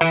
hey, 0.00 0.06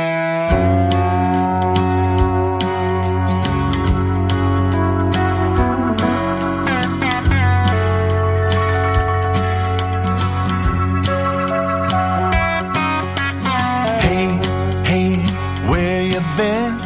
hey, 14.85 15.15
where 15.67 16.03
you 16.03 16.21
been? 16.37 16.77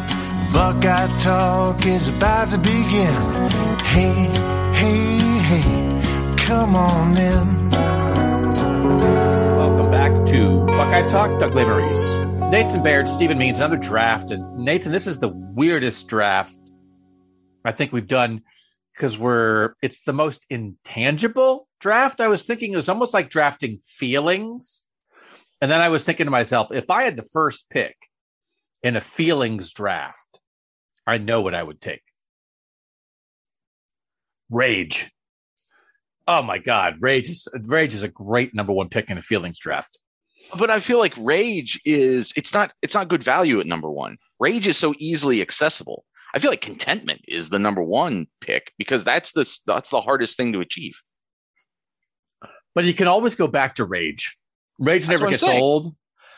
Buckeye 0.54 1.08
Talk 1.18 1.86
is 1.86 2.08
about 2.08 2.52
to 2.52 2.58
begin. 2.58 3.16
Hey, 3.84 4.30
hey, 4.74 5.18
hey, 5.40 6.38
come 6.38 6.76
on 6.76 7.18
in. 7.18 7.70
Welcome 9.58 9.92
back 9.92 10.26
to 10.28 10.66
Buckeye 10.66 11.06
Talk. 11.08 11.40
Doug 11.40 11.52
Lesmerises, 11.52 12.35
Nathan 12.50 12.84
Baird, 12.84 13.08
Stephen 13.08 13.38
Means, 13.38 13.58
another 13.58 13.76
draft. 13.76 14.32
And 14.32 14.50
Nathan, 14.56 14.92
this 14.92 15.08
is 15.08 15.20
the 15.20 15.30
weirdest 15.30 16.08
draft 16.08 16.58
I 17.66 17.72
think 17.72 17.92
we've 17.92 18.08
done 18.08 18.44
because 18.94 19.18
we're 19.18 19.74
it's 19.82 20.02
the 20.02 20.14
most 20.14 20.46
intangible 20.50 21.68
draft. 21.80 22.22
I 22.22 22.28
was 22.28 22.44
thinking 22.44 22.72
it 22.72 22.78
was 22.78 22.88
almost 22.88 23.14
like 23.14 23.30
drafting 23.30 23.80
feelings. 23.84 24.86
And 25.62 25.72
then 25.72 25.82
I 25.82 25.90
was 25.90 26.06
thinking 26.06 26.28
to 26.28 26.32
myself, 26.32 26.70
if 26.72 26.90
I 26.90 27.04
had 27.04 27.18
the 27.18 27.28
first 27.34 27.70
pick 27.70 27.96
in 28.84 28.96
a 28.96 29.02
feelings 29.02 29.74
draft, 29.74 30.40
I 31.08 31.18
know 31.18 31.42
what 31.42 31.56
I 31.56 31.64
would 31.64 31.82
take. 31.82 32.04
Rage. 34.50 35.12
Oh 36.28 36.44
my 36.44 36.60
God, 36.60 36.98
Rage 37.00 37.30
is 37.30 37.48
Rage 37.64 37.96
is 37.96 38.04
a 38.04 38.08
great 38.08 38.54
number 38.54 38.72
one 38.72 38.90
pick 38.90 39.10
in 39.10 39.18
a 39.18 39.22
feelings 39.22 39.58
draft. 39.58 40.00
But 40.58 40.70
I 40.70 40.80
feel 40.80 41.00
like 41.00 41.14
Rage 41.18 41.80
is 41.86 42.32
it's 42.36 42.54
not 42.54 42.72
it's 42.82 42.94
not 42.94 43.08
good 43.08 43.24
value 43.24 43.60
at 43.60 43.66
number 43.68 43.90
one. 43.90 44.18
Rage 44.40 44.68
is 44.68 44.78
so 44.78 44.94
easily 45.00 45.42
accessible. 45.42 46.06
I 46.34 46.40
feel 46.40 46.52
like 46.52 46.62
contentment 46.62 47.22
is 47.28 47.50
the 47.50 47.60
number 47.60 47.82
one 47.82 48.28
pick 48.42 48.72
because 48.78 49.04
that's 49.04 49.32
the 49.32 49.50
that's 49.66 49.90
the 49.90 50.02
hardest 50.02 50.38
thing 50.38 50.54
to 50.54 50.60
achieve. 50.62 51.02
But 52.74 52.84
you 52.86 52.94
can 52.94 53.08
always 53.08 53.36
go 53.36 53.48
back 53.48 53.76
to 53.76 53.86
Rage. 53.86 54.38
Rage 54.80 55.06
That's 55.06 55.20
never 55.22 55.30
gets 55.30 55.42
saying. 55.42 55.62
old. 55.62 55.96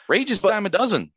Rage 0.07 0.29
is 0.29 0.39
dime 0.39 0.65
a 0.67 0.69
dozen. 0.69 1.11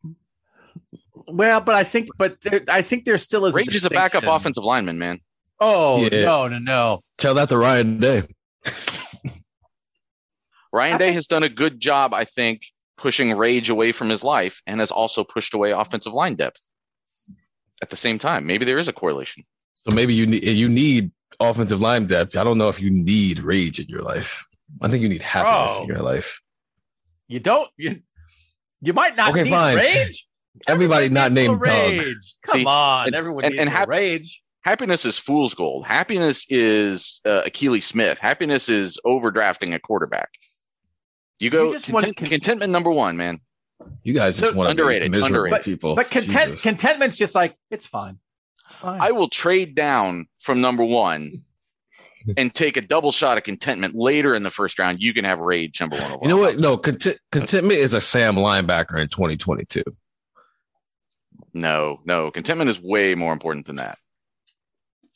Well, 1.29 1.61
but 1.61 1.75
I 1.75 1.85
think, 1.85 2.09
but 2.17 2.41
there, 2.41 2.63
I 2.69 2.81
think 2.83 3.05
there 3.05 3.19
still 3.19 3.45
is. 3.47 3.55
Rage 3.55 3.75
is 3.75 3.85
a 3.85 3.91
backup 3.91 4.23
distinction. 4.23 4.35
offensive 4.35 4.65
lineman, 4.65 4.99
man. 4.99 5.21
Oh 5.61 6.03
Yeah. 6.07 6.25
no, 6.25 6.49
no, 6.49 6.59
no! 6.59 7.01
Tell 7.19 7.35
that 7.35 7.51
to 7.51 7.59
Ryan 7.59 8.01
Day. 8.01 8.23
Ryan 10.73 10.99
Day 10.99 11.13
has 11.13 11.27
done 11.27 11.43
a 11.43 11.49
good 11.49 11.81
job, 11.81 12.15
I 12.15 12.25
think, 12.25 12.63
pushing 13.01 13.33
Rage 13.37 13.71
away 13.71 13.93
from 13.93 14.09
his 14.11 14.23
life 14.23 14.61
and 14.67 14.79
has 14.81 14.91
also 14.93 15.25
pushed 15.25 15.55
away 15.55 15.71
offensive 15.73 16.13
line 16.13 16.35
depth 16.37 16.61
at 17.83 17.91
the 17.91 17.97
same 17.97 18.19
time. 18.19 18.47
Maybe 18.47 18.65
there 18.65 18.79
is 18.79 18.89
a 18.89 18.93
correlation. 18.93 19.43
So 19.89 19.95
maybe 19.95 20.15
you 20.15 20.27
need 20.27 20.45
you 20.45 20.69
need 20.69 21.11
offensive 21.41 21.81
line 21.81 22.07
depth. 22.07 22.37
I 22.37 22.45
don't 22.45 22.59
know 22.59 22.69
if 22.69 22.81
you 22.81 22.91
need 22.91 23.39
rage 23.41 23.81
in 23.81 23.87
your 23.89 24.03
life. 24.03 24.45
I 24.83 24.89
think 24.89 25.03
you 25.03 25.09
need 25.09 25.23
happiness 25.23 25.73
Oh. 25.79 25.83
in 25.83 25.89
your 25.89 26.03
life. 26.03 26.41
You 27.29 27.41
don't. 27.41 27.69
You 27.79 28.01
you 28.83 28.93
might 28.93 29.17
not 29.17 29.31
Okay, 29.31 29.45
need 29.45 29.51
fine. 29.51 29.77
rage. 29.77 30.27
Everybody 30.69 31.09
not 31.09 31.33
needs 31.33 31.49
a 31.49 31.49
named 31.49 31.63
Doug. 31.63 31.75
rage. 32.07 32.35
Come 32.43 32.61
See, 32.61 32.67
on, 32.67 33.07
and- 33.07 33.15
everyone 33.17 33.45
and- 33.45 33.53
needs 33.53 33.61
and 33.63 33.71
hap- 33.71 33.89
rage. 33.89 34.43
Happiness 34.63 35.07
is 35.07 35.17
fool's 35.19 35.55
gold. 35.55 35.87
Happiness 35.87 36.45
is 36.51 37.23
uh, 37.25 37.41
Achilles 37.47 37.87
Smith. 37.87 38.19
Happiness 38.19 38.69
is 38.69 38.99
overdrafting 39.07 39.75
a 39.75 39.79
quarterback. 39.79 40.29
You 41.41 41.51
go 41.51 41.69
You 41.69 41.73
just 41.75 41.91
want 41.91 42.05
content- 42.05 42.17
con- 42.19 42.29
contentment 42.29 42.73
number 42.73 42.91
one, 42.91 43.17
man. 43.17 43.41
You 44.03 44.13
guys 44.13 44.39
just 44.39 44.53
So 44.53 44.57
want 44.57 44.67
to 44.67 44.71
underrated, 44.73 45.11
be 45.11 45.19
miserable 45.19 45.45
underrated. 45.47 45.65
people. 45.65 45.95
But 45.97 46.11
content 46.11 46.51
Jesus. 46.51 46.63
contentment's 46.63 47.17
just 47.17 47.35
like 47.35 47.57
it's 47.71 47.87
fine. 47.87 48.19
It's 48.67 48.77
fine. 48.77 49.01
I 49.01 49.11
will 49.13 49.29
trade 49.29 49.75
down 49.75 50.27
from 50.41 50.61
number 50.61 50.85
one 50.85 51.43
and 52.37 52.55
take 52.55 52.77
a 52.77 52.83
double 52.83 53.11
shot 53.11 53.39
of 53.39 53.45
contentment 53.45 53.95
later 53.95 54.35
in 54.35 54.43
the 54.43 54.51
first 54.51 54.79
round. 54.79 55.01
You 55.01 55.15
can 55.15 55.25
have 55.25 55.39
rage 55.39 55.81
number 55.81 55.97
one. 55.97 56.19
you 56.23 56.29
know 56.29 56.37
what? 56.37 56.59
No, 56.59 56.77
content, 56.77 57.19
contentment 57.33 57.79
is 57.81 57.95
a 57.95 58.01
Sam 58.03 58.37
linebacker 58.37 59.01
in 59.01 59.09
2022. 59.09 59.83
No, 61.55 62.01
no. 62.05 62.31
Contentment 62.31 62.69
is 62.71 62.81
way 62.81 63.15
more 63.15 63.33
important 63.33 63.67
than 63.67 63.77
that. 63.77 63.99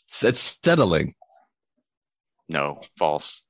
It's, 0.05 0.25
it's 0.25 0.59
settling. 0.65 1.15
No, 2.49 2.81
false. 2.99 3.44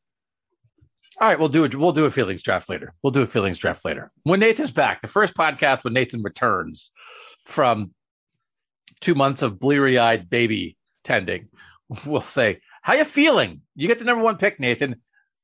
All 1.21 1.29
right, 1.29 1.39
we'll 1.39 1.49
do 1.49 1.65
it. 1.65 1.75
We'll 1.75 1.93
do 1.93 2.07
a 2.07 2.11
feelings 2.11 2.43
draft 2.43 2.69
later. 2.69 2.93
We'll 3.03 3.13
do 3.13 3.23
a 3.23 3.27
feelings 3.27 3.59
draft 3.59 3.85
later 3.85 4.11
when 4.25 4.41
Nathan's 4.41 4.73
back. 4.73 5.01
The 5.01 5.09
first 5.09 5.35
podcast 5.35 5.85
when 5.85 5.93
Nathan 5.93 6.23
returns 6.23 6.91
from 7.45 7.95
two 9.01 9.15
months 9.15 9.43
of 9.43 9.61
bleary-eyed 9.61 10.29
baby 10.29 10.77
tending. 11.05 11.49
We'll 12.05 12.23
say, 12.23 12.61
"How 12.83 12.95
you 12.95 13.05
feeling? 13.05 13.61
You 13.77 13.87
get 13.87 13.99
the 13.99 14.05
number 14.05 14.25
one 14.25 14.39
pick, 14.39 14.59
Nathan. 14.59 15.03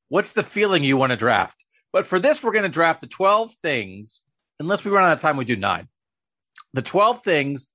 What's 0.09 0.33
the 0.33 0.43
feeling 0.43 0.83
you 0.83 0.97
want 0.97 1.11
to 1.11 1.17
draft?" 1.17 1.65
But 1.93 2.07
for 2.07 2.19
this, 2.19 2.43
we're 2.43 2.53
going 2.53 2.65
to 2.65 2.69
draft 2.69 3.01
the 3.01 3.07
twelve 3.07 3.53
things. 3.63 4.23
Unless 4.59 4.85
we 4.85 4.91
run 4.91 5.05
out 5.05 5.13
of 5.13 5.21
time, 5.21 5.37
we 5.37 5.45
do 5.45 5.57
nine. 5.57 5.89
The 6.73 6.83
twelve 6.83 7.23
things 7.23 7.69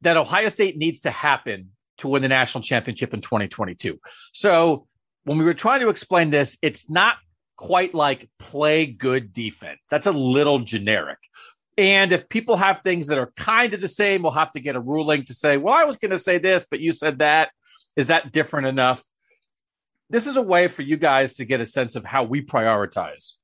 that 0.00 0.16
Ohio 0.16 0.48
State 0.48 0.76
needs 0.76 1.00
to 1.00 1.10
happen 1.10 1.70
to 1.98 2.08
win 2.08 2.22
the 2.22 2.28
national 2.28 2.62
championship 2.62 3.14
in 3.14 3.20
2022. 3.20 3.98
So 4.32 4.86
when 5.24 5.38
we 5.38 5.44
were 5.44 5.54
trying 5.54 5.80
to 5.80 5.88
explain 5.88 6.30
this, 6.30 6.56
it's 6.62 6.88
not 6.88 7.16
quite 7.56 7.94
like 7.94 8.28
play 8.38 8.86
good 8.86 9.32
defense. 9.32 9.80
That's 9.90 10.06
a 10.06 10.12
little 10.12 10.58
generic. 10.60 11.18
And 11.76 12.12
if 12.12 12.28
people 12.28 12.56
have 12.56 12.80
things 12.80 13.08
that 13.08 13.18
are 13.18 13.32
kind 13.36 13.74
of 13.74 13.80
the 13.80 13.88
same, 13.88 14.22
we'll 14.22 14.32
have 14.32 14.52
to 14.52 14.60
get 14.60 14.76
a 14.76 14.80
ruling 14.80 15.24
to 15.24 15.34
say, 15.34 15.56
well, 15.56 15.74
I 15.74 15.84
was 15.84 15.96
going 15.96 16.12
to 16.12 16.18
say 16.18 16.38
this, 16.38 16.66
but 16.70 16.80
you 16.80 16.92
said 16.92 17.18
that. 17.18 17.50
Is 17.96 18.08
that 18.08 18.32
different 18.32 18.66
enough? 18.66 19.02
This 20.10 20.26
is 20.26 20.36
a 20.36 20.42
way 20.42 20.68
for 20.68 20.82
you 20.82 20.96
guys 20.96 21.34
to 21.34 21.44
get 21.44 21.60
a 21.60 21.66
sense 21.66 21.96
of 21.96 22.04
how 22.04 22.24
we 22.24 22.42
prioritize 22.42 23.34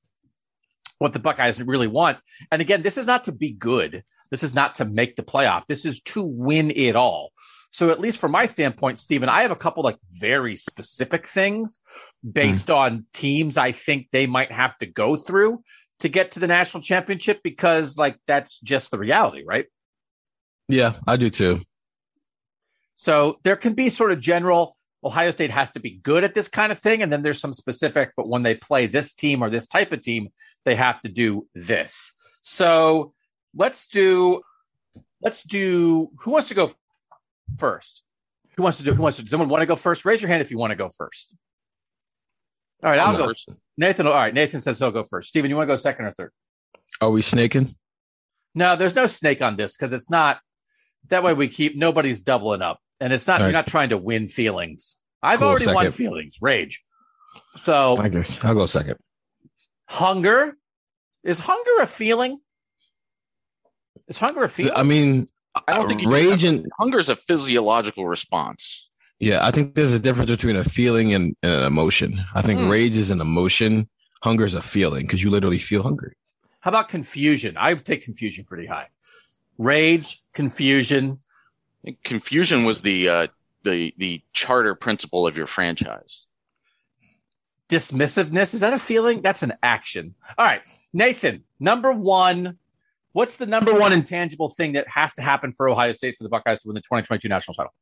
what 0.98 1.12
the 1.12 1.18
Buckeyes 1.18 1.60
really 1.60 1.86
want. 1.86 2.18
And 2.52 2.60
again, 2.60 2.82
this 2.82 2.98
is 2.98 3.06
not 3.06 3.24
to 3.24 3.32
be 3.32 3.52
good. 3.52 4.04
This 4.30 4.42
is 4.42 4.54
not 4.54 4.76
to 4.76 4.84
make 4.84 5.16
the 5.16 5.22
playoff. 5.22 5.66
This 5.66 5.84
is 5.84 6.00
to 6.02 6.22
win 6.22 6.70
it 6.70 6.94
all. 6.94 7.32
So 7.70 7.90
at 7.90 8.00
least 8.00 8.18
from 8.18 8.32
my 8.32 8.46
standpoint, 8.46 8.98
Stephen, 8.98 9.28
I 9.28 9.42
have 9.42 9.52
a 9.52 9.56
couple 9.56 9.84
like 9.84 9.98
very 10.10 10.56
specific 10.56 11.26
things 11.26 11.80
based 12.30 12.66
hmm. 12.68 12.74
on 12.74 13.06
teams 13.12 13.56
I 13.56 13.72
think 13.72 14.08
they 14.10 14.26
might 14.26 14.50
have 14.50 14.76
to 14.78 14.86
go 14.86 15.16
through 15.16 15.62
to 16.00 16.08
get 16.08 16.32
to 16.32 16.40
the 16.40 16.48
national 16.48 16.82
championship 16.82 17.40
because 17.44 17.96
like 17.96 18.18
that's 18.26 18.58
just 18.58 18.90
the 18.90 18.98
reality, 18.98 19.44
right? 19.46 19.66
Yeah, 20.68 20.94
I 21.06 21.16
do 21.16 21.30
too. 21.30 21.62
So 22.94 23.38
there 23.44 23.56
can 23.56 23.74
be 23.74 23.88
sort 23.88 24.12
of 24.12 24.20
general 24.20 24.76
Ohio 25.02 25.30
State 25.30 25.50
has 25.50 25.70
to 25.70 25.80
be 25.80 26.00
good 26.02 26.24
at 26.24 26.34
this 26.34 26.48
kind 26.48 26.70
of 26.72 26.78
thing 26.78 27.02
and 27.02 27.12
then 27.12 27.22
there's 27.22 27.40
some 27.40 27.52
specific 27.52 28.12
but 28.16 28.28
when 28.28 28.42
they 28.42 28.54
play 28.54 28.86
this 28.86 29.14
team 29.14 29.42
or 29.42 29.48
this 29.48 29.66
type 29.66 29.92
of 29.92 30.02
team, 30.02 30.28
they 30.64 30.74
have 30.74 31.00
to 31.02 31.08
do 31.08 31.46
this. 31.54 32.14
So 32.40 33.14
let's 33.54 33.86
do 33.86 34.42
let's 35.22 35.42
do 35.44 36.10
who 36.18 36.32
wants 36.32 36.48
to 36.48 36.54
go 36.54 36.72
first? 37.58 38.02
Who 38.56 38.62
wants 38.62 38.78
to 38.78 38.84
do 38.84 38.92
who 38.92 39.02
wants 39.02 39.16
to 39.16 39.22
does 39.22 39.30
someone 39.30 39.48
want 39.48 39.62
to 39.62 39.66
go 39.66 39.76
first? 39.76 40.04
Raise 40.04 40.20
your 40.20 40.28
hand 40.28 40.42
if 40.42 40.50
you 40.50 40.58
want 40.58 40.70
to 40.70 40.76
go 40.76 40.90
first. 40.90 41.34
All 42.82 42.90
right, 42.90 42.98
I'll 42.98 43.08
I'm 43.14 43.16
go. 43.16 43.26
first. 43.28 43.48
Nathan, 43.76 44.06
all 44.06 44.14
right. 44.14 44.32
Nathan 44.34 44.60
says 44.60 44.78
he'll 44.78 44.90
go 44.90 45.04
first. 45.04 45.28
Stephen, 45.28 45.50
you 45.50 45.56
want 45.56 45.68
to 45.68 45.72
go 45.72 45.76
second 45.76 46.06
or 46.06 46.12
third? 46.12 46.32
Are 47.00 47.10
we 47.10 47.22
snaking? 47.22 47.76
No, 48.54 48.76
there's 48.76 48.96
no 48.96 49.06
snake 49.06 49.42
on 49.42 49.56
this 49.56 49.76
because 49.76 49.92
it's 49.92 50.10
not 50.10 50.40
that 51.08 51.22
way 51.22 51.32
we 51.34 51.48
keep 51.48 51.76
nobody's 51.76 52.20
doubling 52.20 52.62
up. 52.62 52.80
And 53.00 53.12
it's 53.12 53.26
not 53.26 53.40
All 53.40 53.46
you're 53.46 53.52
not 53.52 53.66
trying 53.66 53.90
to 53.90 53.96
win 53.98 54.28
feelings. 54.28 54.96
I've 55.22 55.38
Cool, 55.38 55.48
already 55.48 55.66
won 55.72 55.90
feelings, 55.92 56.38
rage. 56.42 56.82
So 57.64 57.96
I 57.96 58.08
guess 58.08 58.42
I'll 58.44 58.54
go 58.54 58.66
second. 58.66 58.96
hunger 59.86 60.56
is 61.22 61.38
hunger 61.38 61.80
a 61.82 61.86
feeling? 61.86 62.38
Is 64.08 64.18
hunger 64.18 64.44
a 64.44 64.48
feeling? 64.48 64.74
I 64.74 64.82
mean, 64.82 65.28
I 65.68 65.74
don't 65.74 65.88
think 65.88 66.02
rage 66.06 66.44
and 66.44 66.66
hunger 66.78 66.98
is 66.98 67.08
a 67.08 67.16
physiological 67.16 68.06
response. 68.06 68.88
yeah, 69.18 69.44
I 69.46 69.50
think 69.50 69.74
there's 69.74 69.92
a 69.92 69.98
difference 69.98 70.30
between 70.30 70.56
a 70.56 70.64
feeling 70.64 71.12
and, 71.14 71.36
and 71.42 71.52
an 71.52 71.64
emotion. 71.64 72.20
I 72.34 72.42
think 72.42 72.60
Hmm. 72.60 72.68
rage 72.68 72.96
is 72.96 73.10
an 73.10 73.20
emotion. 73.20 73.88
Hunger 74.22 74.44
is 74.44 74.54
a 74.54 74.62
feeling 74.62 75.02
because 75.06 75.22
you 75.22 75.30
literally 75.30 75.58
feel 75.58 75.82
hungry. 75.82 76.14
How 76.60 76.70
about 76.70 76.88
confusion? 76.88 77.56
I 77.58 77.74
take 77.74 78.04
confusion 78.04 78.44
pretty 78.44 78.66
high. 78.66 78.88
Rage, 79.58 80.22
confusion. 80.34 81.20
Confusion 82.04 82.64
was 82.64 82.82
the 82.82 83.08
uh, 83.08 83.26
the 83.62 83.94
the 83.98 84.22
charter 84.32 84.74
principle 84.74 85.26
of 85.26 85.36
your 85.36 85.46
franchise. 85.46 86.26
dismissiveness 87.68 88.52
is 88.54 88.60
that 88.60 88.72
a 88.72 88.78
feeling 88.78 89.22
that's 89.22 89.42
an 89.44 89.52
action 89.62 90.14
all 90.36 90.44
right 90.44 90.62
nathan 90.92 91.44
number 91.60 91.92
one 91.92 92.58
what's 93.12 93.36
the 93.36 93.46
number 93.46 93.72
one 93.74 93.92
intangible 93.92 94.48
thing 94.48 94.72
that 94.72 94.86
has 94.88 95.12
to 95.14 95.22
happen 95.22 95.52
for 95.52 95.68
ohio 95.68 95.92
state 95.92 96.14
for 96.16 96.24
the 96.24 96.30
buckeyes 96.30 96.58
to 96.60 96.68
win 96.68 96.74
the 96.74 96.80
2022 96.80 97.28
national 97.28 97.54
title 97.54 97.72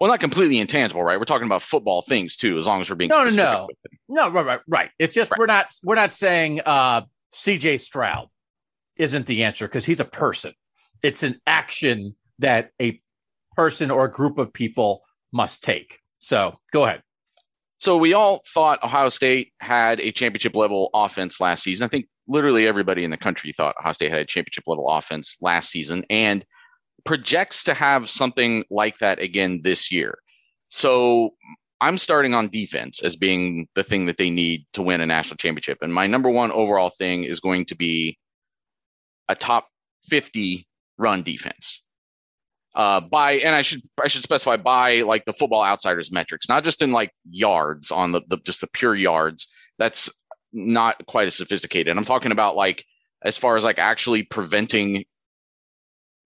Well, 0.00 0.10
not 0.10 0.20
completely 0.20 0.58
intangible, 0.58 1.02
right? 1.04 1.18
We're 1.18 1.24
talking 1.24 1.46
about 1.46 1.62
football 1.62 2.02
things 2.02 2.36
too, 2.36 2.58
as 2.58 2.66
long 2.66 2.80
as 2.80 2.90
we're 2.90 2.96
being 2.96 3.10
No, 3.10 3.24
no, 3.24 3.30
no. 3.30 3.68
no 4.08 4.28
right 4.30 4.44
right 4.46 4.60
right 4.68 4.90
it's 4.98 5.14
just 5.14 5.30
Right. 5.30 5.38
we're 5.38 5.46
not 5.46 5.72
we're 5.84 5.94
not 5.94 6.12
saying 6.12 6.60
uh 6.66 7.02
cj 7.32 7.80
stroud 7.80 8.28
isn't 8.96 9.26
the 9.26 9.44
answer 9.44 9.66
because 9.66 9.84
he's 9.84 10.00
a 10.00 10.04
person 10.04 10.52
it's 11.02 11.22
an 11.22 11.40
action 11.46 12.14
that 12.38 12.70
a 12.80 13.00
person 13.56 13.90
or 13.90 14.04
a 14.06 14.10
group 14.10 14.38
of 14.38 14.52
people 14.52 15.02
must 15.32 15.62
take 15.64 15.98
so 16.18 16.54
go 16.72 16.84
ahead 16.84 17.02
So 17.78 17.96
we 17.96 18.14
all 18.14 18.40
thought 18.54 18.82
Ohio 18.82 19.08
State 19.10 19.52
had 19.60 20.00
a 20.00 20.10
championship 20.12 20.56
level 20.56 20.90
offense 20.94 21.40
last 21.40 21.62
season. 21.64 21.84
I 21.84 21.88
think 21.88 22.06
literally 22.26 22.66
everybody 22.66 23.04
in 23.04 23.10
the 23.10 23.16
country 23.16 23.52
thought 23.52 23.76
Ohio 23.78 23.92
State 23.92 24.10
had 24.10 24.20
a 24.20 24.24
championship 24.24 24.64
level 24.66 24.88
offense 24.88 25.36
last 25.40 25.70
season 25.70 26.04
and 26.10 26.44
projects 27.04 27.64
to 27.64 27.74
have 27.74 28.08
something 28.08 28.64
like 28.70 28.98
that 28.98 29.20
again 29.20 29.60
this 29.62 29.92
year. 29.92 30.18
So 30.68 31.34
I'm 31.80 31.98
starting 31.98 32.34
on 32.34 32.48
defense 32.48 33.02
as 33.02 33.16
being 33.16 33.68
the 33.74 33.82
thing 33.82 34.06
that 34.06 34.16
they 34.16 34.30
need 34.30 34.66
to 34.72 34.82
win 34.82 35.00
a 35.00 35.06
national 35.06 35.36
championship. 35.36 35.78
And 35.82 35.92
my 35.92 36.06
number 36.06 36.30
one 36.30 36.50
overall 36.50 36.90
thing 36.90 37.24
is 37.24 37.40
going 37.40 37.66
to 37.66 37.74
be 37.74 38.18
a 39.28 39.34
top 39.34 39.68
50 40.08 40.66
run 40.98 41.22
defense. 41.22 41.82
Uh, 42.74 43.00
by 43.00 43.32
and 43.32 43.54
I 43.54 43.62
should 43.62 43.82
I 44.02 44.08
should 44.08 44.24
specify 44.24 44.56
by 44.56 45.02
like 45.02 45.24
the 45.26 45.32
football 45.32 45.62
outsiders 45.62 46.10
metrics, 46.10 46.48
not 46.48 46.64
just 46.64 46.82
in 46.82 46.90
like 46.90 47.12
yards 47.30 47.92
on 47.92 48.10
the, 48.10 48.22
the 48.26 48.38
just 48.38 48.62
the 48.62 48.66
pure 48.66 48.96
yards. 48.96 49.46
That's 49.78 50.10
not 50.54 51.04
quite 51.06 51.26
as 51.26 51.34
sophisticated. 51.34 51.96
I'm 51.96 52.04
talking 52.04 52.32
about 52.32 52.56
like 52.56 52.84
as 53.22 53.36
far 53.36 53.56
as 53.56 53.64
like 53.64 53.78
actually 53.78 54.22
preventing, 54.22 55.04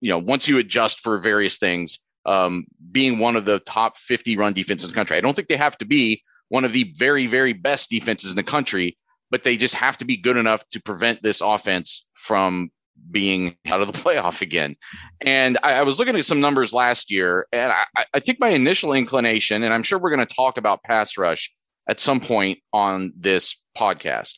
you 0.01 0.09
know, 0.09 0.19
once 0.19 0.47
you 0.47 0.59
adjust 0.59 0.99
for 1.01 1.17
various 1.17 1.57
things, 1.57 1.99
um, 2.25 2.65
being 2.91 3.17
one 3.19 3.35
of 3.35 3.45
the 3.45 3.59
top 3.59 3.97
50 3.97 4.37
run 4.37 4.53
defenses 4.53 4.89
in 4.89 4.93
the 4.93 4.95
country. 4.95 5.17
I 5.17 5.21
don't 5.21 5.35
think 5.35 5.47
they 5.47 5.57
have 5.57 5.77
to 5.79 5.85
be 5.85 6.21
one 6.49 6.65
of 6.65 6.73
the 6.73 6.93
very 6.97 7.27
very 7.27 7.53
best 7.53 7.89
defenses 7.89 8.31
in 8.31 8.35
the 8.35 8.43
country, 8.43 8.97
but 9.31 9.43
they 9.43 9.57
just 9.57 9.75
have 9.75 9.97
to 9.97 10.05
be 10.05 10.17
good 10.17 10.37
enough 10.37 10.63
to 10.71 10.81
prevent 10.81 11.23
this 11.23 11.41
offense 11.41 12.07
from 12.13 12.69
being 13.09 13.55
out 13.67 13.81
of 13.81 13.87
the 13.87 13.93
playoff 13.99 14.41
again. 14.41 14.75
And 15.21 15.57
I, 15.63 15.73
I 15.75 15.83
was 15.83 15.99
looking 15.99 16.15
at 16.15 16.25
some 16.25 16.41
numbers 16.41 16.73
last 16.73 17.09
year, 17.09 17.47
and 17.51 17.71
I, 17.71 18.05
I 18.13 18.19
think 18.19 18.39
my 18.39 18.49
initial 18.49 18.93
inclination, 18.93 19.63
and 19.63 19.73
I'm 19.73 19.83
sure 19.83 19.97
we're 19.97 20.13
going 20.13 20.25
to 20.25 20.35
talk 20.35 20.57
about 20.57 20.83
pass 20.83 21.17
rush 21.17 21.51
at 21.89 21.99
some 21.99 22.19
point 22.19 22.59
on 22.71 23.11
this 23.17 23.55
podcast, 23.77 24.35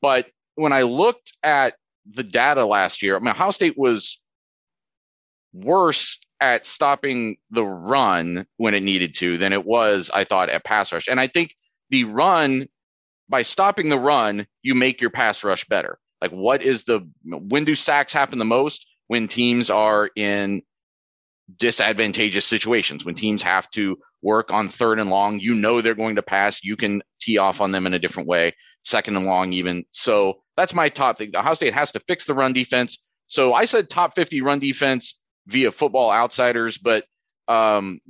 but 0.00 0.26
when 0.54 0.72
I 0.72 0.82
looked 0.82 1.32
at 1.42 1.74
the 2.08 2.22
data 2.22 2.64
last 2.64 3.02
year, 3.02 3.16
I 3.16 3.18
mean, 3.18 3.28
Ohio 3.28 3.50
State 3.50 3.78
was 3.78 4.18
worse 5.52 6.18
at 6.40 6.66
stopping 6.66 7.36
the 7.50 7.64
run 7.64 8.46
when 8.56 8.74
it 8.74 8.82
needed 8.82 9.14
to 9.14 9.38
than 9.38 9.52
it 9.52 9.64
was, 9.64 10.10
I 10.12 10.24
thought, 10.24 10.48
at 10.48 10.64
pass 10.64 10.92
rush. 10.92 11.08
And 11.08 11.20
I 11.20 11.26
think 11.26 11.54
the 11.90 12.04
run, 12.04 12.68
by 13.28 13.42
stopping 13.42 13.88
the 13.88 13.98
run, 13.98 14.46
you 14.62 14.74
make 14.74 15.00
your 15.00 15.10
pass 15.10 15.42
rush 15.42 15.64
better. 15.66 15.98
Like, 16.20 16.30
what 16.30 16.62
is 16.62 16.84
the 16.84 17.08
when 17.24 17.64
do 17.64 17.74
sacks 17.74 18.12
happen 18.12 18.38
the 18.38 18.44
most? 18.44 18.86
When 19.06 19.26
teams 19.26 19.70
are 19.70 20.10
in 20.14 20.62
disadvantageous 21.56 22.46
situations, 22.46 23.04
when 23.04 23.14
teams 23.14 23.42
have 23.42 23.68
to 23.70 23.98
work 24.22 24.52
on 24.52 24.68
third 24.68 24.98
and 24.98 25.10
long, 25.10 25.40
you 25.40 25.54
know 25.54 25.80
they're 25.80 25.94
going 25.94 26.16
to 26.16 26.22
pass. 26.22 26.62
You 26.62 26.76
can 26.76 27.02
tee 27.20 27.38
off 27.38 27.60
on 27.60 27.72
them 27.72 27.86
in 27.86 27.94
a 27.94 27.98
different 27.98 28.28
way, 28.28 28.54
second 28.82 29.16
and 29.16 29.26
long, 29.26 29.52
even. 29.52 29.84
So 29.90 30.42
that's 30.56 30.74
my 30.74 30.88
top 30.88 31.18
thing. 31.18 31.30
The 31.32 31.40
Ohio 31.40 31.54
State 31.54 31.74
has 31.74 31.92
to 31.92 32.00
fix 32.00 32.24
the 32.24 32.34
run 32.34 32.52
defense. 32.52 32.98
So 33.28 33.54
I 33.54 33.64
said 33.64 33.88
top 33.88 34.14
50 34.14 34.42
run 34.42 34.58
defense 34.58 35.20
via 35.46 35.70
football 35.70 36.10
outsiders, 36.10 36.78
but 36.78 37.04
um, 37.48 38.00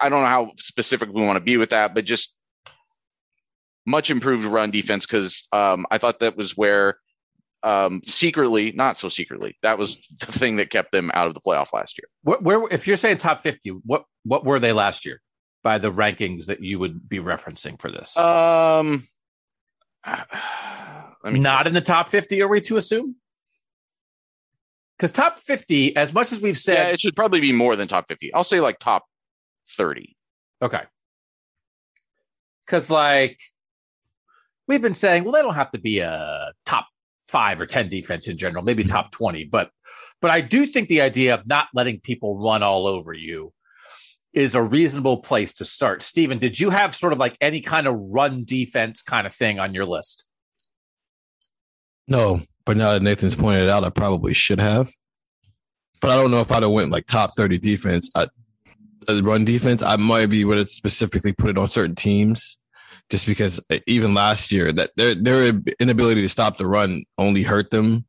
I 0.00 0.08
don't 0.08 0.22
know 0.22 0.28
how 0.28 0.52
specific 0.58 1.10
we 1.12 1.24
want 1.24 1.36
to 1.36 1.40
be 1.40 1.56
with 1.56 1.70
that, 1.70 1.94
but 1.94 2.04
just 2.04 2.36
much 3.86 4.10
improved 4.10 4.44
run 4.44 4.70
defense 4.70 5.06
because 5.06 5.46
um, 5.52 5.86
I 5.90 5.98
thought 5.98 6.20
that 6.20 6.36
was 6.36 6.56
where 6.56 6.98
um, 7.62 8.00
secretly, 8.04 8.72
not 8.72 8.98
so 8.98 9.08
secretly, 9.08 9.56
that 9.62 9.78
was 9.78 9.96
the 10.20 10.32
thing 10.32 10.56
that 10.56 10.70
kept 10.70 10.92
them 10.92 11.10
out 11.14 11.26
of 11.26 11.34
the 11.34 11.40
playoff 11.40 11.72
last 11.72 11.98
year. 11.98 12.08
Where, 12.22 12.38
where 12.38 12.68
if 12.70 12.86
you're 12.86 12.96
saying 12.96 13.18
top 13.18 13.42
50, 13.42 13.70
what 13.84 14.04
what 14.24 14.44
were 14.44 14.60
they 14.60 14.72
last 14.72 15.06
year 15.06 15.20
by 15.66 15.78
the 15.78 15.90
rankings 15.90 16.46
that 16.46 16.62
you 16.62 16.78
would 16.78 17.08
be 17.08 17.18
referencing 17.18 17.76
for 17.80 17.90
this? 17.90 18.16
Um, 18.16 19.02
Not 21.24 21.66
in 21.66 21.74
the 21.74 21.80
top 21.80 22.08
50, 22.08 22.40
are 22.40 22.46
we 22.46 22.60
to 22.60 22.76
assume? 22.76 23.16
Because 24.96 25.10
top 25.10 25.40
50, 25.40 25.96
as 25.96 26.14
much 26.14 26.30
as 26.30 26.40
we've 26.40 26.54
yeah, 26.54 26.60
said, 26.60 26.94
it 26.94 27.00
should 27.00 27.16
probably 27.16 27.40
be 27.40 27.50
more 27.50 27.74
than 27.74 27.88
top 27.88 28.06
50. 28.06 28.32
I'll 28.32 28.44
say 28.44 28.60
like 28.60 28.78
top 28.78 29.06
30. 29.70 30.14
okay. 30.62 30.82
Because 32.64 32.88
like 32.88 33.40
we've 34.68 34.80
been 34.80 34.94
saying, 34.94 35.24
well, 35.24 35.32
they 35.32 35.42
don't 35.42 35.54
have 35.54 35.72
to 35.72 35.80
be 35.80 35.98
a 35.98 36.52
top 36.64 36.86
five 37.26 37.60
or 37.60 37.66
10 37.66 37.88
defense 37.88 38.28
in 38.28 38.38
general, 38.38 38.62
maybe 38.62 38.84
top 38.84 39.10
20, 39.10 39.46
but 39.46 39.72
but 40.20 40.30
I 40.30 40.42
do 40.42 40.64
think 40.64 40.86
the 40.86 41.00
idea 41.00 41.34
of 41.34 41.44
not 41.44 41.66
letting 41.74 41.98
people 41.98 42.38
run 42.38 42.62
all 42.62 42.86
over 42.86 43.12
you 43.12 43.52
is 44.36 44.54
a 44.54 44.62
reasonable 44.62 45.16
place 45.16 45.54
to 45.54 45.64
start. 45.64 46.02
Stephen, 46.02 46.38
did 46.38 46.60
you 46.60 46.68
have 46.68 46.94
sort 46.94 47.14
of 47.14 47.18
like 47.18 47.36
any 47.40 47.62
kind 47.62 47.86
of 47.86 47.94
run 47.96 48.44
defense 48.44 49.00
kind 49.00 49.26
of 49.26 49.32
thing 49.32 49.58
on 49.58 49.72
your 49.72 49.86
list? 49.86 50.26
No, 52.06 52.42
but 52.66 52.76
now 52.76 52.92
that 52.92 53.02
Nathan's 53.02 53.34
pointed 53.34 53.64
it 53.64 53.70
out, 53.70 53.82
I 53.82 53.90
probably 53.90 54.34
should 54.34 54.60
have. 54.60 54.92
But 56.02 56.10
I 56.10 56.16
don't 56.16 56.30
know 56.30 56.40
if 56.40 56.52
I'd 56.52 56.62
have 56.62 56.70
went 56.70 56.90
like 56.92 57.06
top 57.06 57.34
30 57.34 57.58
defense. 57.58 58.10
I, 58.14 58.26
run 59.22 59.46
defense, 59.46 59.82
I 59.82 59.96
might 59.96 60.26
be 60.26 60.44
would 60.44 60.58
have 60.58 60.70
specifically 60.70 61.32
put 61.32 61.48
it 61.48 61.58
on 61.58 61.68
certain 61.68 61.94
teams 61.94 62.58
just 63.08 63.26
because 63.26 63.58
uh, 63.70 63.78
even 63.86 64.12
last 64.12 64.52
year 64.52 64.70
that 64.72 64.90
their 64.96 65.14
their 65.14 65.52
inability 65.80 66.20
to 66.20 66.28
stop 66.28 66.58
the 66.58 66.66
run 66.66 67.04
only 67.16 67.42
hurt 67.42 67.70
them, 67.70 68.04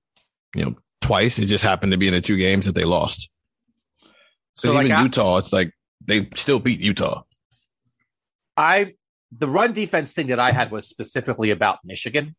you 0.54 0.66
know, 0.66 0.76
twice. 1.00 1.40
It 1.40 1.46
just 1.46 1.64
happened 1.64 1.94
to 1.94 1.98
be 1.98 2.08
in 2.08 2.14
the 2.14 2.22
two 2.22 2.38
games 2.38 2.66
that 2.66 2.76
they 2.76 2.84
lost. 2.84 3.30
So, 4.54 4.70
So 4.70 4.74
like, 4.74 4.86
even 4.86 4.98
I- 4.98 5.04
Utah, 5.04 5.38
it's 5.38 5.54
like 5.54 5.72
they 6.08 6.28
still 6.36 6.60
beat 6.60 6.80
Utah. 6.80 7.24
I 8.56 8.94
the 9.32 9.48
run 9.48 9.74
defense 9.74 10.14
thing 10.14 10.28
that 10.28 10.40
I 10.40 10.52
had 10.52 10.72
was 10.72 10.88
specifically 10.88 11.52
about 11.52 11.80
Michigan. 11.84 12.36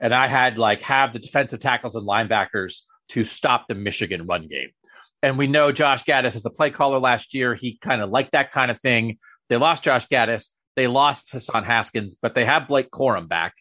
And 0.00 0.14
I 0.14 0.26
had 0.26 0.58
like 0.58 0.82
have 0.82 1.12
the 1.12 1.18
defensive 1.18 1.60
tackles 1.60 1.96
and 1.96 2.06
linebackers 2.06 2.80
to 3.10 3.24
stop 3.24 3.66
the 3.68 3.74
Michigan 3.74 4.26
run 4.26 4.48
game. 4.48 4.70
And 5.22 5.38
we 5.38 5.46
know 5.46 5.72
Josh 5.72 6.04
Gattis 6.04 6.36
as 6.36 6.42
the 6.42 6.50
play 6.50 6.70
caller 6.70 6.98
last 6.98 7.34
year. 7.34 7.54
He 7.54 7.78
kind 7.78 8.02
of 8.02 8.10
liked 8.10 8.32
that 8.32 8.50
kind 8.50 8.70
of 8.70 8.78
thing. 8.78 9.18
They 9.48 9.56
lost 9.56 9.84
Josh 9.84 10.06
Gattis. 10.08 10.50
They 10.74 10.86
lost 10.86 11.32
Hassan 11.32 11.64
Haskins, 11.64 12.16
but 12.20 12.34
they 12.34 12.44
have 12.44 12.68
Blake 12.68 12.90
Corum 12.90 13.28
back, 13.28 13.54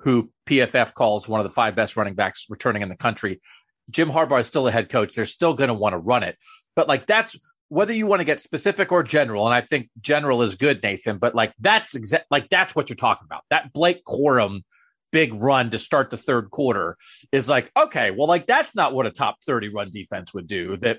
who 0.00 0.30
PFF 0.46 0.94
calls 0.94 1.28
one 1.28 1.38
of 1.38 1.44
the 1.44 1.54
five 1.54 1.76
best 1.76 1.96
running 1.96 2.14
backs 2.14 2.46
returning 2.48 2.82
in 2.82 2.88
the 2.88 2.96
country. 2.96 3.40
Jim 3.88 4.10
Harbaugh 4.10 4.40
is 4.40 4.48
still 4.48 4.66
a 4.66 4.72
head 4.72 4.88
coach. 4.88 5.14
They're 5.14 5.26
still 5.26 5.54
going 5.54 5.68
to 5.68 5.74
want 5.74 5.92
to 5.92 5.98
run 5.98 6.24
it. 6.24 6.36
But 6.74 6.88
like 6.88 7.06
that's 7.06 7.36
whether 7.70 7.92
you 7.92 8.06
want 8.06 8.18
to 8.18 8.24
get 8.24 8.40
specific 8.40 8.90
or 8.90 9.04
general, 9.04 9.46
and 9.46 9.54
I 9.54 9.60
think 9.60 9.88
general 10.00 10.42
is 10.42 10.56
good, 10.56 10.82
Nathan. 10.82 11.18
But 11.18 11.36
like 11.36 11.54
that's 11.60 11.94
exact, 11.94 12.26
like 12.30 12.50
that's 12.50 12.74
what 12.74 12.90
you're 12.90 12.96
talking 12.96 13.24
about. 13.24 13.44
That 13.48 13.72
Blake 13.72 14.04
Corum 14.04 14.62
big 15.12 15.34
run 15.34 15.70
to 15.70 15.78
start 15.78 16.10
the 16.10 16.16
third 16.16 16.50
quarter 16.50 16.96
is 17.32 17.48
like 17.48 17.70
okay, 17.76 18.10
well, 18.10 18.26
like 18.26 18.46
that's 18.46 18.74
not 18.74 18.92
what 18.92 19.06
a 19.06 19.10
top 19.10 19.36
thirty 19.46 19.68
run 19.68 19.88
defense 19.90 20.34
would 20.34 20.48
do. 20.48 20.76
That, 20.78 20.98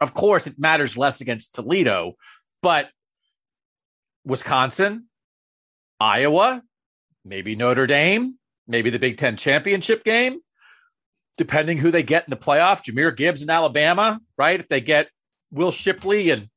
of 0.00 0.14
course, 0.14 0.46
it 0.46 0.58
matters 0.58 0.96
less 0.96 1.20
against 1.20 1.54
Toledo, 1.54 2.14
but 2.62 2.88
Wisconsin, 4.24 5.04
Iowa, 6.00 6.62
maybe 7.26 7.56
Notre 7.56 7.86
Dame, 7.86 8.38
maybe 8.66 8.88
the 8.88 8.98
Big 8.98 9.18
Ten 9.18 9.36
championship 9.36 10.02
game, 10.02 10.38
depending 11.36 11.76
who 11.76 11.90
they 11.90 12.02
get 12.02 12.24
in 12.26 12.30
the 12.30 12.38
playoff. 12.38 12.82
Jahmyr 12.82 13.14
Gibbs 13.14 13.42
in 13.42 13.50
Alabama, 13.50 14.18
right? 14.38 14.58
If 14.58 14.68
they 14.68 14.80
get 14.80 15.08
Will 15.54 15.70
Shipley 15.70 16.30
and 16.30 16.48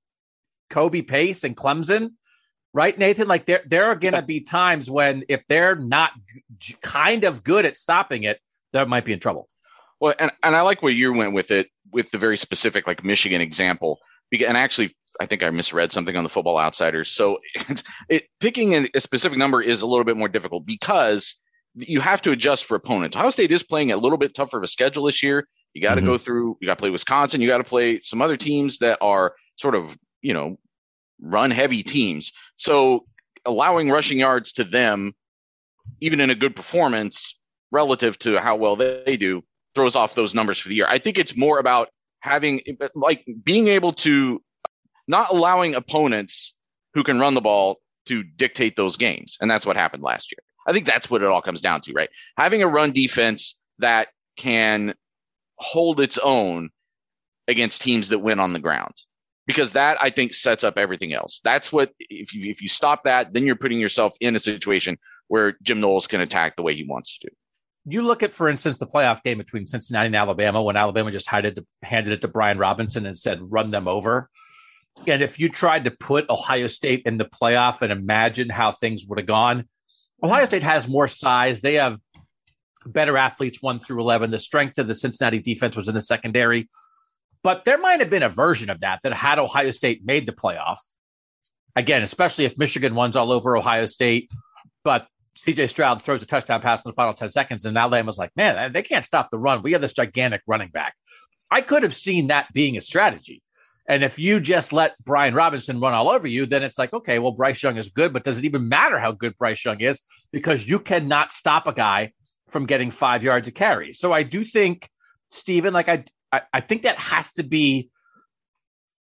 Kobe 0.70 1.02
Pace 1.02 1.44
and 1.44 1.56
Clemson, 1.56 2.10
right, 2.74 2.98
Nathan? 2.98 3.28
Like 3.28 3.46
there, 3.46 3.62
there 3.66 3.86
are 3.86 3.96
going 3.96 4.16
to 4.16 4.22
be 4.22 4.42
times 4.42 4.90
when 4.90 5.24
if 5.30 5.44
they're 5.48 5.76
not 5.76 6.12
g- 6.58 6.76
kind 6.82 7.24
of 7.24 7.44
good 7.44 7.66
at 7.66 7.78
stopping 7.78 8.24
it, 8.24 8.40
they 8.74 8.84
might 8.86 9.06
be 9.06 9.14
in 9.14 9.20
trouble. 9.20 9.48
Well, 10.00 10.16
and, 10.20 10.32
and 10.44 10.56
I 10.56 10.62
like 10.62 10.82
where 10.82 10.92
you 10.92 11.14
went 11.14 11.34
with 11.34 11.52
it 11.52 11.70
with 11.92 12.12
the 12.12 12.18
very 12.18 12.38
specific 12.38 12.88
like 12.88 13.04
Michigan 13.04 13.40
example. 13.40 14.00
And 14.32 14.58
actually, 14.58 14.92
I 15.20 15.26
think 15.26 15.44
I 15.44 15.50
misread 15.50 15.92
something 15.92 16.16
on 16.16 16.24
the 16.24 16.30
Football 16.30 16.60
Outsiders. 16.60 17.12
So 17.12 17.38
it's, 17.56 17.84
it 18.10 18.24
picking 18.40 18.74
a, 18.74 18.88
a 18.94 19.00
specific 19.00 19.38
number 19.38 19.62
is 19.62 19.82
a 19.82 19.88
little 19.88 20.06
bit 20.06 20.18
more 20.18 20.28
difficult 20.28 20.66
because 20.66 21.36
you 21.76 22.02
have 22.02 22.22
to 22.24 22.32
adjust 22.32 22.66
for 22.66 22.76
opponents. 22.76 23.16
Ohio 23.16 23.30
State 23.30 23.52
is 23.52 23.64
playing 23.64 23.92
a 23.92 23.98
little 23.98 24.18
bit 24.18 24.34
tougher 24.34 24.58
of 24.58 24.64
a 24.64 24.68
schedule 24.68 25.06
this 25.06 25.22
year. 25.24 25.48
You 25.78 25.84
got 25.84 25.96
to 25.96 26.02
Mhm. 26.02 26.06
go 26.06 26.18
through. 26.18 26.58
You 26.60 26.66
got 26.66 26.80
to 26.80 26.82
play 26.82 26.90
Wisconsin. 26.90 27.40
You 27.40 27.48
got 27.48 27.60
to 27.60 27.64
play 27.64 28.00
some 28.00 28.20
other 28.20 28.36
teams 28.36 28.80
that 28.80 28.98
are 29.00 29.36
sort 29.58 29.76
of 29.76 29.96
you 30.24 30.34
know 30.34 30.58
run 31.22 31.52
heavy 31.52 31.84
teams. 31.84 32.32
So 32.56 33.06
allowing 33.46 33.92
rushing 33.92 34.18
yards 34.18 34.52
to 34.54 34.64
them, 34.64 35.14
even 36.02 36.20
in 36.20 36.32
a 36.32 36.36
good 36.36 36.56
performance 36.56 37.40
relative 37.72 38.18
to 38.20 38.40
how 38.40 38.56
well 38.56 38.76
they 38.76 39.18
do, 39.18 39.44
throws 39.76 39.96
off 39.96 40.16
those 40.16 40.34
numbers 40.34 40.58
for 40.58 40.70
the 40.70 40.76
year. 40.76 40.88
I 40.90 40.98
think 40.98 41.20
it's 41.20 41.38
more 41.38 41.60
about 41.60 41.90
having 42.22 42.62
like 42.96 43.24
being 43.44 43.68
able 43.68 43.94
to 43.94 44.42
not 45.08 45.30
allowing 45.30 45.76
opponents 45.76 46.56
who 46.96 47.04
can 47.04 47.20
run 47.20 47.36
the 47.36 47.42
ball 47.42 47.80
to 48.08 48.24
dictate 48.24 48.76
those 48.76 48.98
games. 48.98 49.38
And 49.40 49.52
that's 49.52 49.66
what 49.66 49.76
happened 49.76 50.02
last 50.02 50.32
year. 50.32 50.40
I 50.66 50.74
think 50.74 50.88
that's 50.88 51.08
what 51.08 51.22
it 51.22 51.28
all 51.28 51.42
comes 51.44 51.62
down 51.62 51.82
to, 51.82 51.94
right? 51.94 52.10
Having 52.36 52.64
a 52.64 52.68
run 52.68 52.92
defense 52.94 53.62
that 53.78 54.08
can 54.38 54.96
hold 55.58 56.00
its 56.00 56.18
own 56.18 56.70
against 57.48 57.82
teams 57.82 58.10
that 58.10 58.20
win 58.20 58.40
on 58.40 58.54
the 58.54 58.60
ground. 58.60 58.94
Because 59.46 59.74
that 59.74 59.98
I 60.02 60.10
think 60.10 60.34
sets 60.34 60.66
up 60.66 60.78
everything 60.78 61.14
else. 61.14 61.40
That's 61.42 61.72
what 61.72 61.94
if 62.00 62.34
you 62.34 62.52
if 62.52 62.62
you 62.62 62.68
stop 62.68 63.06
that, 63.06 63.34
then 63.34 63.46
you're 63.46 63.56
putting 63.56 63.80
yourself 63.80 64.14
in 64.20 64.36
a 64.36 64.40
situation 64.40 64.98
where 65.30 65.58
Jim 65.64 65.80
Knowles 65.80 66.08
can 66.08 66.20
attack 66.20 66.58
the 66.58 66.64
way 66.64 66.76
he 66.76 66.84
wants 66.84 67.18
to. 67.20 67.30
You 67.86 68.02
look 68.02 68.24
at, 68.24 68.34
for 68.34 68.50
instance, 68.50 68.78
the 68.78 68.86
playoff 68.86 69.24
game 69.24 69.38
between 69.38 69.66
Cincinnati 69.66 70.08
and 70.08 70.16
Alabama 70.16 70.62
when 70.62 70.76
Alabama 70.76 71.10
just 71.10 71.30
handed, 71.30 71.66
handed 71.82 72.12
it 72.12 72.22
to 72.22 72.28
Brian 72.28 72.58
Robinson 72.58 73.06
and 73.06 73.18
said, 73.18 73.40
run 73.42 73.72
them 73.72 73.88
over. 73.88 74.30
And 75.06 75.22
if 75.22 75.40
you 75.40 75.48
tried 75.48 75.86
to 75.86 75.92
put 75.92 76.30
Ohio 76.30 76.68
State 76.68 77.04
in 77.06 77.18
the 77.18 77.24
playoff 77.24 77.82
and 77.82 77.92
imagine 77.92 78.50
how 78.50 78.74
things 78.74 79.06
would 79.06 79.20
have 79.20 79.28
gone, 79.28 79.70
Ohio 80.22 80.44
State 80.44 80.64
has 80.64 80.90
more 80.90 81.08
size. 81.08 81.62
They 81.62 81.76
have 81.76 81.98
better 82.94 83.18
athletes 83.18 83.62
one 83.62 83.80
through 83.80 84.00
11. 84.02 84.32
The 84.32 84.40
strength 84.40 84.78
of 84.78 84.88
the 84.88 84.96
Cincinnati 84.96 85.40
defense 85.40 85.76
was 85.76 85.88
in 85.88 85.96
the 85.96 86.02
secondary. 86.02 86.70
But 87.44 87.66
there 87.66 87.78
might 87.78 88.00
have 88.00 88.10
been 88.10 88.24
a 88.24 88.30
version 88.30 88.70
of 88.70 88.82
that 88.82 89.00
that 89.04 89.14
had 89.14 89.40
Ohio 89.40 89.72
State 89.72 90.06
made 90.06 90.26
the 90.26 90.32
playoff. 90.32 90.78
Again, 91.76 92.02
especially 92.02 92.46
if 92.46 92.58
Michigan 92.58 92.96
runs 92.96 93.16
all 93.16 93.32
over 93.32 93.56
Ohio 93.56 93.86
State, 93.86 94.32
but 94.84 95.08
CJ 95.38 95.70
Stroud 95.70 96.02
throws 96.02 96.24
a 96.24 96.26
touchdown 96.26 96.62
pass 96.62 96.84
in 96.84 96.90
the 96.90 96.96
final 96.96 97.14
10 97.14 97.30
seconds, 97.30 97.66
and 97.66 97.78
Alabama's 97.78 98.18
like, 98.18 98.32
man, 98.36 98.74
they 98.74 98.82
can't 98.82 99.06
stop 99.06 99.30
the 99.30 99.38
run. 99.38 99.62
We 99.62 99.74
have 99.74 99.82
this 99.82 99.94
gigantic 99.94 100.42
running 100.48 100.70
back. 100.70 100.96
I 101.52 101.62
could 101.62 101.84
have 101.84 101.94
seen 101.94 102.28
that 102.28 102.52
being 102.54 102.76
a 102.76 102.82
strategy. 102.82 103.44
And 103.88 104.04
if 104.04 104.20
you 104.20 104.40
just 104.40 104.74
let 104.74 104.96
Brian 105.06 105.34
Robinson 105.34 105.80
run 105.80 105.94
all 105.94 106.10
over 106.10 106.28
you, 106.28 106.46
then 106.46 106.64
it's 106.64 106.78
like, 106.78 106.92
okay, 106.92 107.20
well, 107.20 107.32
Bryce 107.32 107.64
Young 107.64 107.78
is 107.78 107.90
good, 107.90 108.12
but 108.12 108.24
does 108.24 108.38
it 108.38 108.46
even 108.46 108.68
matter 108.68 109.00
how 109.00 109.12
good 109.12 109.36
Bryce 109.38 109.64
Young 109.64 109.80
is? 109.80 110.02
Because 110.32 110.68
you 110.68 110.80
cannot 110.80 111.32
stop 111.32 111.68
a 111.68 111.74
guy 111.74 112.12
from 112.50 112.66
getting 112.66 112.92
five 112.92 113.24
yards 113.24 113.48
of 113.48 113.54
carry. 113.54 113.94
So 113.94 114.14
I 114.14 114.24
do 114.24 114.44
think, 114.44 114.90
Stephen, 115.30 115.74
like 115.74 115.90
I, 115.90 116.06
I, 116.32 116.42
I 116.54 116.60
think 116.62 116.84
that 116.84 116.98
has 116.98 117.34
to 117.34 117.44
be 117.44 117.90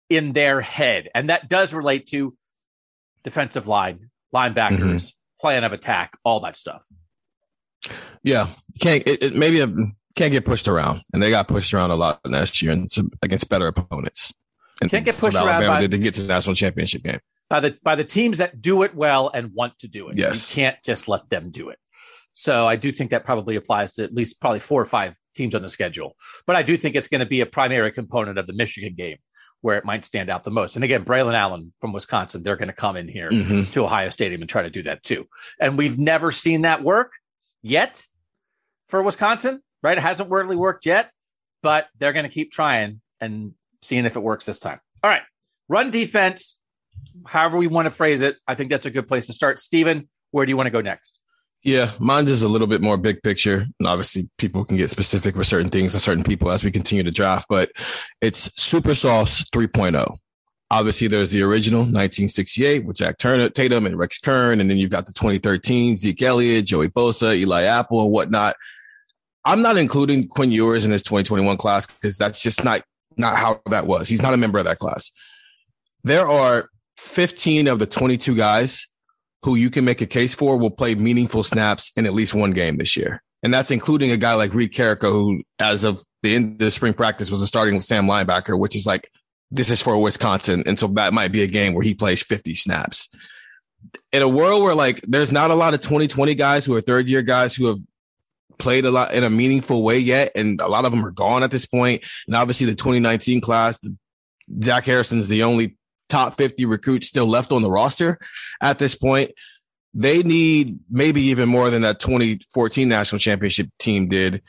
in 0.08 0.32
their 0.32 0.60
head. 0.60 1.08
And 1.14 1.30
that 1.30 1.48
does 1.48 1.74
relate 1.74 2.06
to 2.08 2.36
defensive 3.24 3.66
line, 3.66 4.10
linebackers, 4.34 4.78
mm-hmm. 4.78 5.40
plan 5.40 5.64
of 5.64 5.72
attack, 5.72 6.16
all 6.24 6.40
that 6.40 6.56
stuff. 6.56 6.84
Yeah, 8.22 8.48
can't 8.80 9.06
it, 9.06 9.22
it 9.22 9.34
maybe 9.34 9.60
it 9.60 9.70
can't 10.16 10.32
get 10.32 10.44
pushed 10.44 10.66
around, 10.66 11.02
and 11.12 11.22
they 11.22 11.30
got 11.30 11.46
pushed 11.46 11.72
around 11.72 11.92
a 11.92 11.94
lot 11.94 12.18
last 12.24 12.60
year, 12.60 12.72
and 12.72 12.88
against 13.22 13.48
better 13.48 13.68
opponents. 13.68 14.34
And 14.80 14.90
Can't 14.90 15.04
get 15.04 15.14
so 15.14 15.20
pushed 15.20 15.36
around 15.36 15.48
Alabama 15.48 15.80
didn't 15.80 16.02
get 16.02 16.14
to 16.14 16.22
the 16.22 16.28
national 16.28 16.56
championship 16.56 17.02
game. 17.02 17.20
by 17.48 17.60
the 17.60 17.76
by 17.82 17.94
the 17.94 18.04
teams 18.04 18.38
that 18.38 18.60
do 18.60 18.82
it 18.82 18.94
well 18.94 19.30
and 19.32 19.52
want 19.54 19.78
to 19.80 19.88
do 19.88 20.08
it. 20.08 20.18
Yes. 20.18 20.50
You 20.56 20.62
can't 20.62 20.76
just 20.84 21.08
let 21.08 21.28
them 21.30 21.50
do 21.50 21.68
it. 21.70 21.78
So 22.38 22.66
I 22.66 22.76
do 22.76 22.92
think 22.92 23.10
that 23.12 23.24
probably 23.24 23.56
applies 23.56 23.94
to 23.94 24.04
at 24.04 24.12
least 24.12 24.42
probably 24.42 24.60
four 24.60 24.80
or 24.80 24.84
five 24.84 25.14
teams 25.34 25.54
on 25.54 25.62
the 25.62 25.70
schedule. 25.70 26.16
But 26.46 26.54
I 26.54 26.62
do 26.62 26.76
think 26.76 26.94
it's 26.94 27.08
going 27.08 27.20
to 27.20 27.26
be 27.26 27.40
a 27.40 27.46
primary 27.46 27.90
component 27.90 28.38
of 28.38 28.46
the 28.46 28.52
Michigan 28.52 28.94
game 28.94 29.16
where 29.62 29.78
it 29.78 29.86
might 29.86 30.04
stand 30.04 30.28
out 30.28 30.44
the 30.44 30.50
most. 30.50 30.74
And 30.76 30.84
again, 30.84 31.02
Braelon 31.02 31.32
Allen 31.34 31.72
from 31.80 31.94
Wisconsin, 31.94 32.42
they're 32.42 32.56
going 32.56 32.68
to 32.68 32.74
come 32.74 32.94
in 32.96 33.08
here 33.08 33.30
Mhm. 33.30 33.72
to 33.72 33.84
Ohio 33.84 34.10
Stadium 34.10 34.42
and 34.42 34.50
try 34.50 34.60
to 34.62 34.68
do 34.68 34.82
that 34.82 35.02
too. 35.02 35.26
And 35.58 35.78
we've 35.78 35.96
never 35.98 36.30
seen 36.30 36.60
that 36.62 36.82
work 36.82 37.12
yet 37.62 38.04
for 38.90 39.02
Wisconsin, 39.02 39.62
right? 39.82 39.96
It 39.96 40.02
hasn't 40.02 40.30
really 40.30 40.56
worked 40.56 40.84
yet, 40.84 41.10
but 41.62 41.88
they're 41.98 42.12
going 42.12 42.26
to 42.26 42.30
keep 42.32 42.52
trying 42.52 43.00
and 43.18 43.54
seeing 43.80 44.04
if 44.04 44.14
it 44.14 44.20
works 44.20 44.44
this 44.44 44.58
time. 44.58 44.78
All 45.02 45.08
right. 45.10 45.22
Run 45.70 45.90
defense, 45.90 46.60
however 47.24 47.56
we 47.56 47.66
want 47.66 47.86
to 47.86 47.90
phrase 47.90 48.20
it. 48.20 48.36
I 48.46 48.54
think 48.54 48.70
that's 48.70 48.84
a 48.86 48.90
good 48.90 49.08
place 49.08 49.26
to 49.28 49.32
start. 49.32 49.58
Stephen, 49.58 50.08
where 50.32 50.44
do 50.44 50.50
you 50.50 50.56
want 50.56 50.66
to 50.66 50.70
go 50.70 50.82
next? 50.82 51.18
Yeah, 51.66 51.90
mine's 51.98 52.30
is 52.30 52.44
a 52.44 52.48
little 52.48 52.68
bit 52.68 52.80
more 52.80 52.96
big 52.96 53.24
picture. 53.24 53.66
And 53.80 53.88
obviously, 53.88 54.30
people 54.38 54.64
can 54.64 54.76
get 54.76 54.88
specific 54.88 55.34
with 55.34 55.48
certain 55.48 55.68
things 55.68 55.94
and 55.94 56.00
certain 56.00 56.22
people 56.22 56.48
as 56.52 56.62
we 56.62 56.70
continue 56.70 57.02
to 57.02 57.10
draft, 57.10 57.48
but 57.48 57.72
it's 58.20 58.52
Super 58.54 58.94
Sophs 58.94 59.50
3.0. 59.50 60.16
Obviously, 60.70 61.08
there's 61.08 61.32
the 61.32 61.42
original 61.42 61.80
1968 61.80 62.84
with 62.84 62.98
Jack 62.98 63.18
Turner, 63.18 63.48
Tatum, 63.48 63.84
and 63.84 63.98
Rex 63.98 64.20
Kern. 64.20 64.60
And 64.60 64.70
then 64.70 64.78
you've 64.78 64.92
got 64.92 65.06
the 65.06 65.12
2013 65.12 65.96
Zeke 65.96 66.22
Elliott, 66.22 66.66
Joey 66.66 66.86
Bosa, 66.86 67.34
Eli 67.36 67.64
Apple, 67.64 68.00
and 68.00 68.12
whatnot. 68.12 68.54
I'm 69.44 69.60
not 69.60 69.76
including 69.76 70.28
Quinn 70.28 70.52
Ewers 70.52 70.84
in 70.84 70.92
this 70.92 71.02
2021 71.02 71.56
class 71.56 71.88
because 71.88 72.16
that's 72.16 72.40
just 72.40 72.62
not 72.62 72.82
not 73.16 73.34
how 73.34 73.60
that 73.70 73.88
was. 73.88 74.08
He's 74.08 74.22
not 74.22 74.34
a 74.34 74.36
member 74.36 74.60
of 74.60 74.66
that 74.66 74.78
class. 74.78 75.10
There 76.04 76.28
are 76.28 76.68
15 76.98 77.66
of 77.66 77.80
the 77.80 77.86
22 77.86 78.36
guys 78.36 78.86
who 79.42 79.54
you 79.54 79.70
can 79.70 79.84
make 79.84 80.00
a 80.00 80.06
case 80.06 80.34
for 80.34 80.56
will 80.56 80.70
play 80.70 80.94
meaningful 80.94 81.44
snaps 81.44 81.92
in 81.96 82.06
at 82.06 82.14
least 82.14 82.34
one 82.34 82.52
game 82.52 82.76
this 82.78 82.96
year. 82.96 83.22
And 83.42 83.52
that's 83.52 83.70
including 83.70 84.10
a 84.10 84.16
guy 84.16 84.34
like 84.34 84.54
Reid 84.54 84.72
Carrico, 84.72 85.12
who, 85.12 85.42
as 85.58 85.84
of 85.84 86.02
the 86.22 86.34
end 86.34 86.52
of 86.54 86.58
the 86.58 86.70
spring 86.70 86.94
practice, 86.94 87.30
was 87.30 87.42
a 87.42 87.46
starting 87.46 87.80
Sam 87.80 88.06
linebacker, 88.06 88.58
which 88.58 88.74
is 88.74 88.86
like, 88.86 89.10
this 89.50 89.70
is 89.70 89.80
for 89.80 90.00
Wisconsin. 90.02 90.64
And 90.66 90.78
so 90.78 90.88
that 90.88 91.14
might 91.14 91.32
be 91.32 91.42
a 91.42 91.46
game 91.46 91.74
where 91.74 91.84
he 91.84 91.94
plays 91.94 92.22
50 92.22 92.54
snaps. 92.54 93.14
In 94.12 94.22
a 94.22 94.28
world 94.28 94.62
where 94.62 94.74
like 94.74 95.00
there's 95.02 95.30
not 95.30 95.50
a 95.50 95.54
lot 95.54 95.74
of 95.74 95.80
2020 95.80 96.34
guys 96.34 96.64
who 96.64 96.74
are 96.74 96.80
third 96.80 97.08
year 97.08 97.22
guys 97.22 97.54
who 97.54 97.66
have 97.66 97.78
played 98.58 98.84
a 98.84 98.90
lot 98.90 99.14
in 99.14 99.22
a 99.22 99.30
meaningful 99.30 99.84
way 99.84 99.98
yet, 99.98 100.32
and 100.34 100.60
a 100.60 100.68
lot 100.68 100.84
of 100.84 100.90
them 100.90 101.04
are 101.04 101.10
gone 101.10 101.42
at 101.42 101.50
this 101.50 101.66
point. 101.66 102.02
And 102.26 102.34
obviously 102.34 102.66
the 102.66 102.74
2019 102.74 103.40
class, 103.40 103.80
Zach 104.62 104.86
Harrison's 104.86 105.28
the 105.28 105.42
only 105.42 105.76
top 106.08 106.34
50 106.36 106.66
recruits 106.66 107.08
still 107.08 107.26
left 107.26 107.52
on 107.52 107.62
the 107.62 107.70
roster 107.70 108.18
at 108.60 108.78
this 108.78 108.94
point. 108.94 109.32
They 109.94 110.22
need 110.22 110.78
maybe 110.90 111.22
even 111.22 111.48
more 111.48 111.70
than 111.70 111.82
that 111.82 112.00
2014 112.00 112.88
national 112.88 113.18
championship 113.18 113.68
team 113.78 114.08
did. 114.08 114.42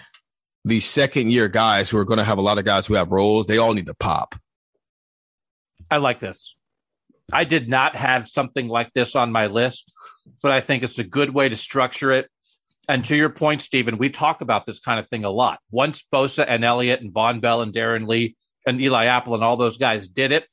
The 0.65 0.79
second 0.81 1.31
year 1.31 1.47
guys 1.47 1.89
who 1.89 1.97
are 1.97 2.05
going 2.05 2.17
to 2.17 2.25
have 2.25 2.37
a 2.37 2.41
lot 2.41 2.57
of 2.57 2.65
guys 2.65 2.85
who 2.85 2.95
have 2.95 3.11
roles, 3.11 3.45
they 3.45 3.57
all 3.57 3.73
need 3.73 3.85
to 3.85 3.93
pop. 3.93 4.35
I 5.89 5.97
like 5.97 6.19
this. 6.19 6.53
I 7.31 7.45
did 7.45 7.69
not 7.69 7.95
have 7.95 8.27
something 8.27 8.67
like 8.67 8.91
this 8.93 9.15
on 9.15 9.31
my 9.31 9.47
list, 9.47 9.93
but 10.41 10.51
I 10.51 10.59
think 10.59 10.83
it's 10.83 10.99
a 10.99 11.03
good 11.03 11.29
way 11.29 11.47
to 11.47 11.55
structure 11.55 12.11
it. 12.11 12.29
And 12.89 13.03
to 13.05 13.15
your 13.15 13.29
point, 13.29 13.61
Stephen, 13.61 13.97
we 13.97 14.09
talk 14.09 14.41
about 14.41 14.65
this 14.65 14.79
kind 14.79 14.99
of 14.99 15.07
thing 15.07 15.25
a 15.25 15.29
lot. 15.29 15.59
Once 15.71 16.05
Bosa 16.11 16.45
and 16.47 16.63
Elliott 16.63 17.01
and 17.01 17.13
Vonn 17.13 17.41
Bell 17.41 17.61
and 17.61 17.73
Darron 17.73 18.07
Lee 18.07 18.35
and 18.65 18.81
Eli 18.81 19.05
Apple 19.05 19.33
and 19.33 19.43
all 19.43 19.57
those 19.57 19.77
guys 19.77 20.07
did 20.07 20.31
it 20.31 20.47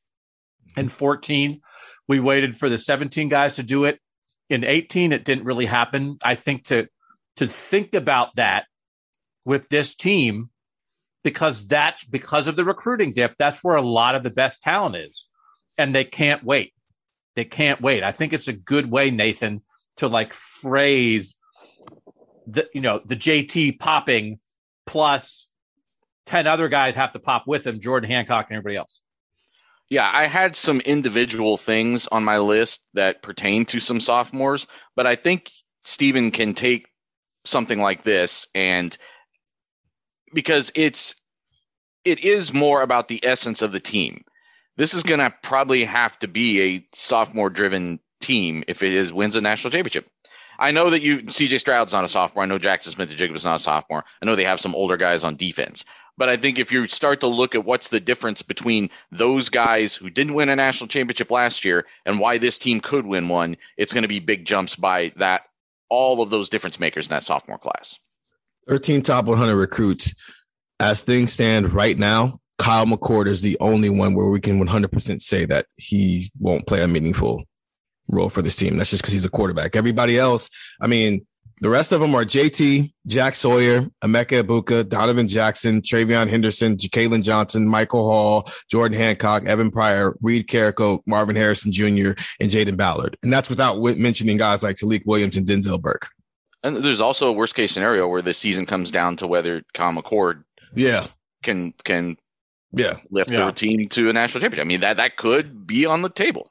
in 0.76 0.88
14, 0.88 1.60
we 2.08 2.20
waited 2.20 2.56
for 2.56 2.68
the 2.68 2.78
17 2.78 3.28
guys 3.28 3.54
to 3.54 3.62
do 3.62 3.84
it. 3.84 3.98
In 4.50 4.64
18, 4.64 5.12
it 5.12 5.24
didn't 5.24 5.44
really 5.44 5.66
happen. 5.66 6.18
I 6.24 6.34
think 6.34 6.64
to 6.64 6.88
to 7.36 7.46
think 7.46 7.94
about 7.94 8.36
that 8.36 8.66
with 9.44 9.68
this 9.68 9.94
team, 9.94 10.50
because 11.22 11.66
that's 11.66 12.04
because 12.04 12.46
of 12.46 12.56
the 12.56 12.64
recruiting 12.64 13.12
dip, 13.12 13.34
that's 13.38 13.64
where 13.64 13.76
a 13.76 13.82
lot 13.82 14.14
of 14.14 14.22
the 14.22 14.30
best 14.30 14.62
talent 14.62 14.96
is. 14.96 15.26
And 15.78 15.94
they 15.94 16.04
can't 16.04 16.44
wait. 16.44 16.72
They 17.34 17.44
can't 17.44 17.80
wait. 17.80 18.04
I 18.04 18.12
think 18.12 18.32
it's 18.32 18.46
a 18.46 18.52
good 18.52 18.90
way, 18.90 19.10
Nathan, 19.10 19.62
to 19.96 20.08
like 20.08 20.32
phrase 20.32 21.38
the 22.46 22.68
you 22.74 22.80
know 22.80 23.00
the 23.04 23.16
JT 23.16 23.78
popping 23.78 24.38
plus 24.86 25.48
10 26.26 26.46
other 26.46 26.68
guys 26.68 26.96
have 26.96 27.12
to 27.12 27.18
pop 27.18 27.44
with 27.46 27.66
him, 27.66 27.80
Jordan 27.80 28.10
Hancock 28.10 28.46
and 28.48 28.56
everybody 28.56 28.76
else. 28.76 29.00
Yeah, 29.90 30.10
I 30.12 30.26
had 30.26 30.56
some 30.56 30.80
individual 30.80 31.56
things 31.56 32.06
on 32.08 32.24
my 32.24 32.38
list 32.38 32.88
that 32.94 33.22
pertain 33.22 33.64
to 33.66 33.80
some 33.80 34.00
sophomores, 34.00 34.66
but 34.96 35.06
I 35.06 35.14
think 35.14 35.50
Stephen 35.82 36.30
can 36.30 36.54
take 36.54 36.88
something 37.44 37.78
like 37.78 38.02
this 38.02 38.48
and 38.54 38.96
because 40.32 40.72
it's 40.74 41.14
it 42.04 42.24
is 42.24 42.52
more 42.52 42.82
about 42.82 43.08
the 43.08 43.24
essence 43.24 43.62
of 43.62 43.72
the 43.72 43.80
team. 43.80 44.24
This 44.76 44.94
is 44.94 45.02
going 45.02 45.20
to 45.20 45.32
probably 45.42 45.84
have 45.84 46.18
to 46.18 46.28
be 46.28 46.60
a 46.60 46.86
sophomore 46.92 47.50
driven 47.50 48.00
team 48.20 48.64
if 48.66 48.82
it 48.82 48.92
is 48.92 49.12
wins 49.12 49.36
a 49.36 49.40
national 49.40 49.70
championship. 49.70 50.08
I 50.58 50.70
know 50.70 50.90
that 50.90 51.02
you 51.02 51.18
CJ 51.18 51.60
Stroud's 51.60 51.92
not 51.92 52.04
a 52.04 52.08
sophomore. 52.08 52.44
I 52.44 52.46
know 52.46 52.58
Jaxon 52.58 52.94
Smith-Njigba 52.94 53.34
is 53.34 53.44
not 53.44 53.56
a 53.56 53.62
sophomore. 53.62 54.04
I 54.22 54.26
know 54.26 54.36
they 54.36 54.44
have 54.44 54.60
some 54.60 54.74
older 54.74 54.96
guys 54.96 55.24
on 55.24 55.36
defense. 55.36 55.84
But 56.16 56.28
I 56.28 56.36
think 56.36 56.58
if 56.58 56.70
you 56.70 56.86
start 56.86 57.20
to 57.20 57.26
look 57.26 57.54
at 57.54 57.64
what's 57.64 57.88
the 57.88 58.00
difference 58.00 58.42
between 58.42 58.88
those 59.10 59.48
guys 59.48 59.94
who 59.94 60.10
didn't 60.10 60.34
win 60.34 60.48
a 60.48 60.56
national 60.56 60.88
championship 60.88 61.30
last 61.30 61.64
year 61.64 61.86
and 62.06 62.20
why 62.20 62.38
this 62.38 62.58
team 62.58 62.80
could 62.80 63.06
win 63.06 63.28
one, 63.28 63.56
it's 63.76 63.92
going 63.92 64.02
to 64.02 64.08
be 64.08 64.20
big 64.20 64.44
jumps 64.44 64.76
by 64.76 65.12
that 65.16 65.42
all 65.90 66.22
of 66.22 66.30
those 66.30 66.48
difference 66.48 66.78
makers 66.78 67.08
in 67.08 67.10
that 67.10 67.22
sophomore 67.22 67.58
class. 67.58 67.98
13 68.68 69.02
top 69.02 69.26
100 69.26 69.56
recruits. 69.56 70.14
As 70.80 71.02
things 71.02 71.32
stand 71.32 71.72
right 71.72 71.98
now, 71.98 72.40
Kyle 72.58 72.86
McCord 72.86 73.26
is 73.26 73.40
the 73.40 73.56
only 73.60 73.90
one 73.90 74.14
where 74.14 74.28
we 74.28 74.40
can 74.40 74.64
100% 74.64 75.20
say 75.20 75.44
that 75.46 75.66
he 75.76 76.30
won't 76.38 76.66
play 76.66 76.82
a 76.82 76.88
meaningful 76.88 77.44
role 78.08 78.28
for 78.28 78.42
this 78.42 78.56
team. 78.56 78.76
That's 78.76 78.90
just 78.90 79.02
because 79.02 79.12
he's 79.12 79.24
a 79.24 79.30
quarterback. 79.30 79.76
Everybody 79.76 80.18
else, 80.18 80.50
I 80.80 80.86
mean, 80.86 81.26
the 81.64 81.70
rest 81.70 81.92
of 81.92 82.00
them 82.02 82.14
are 82.14 82.26
JT, 82.26 82.92
Jack 83.06 83.34
Sawyer, 83.34 83.88
Emeka 84.02 84.42
Egbuka, 84.44 84.86
Donovan 84.86 85.26
Jackson, 85.26 85.80
TreVeyon 85.80 86.28
Henderson, 86.28 86.76
Jakailin 86.76 87.22
Johnson, 87.22 87.66
Michael 87.66 88.04
Hall, 88.04 88.46
Jordan 88.70 88.98
Hancock, 88.98 89.46
Evan 89.46 89.70
Pryor, 89.70 90.14
Reid 90.20 90.46
Carrico, 90.46 91.02
Marvin 91.06 91.34
Harrison 91.34 91.72
Jr., 91.72 92.12
and 92.38 92.50
Jaden 92.50 92.76
Ballard. 92.76 93.16
And 93.22 93.32
that's 93.32 93.48
without 93.48 93.80
mentioning 93.96 94.36
guys 94.36 94.62
like 94.62 94.76
Tyleik 94.76 95.06
Williams 95.06 95.38
and 95.38 95.46
Denzel 95.46 95.80
Burke. 95.80 96.10
And 96.62 96.84
there's 96.84 97.00
also 97.00 97.28
a 97.28 97.32
worst 97.32 97.54
case 97.54 97.72
scenario 97.72 98.08
where 98.08 98.20
the 98.20 98.34
season 98.34 98.66
comes 98.66 98.90
down 98.90 99.16
to 99.16 99.26
whether 99.26 99.62
Kyle 99.72 99.90
McCord 99.90 100.44
yeah 100.74 101.06
can 101.42 101.72
can 101.84 102.18
yeah 102.72 102.96
lift 103.10 103.30
Yeah. 103.30 103.46
the 103.46 103.52
team 103.52 103.88
to 103.88 104.10
a 104.10 104.12
national 104.12 104.42
championship. 104.42 104.66
I 104.66 104.68
mean 104.68 104.80
that 104.80 104.98
that 104.98 105.16
could 105.16 105.66
be 105.66 105.86
on 105.86 106.02
the 106.02 106.10
table. 106.10 106.50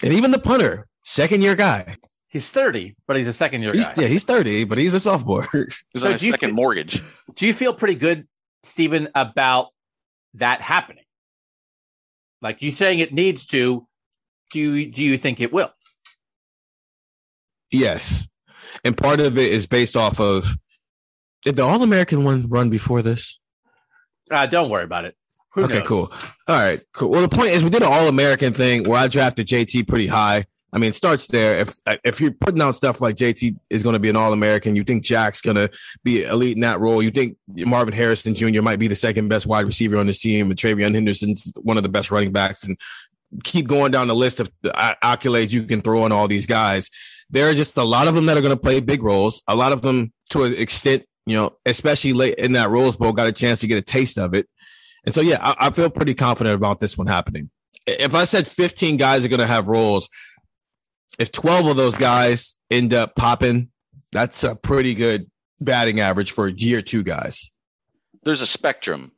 And 0.00 0.14
even 0.14 0.30
the 0.30 0.38
punter, 0.38 0.86
second 1.02 1.42
year 1.42 1.56
guy. 1.56 1.96
He's 2.34 2.50
30, 2.50 2.96
but 3.06 3.16
he's 3.16 3.28
a 3.28 3.32
second 3.32 3.62
year 3.62 3.70
He's, 3.72 3.86
guy. 3.86 4.02
yeah, 4.02 4.08
he's 4.08 4.24
30, 4.24 4.64
but 4.64 4.76
he's 4.76 4.92
a 4.92 4.98
sophomore. 4.98 5.46
He's 5.52 6.02
So 6.02 6.06
on 6.08 6.12
his 6.14 6.20
do 6.22 6.26
you 6.26 6.32
second 6.32 6.50
thi- 6.50 6.54
mortgage. 6.56 7.00
Do 7.36 7.46
you 7.46 7.52
feel 7.54 7.72
pretty 7.72 7.94
good, 7.94 8.26
Stephen, 8.64 9.08
about 9.14 9.68
that 10.34 10.60
happening? 10.60 11.04
Like 12.42 12.60
you 12.60 12.72
saying 12.72 12.98
it 12.98 13.14
needs 13.14 13.46
to. 13.46 13.86
Do 14.52 14.58
you, 14.60 14.90
do 14.90 15.02
you 15.04 15.16
think 15.16 15.40
it 15.40 15.52
will? 15.52 15.70
yes. 17.70 18.26
And 18.84 18.96
part 18.96 19.20
of 19.20 19.38
it 19.38 19.52
is 19.52 19.66
based 19.66 19.96
off 19.96 20.18
of 20.20 20.44
did 21.44 21.56
the 21.56 21.62
All 21.62 21.82
American 21.82 22.24
one 22.24 22.48
run 22.48 22.68
before 22.70 23.00
this? 23.02 23.38
Uh, 24.30 24.46
don't 24.46 24.70
worry 24.70 24.84
about 24.84 25.04
it. 25.04 25.14
Who 25.52 25.64
okay, 25.64 25.74
knows? 25.78 25.86
cool. 25.86 26.12
All 26.48 26.56
right, 26.58 26.80
cool. 26.92 27.10
Well, 27.10 27.20
the 27.22 27.28
point 27.28 27.50
is, 27.50 27.62
we 27.62 27.70
did 27.70 27.82
an 27.82 27.88
All 27.92 28.08
American 28.08 28.52
thing 28.52 28.88
where 28.88 28.98
I 28.98 29.06
drafted 29.08 29.46
JT 29.46 29.86
pretty 29.86 30.06
high. 30.08 30.46
I 30.74 30.78
mean, 30.78 30.90
it 30.90 30.96
starts 30.96 31.28
there. 31.28 31.58
If 31.58 31.78
if 32.02 32.20
you're 32.20 32.32
putting 32.32 32.60
out 32.60 32.74
stuff 32.74 33.00
like 33.00 33.14
JT 33.14 33.56
is 33.70 33.84
going 33.84 33.92
to 33.92 34.00
be 34.00 34.10
an 34.10 34.16
All 34.16 34.32
American, 34.32 34.74
you 34.74 34.82
think 34.82 35.04
Jack's 35.04 35.40
going 35.40 35.56
to 35.56 35.70
be 36.02 36.24
elite 36.24 36.56
in 36.56 36.62
that 36.62 36.80
role. 36.80 37.00
You 37.00 37.12
think 37.12 37.36
Marvin 37.48 37.94
Harrison 37.94 38.34
Jr. 38.34 38.60
might 38.60 38.80
be 38.80 38.88
the 38.88 38.96
second 38.96 39.28
best 39.28 39.46
wide 39.46 39.66
receiver 39.66 39.96
on 39.96 40.08
this 40.08 40.18
team, 40.18 40.50
and 40.50 40.58
TreVeyon 40.58 40.92
Henderson's 40.92 41.52
one 41.62 41.76
of 41.76 41.84
the 41.84 41.88
best 41.88 42.10
running 42.10 42.32
backs, 42.32 42.64
and 42.64 42.76
keep 43.44 43.68
going 43.68 43.92
down 43.92 44.08
the 44.08 44.16
list 44.16 44.40
of 44.40 44.50
the 44.62 44.76
uh, 44.76 44.94
accolades 45.02 45.52
you 45.52 45.62
can 45.62 45.80
throw 45.80 46.02
on 46.02 46.10
all 46.10 46.26
these 46.26 46.46
guys. 46.46 46.90
There 47.30 47.48
are 47.48 47.54
just 47.54 47.76
a 47.76 47.84
lot 47.84 48.08
of 48.08 48.14
them 48.14 48.26
that 48.26 48.36
are 48.36 48.42
going 48.42 48.54
to 48.54 48.60
play 48.60 48.80
big 48.80 49.04
roles. 49.04 49.44
A 49.46 49.54
lot 49.54 49.72
of 49.72 49.80
them, 49.80 50.12
to 50.30 50.42
an 50.42 50.54
extent, 50.54 51.04
you 51.24 51.36
know, 51.36 51.56
especially 51.64 52.12
late 52.12 52.34
in 52.34 52.52
that 52.52 52.70
Rose 52.70 52.96
Bowl, 52.96 53.12
got 53.12 53.28
a 53.28 53.32
chance 53.32 53.60
to 53.60 53.68
get 53.68 53.78
a 53.78 53.82
taste 53.82 54.18
of 54.18 54.34
it. 54.34 54.48
And 55.06 55.14
so, 55.14 55.20
yeah, 55.20 55.38
I, 55.40 55.68
I 55.68 55.70
feel 55.70 55.88
pretty 55.88 56.14
confident 56.14 56.56
about 56.56 56.80
this 56.80 56.98
one 56.98 57.06
happening. 57.06 57.50
If 57.86 58.14
I 58.14 58.24
said 58.24 58.48
15 58.48 58.96
guys 58.96 59.24
are 59.24 59.28
going 59.28 59.40
to 59.40 59.46
have 59.46 59.68
roles, 59.68 60.08
if 61.18 61.30
12 61.32 61.66
of 61.66 61.76
those 61.76 61.96
guys 61.96 62.56
end 62.70 62.92
up 62.94 63.14
popping, 63.14 63.70
that's 64.12 64.42
a 64.44 64.54
pretty 64.56 64.94
good 64.94 65.30
batting 65.60 66.00
average 66.00 66.32
for 66.32 66.46
a 66.48 66.52
year 66.52 66.82
two 66.82 67.02
guys. 67.02 67.52
There's 68.22 68.40
a 68.42 68.46
spectrum, 68.46 69.12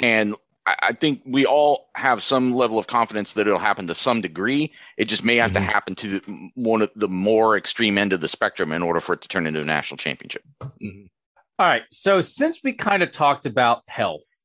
and 0.00 0.34
I, 0.66 0.74
I 0.80 0.92
think 0.92 1.22
we 1.26 1.44
all 1.46 1.88
have 1.94 2.22
some 2.22 2.54
level 2.54 2.78
of 2.78 2.86
confidence 2.86 3.34
that 3.34 3.46
it'll 3.46 3.58
happen 3.58 3.86
to 3.88 3.94
some 3.94 4.20
degree. 4.20 4.72
It 4.96 5.04
just 5.06 5.24
may 5.24 5.36
have 5.36 5.52
to 5.52 5.60
Mhm. 5.60 5.64
happen 5.64 5.94
to 5.96 6.08
the, 6.08 6.50
one 6.54 6.82
of 6.82 6.90
the 6.96 7.08
more 7.08 7.56
extreme 7.56 7.98
end 7.98 8.12
of 8.12 8.20
the 8.20 8.28
spectrum 8.28 8.72
in 8.72 8.82
order 8.82 9.00
for 9.00 9.12
it 9.14 9.20
to 9.22 9.28
turn 9.28 9.46
into 9.46 9.60
a 9.60 9.64
national 9.64 9.98
championship. 9.98 10.42
All 10.72 11.66
right. 11.66 11.82
So 11.90 12.20
since 12.20 12.62
we 12.62 12.72
kind 12.72 13.02
of 13.02 13.10
talked 13.10 13.44
about 13.46 13.82
health, 13.88 14.42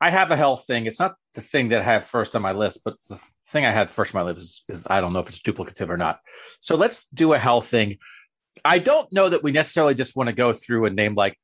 I 0.00 0.10
have 0.10 0.30
a 0.30 0.36
health 0.36 0.64
thing. 0.66 0.86
It's 0.86 1.00
not 1.00 1.16
the 1.34 1.40
thing 1.42 1.68
that 1.70 1.80
I 1.82 1.84
have 1.84 2.06
first 2.06 2.34
on 2.36 2.42
my 2.42 2.52
list, 2.52 2.82
but 2.84 2.94
the 3.08 3.18
thing 3.50 3.64
I 3.64 3.72
had 3.72 3.90
first 3.90 4.14
on 4.14 4.24
my 4.24 4.30
list 4.30 4.40
is, 4.40 4.62
is 4.68 4.86
I 4.88 5.00
don't 5.00 5.12
know 5.12 5.18
if 5.18 5.28
it's 5.28 5.42
duplicative 5.42 5.88
or 5.88 5.96
not. 5.96 6.20
So 6.60 6.76
let's 6.76 7.06
do 7.08 7.32
a 7.32 7.38
health 7.38 7.66
thing. 7.66 7.98
I 8.64 8.78
don't 8.78 9.12
know 9.12 9.28
that 9.28 9.42
we 9.42 9.52
necessarily 9.52 9.94
just 9.94 10.16
want 10.16 10.28
to 10.28 10.32
go 10.32 10.52
through 10.52 10.86
and 10.86 10.96
name 10.96 11.14
like 11.14 11.38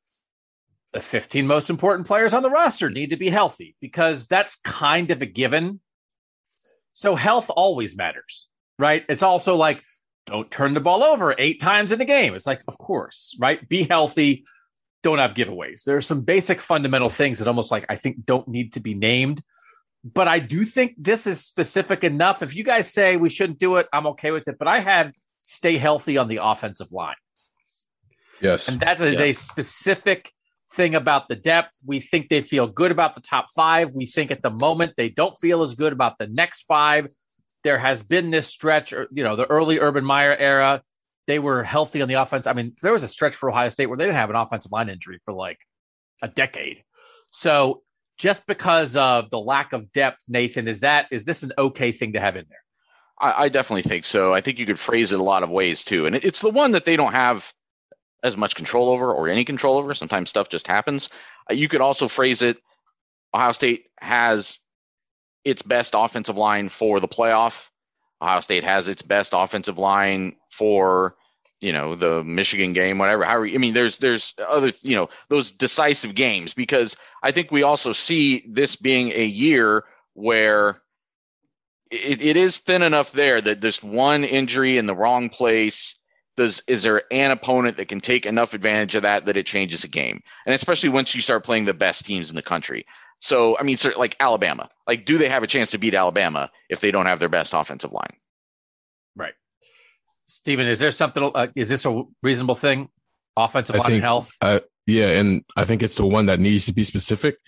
the 0.92 1.00
15 1.00 1.46
most 1.46 1.70
important 1.70 2.06
players 2.06 2.34
on 2.34 2.42
the 2.42 2.50
roster 2.50 2.90
need 2.90 3.10
to 3.10 3.16
be 3.16 3.28
healthy 3.28 3.76
because 3.80 4.26
that's 4.26 4.56
kind 4.56 5.10
of 5.10 5.22
a 5.22 5.26
given. 5.26 5.80
So 6.92 7.16
health 7.16 7.50
always 7.50 7.96
matters, 7.96 8.48
right? 8.78 9.04
It's 9.08 9.22
also 9.22 9.56
like 9.56 9.82
don't 10.26 10.50
turn 10.50 10.74
the 10.74 10.80
ball 10.80 11.04
over 11.04 11.34
eight 11.38 11.60
times 11.60 11.92
in 11.92 12.00
a 12.00 12.04
game. 12.04 12.34
It's 12.34 12.46
like, 12.46 12.62
of 12.66 12.78
course, 12.78 13.36
right? 13.38 13.66
Be 13.68 13.84
healthy, 13.84 14.44
don't 15.02 15.18
have 15.18 15.32
giveaways. 15.32 15.84
There 15.84 15.96
are 15.96 16.02
some 16.02 16.22
basic 16.22 16.60
fundamental 16.60 17.08
things 17.08 17.38
that 17.38 17.48
almost 17.48 17.70
like 17.70 17.86
I 17.88 17.96
think 17.96 18.24
don't 18.24 18.48
need 18.48 18.72
to 18.72 18.80
be 18.80 18.94
named. 18.94 19.42
But 20.14 20.28
I 20.28 20.38
do 20.38 20.64
think 20.64 20.94
this 20.96 21.26
is 21.26 21.44
specific 21.44 22.04
enough. 22.04 22.42
If 22.42 22.54
you 22.54 22.62
guys 22.62 22.92
say 22.92 23.16
we 23.16 23.28
shouldn't 23.28 23.58
do 23.58 23.76
it, 23.76 23.88
I'm 23.92 24.06
okay 24.08 24.30
with 24.30 24.46
it. 24.46 24.56
But 24.58 24.68
I 24.68 24.78
had 24.78 25.12
stay 25.42 25.78
healthy 25.78 26.16
on 26.16 26.28
the 26.28 26.38
offensive 26.42 26.92
line. 26.92 27.16
Yes. 28.40 28.68
And 28.68 28.78
that 28.80 29.00
is 29.00 29.18
Yeah. 29.18 29.26
a 29.26 29.32
specific 29.32 30.32
thing 30.74 30.94
about 30.94 31.28
the 31.28 31.34
depth. 31.34 31.78
We 31.84 32.00
think 32.00 32.28
they 32.28 32.42
feel 32.42 32.66
good 32.66 32.92
about 32.92 33.14
the 33.14 33.20
top 33.20 33.46
five. 33.54 33.90
We 33.92 34.06
think 34.06 34.30
at 34.30 34.42
the 34.42 34.50
moment 34.50 34.92
they 34.96 35.08
don't 35.08 35.36
feel 35.38 35.62
as 35.62 35.74
good 35.74 35.92
about 35.92 36.18
the 36.18 36.26
next 36.28 36.62
five. 36.62 37.08
There 37.64 37.78
has 37.78 38.02
been 38.02 38.30
this 38.30 38.46
stretch, 38.46 38.92
you 38.92 39.24
know, 39.24 39.34
the 39.34 39.46
early 39.46 39.80
Urban 39.80 40.04
Meyer 40.04 40.36
era. 40.36 40.82
They 41.26 41.40
were 41.40 41.64
healthy 41.64 42.02
on 42.02 42.08
the 42.08 42.14
offense. 42.14 42.46
I 42.46 42.52
mean, 42.52 42.74
there 42.82 42.92
was 42.92 43.02
a 43.02 43.08
stretch 43.08 43.34
for 43.34 43.50
Ohio 43.50 43.70
State 43.70 43.86
where 43.86 43.96
they 43.96 44.04
didn't 44.04 44.16
have 44.16 44.30
an 44.30 44.36
offensive 44.36 44.70
line 44.70 44.88
injury 44.88 45.18
for 45.24 45.32
like 45.32 45.58
a 46.22 46.28
decade. 46.28 46.84
So 47.30 47.82
just 48.16 48.46
because 48.46 48.96
of 48.96 49.30
the 49.30 49.38
lack 49.38 49.72
of 49.72 49.92
depth, 49.92 50.24
Nathan, 50.28 50.68
is 50.68 50.80
that 50.80 51.06
is 51.10 51.24
this 51.24 51.42
an 51.42 51.52
okay 51.58 51.92
thing 51.92 52.14
to 52.14 52.20
have 52.20 52.36
in 52.36 52.46
there? 52.48 52.58
I, 53.18 53.44
I 53.44 53.48
definitely 53.48 53.82
think 53.82 54.04
so. 54.04 54.34
I 54.34 54.40
think 54.40 54.58
you 54.58 54.66
could 54.66 54.78
phrase 54.78 55.12
it 55.12 55.20
a 55.20 55.22
lot 55.22 55.42
of 55.42 55.50
ways 55.50 55.84
too, 55.84 56.06
and 56.06 56.16
it, 56.16 56.24
it's 56.24 56.40
the 56.40 56.50
one 56.50 56.72
that 56.72 56.84
they 56.84 56.96
don't 56.96 57.12
have 57.12 57.52
as 58.22 58.36
much 58.36 58.54
control 58.54 58.90
over 58.90 59.12
or 59.12 59.28
any 59.28 59.44
control 59.44 59.78
over. 59.78 59.94
Sometimes 59.94 60.30
stuff 60.30 60.48
just 60.48 60.66
happens. 60.66 61.10
Uh, 61.50 61.54
you 61.54 61.68
could 61.68 61.80
also 61.80 62.08
phrase 62.08 62.42
it: 62.42 62.58
Ohio 63.34 63.52
State 63.52 63.86
has 64.00 64.58
its 65.44 65.62
best 65.62 65.94
offensive 65.96 66.36
line 66.36 66.68
for 66.68 67.00
the 67.00 67.08
playoff. 67.08 67.68
Ohio 68.20 68.40
State 68.40 68.64
has 68.64 68.88
its 68.88 69.02
best 69.02 69.32
offensive 69.34 69.78
line 69.78 70.36
for 70.50 71.16
you 71.60 71.72
know 71.72 71.94
the 71.94 72.22
Michigan 72.24 72.72
game, 72.72 72.98
whatever. 72.98 73.24
How 73.24 73.38
are 73.38 73.46
you, 73.46 73.54
I 73.54 73.58
mean, 73.58 73.74
there's 73.74 73.98
there's 73.98 74.34
other 74.46 74.72
you 74.82 74.96
know 74.96 75.08
those 75.28 75.52
decisive 75.52 76.14
games 76.14 76.54
because 76.54 76.96
I 77.22 77.32
think 77.32 77.50
we 77.50 77.62
also 77.62 77.92
see 77.92 78.44
this 78.48 78.76
being 78.76 79.12
a 79.12 79.24
year 79.24 79.84
where 80.14 80.82
it, 81.90 82.20
it 82.20 82.36
is 82.36 82.58
thin 82.58 82.82
enough 82.82 83.12
there 83.12 83.40
that 83.40 83.60
this 83.60 83.82
one 83.82 84.24
injury 84.24 84.78
in 84.78 84.86
the 84.86 84.96
wrong 84.96 85.28
place 85.28 85.98
does 86.36 86.62
is 86.66 86.82
there 86.82 87.02
an 87.10 87.30
opponent 87.30 87.78
that 87.78 87.88
can 87.88 88.00
take 88.00 88.26
enough 88.26 88.52
advantage 88.52 88.94
of 88.94 89.02
that 89.02 89.24
that 89.24 89.36
it 89.38 89.46
changes 89.46 89.84
a 89.84 89.88
game 89.88 90.20
and 90.44 90.54
especially 90.54 90.90
once 90.90 91.14
you 91.14 91.22
start 91.22 91.44
playing 91.44 91.64
the 91.64 91.72
best 91.72 92.04
teams 92.04 92.28
in 92.28 92.36
the 92.36 92.42
country 92.42 92.84
so 93.20 93.56
i 93.58 93.62
mean 93.62 93.78
sort 93.78 93.98
like 93.98 94.14
alabama 94.20 94.68
like 94.86 95.06
do 95.06 95.16
they 95.16 95.30
have 95.30 95.42
a 95.42 95.46
chance 95.46 95.70
to 95.70 95.78
beat 95.78 95.94
alabama 95.94 96.50
if 96.68 96.80
they 96.80 96.90
don't 96.90 97.06
have 97.06 97.20
their 97.20 97.30
best 97.30 97.54
offensive 97.54 97.92
line 97.92 98.16
Right. 99.16 99.32
Stephen, 100.26 100.66
is 100.66 100.78
there 100.78 100.90
something? 100.90 101.30
Uh, 101.34 101.48
is 101.54 101.68
this 101.68 101.84
a 101.84 102.02
reasonable 102.22 102.54
thing? 102.56 102.88
Offensive 103.36 103.76
I 103.76 103.78
line 103.80 103.86
think- 103.88 104.02
health. 104.04 104.32
Uh, 104.40 104.60
yeah, 104.86 105.18
and 105.18 105.44
I 105.56 105.64
think 105.64 105.82
it's 105.82 105.96
the 105.96 106.06
one 106.06 106.26
that 106.26 106.38
needs 106.40 106.66
to 106.66 106.72
be 106.72 106.84
specific 106.84 107.38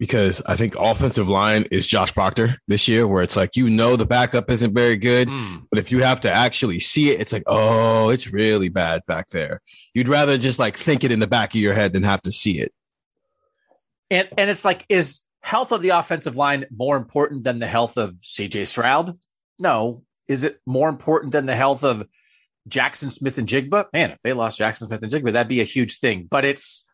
because 0.00 0.40
I 0.46 0.56
think 0.56 0.74
offensive 0.78 1.28
line 1.28 1.64
is 1.70 1.86
Josh 1.86 2.12
Proctor 2.12 2.56
this 2.68 2.88
year, 2.88 3.06
where 3.06 3.22
it's 3.22 3.36
like 3.36 3.56
you 3.56 3.68
know 3.70 3.96
the 3.96 4.06
backup 4.06 4.50
isn't 4.50 4.74
very 4.74 4.96
good, 4.96 5.28
Hmm. 5.28 5.58
but 5.70 5.78
if 5.78 5.90
you 5.92 6.02
have 6.02 6.20
to 6.22 6.30
actually 6.32 6.80
see 6.80 7.10
it, 7.10 7.20
it's 7.20 7.32
like 7.32 7.44
oh, 7.46 8.10
it's 8.10 8.28
really 8.32 8.68
bad 8.68 9.02
back 9.06 9.28
there. 9.28 9.60
You'd 9.94 10.08
rather 10.08 10.38
just 10.38 10.58
like 10.58 10.76
think 10.76 11.04
it 11.04 11.12
in 11.12 11.20
the 11.20 11.26
back 11.26 11.54
of 11.54 11.60
your 11.60 11.74
head 11.74 11.92
than 11.92 12.02
have 12.02 12.22
to 12.22 12.32
see 12.32 12.58
it. 12.60 12.72
And 14.10 14.28
and 14.36 14.50
it's 14.50 14.64
like, 14.64 14.84
is 14.88 15.22
health 15.42 15.72
of 15.72 15.82
the 15.82 15.90
offensive 15.90 16.36
line 16.36 16.64
more 16.76 16.96
important 16.96 17.44
than 17.44 17.58
the 17.58 17.66
health 17.66 17.96
of 17.96 18.14
CJ 18.16 18.66
Stroud? 18.66 19.16
No. 19.58 20.02
Is 20.26 20.44
it 20.44 20.60
more 20.66 20.88
important 20.88 21.32
than 21.32 21.46
the 21.46 21.54
health 21.56 21.84
of 21.84 22.06
Jaxon 22.68 23.10
Smith-Njigba? 23.10 23.86
Man, 23.92 24.10
if 24.10 24.18
they 24.22 24.32
lost 24.32 24.58
Jaxon 24.58 24.86
Smith-Njigba, 24.86 25.32
that'd 25.32 25.48
be 25.48 25.60
a 25.60 25.64
huge 25.64 25.98
thing. 25.98 26.26
But 26.30 26.44
it's 26.44 26.88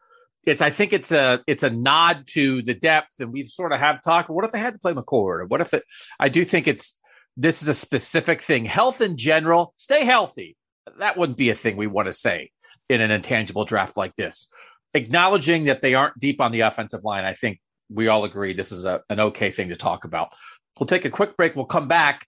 it's 0.47 0.61
I 0.61 0.71
think 0.71 0.93
it's 0.93 1.13
a 1.13 1.43
it's 1.47 1.63
a 1.63 1.71
nod 1.71 2.27
to 2.29 2.63
the 2.63 2.75
depth, 2.75 3.21
and 3.21 3.33
we've 3.33 3.49
sort 3.49 3.73
of 3.73 3.81
have 3.81 4.03
talked. 4.03 4.31
What 4.31 4.45
if 4.45 4.53
they 4.53 4.59
had 4.59 4.75
to 4.75 4.79
play 4.79 4.93
McCord? 4.93 5.41
Or 5.41 5.47
what 5.47 5.61
if 5.61 5.75
it? 5.75 5.85
I 6.21 6.29
do 6.29 6.45
think 6.45 6.69
it's 6.69 7.01
this 7.37 7.63
is 7.63 7.69
a 7.69 7.75
specific 7.75 8.43
thing. 8.43 8.65
Health 8.65 9.01
in 9.01 9.17
general, 9.17 9.73
stay 9.77 10.05
healthy. 10.05 10.57
That 10.99 11.17
wouldn't 11.17 11.39
be 11.39 11.51
a 11.51 11.55
thing 11.55 11.77
we 11.77 11.87
want 11.87 12.07
to 12.07 12.13
say 12.13 12.51
in 12.89 13.01
an 13.01 13.11
intangible 13.11 13.65
draft 13.65 13.97
like 13.97 14.15
this. 14.17 14.53
Acknowledging 14.93 15.65
that 15.65 15.81
they 15.81 15.95
aren't 15.95 16.19
deep 16.21 16.41
on 16.41 16.53
the 16.53 16.61
offensive 16.61 17.03
line, 17.03 17.25
I 17.25 17.33
think 17.33 17.61
we 17.91 18.09
all 18.09 18.25
agree 18.25 18.53
this 18.53 18.71
is 18.71 18.85
a, 18.85 19.03
an 19.09 19.19
okay 19.19 19.51
thing 19.51 19.71
to 19.71 19.77
talk 19.77 20.05
about. 20.05 20.35
We'll 20.79 20.87
take 20.87 21.05
a 21.05 21.11
quick 21.11 21.37
break. 21.37 21.57
We'll 21.57 21.65
come 21.65 21.89
back. 21.89 22.27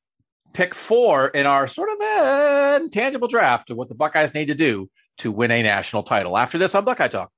Pick 0.57 0.75
four 0.75 1.29
in 1.29 1.45
our 1.45 1.67
sort 1.67 1.91
of 1.91 2.01
uh, 2.01 2.79
intangible 2.81 3.29
draft 3.29 3.69
of 3.69 3.77
what 3.77 3.91
the 3.91 3.95
Buckeyes 3.95 4.33
need 4.33 4.47
to 4.47 4.55
do 4.55 4.89
to 5.19 5.31
win 5.31 5.51
a 5.51 5.63
national 5.63 6.03
title. 6.03 6.39
After 6.39 6.57
this 6.57 6.75
on 6.75 6.83
Buckeye 6.83 7.09
Talk. 7.09 7.31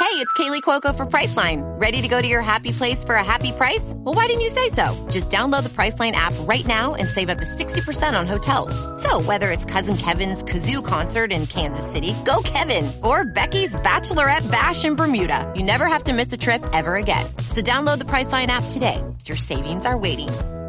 Hey, 0.00 0.22
it's 0.22 0.32
Kaley 0.32 0.62
Cuoco 0.62 0.96
for 0.96 1.06
Priceline. 1.06 1.62
Ready 1.80 2.02
to 2.02 2.08
go 2.08 2.20
to 2.20 2.26
your 2.26 2.40
happy 2.42 2.72
place 2.72 3.04
for 3.04 3.14
a 3.14 3.22
happy 3.22 3.52
price? 3.52 3.92
Well, 3.94 4.16
why 4.16 4.26
didn't 4.26 4.40
you 4.40 4.48
say 4.48 4.68
so? 4.70 5.06
Just 5.08 5.30
download 5.30 5.62
the 5.62 5.68
Priceline 5.68 6.10
app 6.10 6.34
right 6.40 6.66
now 6.66 6.96
and 6.96 7.08
save 7.08 7.30
up 7.30 7.38
to 7.38 7.44
60% 7.44 8.18
on 8.18 8.26
hotels. 8.26 8.74
So, 9.00 9.20
whether 9.22 9.52
it's 9.52 9.64
Cousin 9.64 9.96
Kevin's 9.96 10.42
Kazoo 10.42 10.84
concert 10.84 11.30
in 11.30 11.46
Kansas 11.46 11.88
City, 11.88 12.14
go 12.24 12.42
Kevin, 12.42 12.90
or 13.04 13.24
Becky's 13.24 13.76
Bachelorette 13.76 14.50
Bash 14.50 14.84
in 14.84 14.96
Bermuda, 14.96 15.52
you 15.54 15.62
never 15.62 15.86
have 15.86 16.02
to 16.04 16.12
miss 16.12 16.32
a 16.32 16.36
trip 16.36 16.66
ever 16.72 16.96
again. 16.96 17.26
So, 17.50 17.60
download 17.60 17.98
the 17.98 18.06
Priceline 18.06 18.48
app 18.48 18.64
today. 18.70 19.00
Your 19.26 19.36
savings 19.36 19.86
are 19.86 19.96
waiting. 19.96 20.30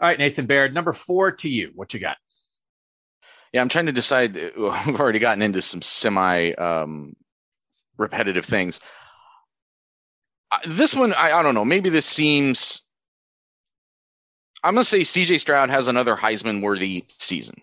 All 0.00 0.08
right, 0.08 0.18
Nathan 0.18 0.46
Baird, 0.46 0.74
number 0.74 0.92
four 0.92 1.32
to 1.32 1.48
you. 1.48 1.72
What 1.74 1.92
you 1.92 2.00
got? 2.00 2.18
Yeah, 3.52 3.62
I'm 3.62 3.68
trying 3.68 3.86
to 3.86 3.92
decide. 3.92 4.34
We've 4.56 5.00
already 5.00 5.18
gotten 5.18 5.42
into 5.42 5.62
some 5.62 5.82
semi 5.82 6.52
um, 6.52 7.14
repetitive 7.96 8.44
things. 8.44 8.80
Uh, 10.52 10.58
This 10.66 10.94
one, 10.94 11.12
I, 11.14 11.32
I 11.38 11.42
don't 11.42 11.54
know. 11.54 11.64
Maybe 11.64 11.88
this 11.90 12.06
seems. 12.06 12.82
I'm 14.62 14.74
going 14.74 14.84
to 14.84 14.88
say 14.88 15.00
CJ 15.00 15.40
Stroud 15.40 15.70
has 15.70 15.86
another 15.88 16.16
Heisman 16.16 16.62
worthy 16.62 17.04
season. 17.18 17.56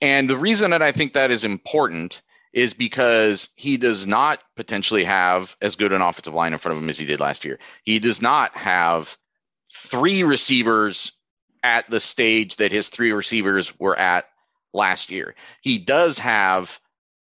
And 0.00 0.28
the 0.28 0.36
reason 0.38 0.70
that 0.70 0.82
I 0.82 0.90
think 0.92 1.12
that 1.12 1.30
is 1.30 1.44
important 1.44 2.22
is 2.52 2.72
because 2.72 3.50
he 3.56 3.76
does 3.76 4.06
not 4.06 4.42
potentially 4.56 5.04
have 5.04 5.56
as 5.60 5.76
good 5.76 5.92
an 5.92 6.00
offensive 6.02 6.34
line 6.34 6.52
in 6.52 6.58
front 6.58 6.76
of 6.76 6.82
him 6.82 6.88
as 6.88 6.98
he 6.98 7.04
did 7.04 7.20
last 7.20 7.44
year. 7.44 7.58
He 7.84 7.98
does 7.98 8.22
not 8.22 8.56
have 8.56 9.18
three 9.74 10.22
receivers 10.22 11.12
at 11.62 11.88
the 11.90 12.00
stage 12.00 12.56
that 12.56 12.72
his 12.72 12.88
three 12.88 13.12
receivers 13.12 13.78
were 13.78 13.98
at 13.98 14.26
last 14.72 15.10
year. 15.10 15.34
He 15.62 15.78
does 15.78 16.18
have 16.18 16.80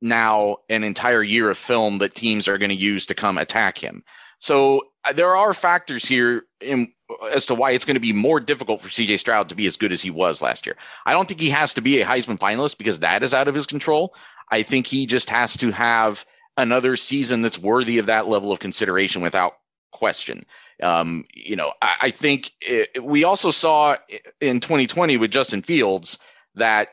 now 0.00 0.59
an 0.68 0.85
entire 0.85 1.22
year 1.22 1.50
of 1.50 1.57
film 1.57 1.98
that 1.98 2.14
teams 2.14 2.46
are 2.48 2.59
going 2.59 2.70
to 2.70 2.74
use 2.74 3.07
to 3.07 3.14
come 3.14 3.38
attack 3.38 3.78
him. 3.78 4.04
So 4.38 4.83
uh, 5.04 5.12
there 5.12 5.35
are 5.37 5.54
factors 5.54 6.04
here 6.04 6.44
in, 6.61 6.92
as 7.30 7.46
to 7.46 7.54
why 7.54 7.70
it's 7.70 7.85
going 7.85 7.94
to 7.94 8.00
be 8.00 8.12
more 8.12 8.40
difficult 8.40 8.83
for 8.83 8.88
CJ 8.88 9.18
Stroud 9.18 9.48
to 9.48 9.54
be 9.54 9.66
as 9.66 9.76
good 9.76 9.92
as 9.92 10.02
he 10.02 10.11
was 10.11 10.42
last 10.42 10.66
year. 10.66 10.76
I 11.07 11.12
don't 11.12 11.26
think 11.26 11.40
he 11.40 11.50
has 11.50 11.74
to 11.74 11.80
be 11.80 12.00
a 12.00 12.07
Heisman 12.07 12.38
finalist 12.38 12.76
because 12.76 12.98
that 12.98 13.22
is 13.22 13.33
out 13.33 13.48
of 13.48 13.54
his 13.54 13.66
control. 13.66 14.14
I 14.50 14.62
think 14.62 14.87
he 14.87 15.07
just 15.07 15.30
has 15.30 15.57
to 15.59 15.70
have 15.70 16.26
another 16.57 16.96
season 16.96 17.42
that's 17.42 17.59
worthy 17.59 17.98
of 17.98 18.07
that 18.07 18.28
level 18.28 18.52
of 18.52 18.59
consideration 18.59 19.22
without 19.22 19.54
question. 19.94 20.44
Um, 20.83 21.24
you 21.33 21.57
know, 21.57 21.72
I, 21.80 21.94
I 22.02 22.11
think 22.11 22.50
it, 22.61 23.02
we 23.02 23.24
also 23.24 23.50
saw 23.50 23.96
in 24.40 24.61
2020 24.61 25.16
with 25.16 25.30
Justin 25.30 25.62
Fields 25.62 26.18
that, 26.57 26.88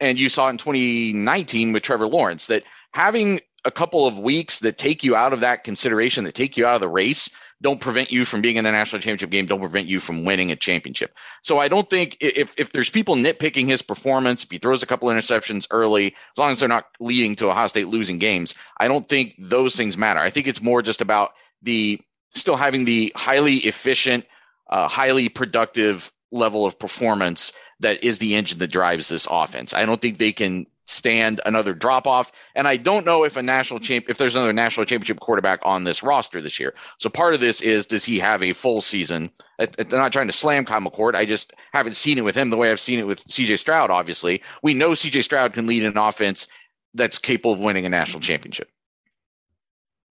and 0.00 0.18
you 0.18 0.28
saw 0.28 0.48
in 0.48 0.56
2019 0.56 1.72
with 1.72 1.82
Trevor 1.82 2.06
Lawrence, 2.06 2.46
that 2.46 2.62
having 2.94 3.40
a 3.64 3.70
couple 3.70 4.06
of 4.06 4.18
weeks 4.18 4.60
that 4.60 4.78
take 4.78 5.02
you 5.02 5.16
out 5.16 5.32
of 5.32 5.40
that 5.40 5.64
consideration, 5.64 6.24
that 6.24 6.34
take 6.34 6.56
you 6.56 6.64
out 6.64 6.76
of 6.76 6.80
the 6.80 6.88
race, 6.88 7.28
don't 7.60 7.80
prevent 7.80 8.12
you 8.12 8.24
from 8.24 8.40
being 8.40 8.56
in 8.56 8.66
a 8.66 8.72
national 8.72 9.02
championship 9.02 9.30
game, 9.30 9.46
don't 9.46 9.60
prevent 9.60 9.88
you 9.88 9.98
from 9.98 10.24
winning 10.24 10.52
a 10.52 10.56
championship. 10.56 11.12
So 11.42 11.58
I 11.58 11.66
don't 11.66 11.90
think 11.90 12.16
if 12.20 12.54
if 12.56 12.72
there's 12.72 12.88
people 12.88 13.16
nitpicking 13.16 13.66
his 13.66 13.82
performance, 13.82 14.44
if 14.44 14.50
he 14.50 14.58
throws 14.58 14.82
a 14.82 14.86
couple 14.86 15.10
of 15.10 15.16
interceptions 15.16 15.66
early, 15.70 16.06
as 16.06 16.38
long 16.38 16.52
as 16.52 16.60
they're 16.60 16.68
not 16.68 16.86
leading 17.00 17.34
to 17.36 17.50
Ohio 17.50 17.66
State 17.66 17.88
losing 17.88 18.18
games, 18.18 18.54
I 18.78 18.86
don't 18.86 19.08
think 19.08 19.34
those 19.38 19.74
things 19.74 19.96
matter. 19.96 20.20
I 20.20 20.30
think 20.30 20.46
it's 20.46 20.62
more 20.62 20.82
just 20.82 21.00
about 21.00 21.32
the 21.62 22.00
still 22.30 22.56
having 22.56 22.84
the 22.84 23.12
highly 23.16 23.56
efficient, 23.56 24.24
uh, 24.68 24.88
highly 24.88 25.28
productive 25.28 26.12
level 26.30 26.66
of 26.66 26.78
performance 26.78 27.52
that 27.80 28.04
is 28.04 28.18
the 28.18 28.34
engine 28.34 28.58
that 28.58 28.68
drives 28.68 29.08
this 29.08 29.26
offense. 29.30 29.72
I 29.72 29.86
don't 29.86 30.00
think 30.00 30.18
they 30.18 30.32
can 30.32 30.66
stand 30.86 31.40
another 31.44 31.74
drop 31.74 32.06
off, 32.06 32.32
and 32.54 32.66
I 32.66 32.76
don't 32.76 33.04
know 33.04 33.24
if 33.24 33.36
a 33.36 33.42
national 33.42 33.80
champ 33.80 34.06
if 34.08 34.18
there's 34.18 34.36
another 34.36 34.52
national 34.52 34.86
championship 34.86 35.20
quarterback 35.20 35.60
on 35.62 35.84
this 35.84 36.02
roster 36.02 36.40
this 36.40 36.58
year. 36.58 36.74
So 36.98 37.08
part 37.08 37.34
of 37.34 37.40
this 37.40 37.60
is 37.60 37.86
does 37.86 38.04
he 38.04 38.18
have 38.18 38.42
a 38.42 38.52
full 38.52 38.80
season? 38.80 39.30
I'm 39.58 39.88
not 39.90 40.12
trying 40.12 40.28
to 40.28 40.32
slam 40.32 40.64
Kyle 40.64 40.80
McCord. 40.80 41.14
I 41.14 41.24
just 41.24 41.52
haven't 41.72 41.96
seen 41.96 42.18
it 42.18 42.24
with 42.24 42.36
him 42.36 42.50
the 42.50 42.56
way 42.56 42.70
I've 42.70 42.80
seen 42.80 42.98
it 42.98 43.06
with 43.06 43.24
CJ 43.24 43.58
Stroud. 43.58 43.90
Obviously, 43.90 44.42
we 44.62 44.74
know 44.74 44.90
CJ 44.90 45.24
Stroud 45.24 45.52
can 45.52 45.66
lead 45.66 45.84
an 45.84 45.96
offense 45.96 46.46
that's 46.94 47.18
capable 47.18 47.52
of 47.52 47.60
winning 47.60 47.86
a 47.86 47.90
national 47.90 48.20
championship. 48.20 48.70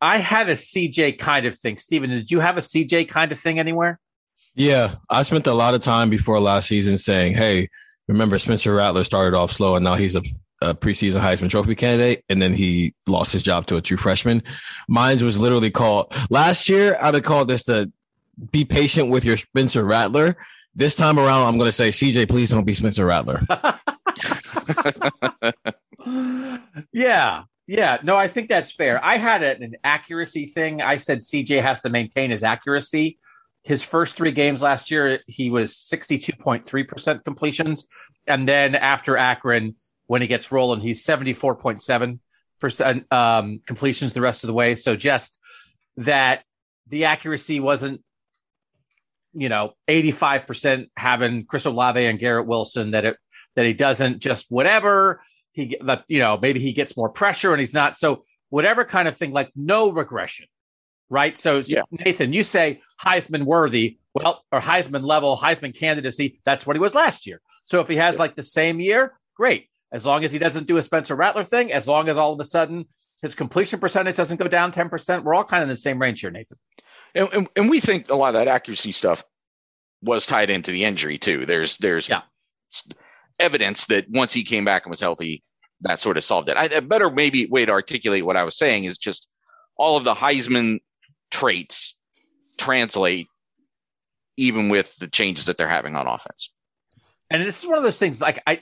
I 0.01 0.19
had 0.19 0.49
a 0.49 0.53
CJ 0.53 1.17
kind 1.17 1.45
of 1.45 1.57
thing. 1.57 1.77
Stephen, 1.77 2.09
did 2.09 2.31
you 2.31 2.39
have 2.39 2.57
a 2.57 2.61
CJ 2.61 3.09
kind 3.09 3.31
of 3.31 3.39
thing 3.39 3.59
anywhere? 3.59 3.99
Yeah, 4.53 4.95
I 5.09 5.23
spent 5.23 5.47
a 5.47 5.53
lot 5.53 5.73
of 5.73 5.81
time 5.81 6.09
before 6.09 6.39
last 6.39 6.67
season 6.67 6.97
saying, 6.97 7.35
"Hey, 7.35 7.69
remember 8.07 8.39
Spencer 8.39 8.75
Rattler 8.75 9.03
started 9.03 9.37
off 9.37 9.51
slow, 9.51 9.75
and 9.75 9.83
now 9.83 9.95
he's 9.95 10.15
a, 10.15 10.23
a 10.61 10.73
preseason 10.73 11.21
Heisman 11.21 11.49
Trophy 11.49 11.75
candidate, 11.75 12.23
and 12.29 12.41
then 12.41 12.53
he 12.53 12.93
lost 13.05 13.33
his 13.33 13.43
job 13.43 13.67
to 13.67 13.77
a 13.77 13.81
true 13.81 13.97
freshman." 13.97 14.41
Mine 14.87 15.23
was 15.23 15.39
literally 15.39 15.71
called 15.71 16.13
last 16.29 16.69
year. 16.69 16.97
I'd 16.99 17.13
have 17.13 17.23
called 17.23 17.47
this 17.47 17.63
to 17.63 17.91
"Be 18.51 18.65
patient 18.65 19.09
with 19.09 19.25
your 19.25 19.37
Spencer 19.37 19.85
Rattler." 19.85 20.37
This 20.75 20.95
time 20.95 21.17
around, 21.17 21.47
I'm 21.47 21.57
going 21.57 21.69
to 21.69 21.71
say, 21.71 21.89
"CJ, 21.89 22.29
please 22.29 22.49
don't 22.49 22.65
be 22.65 22.73
Spencer 22.73 23.05
Rattler." 23.05 23.41
yeah. 26.93 27.43
Yeah. 27.67 27.97
No, 28.03 28.15
I 28.15 28.27
think 28.27 28.47
that's 28.47 28.71
fair. 28.71 29.03
I 29.03 29.17
had 29.17 29.43
a- 29.43 29.61
an 29.61 29.75
accuracy 29.83 30.45
thing. 30.45 30.81
I 30.81 30.95
said 30.95 31.19
CJ 31.19 31.61
has 31.61 31.81
to 31.81 31.89
maintain 31.89 32.31
his 32.31 32.43
accuracy. 32.43 33.17
His 33.63 33.83
first 33.83 34.15
three 34.15 34.31
games 34.31 34.61
last 34.61 34.89
year, 34.91 35.19
he 35.27 35.49
was 35.49 35.73
62.3% 35.73 37.25
completions. 37.25 37.85
And 38.25 38.47
then 38.47 38.75
after 38.75 39.17
Akron, 39.17 39.75
when 40.05 40.21
he 40.21 40.27
gets 40.27 40.51
rolling, 40.51 40.79
he's 40.79 41.05
74.7% 41.05 43.11
um, 43.11 43.61
completions 43.67 44.13
the 44.13 44.21
rest 44.21 44.43
of 44.43 44.47
the 44.47 44.53
way. 44.53 44.75
So 44.75 44.95
just 44.95 45.39
that 45.97 46.43
the 46.87 47.05
accuracy 47.05 47.59
wasn't, 47.59 48.01
you 49.33 49.49
know, 49.49 49.73
85% 49.89 50.87
having 50.95 51.45
Chris 51.45 51.65
Olave 51.65 52.05
and 52.05 52.17
Garrett 52.17 52.47
Wilson, 52.47 52.91
that 52.91 53.03
it, 53.03 53.17
that 53.55 53.65
he 53.65 53.73
doesn't 53.73 54.19
just 54.19 54.49
whatever 54.49 55.21
he 55.57 55.75
that 55.83 56.05
you 56.07 56.19
know 56.19 56.37
maybe 56.41 56.59
he 56.61 56.71
gets 56.71 56.95
more 56.95 57.09
pressure 57.09 57.51
and 57.51 57.59
he's 57.59 57.73
not. 57.73 57.97
So 57.97 58.23
whatever 58.49 58.85
kind 58.85 59.07
of 59.09 59.17
thing 59.17 59.33
like 59.33 59.51
no 59.55 59.91
regression 59.91 60.45
right? 61.09 61.37
So 61.37 61.61
Yeah. 61.65 61.83
nathan 61.91 62.33
you 62.33 62.43
say 62.43 62.81
heisman 63.03 63.43
worthy. 63.43 63.97
Well 64.13 64.43
or 64.51 64.59
heisman 64.59 65.03
level 65.03 65.37
heisman 65.37 65.73
candidacy 65.77 66.39
that's 66.45 66.65
what 66.67 66.75
he 66.75 66.79
was 66.79 66.93
last 66.95 67.25
year. 67.27 67.41
So 67.63 67.79
if 67.81 67.87
he 67.87 67.95
has 67.97 68.19
like 68.19 68.35
the 68.35 68.43
same 68.43 68.79
year 68.79 69.13
great. 69.35 69.67
As 69.91 70.05
long 70.05 70.23
as 70.25 70.31
he 70.33 70.39
doesn't 70.39 70.67
do 70.67 70.77
a 70.77 70.81
spencer 70.81 71.15
rattler 71.15 71.43
thing 71.43 71.71
as 71.71 71.87
long 71.87 72.07
as 72.09 72.17
all 72.17 72.33
of 72.33 72.39
a 72.39 72.43
sudden 72.43 72.85
his 73.21 73.35
completion 73.35 73.79
percentage 73.79 74.15
doesn't 74.15 74.37
go 74.37 74.47
down 74.47 74.71
10% 74.71 75.23
we're 75.23 75.33
all 75.33 75.43
kind 75.43 75.63
of 75.63 75.69
in 75.69 75.73
the 75.73 75.75
same 75.77 75.99
range 76.01 76.21
here 76.21 76.29
nathan. 76.31 76.57
And, 77.15 77.29
and, 77.33 77.47
and 77.55 77.69
we 77.69 77.79
think 77.79 78.09
a 78.09 78.15
lot 78.15 78.29
of 78.29 78.33
that 78.35 78.47
accuracy 78.47 78.91
stuff 78.91 79.23
was 80.01 80.27
tied 80.27 80.49
into 80.49 80.71
the 80.71 80.83
injury 80.83 81.17
too. 81.17 81.45
There's 81.45 81.77
there's 81.77 82.09
Yeah. 82.09 82.21
Evidence 83.39 83.85
that 83.85 84.05
once 84.09 84.33
he 84.33 84.43
came 84.43 84.65
back 84.65 84.85
and 84.85 84.89
was 84.89 84.99
healthy, 84.99 85.43
that 85.81 85.99
sort 85.99 86.17
of 86.17 86.23
solved 86.23 86.49
it. 86.49 86.57
I, 86.57 86.65
a 86.65 86.81
better 86.81 87.09
maybe 87.09 87.45
way 87.47 87.65
to 87.65 87.71
articulate 87.71 88.25
what 88.25 88.37
I 88.37 88.43
was 88.43 88.57
saying 88.57 88.85
is 88.85 88.97
just 88.97 89.27
all 89.77 89.97
of 89.97 90.03
the 90.03 90.13
Heisman 90.13 90.79
traits 91.31 91.95
translate 92.57 93.27
even 94.37 94.69
with 94.69 94.95
the 94.97 95.07
changes 95.07 95.45
that 95.45 95.57
they're 95.57 95.67
having 95.67 95.95
on 95.95 96.07
offense. 96.07 96.51
and 97.29 97.43
this 97.43 97.61
is 97.61 97.67
one 97.67 97.77
of 97.77 97.83
those 97.83 97.99
things 97.99 98.21
like 98.21 98.41
i 98.47 98.59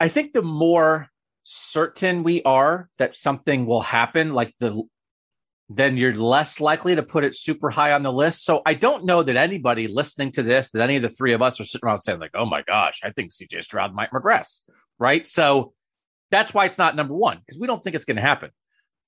i 0.00 0.08
think 0.08 0.32
the 0.32 0.42
more 0.42 1.08
certain 1.44 2.22
we 2.22 2.42
are 2.44 2.88
that 2.98 3.14
something 3.14 3.66
will 3.66 3.82
happen 3.82 4.32
like 4.32 4.54
the 4.60 4.82
then 5.70 5.96
you're 5.96 6.14
less 6.14 6.60
likely 6.60 6.94
to 6.94 7.02
put 7.02 7.24
it 7.24 7.34
super 7.34 7.70
high 7.70 7.92
on 7.92 8.02
the 8.02 8.12
list 8.12 8.44
so 8.44 8.60
i 8.66 8.74
don't 8.74 9.04
know 9.04 9.22
that 9.22 9.36
anybody 9.36 9.88
listening 9.88 10.30
to 10.30 10.42
this 10.42 10.70
that 10.70 10.82
any 10.82 10.96
of 10.96 11.02
the 11.02 11.08
three 11.08 11.32
of 11.32 11.40
us 11.42 11.58
are 11.60 11.64
sitting 11.64 11.86
around 11.86 11.98
saying 11.98 12.20
like 12.20 12.30
oh 12.34 12.46
my 12.46 12.62
gosh 12.62 13.00
i 13.02 13.10
think 13.10 13.30
cj 13.30 13.62
stroud 13.62 13.94
might 13.94 14.12
regress 14.12 14.64
right 14.98 15.26
so 15.26 15.72
That's 16.34 16.52
why 16.52 16.64
it's 16.64 16.78
not 16.78 16.96
number 16.96 17.14
one 17.14 17.38
because 17.38 17.60
we 17.60 17.68
don't 17.68 17.80
think 17.80 17.94
it's 17.94 18.04
going 18.04 18.16
to 18.16 18.22
happen. 18.22 18.50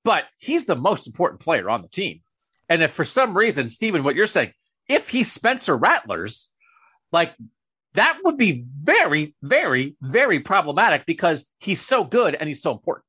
But 0.04 0.26
he's 0.38 0.66
the 0.66 0.76
most 0.76 1.08
important 1.08 1.40
player 1.40 1.68
on 1.68 1.82
the 1.82 1.88
team. 1.88 2.20
And 2.68 2.82
if 2.82 2.92
for 2.92 3.04
some 3.04 3.36
reason, 3.36 3.68
Stephen, 3.68 4.04
what 4.04 4.14
you're 4.14 4.26
saying, 4.26 4.52
if 4.88 5.08
he's 5.08 5.32
Spencer 5.32 5.76
Rattlers, 5.76 6.52
like 7.10 7.34
that 7.94 8.20
would 8.22 8.36
be 8.36 8.64
very, 8.80 9.34
very, 9.42 9.96
very 10.00 10.38
problematic 10.38 11.04
because 11.04 11.50
he's 11.58 11.80
so 11.80 12.04
good 12.04 12.36
and 12.36 12.46
he's 12.46 12.62
so 12.62 12.70
important. 12.70 13.05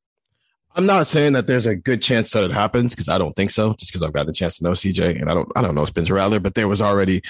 I'm 0.78 0.86
not 0.86 1.08
saying 1.08 1.34
that 1.34 1.48
there's 1.48 1.66
a 1.66 1.76
good 1.76 2.04
chance 2.04 2.32
that 2.32 2.44
it 2.44 2.52
happens 2.52 2.94
because 2.94 3.10
I 3.10 3.18
don't 3.18 3.36
think 3.36 3.50
so. 3.50 3.74
Just 3.74 3.92
because 3.92 4.04
I've 4.04 4.14
gotten 4.14 4.30
a 4.30 4.34
chance 4.34 4.60
to 4.60 4.64
know 4.64 4.72
CJ 4.72 5.20
and 5.20 5.30
I 5.30 5.34
don't, 5.34 5.52
I 5.56 5.62
don't 5.62 5.74
know 5.74 5.86
Spencer 5.86 6.14
Rattler, 6.14 6.40
but 6.40 6.54
there 6.54 6.68
was 6.68 6.82
already, 6.82 7.24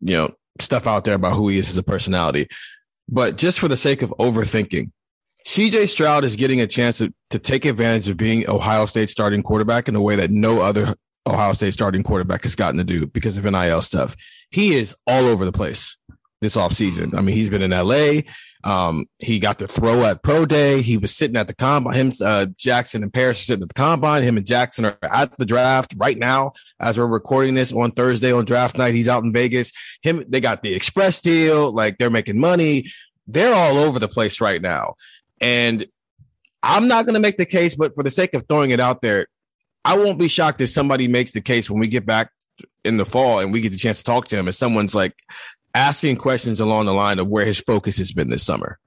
you 0.00 0.14
know, 0.14 0.32
stuff 0.60 0.86
out 0.86 1.04
there 1.04 1.14
about 1.14 1.34
who 1.34 1.48
he 1.48 1.58
is 1.58 1.68
as 1.68 1.76
a 1.76 1.82
personality. 1.82 2.48
But 3.08 3.36
just 3.36 3.58
for 3.58 3.66
the 3.66 3.76
sake 3.76 4.02
of 4.02 4.14
overthinking, 4.20 4.92
CJ 5.46 5.88
Stroud 5.88 6.24
is 6.24 6.36
getting 6.36 6.60
a 6.60 6.66
chance 6.68 6.98
to, 6.98 7.12
to 7.30 7.40
take 7.40 7.64
advantage 7.64 8.08
of 8.08 8.16
being 8.16 8.48
Ohio 8.48 8.86
State 8.86 9.10
starting 9.10 9.42
quarterback 9.42 9.88
in 9.88 9.96
a 9.96 10.00
way 10.00 10.14
that 10.14 10.30
no 10.30 10.62
other 10.62 10.94
Ohio 11.26 11.54
State 11.54 11.72
starting 11.72 12.04
quarterback 12.04 12.44
has 12.44 12.54
gotten 12.54 12.78
to 12.78 12.84
do 12.84 13.06
because 13.08 13.36
of 13.36 13.44
NIL 13.44 13.82
stuff. 13.82 14.14
He 14.50 14.74
is 14.74 14.94
all 15.08 15.26
over 15.26 15.44
the 15.44 15.52
place 15.52 15.96
this 16.40 16.56
offseason. 16.56 17.06
Mm-hmm. 17.06 17.18
I 17.18 17.20
mean, 17.22 17.34
he's 17.34 17.50
been 17.50 17.62
in 17.62 17.70
LA. 17.72 18.22
Um, 18.64 19.06
he 19.18 19.38
got 19.40 19.58
to 19.58 19.66
throw 19.66 20.04
at 20.04 20.22
pro 20.22 20.46
day. 20.46 20.82
He 20.82 20.96
was 20.96 21.14
sitting 21.14 21.36
at 21.36 21.48
the 21.48 21.54
combine. 21.54 21.94
Him, 21.94 22.12
uh, 22.22 22.46
Jaxon 22.56 23.02
and 23.02 23.12
Paris 23.12 23.40
are 23.40 23.44
sitting 23.44 23.62
at 23.62 23.68
the 23.68 23.74
combine. 23.74 24.22
Him 24.22 24.36
and 24.36 24.46
Jaxon 24.46 24.84
are 24.84 25.08
at 25.08 25.36
the 25.36 25.44
draft 25.44 25.94
right 25.96 26.16
now 26.16 26.52
as 26.78 26.98
we're 26.98 27.06
recording 27.06 27.54
this 27.54 27.72
on 27.72 27.90
Thursday 27.90 28.32
on 28.32 28.44
draft 28.44 28.78
night. 28.78 28.94
He's 28.94 29.08
out 29.08 29.24
in 29.24 29.32
Vegas. 29.32 29.72
Him, 30.02 30.24
they 30.28 30.40
got 30.40 30.62
the 30.62 30.74
express 30.74 31.20
deal. 31.20 31.72
Like 31.72 31.98
they're 31.98 32.10
making 32.10 32.38
money. 32.38 32.86
They're 33.26 33.54
all 33.54 33.78
over 33.78 33.98
the 33.98 34.08
place 34.08 34.40
right 34.40 34.62
now. 34.62 34.94
And 35.40 35.86
I'm 36.62 36.86
not 36.86 37.04
going 37.04 37.14
to 37.14 37.20
make 37.20 37.38
the 37.38 37.46
case, 37.46 37.74
but 37.74 37.94
for 37.94 38.04
the 38.04 38.10
sake 38.10 38.34
of 38.34 38.46
throwing 38.48 38.70
it 38.70 38.80
out 38.80 39.02
there, 39.02 39.26
I 39.84 39.96
won't 39.96 40.18
be 40.18 40.28
shocked 40.28 40.60
if 40.60 40.70
somebody 40.70 41.08
makes 41.08 41.32
the 41.32 41.40
case 41.40 41.68
when 41.68 41.80
we 41.80 41.88
get 41.88 42.06
back 42.06 42.30
in 42.84 42.96
the 42.96 43.04
fall 43.04 43.40
and 43.40 43.52
we 43.52 43.60
get 43.60 43.72
the 43.72 43.78
chance 43.78 43.98
to 43.98 44.04
talk 44.04 44.26
to 44.28 44.36
him 44.36 44.46
and 44.46 44.54
someone's 44.54 44.94
like 44.94 45.14
asking 45.74 46.16
questions 46.16 46.60
along 46.60 46.86
the 46.86 46.92
line 46.94 47.18
of 47.18 47.28
where 47.28 47.44
his 47.44 47.58
focus 47.58 47.96
has 47.98 48.12
been 48.12 48.28
this 48.30 48.44
summer. 48.44 48.78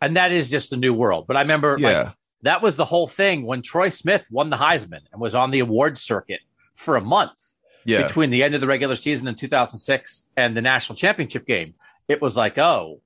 And 0.00 0.16
that 0.16 0.32
is 0.32 0.50
just 0.50 0.70
the 0.70 0.76
new 0.76 0.94
world. 0.94 1.26
But 1.26 1.36
I 1.36 1.40
remember 1.42 1.76
Yeah. 1.78 2.02
like, 2.02 2.14
that 2.42 2.62
was 2.62 2.76
the 2.76 2.84
whole 2.84 3.08
thing 3.08 3.44
when 3.46 3.62
Troy 3.62 3.88
Smith 3.88 4.26
won 4.30 4.50
the 4.50 4.56
Heisman 4.56 5.00
and 5.12 5.20
was 5.20 5.34
on 5.34 5.50
the 5.50 5.60
awards 5.60 6.00
circuit 6.02 6.40
for 6.74 6.96
a 6.96 7.00
month 7.00 7.40
Yeah. 7.84 8.06
between 8.06 8.30
the 8.30 8.42
end 8.42 8.54
of 8.54 8.60
the 8.60 8.66
regular 8.66 8.96
season 8.96 9.26
in 9.28 9.34
2006 9.34 10.28
and 10.36 10.56
the 10.56 10.60
national 10.62 10.96
championship 10.96 11.46
game. 11.46 11.74
It 12.08 12.20
was 12.22 12.36
like, 12.36 12.58
oh, 12.58 13.00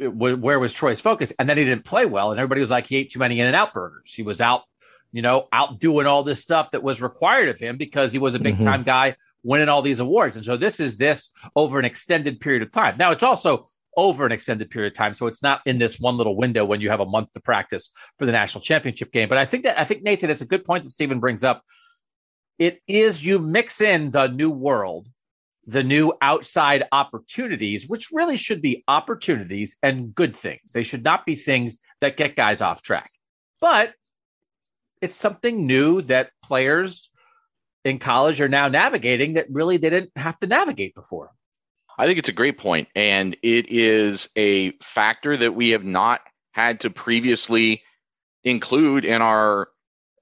where 0.00 0.58
was 0.58 0.72
Troy's 0.72 1.00
focus? 1.00 1.32
And 1.38 1.48
then 1.48 1.56
he 1.56 1.64
didn't 1.64 1.84
play 1.84 2.04
well, 2.04 2.30
and 2.30 2.38
everybody 2.38 2.60
was 2.60 2.70
like, 2.70 2.86
he 2.86 2.96
ate 2.96 3.10
too 3.10 3.18
many 3.20 3.40
In-N-Out 3.40 3.72
burgers. 3.72 4.12
He 4.14 4.22
was 4.22 4.40
out, 4.40 4.64
you 5.12 5.22
know, 5.22 5.48
out 5.52 5.80
doing 5.80 6.06
all 6.06 6.22
this 6.22 6.42
stuff 6.42 6.70
that 6.72 6.82
was 6.82 7.02
required 7.02 7.48
of 7.48 7.58
him 7.58 7.76
because 7.76 8.12
he 8.12 8.18
was 8.18 8.34
a 8.34 8.38
big 8.38 8.56
mm-hmm. 8.56 8.64
time 8.64 8.82
guy 8.82 9.16
winning 9.42 9.68
all 9.68 9.82
these 9.82 10.00
awards. 10.00 10.36
And 10.36 10.44
so 10.44 10.56
this 10.56 10.80
is 10.80 10.96
this 10.96 11.30
over 11.56 11.78
an 11.78 11.84
extended 11.84 12.40
period 12.40 12.62
of 12.62 12.70
time. 12.70 12.96
Now 12.98 13.10
it's 13.10 13.22
also 13.22 13.66
over 13.96 14.26
an 14.26 14.32
extended 14.32 14.70
period 14.70 14.92
of 14.92 14.96
time, 14.96 15.14
so 15.14 15.26
it's 15.26 15.42
not 15.42 15.60
in 15.66 15.78
this 15.78 15.98
one 15.98 16.16
little 16.16 16.36
window 16.36 16.64
when 16.64 16.80
you 16.80 16.90
have 16.90 17.00
a 17.00 17.06
month 17.06 17.32
to 17.32 17.40
practice 17.40 17.90
for 18.18 18.26
the 18.26 18.32
national 18.32 18.62
championship 18.62 19.10
game. 19.12 19.28
But 19.28 19.38
I 19.38 19.44
think 19.44 19.64
that 19.64 19.78
I 19.78 19.84
think 19.84 20.02
Nathan, 20.02 20.30
it's 20.30 20.42
a 20.42 20.46
good 20.46 20.64
point 20.64 20.84
that 20.84 20.90
Stephen 20.90 21.20
brings 21.20 21.42
up. 21.42 21.62
It 22.58 22.80
is 22.86 23.24
you 23.24 23.38
mix 23.38 23.80
in 23.80 24.10
the 24.10 24.28
new 24.28 24.50
world 24.50 25.08
the 25.68 25.82
new 25.82 26.14
outside 26.22 26.84
opportunities, 26.92 27.86
which 27.86 28.08
really 28.10 28.38
should 28.38 28.62
be 28.62 28.82
opportunities 28.88 29.76
and 29.82 30.14
good 30.14 30.34
things. 30.34 30.72
They 30.72 30.82
should 30.82 31.04
not 31.04 31.26
be 31.26 31.34
things 31.34 31.78
that 32.00 32.16
get 32.16 32.36
guys 32.36 32.62
off 32.62 32.80
track. 32.80 33.10
But 33.60 33.92
it's 35.00 35.14
something 35.16 35.66
new 35.66 36.02
that 36.02 36.30
players 36.42 37.10
in 37.84 37.98
college 37.98 38.40
are 38.40 38.48
now 38.48 38.68
navigating 38.68 39.34
that 39.34 39.46
really 39.50 39.76
they 39.76 39.90
didn't 39.90 40.12
have 40.16 40.38
to 40.38 40.46
navigate 40.46 40.94
before. 40.94 41.30
I 41.96 42.06
think 42.06 42.18
it's 42.18 42.28
a 42.28 42.32
great 42.32 42.58
point, 42.58 42.88
and 42.94 43.36
it 43.42 43.70
is 43.70 44.28
a 44.36 44.70
factor 44.82 45.36
that 45.36 45.54
we 45.54 45.70
have 45.70 45.84
not 45.84 46.20
had 46.52 46.80
to 46.80 46.90
previously 46.90 47.82
include 48.44 49.04
in 49.04 49.20
our 49.20 49.68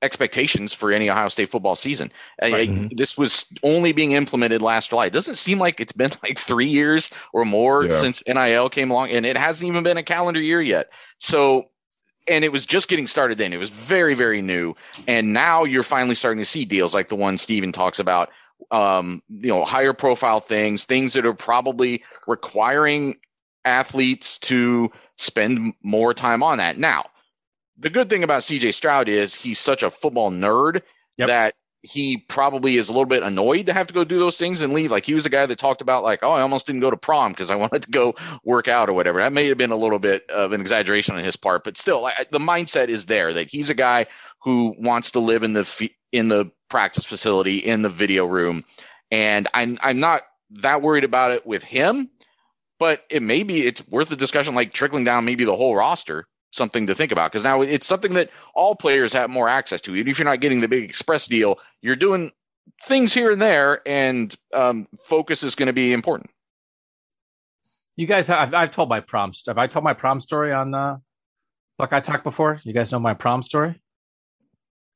expectations 0.03 0.73
for 0.73 0.93
any 0.93 1.09
Ohio 1.11 1.29
State 1.29 1.49
football 1.51 1.77
season. 1.77 2.13
Right. 2.41 2.69
uh, 2.69 2.89
This 2.93 3.17
was 3.19 3.47
only 3.63 3.93
being 3.93 4.13
implemented 4.13 4.63
last 4.63 4.91
July. 4.91 5.07
It 5.07 5.13
doesn't 5.13 5.37
seem 5.37 5.59
like 5.59 5.81
it's 5.81 5.93
been 5.93 6.13
like 6.23 6.39
three 6.39 6.69
years 6.69 7.11
or 7.33 7.45
more 7.45 7.85
Yeah. 7.87 7.93
since 7.93 8.23
NIL 8.27 8.69
came 8.71 8.91
along, 8.91 9.11
and 9.11 9.27
it 9.27 9.37
hasn't 9.37 9.69
even 9.69 9.83
been 9.83 9.97
a 9.97 10.03
calendar 10.03 10.41
year 10.41 10.61
yet. 10.63 10.93
So, 11.19 11.65
and 12.29 12.45
it 12.45 12.53
was 12.53 12.67
just 12.67 12.89
getting 12.89 13.07
started 13.07 13.39
then. 13.39 13.53
It 13.53 13.59
was 13.59 13.71
very, 13.71 14.15
very 14.15 14.43
new, 14.43 14.75
and 15.07 15.33
now 15.33 15.65
you're 15.65 15.83
finally 15.83 16.15
starting 16.15 16.41
to 16.41 16.45
see 16.45 16.65
deals 16.65 16.95
like 16.95 17.09
the 17.09 17.17
one 17.17 17.39
Stephen 17.39 17.73
talks 17.73 17.99
about. 17.99 18.31
Um, 18.71 19.23
you 19.29 19.49
know, 19.49 19.65
higher 19.65 19.93
profile 19.93 20.41
things, 20.41 20.87
things 20.87 21.13
that 21.13 21.27
are 21.27 21.35
probably 21.35 22.03
requiring 22.27 23.17
athletes 23.67 24.39
to 24.39 24.91
spend 25.17 25.75
more 25.83 26.15
time 26.15 26.43
on 26.43 26.59
that. 26.59 26.79
Now, 26.79 27.11
the 27.79 27.91
good 27.91 28.09
thing 28.09 28.25
about 28.25 28.43
CJ 28.43 28.73
Stroud 28.73 29.09
is 29.09 29.35
he's 29.35 29.59
such 29.59 29.83
a 29.83 29.91
football 29.91 30.31
nerd 30.31 30.83
Yep. 31.19 31.29
that 31.29 31.55
he 31.87 32.19
probably 32.19 32.77
is 32.77 32.89
a 32.89 32.93
little 32.93 33.07
bit 33.07 33.23
annoyed 33.23 33.67
to 33.67 33.73
have 33.73 33.87
to 33.87 33.95
go 33.95 34.03
do 34.03 34.19
those 34.19 34.37
things 34.37 34.61
and 34.61 34.73
leave. 34.73 34.91
Like 34.91 35.07
he 35.07 35.15
was 35.15 35.25
the 35.25 35.31
guy 35.31 35.47
that 35.47 35.59
talked 35.59 35.81
about 35.81 36.03
like, 36.03 36.21
oh, 36.23 36.33
I 36.33 36.43
almost 36.43 36.67
didn't 36.67 36.81
go 36.81 36.91
to 36.91 36.97
prom 36.97 37.33
because 37.33 37.51
I 37.51 37.55
wanted 37.57 37.83
to 37.83 37.91
go 37.91 38.15
work 38.45 38.67
out 38.69 38.89
or 38.89 38.93
whatever. 38.93 39.21
That 39.21 39.33
may 39.33 39.47
have 39.47 39.59
been 39.59 39.71
a 39.71 39.77
little 39.77 39.99
bit 39.99 40.29
of 40.29 40.53
an 40.53 40.61
exaggeration 40.61 41.17
on 41.17 41.25
his 41.25 41.37
part, 41.37 41.65
but 41.65 41.77
still, 41.77 42.07
I, 42.07 42.27
the 42.31 42.41
mindset 42.41 42.89
is 42.89 43.07
there 43.07 43.33
that 43.33 43.49
he's 43.49 43.71
a 43.71 43.75
guy 43.75 44.07
who 44.43 44.75
wants 44.79 45.13
to 45.13 45.21
live 45.21 45.43
in 45.43 45.53
the 45.53 45.91
in 46.13 46.29
the 46.29 46.51
practice 46.69 47.05
facility 47.05 47.59
in 47.59 47.83
the 47.83 47.89
video 47.89 48.27
room, 48.27 48.65
and 49.11 49.49
I'm 49.55 49.79
I'm 49.83 50.01
not 50.01 50.23
that 50.51 50.83
worried 50.83 51.05
about 51.05 51.31
it 51.31 51.47
with 51.47 51.63
him, 51.63 52.11
but 52.79 53.05
it 53.11 53.23
may 53.23 53.45
be 53.45 53.67
it's 53.67 53.87
worth 53.89 54.09
the 54.09 54.17
discussion 54.17 54.55
like 54.55 54.73
trickling 54.73 55.05
down 55.05 55.25
maybe 55.25 55.45
the 55.45 55.57
whole 55.57 55.77
roster 55.77 56.27
something 56.57 56.87
to 56.87 56.95
think 56.95 57.13
about 57.13 57.31
because 57.31 57.45
now 57.45 57.61
it's 57.63 57.87
something 57.87 58.15
that 58.15 58.31
all 58.55 58.75
players 58.75 59.13
have 59.13 59.31
more 59.31 59.49
access 59.49 59.81
to. 59.83 59.95
Even 59.95 60.11
if 60.11 60.19
you're 60.19 60.25
not 60.25 60.41
getting 60.41 60.61
the 60.61 60.69
big 60.69 60.83
express 60.85 61.27
deal, 61.27 61.59
you're 61.83 61.97
doing 61.97 62.33
things 62.85 63.13
here 63.15 63.31
and 63.31 63.41
there, 63.41 63.81
and 63.87 64.35
um, 64.55 64.89
focus 65.05 65.43
is 65.43 65.55
going 65.55 65.67
to 65.69 65.73
be 65.73 65.93
important. 65.93 66.31
You 67.97 68.07
guys, 68.07 68.27
have, 68.29 68.49
I've, 68.49 68.55
I've 68.55 68.71
told 68.73 68.89
my 68.89 69.01
prom. 69.01 69.33
st- 69.33 69.49
Have 69.55 69.59
I 69.59 69.67
told 69.67 69.85
my 69.85 69.95
prom 69.95 70.21
story 70.21 70.53
on 70.53 70.75
uh, 70.75 70.99
Buckeye 71.79 72.01
Talk 72.01 72.25
before? 72.25 72.61
You 72.65 72.73
guys 72.73 72.93
know 72.93 72.99
my 72.99 73.15
prom 73.15 73.43
story? 73.43 73.81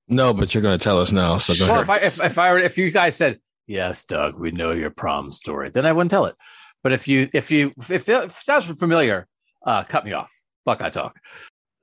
No, 0.09 0.35
but 0.35 0.53
you're 0.55 0.63
going 0.63 0.79
to 0.79 0.83
tell 0.83 1.01
us 1.01 1.13
now. 1.13 1.39
So 1.39 1.55
go 1.55 1.67
Well, 1.67 1.81
ahead. 1.81 1.83
if 1.85 2.21
I 2.21 2.25
if, 2.27 2.33
if 2.33 2.39
I 2.39 2.51
were 2.53 2.59
if 2.59 2.77
you 2.77 2.91
guys 2.91 3.17
said 3.17 3.39
yes, 3.67 4.05
Doug, 4.05 4.39
we 4.39 4.51
know 4.51 4.73
your 4.73 4.91
prom 4.91 5.31
story, 5.31 5.71
then 5.71 5.87
I 5.87 5.93
wouldn't 5.93 6.11
tell 6.11 6.25
it. 6.27 6.35
But 6.83 6.93
if 6.93 7.07
you 7.07 7.29
if 7.33 7.51
you 7.51 7.73
if 7.89 8.09
it 8.09 8.33
sounds 8.33 8.67
familiar, 8.67 9.29
uh, 9.65 9.85
cut 9.85 10.05
me 10.05 10.13
off. 10.13 10.33
Buckeye 10.67 10.91
talk. 10.91 11.17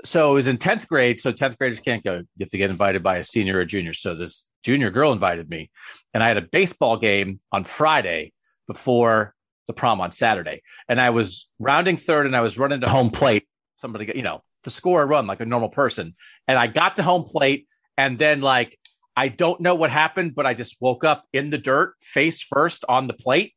So 0.05 0.31
it 0.31 0.35
was 0.35 0.47
in 0.47 0.57
tenth 0.57 0.87
grade. 0.87 1.19
So 1.19 1.31
tenth 1.31 1.57
graders 1.57 1.79
can't 1.79 2.03
go. 2.03 2.15
You 2.17 2.25
have 2.41 2.49
to 2.49 2.57
get 2.57 2.69
invited 2.69 3.01
by 3.01 3.17
a 3.17 3.23
senior 3.23 3.57
or 3.57 3.65
junior. 3.65 3.93
So 3.93 4.15
this 4.15 4.49
junior 4.63 4.91
girl 4.91 5.11
invited 5.11 5.49
me, 5.49 5.71
and 6.13 6.23
I 6.23 6.27
had 6.27 6.37
a 6.37 6.41
baseball 6.41 6.97
game 6.97 7.39
on 7.51 7.63
Friday 7.63 8.33
before 8.67 9.33
the 9.65 9.73
prom 9.73 9.99
on 10.01 10.11
Saturday, 10.11 10.61
and 10.87 11.01
I 11.01 11.09
was 11.09 11.49
rounding 11.59 11.97
third, 11.97 12.25
and 12.25 12.35
I 12.35 12.41
was 12.41 12.57
running 12.57 12.81
to 12.81 12.89
home 12.89 13.09
plate. 13.09 13.47
Somebody, 13.75 14.11
you 14.15 14.23
know, 14.23 14.43
to 14.63 14.69
score 14.69 15.01
a 15.01 15.05
run 15.05 15.27
like 15.27 15.41
a 15.41 15.45
normal 15.45 15.69
person, 15.69 16.15
and 16.47 16.57
I 16.57 16.67
got 16.67 16.95
to 16.97 17.03
home 17.03 17.23
plate, 17.23 17.67
and 17.97 18.17
then 18.17 18.41
like 18.41 18.77
I 19.15 19.29
don't 19.29 19.61
know 19.61 19.73
what 19.73 19.89
happened, 19.89 20.35
but 20.35 20.45
I 20.45 20.53
just 20.53 20.77
woke 20.79 21.03
up 21.03 21.25
in 21.33 21.49
the 21.49 21.57
dirt, 21.57 21.95
face 22.01 22.43
first 22.43 22.85
on 22.87 23.07
the 23.07 23.13
plate, 23.13 23.53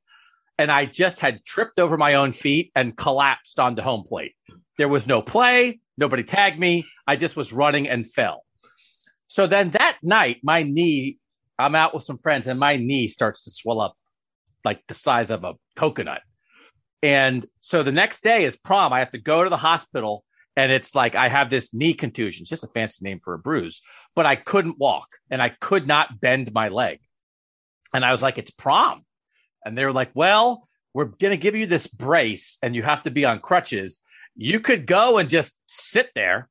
and 0.57 0.73
I 0.73 0.87
just 0.87 1.21
had 1.21 1.45
tripped 1.45 1.79
over 1.79 1.99
my 1.99 2.15
own 2.15 2.33
feet 2.33 2.73
and 2.75 2.97
collapsed 2.97 3.59
onto 3.59 3.83
home 3.83 4.03
plate. 4.03 4.35
There 4.81 4.89
was 4.89 5.07
no 5.07 5.21
play, 5.21 5.79
nobody 5.99 6.23
tagged 6.23 6.59
me. 6.59 6.87
I 7.07 7.17
just 7.17 7.37
was 7.37 7.53
running 7.53 7.87
and 7.87 8.11
fell. 8.11 8.47
So 9.27 9.47
then 9.47 9.73
that 9.73 9.99
night, 10.03 10.39
my 10.43 10.63
knee, 10.63 11.19
I'm 11.59 11.75
out 11.75 11.93
with 11.93 12.03
some 12.03 12.17
friends, 12.17 12.47
and 12.47 12.59
my 12.59 12.79
knee 12.79 13.07
starts 13.07 13.45
to 13.45 13.51
swell 13.51 13.83
up 13.83 13.93
like 14.65 14.87
the 14.87 14.95
size 14.95 15.31
of 15.31 15.45
a 15.45 15.53
coconut. 15.77 16.23
And 17.03 17.45
so 17.61 17.83
the 17.83 17.93
next 17.93 18.23
day 18.23 18.45
is 18.45 18.57
prom. 18.57 18.95
I 18.95 19.01
have 19.01 19.11
to 19.11 19.21
go 19.21 19.45
to 19.45 19.51
the 19.51 19.59
hospital, 19.59 20.25
and 20.57 20.73
it's 20.73 20.95
like 20.95 21.15
I 21.15 21.29
have 21.29 21.51
this 21.51 21.75
knee 21.75 21.93
contusion. 21.93 22.45
It's 22.45 22.49
just 22.49 22.65
a 22.65 22.69
fancy 22.69 23.05
name 23.05 23.21
for 23.23 23.35
a 23.35 23.39
bruise, 23.39 23.83
but 24.17 24.25
I 24.25 24.35
couldn't 24.35 24.79
walk 24.79 25.09
and 25.31 25.43
I 25.43 25.51
could 25.61 25.87
not 25.87 26.23
bend 26.23 26.55
my 26.55 26.71
leg. 26.71 27.01
And 27.93 28.03
I 28.03 28.13
was 28.13 28.23
like, 28.23 28.39
it's 28.39 28.51
prom. 28.51 29.05
And 29.63 29.77
they 29.77 29.85
were 29.85 29.93
like, 29.93 30.13
well, 30.15 30.67
we're 30.95 31.05
going 31.05 31.33
to 31.33 31.37
give 31.37 31.55
you 31.55 31.67
this 31.67 31.87
brace 31.87 32.57
and 32.63 32.75
you 32.75 32.83
have 32.83 33.03
to 33.03 33.11
be 33.11 33.27
on 33.27 33.41
crutches. 33.41 34.01
You 34.43 34.61
could 34.61 34.87
go 34.87 35.19
and 35.19 35.29
just 35.29 35.59
sit 35.67 36.11
there. 36.15 36.49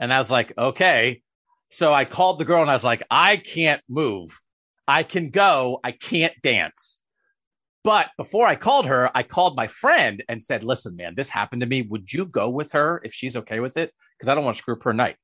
And 0.00 0.12
I 0.12 0.18
was 0.18 0.28
like, 0.28 0.52
okay. 0.58 1.22
So 1.70 1.94
I 1.94 2.04
called 2.04 2.40
the 2.40 2.44
girl 2.44 2.62
and 2.62 2.70
I 2.70 2.74
was 2.74 2.84
like, 2.84 3.04
I 3.08 3.36
can't 3.36 3.80
move. 3.88 4.42
I 4.88 5.04
can 5.04 5.30
go. 5.30 5.78
I 5.84 5.92
can't 5.92 6.34
dance. 6.42 7.00
But 7.84 8.08
before 8.16 8.48
I 8.48 8.56
called 8.56 8.86
her, 8.86 9.08
I 9.14 9.22
called 9.22 9.54
my 9.54 9.68
friend 9.68 10.24
and 10.28 10.42
said, 10.42 10.64
"Listen, 10.64 10.96
man, 10.96 11.14
this 11.14 11.28
happened 11.28 11.62
to 11.62 11.66
me. 11.66 11.82
Would 11.82 12.12
you 12.12 12.26
go 12.26 12.48
with 12.48 12.72
her 12.72 13.00
if 13.04 13.12
she's 13.12 13.36
okay 13.36 13.60
with 13.60 13.76
it? 13.76 13.92
Because 14.16 14.28
I 14.28 14.34
don't 14.34 14.44
want 14.44 14.56
to 14.56 14.62
screw 14.62 14.74
up 14.74 14.82
her 14.84 14.92
night." 14.92 15.16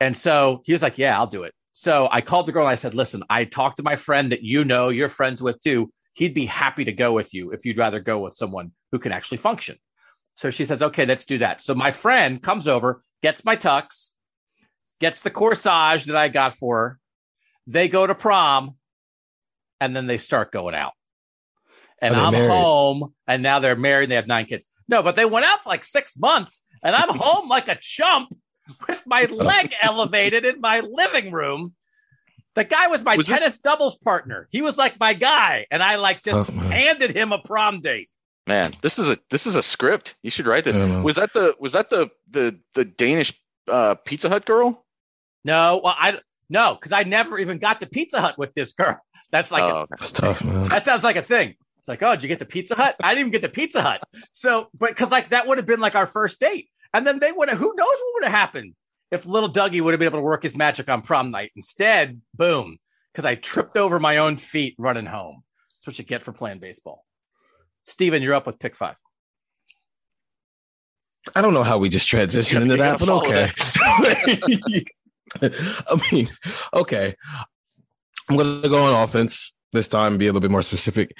And 0.00 0.16
so 0.16 0.62
he 0.64 0.72
was 0.72 0.82
like, 0.82 0.98
"Yeah, 0.98 1.16
I'll 1.16 1.28
do 1.28 1.44
it." 1.44 1.54
So 1.72 2.08
I 2.10 2.22
called 2.22 2.46
the 2.46 2.52
girl 2.52 2.64
and 2.64 2.72
I 2.72 2.76
said, 2.76 2.94
"Listen, 2.94 3.22
I 3.30 3.44
talked 3.44 3.76
to 3.76 3.84
my 3.84 3.94
friend 3.96 4.32
that 4.32 4.42
you 4.42 4.64
know, 4.64 4.88
you're 4.88 5.08
friends 5.08 5.42
with 5.42 5.60
too. 5.60 5.92
He'd 6.14 6.34
be 6.34 6.46
happy 6.46 6.84
to 6.84 6.92
go 6.92 7.12
with 7.12 7.32
you 7.32 7.52
if 7.52 7.64
you'd 7.64 7.78
rather 7.78 8.00
go 8.00 8.18
with 8.18 8.34
someone 8.34 8.72
who 8.90 8.98
can 8.98 9.12
actually 9.12 9.38
function." 9.38 9.76
So 10.34 10.50
she 10.50 10.64
says, 10.64 10.82
"Okay, 10.82 11.06
let's 11.06 11.24
do 11.24 11.38
that." 11.38 11.62
So 11.62 11.74
my 11.74 11.90
friend 11.90 12.42
comes 12.42 12.66
over, 12.68 13.02
gets 13.22 13.44
my 13.44 13.56
tux, 13.56 14.12
gets 15.00 15.22
the 15.22 15.30
corsage 15.30 16.06
that 16.06 16.16
I 16.16 16.28
got 16.28 16.54
for 16.56 16.76
her. 16.76 16.98
They 17.66 17.88
go 17.88 18.06
to 18.06 18.14
prom, 18.14 18.76
and 19.80 19.94
then 19.94 20.06
they 20.06 20.16
start 20.16 20.50
going 20.52 20.74
out. 20.74 20.92
And 22.02 22.14
I'm 22.14 22.32
married? 22.32 22.48
home, 22.50 23.14
and 23.26 23.42
now 23.42 23.58
they're 23.58 23.76
married 23.76 24.04
and 24.04 24.12
they 24.12 24.16
have 24.16 24.26
nine 24.26 24.46
kids. 24.46 24.64
No, 24.88 25.02
but 25.02 25.14
they 25.14 25.26
went 25.26 25.44
out 25.46 25.62
for 25.62 25.68
like 25.68 25.84
six 25.84 26.16
months, 26.18 26.62
and 26.82 26.96
I'm 26.96 27.08
home 27.16 27.48
like 27.48 27.68
a 27.68 27.76
chump 27.80 28.30
with 28.88 29.02
my 29.06 29.24
leg 29.30 29.74
elevated 29.82 30.44
in 30.46 30.60
my 30.60 30.80
living 30.80 31.30
room. 31.32 31.74
The 32.54 32.64
guy 32.64 32.86
was 32.88 33.02
my 33.04 33.16
Was 33.16 33.26
this- 33.26 33.38
tennis 33.38 33.58
doubles 33.58 33.96
partner. 33.98 34.48
He 34.50 34.62
was 34.62 34.78
like 34.78 34.98
my 34.98 35.12
guy, 35.12 35.66
and 35.70 35.82
I 35.82 35.96
like 35.96 36.22
just 36.22 36.50
Oh, 36.50 36.54
handed 36.54 37.14
him 37.14 37.32
a 37.32 37.38
prom 37.38 37.80
date. 37.80 38.08
Man, 38.46 38.72
this 38.82 38.98
is 38.98 39.10
a 39.10 39.18
this 39.30 39.46
is 39.46 39.54
a 39.54 39.62
script. 39.62 40.16
You 40.22 40.30
should 40.30 40.46
write 40.46 40.64
this. 40.64 40.76
I 40.76 40.80
don't 40.80 40.92
know. 40.92 41.02
Was 41.02 41.16
that 41.16 41.32
the 41.32 41.54
was 41.60 41.72
that 41.72 41.90
the 41.90 42.10
the 42.30 42.58
the 42.74 42.84
Danish 42.84 43.32
uh, 43.68 43.94
Pizza 43.94 44.28
Hut 44.28 44.44
girl? 44.44 44.84
No, 45.44 45.80
well, 45.82 45.94
I 45.96 46.18
no, 46.48 46.74
because 46.74 46.92
I 46.92 47.04
never 47.04 47.38
even 47.38 47.58
got 47.58 47.80
to 47.80 47.86
Pizza 47.86 48.20
Hut 48.20 48.38
with 48.38 48.52
this 48.54 48.72
girl. 48.72 49.00
That's 49.32 49.52
like 49.52 49.62
oh, 49.62 49.80
okay. 49.82 49.94
That's 49.98 50.12
tough, 50.12 50.44
man. 50.44 50.68
That 50.68 50.84
sounds 50.84 51.04
like 51.04 51.16
a 51.16 51.22
thing. 51.22 51.54
It's 51.78 51.88
like, 51.88 52.02
oh, 52.02 52.10
did 52.10 52.22
you 52.22 52.28
get 52.28 52.38
the 52.38 52.44
Pizza 52.44 52.74
Hut? 52.74 52.96
I 53.02 53.10
didn't 53.10 53.20
even 53.20 53.32
get 53.32 53.42
the 53.42 53.48
Pizza 53.48 53.80
Hut. 53.80 54.02
So, 54.30 54.68
but 54.76 54.90
because 54.90 55.10
like 55.10 55.30
that 55.30 55.46
would 55.46 55.56
have 55.58 55.66
been 55.66 55.80
like 55.80 55.94
our 55.94 56.06
first 56.06 56.40
date. 56.40 56.68
And 56.92 57.06
then 57.06 57.20
they 57.20 57.32
would 57.32 57.48
have, 57.48 57.58
who 57.58 57.72
knows 57.74 57.86
what 57.86 58.14
would 58.14 58.24
have 58.24 58.34
happened 58.34 58.74
if 59.10 59.26
little 59.26 59.50
Dougie 59.50 59.80
would 59.80 59.92
have 59.92 59.98
been 59.98 60.08
able 60.08 60.18
to 60.18 60.24
work 60.24 60.42
his 60.42 60.56
magic 60.56 60.88
on 60.88 61.02
prom 61.02 61.30
night. 61.30 61.52
Instead, 61.56 62.20
boom, 62.34 62.78
because 63.12 63.24
I 63.24 63.34
tripped 63.34 63.76
over 63.76 63.98
my 63.98 64.18
own 64.18 64.36
feet 64.36 64.74
running 64.78 65.06
home. 65.06 65.42
That's 65.74 65.86
what 65.86 65.98
you 65.98 66.04
get 66.04 66.22
for 66.22 66.32
playing 66.32 66.58
baseball. 66.58 67.04
Stephen, 67.82 68.22
you're 68.22 68.34
up 68.34 68.46
with 68.46 68.58
pick 68.58 68.76
five. 68.76 68.96
I 71.34 71.42
don't 71.42 71.54
know 71.54 71.62
how 71.62 71.78
we 71.78 71.88
just 71.88 72.10
transitioned 72.10 72.62
into 72.62 72.76
that, 72.78 72.98
but 72.98 73.08
okay. 73.08 73.50
I 75.42 76.00
mean, 76.10 76.28
okay. 76.74 77.14
I'm 78.28 78.36
gonna 78.36 78.68
go 78.68 78.84
on 78.84 79.02
offense 79.02 79.54
this 79.72 79.88
time, 79.88 80.18
be 80.18 80.26
a 80.26 80.28
little 80.28 80.40
bit 80.40 80.50
more 80.50 80.62
specific. 80.62 81.16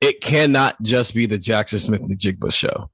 It 0.00 0.20
cannot 0.20 0.80
just 0.82 1.14
be 1.14 1.26
the 1.26 1.38
Jaxon 1.38 1.80
Smith-Njigba 1.80 2.52
show. 2.52 2.90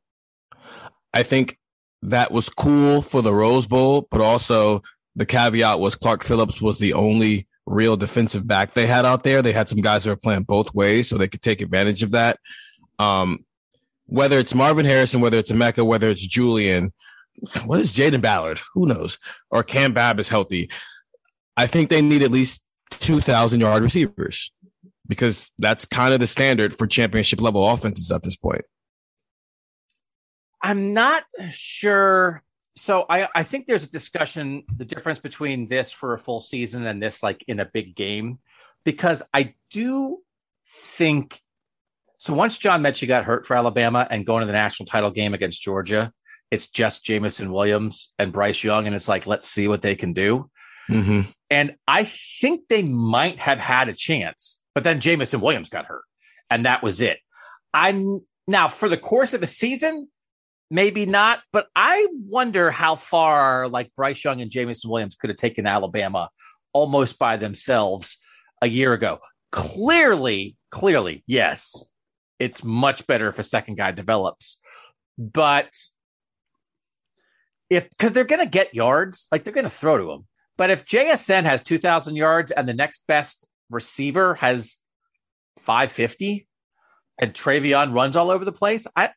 I 1.13 1.23
think 1.23 1.59
that 2.03 2.31
was 2.33 2.49
cool 2.49 3.03
for 3.03 3.23
the 3.23 3.33
Rose 3.33 3.67
Bowl, 3.67 4.09
but 4.11 4.21
also 4.21 4.83
the 5.17 5.27
caveat 5.27 5.81
was 5.81 5.95
Clark 5.95 6.25
Phillips 6.25 6.61
was 6.61 6.79
the 6.79 6.93
only 6.93 7.47
real 7.67 7.97
defensive 7.97 8.47
back 8.47 8.73
they 8.73 8.87
had 8.87 9.07
out 9.07 9.23
there. 9.23 9.41
They 9.41 9.53
had 9.53 9.69
some 9.69 9.81
guys 9.81 10.05
who 10.05 10.11
were 10.11 10.17
playing 10.17 10.43
both 10.43 10.75
ways, 10.75 11.09
so 11.09 11.17
they 11.17 11.29
could 11.29 11.43
take 11.43 11.63
advantage 11.63 12.03
of 12.03 12.11
that. 12.11 12.39
Um, 12.99 13.45
whether 14.07 14.39
it's 14.39 14.55
Marvin 14.55 14.87
Harrison, 14.87 15.21
whether 15.21 15.39
it's 15.39 15.51
Emeka, 15.51 15.85
whether 15.85 16.09
it's 16.11 16.27
Julian, 16.27 16.93
what 17.65 17.81
is 17.81 17.93
Jayden 17.93 18.21
Ballard? 18.21 18.61
Who 18.75 18.87
knows? 18.87 19.19
Or 19.51 19.63
Cam 19.63 19.93
Babb 19.93 20.21
is 20.21 20.29
healthy. 20.29 20.71
I 21.57 21.67
think 21.67 21.91
they 21.91 22.03
need 22.03 22.23
at 22.23 22.31
least 22.31 22.63
2,000 22.91 23.61
yard 23.61 23.83
receivers 23.83 24.53
because 25.07 25.51
that's 25.59 25.85
kind 25.85 26.15
of 26.15 26.21
the 26.21 26.27
standard 26.27 26.75
for 26.75 26.87
championship 26.87 27.41
level 27.41 27.69
offenses 27.69 28.11
at 28.11 28.23
this 28.23 28.37
point. 28.37 28.65
I'm 30.63 30.95
not 30.95 31.25
sure. 31.51 32.43
So 32.77 33.05
I, 33.09 33.29
I 33.35 33.43
think 33.43 33.67
there's 33.67 33.85
a 33.85 33.91
discussion 33.91 34.65
the 34.75 34.85
difference 34.85 35.21
between 35.21 35.67
this 35.67 35.93
for 35.93 36.15
a 36.15 36.19
full 36.19 36.41
season 36.41 36.87
and 36.87 37.03
this 37.03 37.23
like 37.23 37.45
in 37.47 37.61
a 37.61 37.67
big 37.67 37.95
game, 37.95 38.39
because 38.85 39.23
I 39.33 39.55
do 39.71 40.23
think 40.67 41.41
so. 42.25 42.33
Once 42.33 42.59
John 42.59 42.83
Metchie 42.83 43.09
got 43.09 43.25
hurt 43.25 43.47
for 43.47 43.57
Alabama 43.57 44.07
and 44.11 44.25
going 44.25 44.41
to 44.41 44.47
the 44.47 44.53
national 44.53 44.87
title 44.87 45.11
game 45.11 45.35
against 45.35 45.63
Georgia, 45.63 46.13
it's 46.51 46.69
just 46.69 47.05
Jameson 47.05 47.53
Williams 47.53 48.13
and 48.19 48.33
Bryce 48.33 48.63
Young, 48.63 48.87
and 48.87 48.95
it's 48.95 49.09
like 49.09 49.27
let's 49.27 49.49
see 49.49 49.69
what 49.69 49.83
they 49.83 49.95
can 49.95 50.13
do. 50.13 50.51
Mm-hmm. 50.89 51.31
And 51.51 51.77
I 51.87 52.05
think 52.05 52.69
they 52.69 52.83
might 52.83 53.39
have 53.39 53.59
had 53.59 53.89
a 53.89 53.95
chance, 53.95 54.63
but 54.75 54.85
then 54.85 55.01
Jameson 55.01 55.41
Williams 55.41 55.69
got 55.69 55.87
hurt, 55.87 56.05
and 56.51 56.67
that 56.67 56.83
was 56.83 57.01
it. 57.01 57.19
I'm 57.73 58.21
now 58.47 58.69
for 58.69 58.89
the 58.89 58.97
course 58.97 59.35
of 59.35 59.43
a 59.43 59.47
season, 59.47 60.09
maybe 60.71 61.07
not, 61.07 61.41
but 61.53 61.67
I 61.75 62.07
wonder 62.13 62.71
how 62.71 62.97
far 62.97 63.69
like 63.69 63.95
Bryce 63.95 64.25
Young 64.25 64.41
and 64.41 64.51
Jameson 64.51 64.91
Williams 64.91 65.17
could 65.17 65.31
have 65.31 65.37
taken 65.37 65.67
Alabama 65.67 66.31
almost 66.73 67.19
by 67.19 67.37
themselves 67.37 68.17
a 68.63 68.69
year 68.69 68.93
ago. 68.93 69.19
Clearly, 69.53 70.57
clearly, 70.71 71.23
yes, 71.27 71.85
it's 72.45 72.63
much 72.63 73.07
better 73.07 73.29
if 73.29 73.39
a 73.39 73.45
second 73.45 73.77
guy 73.77 73.91
develops, 73.93 74.61
but 75.19 75.75
if 77.71 77.89
because 77.91 78.13
they're 78.13 78.25
going 78.25 78.45
to 78.45 78.51
get 78.51 78.75
yards, 78.75 79.29
like 79.33 79.45
they're 79.45 79.53
going 79.53 79.65
to 79.65 79.71
throw 79.71 79.99
to 79.99 80.11
him. 80.11 80.27
But 80.57 80.71
if 80.71 80.87
JSN 80.87 81.45
has 81.45 81.63
2,000 81.63 82.15
yards 82.15 82.53
and 82.53 82.69
the 82.69 82.75
next 82.75 83.07
best 83.09 83.49
receiver 83.71 84.35
has 84.37 84.79
550 85.61 86.47
and 87.21 87.35
TreVeyon 87.35 87.95
runs 87.95 88.17
all 88.17 88.31
over 88.31 88.45
the 88.45 88.53
place, 88.53 88.87
I 88.95 89.11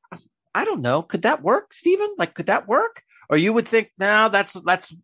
I 0.56 0.66
don't 0.66 0.82
know. 0.82 1.04
Could 1.04 1.24
that 1.24 1.44
work, 1.44 1.74
Stephen? 1.74 2.10
Like, 2.18 2.34
could 2.34 2.48
that 2.48 2.68
work? 2.68 3.04
Or 3.30 3.38
you 3.38 3.54
would 3.54 3.68
think, 3.68 3.92
no, 4.00 4.30
that's 4.30 4.54
that's 4.62 4.96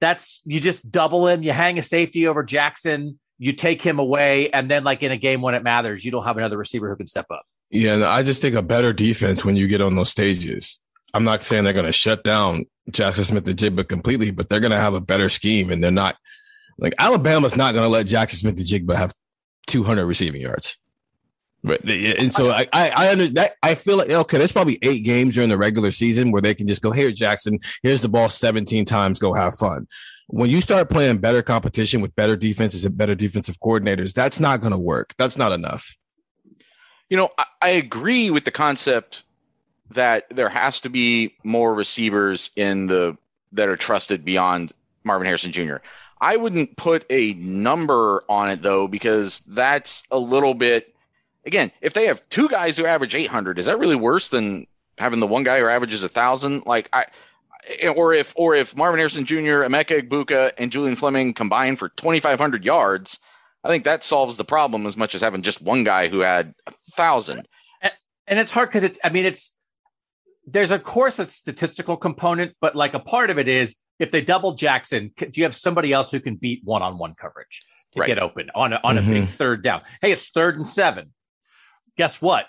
that's 0.00 0.40
you 0.44 0.60
just 0.60 0.90
double 0.90 1.28
him, 1.28 1.42
you 1.42 1.52
hang 1.52 1.78
a 1.78 1.82
safety 1.82 2.26
over 2.26 2.42
Jaxon, 2.42 3.16
you 3.40 3.52
take 3.52 3.80
him 3.80 3.98
away, 3.98 4.50
and 4.50 4.70
then 4.70 4.84
like 4.84 5.02
in 5.02 5.10
a 5.10 5.16
game 5.16 5.40
when 5.40 5.54
it 5.54 5.62
matters, 5.62 6.04
you 6.04 6.10
don't 6.10 6.24
have 6.24 6.36
another 6.36 6.58
receiver 6.58 6.90
who 6.90 6.94
can 6.94 7.06
step 7.06 7.26
up. 7.30 7.42
Yeah, 7.70 7.94
and 7.94 8.04
I 8.04 8.22
just 8.22 8.42
think 8.42 8.54
a 8.54 8.62
better 8.62 8.92
defense 8.92 9.44
when 9.44 9.56
you 9.56 9.66
get 9.66 9.80
on 9.80 9.96
those 9.96 10.10
stages. 10.10 10.80
I'm 11.14 11.24
not 11.24 11.42
saying 11.42 11.64
they're 11.64 11.72
going 11.72 11.86
to 11.86 11.92
shut 11.92 12.22
down 12.22 12.66
Jaxon 12.90 13.24
Smith-Njigba 13.24 13.88
completely, 13.88 14.30
but 14.30 14.48
they're 14.48 14.60
going 14.60 14.72
to 14.72 14.78
have 14.78 14.92
a 14.92 15.00
better 15.00 15.30
scheme, 15.30 15.70
and 15.70 15.82
they're 15.82 15.90
not 15.90 16.16
like 16.78 16.94
Alabama's 16.98 17.56
not 17.56 17.72
going 17.72 17.84
to 17.84 17.88
let 17.88 18.06
Jaxon 18.06 18.36
Smith-Njigba 18.36 18.94
have 18.94 19.14
200 19.68 20.04
receiving 20.04 20.42
yards. 20.42 20.76
But 21.62 21.84
and 21.84 22.32
so 22.32 22.50
I 22.50 22.66
I 22.72 22.90
I, 22.90 23.12
under, 23.12 23.28
that, 23.28 23.52
I 23.62 23.74
feel 23.74 23.98
like 23.98 24.10
okay, 24.10 24.38
there's 24.38 24.52
probably 24.52 24.78
eight 24.82 25.04
games 25.04 25.34
during 25.34 25.50
the 25.50 25.58
regular 25.58 25.92
season 25.92 26.30
where 26.30 26.40
they 26.40 26.54
can 26.54 26.66
just 26.66 26.82
go 26.82 26.90
here, 26.90 27.10
Jaxon. 27.10 27.62
Here's 27.82 28.02
the 28.02 28.08
ball 28.08 28.30
17 28.30 28.84
times. 28.86 29.18
Go 29.18 29.34
have 29.34 29.54
fun. 29.54 29.86
When 30.28 30.48
you 30.48 30.60
start 30.60 30.88
playing 30.88 31.18
better 31.18 31.42
competition 31.42 32.00
with 32.00 32.14
better 32.14 32.36
defenses 32.36 32.84
and 32.84 32.96
better 32.96 33.14
defensive 33.14 33.58
coordinators, 33.60 34.14
that's 34.14 34.40
not 34.40 34.60
going 34.60 34.72
to 34.72 34.78
work. 34.78 35.14
That's 35.18 35.36
not 35.36 35.52
enough. 35.52 35.96
You 37.08 37.16
know, 37.16 37.30
I, 37.36 37.44
I 37.60 37.68
agree 37.70 38.30
with 38.30 38.44
the 38.44 38.52
concept 38.52 39.24
that 39.90 40.26
there 40.30 40.48
has 40.48 40.80
to 40.82 40.88
be 40.88 41.34
more 41.42 41.74
receivers 41.74 42.50
in 42.56 42.86
the 42.86 43.18
that 43.52 43.68
are 43.68 43.76
trusted 43.76 44.24
beyond 44.24 44.72
Marvin 45.04 45.26
Harrison 45.26 45.52
Jr. 45.52 45.76
I 46.20 46.36
wouldn't 46.36 46.76
put 46.76 47.04
a 47.10 47.34
number 47.34 48.24
on 48.28 48.50
it 48.50 48.62
though, 48.62 48.86
because 48.86 49.40
that's 49.40 50.02
a 50.10 50.18
little 50.18 50.54
bit. 50.54 50.94
Again, 51.46 51.72
if 51.80 51.94
they 51.94 52.06
have 52.06 52.26
two 52.28 52.48
guys 52.48 52.76
who 52.76 52.86
average 52.86 53.14
800, 53.14 53.58
is 53.58 53.66
that 53.66 53.78
really 53.78 53.96
worse 53.96 54.28
than 54.28 54.66
having 54.98 55.20
the 55.20 55.26
one 55.26 55.42
guy 55.42 55.58
who 55.58 55.66
averages 55.66 56.02
a 56.02 56.08
thousand? 56.08 56.66
Like 56.66 56.88
I, 56.92 57.06
or 57.94 58.12
if 58.12 58.32
or 58.36 58.54
if 58.54 58.76
Marvin 58.76 58.98
Harrison 58.98 59.24
Jr., 59.24 59.64
Emeka 59.64 60.02
Egbuka, 60.02 60.52
and 60.58 60.70
Julian 60.70 60.96
Fleming 60.96 61.32
combine 61.32 61.76
for 61.76 61.88
2,500 61.90 62.64
yards, 62.64 63.18
I 63.64 63.68
think 63.68 63.84
that 63.84 64.04
solves 64.04 64.36
the 64.36 64.44
problem 64.44 64.86
as 64.86 64.96
much 64.96 65.14
as 65.14 65.20
having 65.20 65.42
just 65.42 65.62
one 65.62 65.84
guy 65.84 66.08
who 66.08 66.20
had 66.20 66.54
a 66.66 66.72
thousand. 66.92 67.46
and 68.30 68.38
it's 68.38 68.50
hard 68.50 68.70
because 68.70 68.82
it's 68.82 68.98
i 69.04 69.10
mean 69.10 69.26
it's 69.26 69.58
there's 70.46 70.70
of 70.70 70.82
course 70.82 71.18
a 71.18 71.26
statistical 71.26 71.96
component 71.96 72.54
but 72.60 72.74
like 72.74 72.94
a 72.94 73.00
part 73.00 73.28
of 73.28 73.38
it 73.38 73.48
is 73.48 73.76
if 73.98 74.10
they 74.10 74.22
double 74.22 74.56
Jaxon 74.56 75.14
do 75.16 75.30
you 75.34 75.42
have 75.44 75.54
somebody 75.54 75.92
else 75.92 76.10
who 76.10 76.20
can 76.20 76.36
beat 76.36 76.62
one-on-one 76.64 77.14
coverage 77.14 77.62
to 77.92 78.00
Right. 78.00 78.06
get 78.06 78.18
open 78.20 78.50
on 78.54 78.72
a, 78.72 78.80
on 78.84 78.96
a 78.96 79.02
big 79.02 79.24
mm-hmm. 79.24 79.24
third 79.24 79.62
down 79.62 79.82
hey 80.00 80.12
it's 80.12 80.30
third 80.30 80.56
and 80.56 80.66
seven 80.66 81.12
guess 82.00 82.22
what 82.22 82.46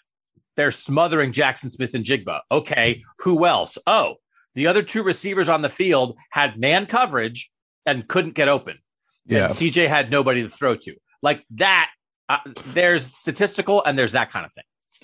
they're 0.56 0.72
smothering 0.72 1.32
Jaxon 1.34 1.70
Smith-Njigba 1.70 2.40
okay 2.52 3.04
who 3.20 3.46
else 3.46 3.78
oh 3.86 4.16
the 4.54 4.68
other 4.68 4.82
two 4.82 5.04
receivers 5.04 5.50
on 5.50 5.62
the 5.62 5.70
field 5.70 6.18
had 6.30 6.58
man 6.58 6.86
coverage 6.86 7.52
and 7.86 8.08
couldn't 8.08 8.36
get 8.36 8.48
open 8.48 8.78
Yeah. 9.26 9.46
and 9.46 9.54
cj 9.54 9.88
had 9.90 10.10
nobody 10.10 10.42
to 10.44 10.50
throw 10.50 10.76
to 10.76 10.96
like 11.22 11.44
that 11.66 11.90
uh, 12.30 12.38
there's 12.68 13.04
statistical 13.24 13.84
and 13.84 13.98
there's 13.98 14.14
that 14.14 14.32
kind 14.32 14.46
of 14.46 14.54
thing 14.54 14.64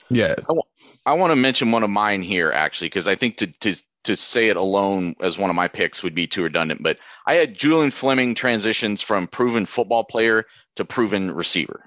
Yeah. 0.09 0.35
I 1.05 1.13
want 1.13 1.31
to 1.31 1.35
mention 1.35 1.71
one 1.71 1.83
of 1.83 1.89
mine 1.89 2.21
here 2.21 2.51
actually 2.51 2.87
because 2.87 3.07
I 3.07 3.15
think 3.15 3.37
to 3.37 3.47
to 3.63 3.75
to 4.03 4.15
say 4.15 4.47
it 4.47 4.55
alone 4.55 5.15
as 5.21 5.37
one 5.37 5.49
of 5.49 5.55
my 5.57 5.67
picks 5.67 6.01
would 6.03 6.15
be 6.15 6.27
too 6.27 6.43
redundant. 6.43 6.81
But 6.81 6.97
I 7.25 7.33
had 7.33 7.57
Julian 7.57 7.91
Fleming 7.91 8.35
transitions 8.35 9.01
from 9.01 9.27
proven 9.27 9.65
football 9.65 10.05
player 10.05 10.45
to 10.77 10.85
proven 10.85 11.31
receiver 11.31 11.79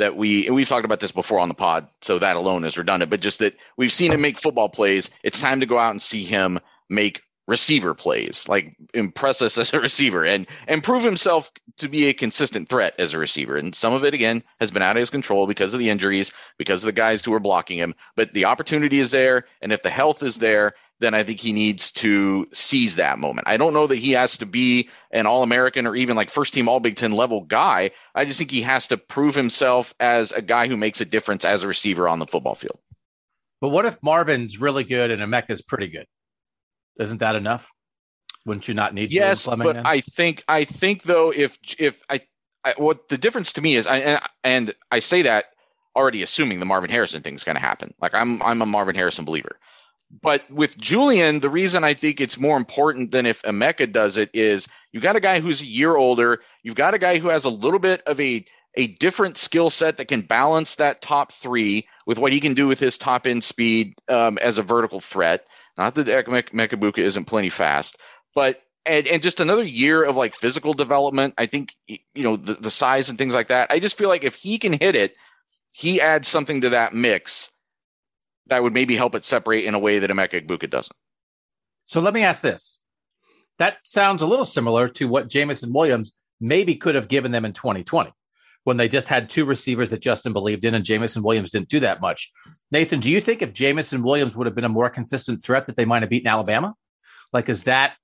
that 0.00 0.16
we 0.16 0.46
and 0.46 0.54
we've 0.54 0.68
talked 0.68 0.84
about 0.84 1.00
this 1.00 1.12
before 1.12 1.38
on 1.38 1.48
the 1.48 1.54
pod, 1.54 1.88
so 2.00 2.18
that 2.18 2.36
alone 2.36 2.64
is 2.64 2.76
redundant. 2.76 3.10
But 3.10 3.20
just 3.20 3.38
that 3.38 3.54
we've 3.76 3.92
seen 3.92 4.12
him 4.12 4.20
make 4.20 4.38
football 4.38 4.68
plays. 4.68 5.10
It's 5.22 5.40
time 5.40 5.60
to 5.60 5.66
go 5.66 5.78
out 5.78 5.92
and 5.92 6.02
see 6.02 6.24
him 6.24 6.58
make 6.88 7.22
receiver 7.46 7.94
plays, 7.94 8.48
like 8.48 8.76
impress 8.94 9.42
us 9.42 9.58
as 9.58 9.72
a 9.72 9.80
receiver 9.80 10.24
and 10.24 10.46
and 10.68 10.82
prove 10.82 11.02
himself 11.02 11.50
to 11.78 11.88
be 11.88 12.06
a 12.06 12.14
consistent 12.14 12.68
threat 12.68 12.94
as 12.98 13.14
a 13.14 13.18
receiver. 13.18 13.56
And 13.56 13.74
some 13.74 13.92
of 13.92 14.04
it 14.04 14.14
again 14.14 14.42
has 14.60 14.70
been 14.70 14.82
out 14.82 14.96
of 14.96 15.00
his 15.00 15.10
control 15.10 15.46
because 15.46 15.74
of 15.74 15.80
the 15.80 15.90
injuries, 15.90 16.32
because 16.58 16.82
of 16.82 16.86
the 16.86 16.92
guys 16.92 17.24
who 17.24 17.34
are 17.34 17.40
blocking 17.40 17.78
him. 17.78 17.94
But 18.16 18.34
the 18.34 18.46
opportunity 18.46 19.00
is 19.00 19.10
there, 19.10 19.46
and 19.60 19.72
if 19.72 19.82
the 19.82 19.90
health 19.90 20.22
is 20.22 20.36
there, 20.36 20.74
then 21.00 21.14
I 21.14 21.24
think 21.24 21.40
he 21.40 21.52
needs 21.52 21.90
to 21.92 22.46
seize 22.52 22.96
that 22.96 23.18
moment. 23.18 23.48
I 23.48 23.56
don't 23.56 23.72
know 23.72 23.86
that 23.86 23.96
he 23.96 24.12
has 24.12 24.36
to 24.38 24.46
be 24.46 24.90
an 25.10 25.26
All 25.26 25.42
American 25.42 25.86
or 25.86 25.96
even 25.96 26.14
like 26.14 26.30
first 26.30 26.54
team 26.54 26.68
All 26.68 26.78
Big 26.78 26.96
Ten 26.96 27.12
level 27.12 27.40
guy. 27.40 27.90
I 28.14 28.26
just 28.26 28.38
think 28.38 28.50
he 28.50 28.62
has 28.62 28.86
to 28.88 28.98
prove 28.98 29.34
himself 29.34 29.94
as 29.98 30.30
a 30.32 30.42
guy 30.42 30.68
who 30.68 30.76
makes 30.76 31.00
a 31.00 31.06
difference 31.06 31.44
as 31.44 31.64
a 31.64 31.68
receiver 31.68 32.06
on 32.06 32.18
the 32.18 32.26
football 32.26 32.54
field. 32.54 32.78
But 33.60 33.70
what 33.70 33.86
if 33.86 34.02
Marvin's 34.02 34.60
really 34.60 34.84
good 34.84 35.10
and 35.10 35.22
Emeka's 35.22 35.62
pretty 35.62 35.88
good? 35.88 36.06
Isn't 36.98 37.18
that 37.18 37.34
enough? 37.34 37.70
Wouldn't 38.46 38.68
you 38.68 38.74
not 38.74 38.94
need? 38.94 39.10
Yes, 39.10 39.46
but 39.46 39.58
then? 39.74 39.86
I 39.86 40.00
think 40.00 40.44
I 40.48 40.64
think 40.64 41.02
though 41.02 41.30
if 41.30 41.58
if 41.78 42.00
I, 42.08 42.22
I 42.64 42.74
what 42.76 43.08
the 43.08 43.18
difference 43.18 43.54
to 43.54 43.62
me 43.62 43.76
is 43.76 43.86
I 43.86 43.98
and, 43.98 44.22
and 44.44 44.74
I 44.90 45.00
say 45.00 45.22
that 45.22 45.46
already 45.94 46.22
assuming 46.22 46.58
the 46.60 46.66
Marvin 46.66 46.90
Harrison 46.90 47.22
thing 47.22 47.34
is 47.34 47.44
going 47.44 47.56
to 47.56 47.60
happen. 47.60 47.94
Like 48.00 48.14
I'm 48.14 48.42
I'm 48.42 48.62
a 48.62 48.66
Marvin 48.66 48.94
Harrison 48.94 49.24
believer. 49.24 49.58
But 50.22 50.50
with 50.50 50.76
Julian, 50.76 51.40
the 51.40 51.48
reason 51.48 51.84
I 51.84 51.94
think 51.94 52.20
it's 52.20 52.38
more 52.38 52.56
important 52.56 53.12
than 53.12 53.26
if 53.26 53.42
Emeka 53.42 53.92
does 53.92 54.16
it 54.16 54.30
is 54.34 54.66
you 54.92 55.00
got 55.00 55.16
a 55.16 55.20
guy 55.20 55.40
who's 55.40 55.60
a 55.60 55.66
year 55.66 55.96
older. 55.96 56.40
You've 56.62 56.74
got 56.74 56.94
a 56.94 56.98
guy 56.98 57.18
who 57.18 57.28
has 57.28 57.44
a 57.44 57.50
little 57.50 57.78
bit 57.78 58.02
of 58.06 58.18
a 58.20 58.44
a 58.76 58.86
different 58.86 59.36
skill 59.36 59.68
set 59.68 59.96
that 59.96 60.06
can 60.06 60.20
balance 60.20 60.76
that 60.76 61.02
top 61.02 61.32
three 61.32 61.88
with 62.06 62.18
what 62.18 62.32
he 62.32 62.40
can 62.40 62.54
do 62.54 62.68
with 62.68 62.78
his 62.78 62.98
top 62.98 63.26
end 63.26 63.42
speed 63.42 63.94
um, 64.08 64.38
as 64.38 64.58
a 64.58 64.62
vertical 64.62 65.00
threat. 65.00 65.46
Not 65.76 65.96
that 65.96 66.28
Mek- 66.28 66.52
Mekabuka 66.52 66.98
isn't 66.98 67.24
plenty 67.24 67.48
fast, 67.48 67.96
but 68.34 68.62
and 68.86 69.06
and 69.06 69.22
just 69.22 69.40
another 69.40 69.64
year 69.64 70.02
of 70.02 70.16
like 70.16 70.34
physical 70.34 70.72
development. 70.72 71.34
I 71.38 71.46
think 71.46 71.72
you 71.88 72.24
know 72.24 72.36
the, 72.36 72.54
the 72.54 72.70
size 72.70 73.08
and 73.10 73.18
things 73.18 73.34
like 73.34 73.48
that. 73.48 73.70
I 73.70 73.78
just 73.78 73.96
feel 73.96 74.08
like 74.08 74.24
if 74.24 74.34
he 74.34 74.58
can 74.58 74.72
hit 74.72 74.96
it, 74.96 75.14
he 75.70 76.00
adds 76.00 76.26
something 76.26 76.62
to 76.62 76.70
that 76.70 76.94
mix 76.94 77.50
that 78.50 78.62
would 78.62 78.74
maybe 78.74 78.96
help 78.96 79.14
it 79.14 79.24
separate 79.24 79.64
in 79.64 79.74
a 79.74 79.78
way 79.78 79.98
that 79.98 80.10
Emeka 80.10 80.46
Egbuka 80.46 80.68
doesn't. 80.68 80.96
So 81.84 82.00
let 82.00 82.14
me 82.14 82.22
ask 82.22 82.42
this. 82.42 82.80
That 83.58 83.78
sounds 83.84 84.22
a 84.22 84.26
little 84.26 84.44
similar 84.44 84.88
to 84.88 85.08
what 85.08 85.28
Jameson 85.28 85.72
Williams 85.72 86.12
maybe 86.40 86.76
could 86.76 86.94
have 86.94 87.08
given 87.08 87.32
them 87.32 87.44
in 87.44 87.52
2020 87.52 88.12
when 88.64 88.76
they 88.76 88.88
just 88.88 89.08
had 89.08 89.30
two 89.30 89.44
receivers 89.44 89.90
that 89.90 90.00
Justin 90.00 90.32
believed 90.32 90.64
in 90.64 90.74
and 90.74 90.84
Jameson 90.84 91.22
Williams 91.22 91.50
didn't 91.50 91.68
do 91.68 91.80
that 91.80 92.00
much. 92.00 92.30
Nathan, 92.70 93.00
do 93.00 93.10
you 93.10 93.20
think 93.20 93.42
if 93.42 93.52
Jameson 93.52 94.02
Williams 94.02 94.36
would 94.36 94.46
have 94.46 94.54
been 94.54 94.64
a 94.64 94.68
more 94.68 94.90
consistent 94.90 95.42
threat 95.42 95.66
that 95.66 95.76
they 95.76 95.84
might 95.84 96.02
have 96.02 96.10
beaten 96.10 96.28
Alabama? 96.28 96.74
Like, 97.32 97.48
is 97.48 97.64
that 97.64 97.94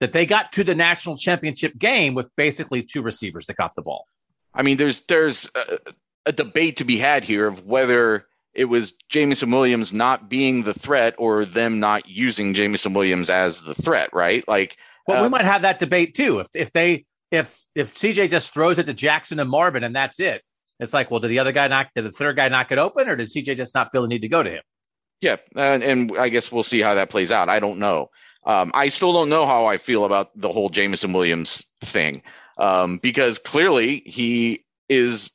that 0.00 0.12
they 0.12 0.26
got 0.26 0.52
to 0.52 0.64
the 0.64 0.74
national 0.74 1.16
championship 1.16 1.76
game 1.78 2.14
with 2.14 2.28
basically 2.36 2.82
two 2.82 3.02
receivers 3.02 3.46
that 3.46 3.56
got 3.56 3.74
the 3.74 3.82
ball? 3.82 4.06
I 4.54 4.62
mean, 4.62 4.76
there's 4.76 5.02
there's 5.02 5.50
a, 5.54 5.78
a 6.26 6.32
debate 6.32 6.78
to 6.78 6.84
be 6.84 6.98
had 6.98 7.24
here 7.24 7.46
of 7.46 7.64
whether 7.64 8.26
it 8.56 8.66
was 8.66 8.94
Jameson 9.08 9.50
Williams 9.50 9.92
not 9.92 10.28
being 10.28 10.62
the 10.62 10.74
threat 10.74 11.14
or 11.18 11.44
them 11.44 11.78
not 11.78 12.08
using 12.08 12.54
Jameson 12.54 12.94
Williams 12.94 13.30
as 13.30 13.60
the 13.60 13.74
threat, 13.74 14.10
right? 14.12 14.46
Like, 14.48 14.76
Well, 15.06 15.20
we 15.20 15.26
um, 15.26 15.32
might 15.32 15.44
have 15.44 15.62
that 15.62 15.78
debate 15.78 16.14
too. 16.14 16.40
If 16.40 16.48
if 16.54 16.72
they 16.72 17.04
if 17.30 17.60
if 17.74 17.94
CJ 17.94 18.30
just 18.30 18.54
throws 18.54 18.78
it 18.78 18.86
to 18.86 18.94
Jaxon 18.94 19.40
and 19.40 19.50
Marvin 19.50 19.84
and 19.84 19.94
that's 19.94 20.18
it, 20.18 20.42
it's 20.80 20.92
like, 20.92 21.10
well, 21.10 21.20
did 21.20 21.28
the 21.28 21.38
other 21.38 21.52
guy 21.52 21.68
knock? 21.68 21.88
Did 21.94 22.04
the 22.04 22.10
third 22.10 22.36
guy 22.36 22.48
knock 22.48 22.72
it 22.72 22.78
open, 22.78 23.08
or 23.08 23.16
did 23.16 23.28
CJ 23.28 23.56
just 23.56 23.74
not 23.74 23.92
feel 23.92 24.02
the 24.02 24.08
need 24.08 24.22
to 24.22 24.28
go 24.28 24.42
to 24.42 24.50
him? 24.50 24.62
Yeah, 25.20 25.36
and, 25.54 25.82
and 25.82 26.18
I 26.18 26.28
guess 26.28 26.52
we'll 26.52 26.62
see 26.62 26.80
how 26.80 26.94
that 26.94 27.10
plays 27.10 27.32
out. 27.32 27.48
I 27.48 27.58
don't 27.58 27.78
know. 27.78 28.10
Um, 28.44 28.70
I 28.74 28.90
still 28.90 29.12
don't 29.12 29.28
know 29.28 29.46
how 29.46 29.66
I 29.66 29.76
feel 29.76 30.04
about 30.04 30.30
the 30.38 30.52
whole 30.52 30.68
Jameson 30.68 31.12
Williams 31.12 31.64
thing 31.80 32.22
um, 32.58 32.98
because 32.98 33.38
clearly 33.38 34.02
he 34.06 34.64
is 34.88 35.32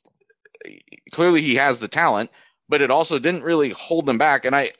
clearly 1.10 1.42
he 1.42 1.54
has 1.56 1.78
the 1.78 1.88
talent, 1.88 2.30
but 2.72 2.80
it 2.80 2.90
also 2.90 3.18
didn't 3.18 3.42
really 3.42 3.68
hold 3.68 4.06
them 4.06 4.16
back. 4.16 4.46
And 4.46 4.56
I 4.56 4.70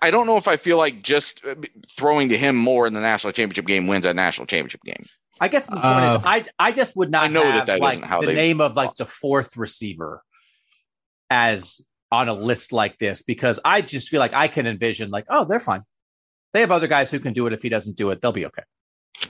I 0.00 0.12
don't 0.12 0.26
know 0.26 0.36
if 0.36 0.46
I 0.46 0.56
feel 0.56 0.78
like 0.78 1.02
just 1.02 1.44
uh, 1.44 1.56
throwing 1.90 2.28
to 2.28 2.38
him 2.38 2.54
more 2.54 2.86
in 2.86 2.94
the 2.94 3.00
national 3.00 3.32
championship 3.32 3.66
game 3.66 3.88
wins 3.88 4.06
a 4.06 4.14
national 4.14 4.46
championship 4.46 4.82
game. 4.84 5.04
I 5.40 5.48
guess 5.48 5.64
the 5.64 5.72
point 5.72 5.84
Uh, 5.84 6.18
is, 6.20 6.24
I 6.24 6.44
I 6.68 6.70
just 6.70 6.96
would 6.96 7.10
not 7.10 7.24
I 7.24 7.26
know 7.26 7.42
that 7.42 7.52
have 7.52 7.66
that 7.66 7.80
like 7.80 7.94
isn't 7.94 8.04
how 8.04 8.20
the 8.20 8.28
they 8.28 8.34
name 8.34 8.60
of 8.60 8.76
like 8.76 8.90
lost. 8.90 8.98
the 8.98 9.06
fourth 9.06 9.56
receiver 9.56 10.22
as 11.30 11.80
on 12.12 12.28
a 12.28 12.32
list 12.32 12.72
like 12.72 12.96
this 12.98 13.22
because 13.22 13.58
I 13.64 13.80
just 13.80 14.08
feel 14.08 14.20
like 14.20 14.32
I 14.34 14.46
can 14.46 14.68
envision 14.68 15.10
like, 15.10 15.26
oh, 15.28 15.46
they're 15.46 15.58
fine. 15.58 15.82
They 16.52 16.60
have 16.60 16.70
other 16.70 16.86
guys 16.86 17.10
who 17.10 17.18
can 17.18 17.32
do 17.32 17.48
it. 17.48 17.52
If 17.52 17.62
he 17.62 17.68
doesn't 17.68 17.96
do 17.96 18.10
it, 18.10 18.20
they'll 18.22 18.30
be 18.30 18.46
okay. 18.46 18.62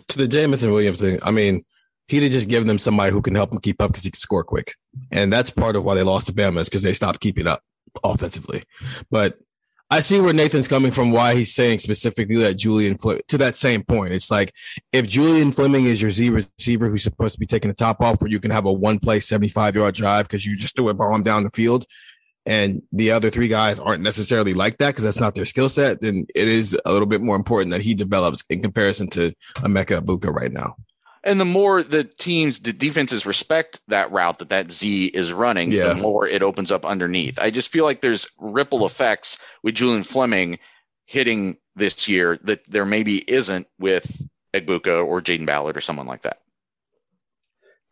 to 0.09 0.19
the 0.19 0.29
Jameson 0.29 0.71
Williams 0.71 1.01
thing, 1.01 1.19
I 1.25 1.31
mean, 1.31 1.65
he'd 2.09 2.23
have 2.23 2.33
just 2.33 2.49
given 2.49 2.67
them 2.67 2.79
somebody 2.79 3.13
who 3.13 3.23
can 3.23 3.35
help 3.35 3.51
them 3.51 3.61
keep 3.61 3.81
up 3.81 3.91
because 3.91 4.05
he 4.05 4.11
can 4.11 4.19
score 4.19 4.45
quick. 4.45 4.75
And 5.11 5.33
that's 5.33 5.51
part 5.51 5.77
of 5.77 5.85
why 5.85 5.95
they 5.95 6.03
lost 6.03 6.27
to 6.27 6.33
Bama 6.33 6.61
is 6.61 6.69
because 6.69 6.83
they 6.83 6.93
stopped 6.93 7.21
keeping 7.21 7.47
up 7.47 7.63
offensively. 8.03 8.63
But 9.11 9.39
I 9.91 10.01
see 10.01 10.21
where 10.21 10.35
Nathan's 10.35 10.69
coming 10.69 10.93
from, 10.93 11.13
why 11.13 11.35
he's 11.35 11.55
saying 11.55 11.79
specifically 11.79 12.37
that 12.37 12.55
Julian 12.59 12.99
to 12.99 13.39
that 13.39 13.57
same 13.57 13.83
point. 13.85 14.13
It's 14.13 14.31
like 14.31 14.53
if 14.93 15.09
Julian 15.09 15.51
Fleming 15.51 15.87
is 15.87 16.03
your 16.03 16.11
Z 16.11 16.29
receiver 16.29 16.89
who's 16.89 17.03
supposed 17.03 17.35
to 17.35 17.41
be 17.41 17.47
taking 17.47 17.71
the 17.71 17.75
top 17.75 18.03
off, 18.03 18.21
where 18.21 18.31
you 18.31 18.39
can 18.39 18.51
have 18.51 18.67
a 18.67 18.73
one 18.73 18.99
play 18.99 19.21
75 19.21 19.77
yard 19.77 19.95
drive 19.95 20.27
because 20.27 20.45
you 20.45 20.57
just 20.57 20.77
threw 20.77 20.91
a 20.91 20.95
bomb 20.95 21.23
down 21.23 21.45
the 21.45 21.51
field, 21.51 21.87
and 22.45 22.83
the 22.93 23.13
other 23.13 23.31
three 23.31 23.49
guys 23.49 23.79
aren't 23.79 24.03
necessarily 24.03 24.53
like 24.53 24.77
that 24.79 24.89
because 24.89 25.05
that's 25.05 25.21
not 25.21 25.35
their 25.35 25.47
skill 25.47 25.71
set, 25.71 26.03
then 26.03 26.27
it 26.35 26.49
is 26.49 26.79
a 26.85 26.93
little 26.93 27.07
bit 27.07 27.23
more 27.23 27.37
important 27.37 27.71
that 27.73 27.83
he 27.83 27.95
develops 27.95 28.45
in 28.51 28.63
comparison 28.63 29.09
to 29.09 29.33
Emeka 29.57 30.01
Egbuka 30.01 30.31
right 30.35 30.53
now. 30.53 30.75
And 31.29 31.39
the 31.39 31.45
more 31.45 31.83
the 31.83 32.05
teams, 32.05 32.59
the 32.61 32.73
defenses 32.73 33.27
respect 33.27 33.81
that 33.89 34.11
route 34.11 34.39
that 34.39 34.49
that 34.49 34.73
Z 34.73 35.07
is 35.09 35.31
running, 35.33 35.71
Yeah. 35.71 35.89
the 35.89 35.95
more 35.95 36.27
it 36.27 36.43
opens 36.43 36.73
up 36.73 36.87
underneath. 36.87 37.39
I 37.39 37.51
just 37.51 37.69
feel 37.69 37.85
like 37.85 38.01
there's 38.01 38.27
ripple 38.39 38.87
effects 38.87 39.37
with 39.63 39.75
Julian 39.75 40.05
Fleming 40.05 40.59
hitting 41.05 41.59
this 41.77 42.09
year 42.09 42.39
that 42.45 42.61
there 42.67 42.87
maybe 42.87 43.19
isn't 43.31 43.67
with 43.79 44.27
Egbuka 44.55 45.05
or 45.07 45.21
Jayden 45.21 45.45
Ballard 45.45 45.77
or 45.77 45.83
someone 45.83 46.07
like 46.07 46.23
that. 46.23 46.39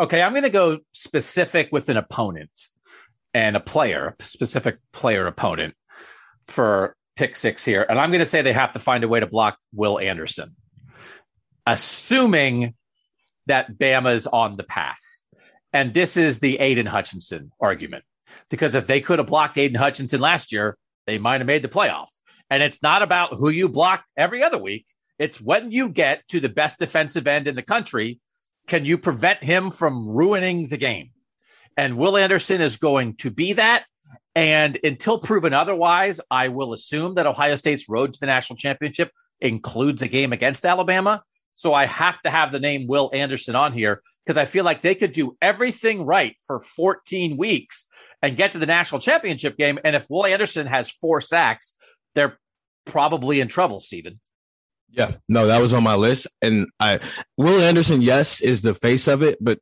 Okay, 0.00 0.22
I'm 0.22 0.32
going 0.32 0.42
to 0.42 0.50
go 0.50 0.78
specific 0.92 1.68
with 1.72 1.88
an 1.90 1.96
opponent 1.98 2.50
and 3.34 3.54
a 3.54 3.60
player, 3.60 4.16
a 4.18 4.24
specific 4.24 4.78
player 4.92 5.26
opponent 5.26 5.74
for 6.46 6.96
pick 7.16 7.36
six 7.36 7.64
here. 7.64 7.84
And 7.88 7.98
I'm 7.98 8.10
going 8.10 8.20
to 8.20 8.26
say 8.26 8.40
they 8.40 8.52
have 8.54 8.72
to 8.72 8.78
find 8.78 9.04
a 9.04 9.08
way 9.08 9.20
to 9.20 9.26
block 9.26 9.58
Will 9.74 9.98
Anderson, 9.98 10.56
assuming 11.66 12.74
that 13.46 13.78
Bama's 13.78 14.26
on 14.26 14.56
the 14.56 14.64
path. 14.64 15.00
And 15.72 15.92
this 15.92 16.16
is 16.16 16.38
the 16.38 16.58
Aiden 16.58 16.86
Hutchinson 16.86 17.52
argument. 17.60 18.04
Because 18.50 18.74
if 18.74 18.86
they 18.86 19.00
could 19.00 19.18
have 19.18 19.28
blocked 19.28 19.56
Aiden 19.56 19.76
Hutchinson 19.76 20.20
last 20.20 20.52
year, 20.52 20.76
they 21.06 21.18
might 21.18 21.40
have 21.40 21.46
made 21.46 21.62
the 21.62 21.68
playoff. 21.68 22.08
And 22.50 22.62
it's 22.62 22.82
not 22.82 23.02
about 23.02 23.34
who 23.34 23.48
you 23.48 23.68
block 23.68 24.04
every 24.16 24.42
other 24.42 24.58
week. 24.58 24.86
It's 25.18 25.40
when 25.40 25.70
you 25.70 25.88
get 25.88 26.26
to 26.28 26.40
the 26.40 26.48
best 26.48 26.78
defensive 26.78 27.26
end 27.26 27.48
in 27.48 27.56
the 27.56 27.62
country, 27.62 28.20
can 28.66 28.84
you 28.84 28.98
prevent 28.98 29.42
him 29.42 29.70
from 29.70 30.08
ruining 30.08 30.68
the 30.68 30.76
game? 30.76 31.10
And 31.76 31.96
Will 31.96 32.16
Anderson 32.16 32.60
is 32.60 32.76
going 32.76 33.16
to 33.16 33.30
be 33.30 33.54
that. 33.54 33.84
And 34.34 34.78
until 34.84 35.18
proven 35.18 35.54
otherwise, 35.54 36.20
I 36.30 36.48
will 36.48 36.72
assume 36.72 37.14
that 37.14 37.26
Ohio 37.26 37.54
State's 37.54 37.88
road 37.88 38.12
to 38.12 38.20
the 38.20 38.26
national 38.26 38.58
championship 38.58 39.10
includes 39.40 40.02
a 40.02 40.08
game 40.08 40.32
against 40.32 40.66
Alabama. 40.66 41.22
So 41.56 41.72
I 41.72 41.86
have 41.86 42.20
to 42.20 42.30
have 42.30 42.52
the 42.52 42.60
name 42.60 42.86
Will 42.86 43.10
Anderson 43.14 43.56
on 43.56 43.72
here 43.72 44.02
because 44.24 44.36
I 44.36 44.44
feel 44.44 44.62
like 44.62 44.82
they 44.82 44.94
could 44.94 45.12
do 45.12 45.38
everything 45.40 46.04
right 46.04 46.36
for 46.46 46.58
14 46.58 47.38
weeks 47.38 47.86
and 48.20 48.36
get 48.36 48.52
to 48.52 48.58
the 48.58 48.66
national 48.66 49.00
championship 49.00 49.56
game. 49.56 49.78
And 49.82 49.96
if 49.96 50.04
Will 50.10 50.26
Anderson 50.26 50.66
has 50.66 50.90
four 50.90 51.22
sacks, 51.22 51.74
they're 52.14 52.38
probably 52.84 53.40
in 53.40 53.48
trouble, 53.48 53.80
Stephen. 53.80 54.20
Yeah, 54.90 55.12
no, 55.30 55.46
that 55.46 55.62
was 55.62 55.72
on 55.72 55.82
my 55.82 55.94
list. 55.94 56.26
And 56.42 56.68
I 56.78 57.00
Will 57.38 57.62
Anderson, 57.62 58.02
yes, 58.02 58.42
is 58.42 58.60
the 58.60 58.74
face 58.74 59.08
of 59.08 59.22
it, 59.22 59.38
but 59.40 59.58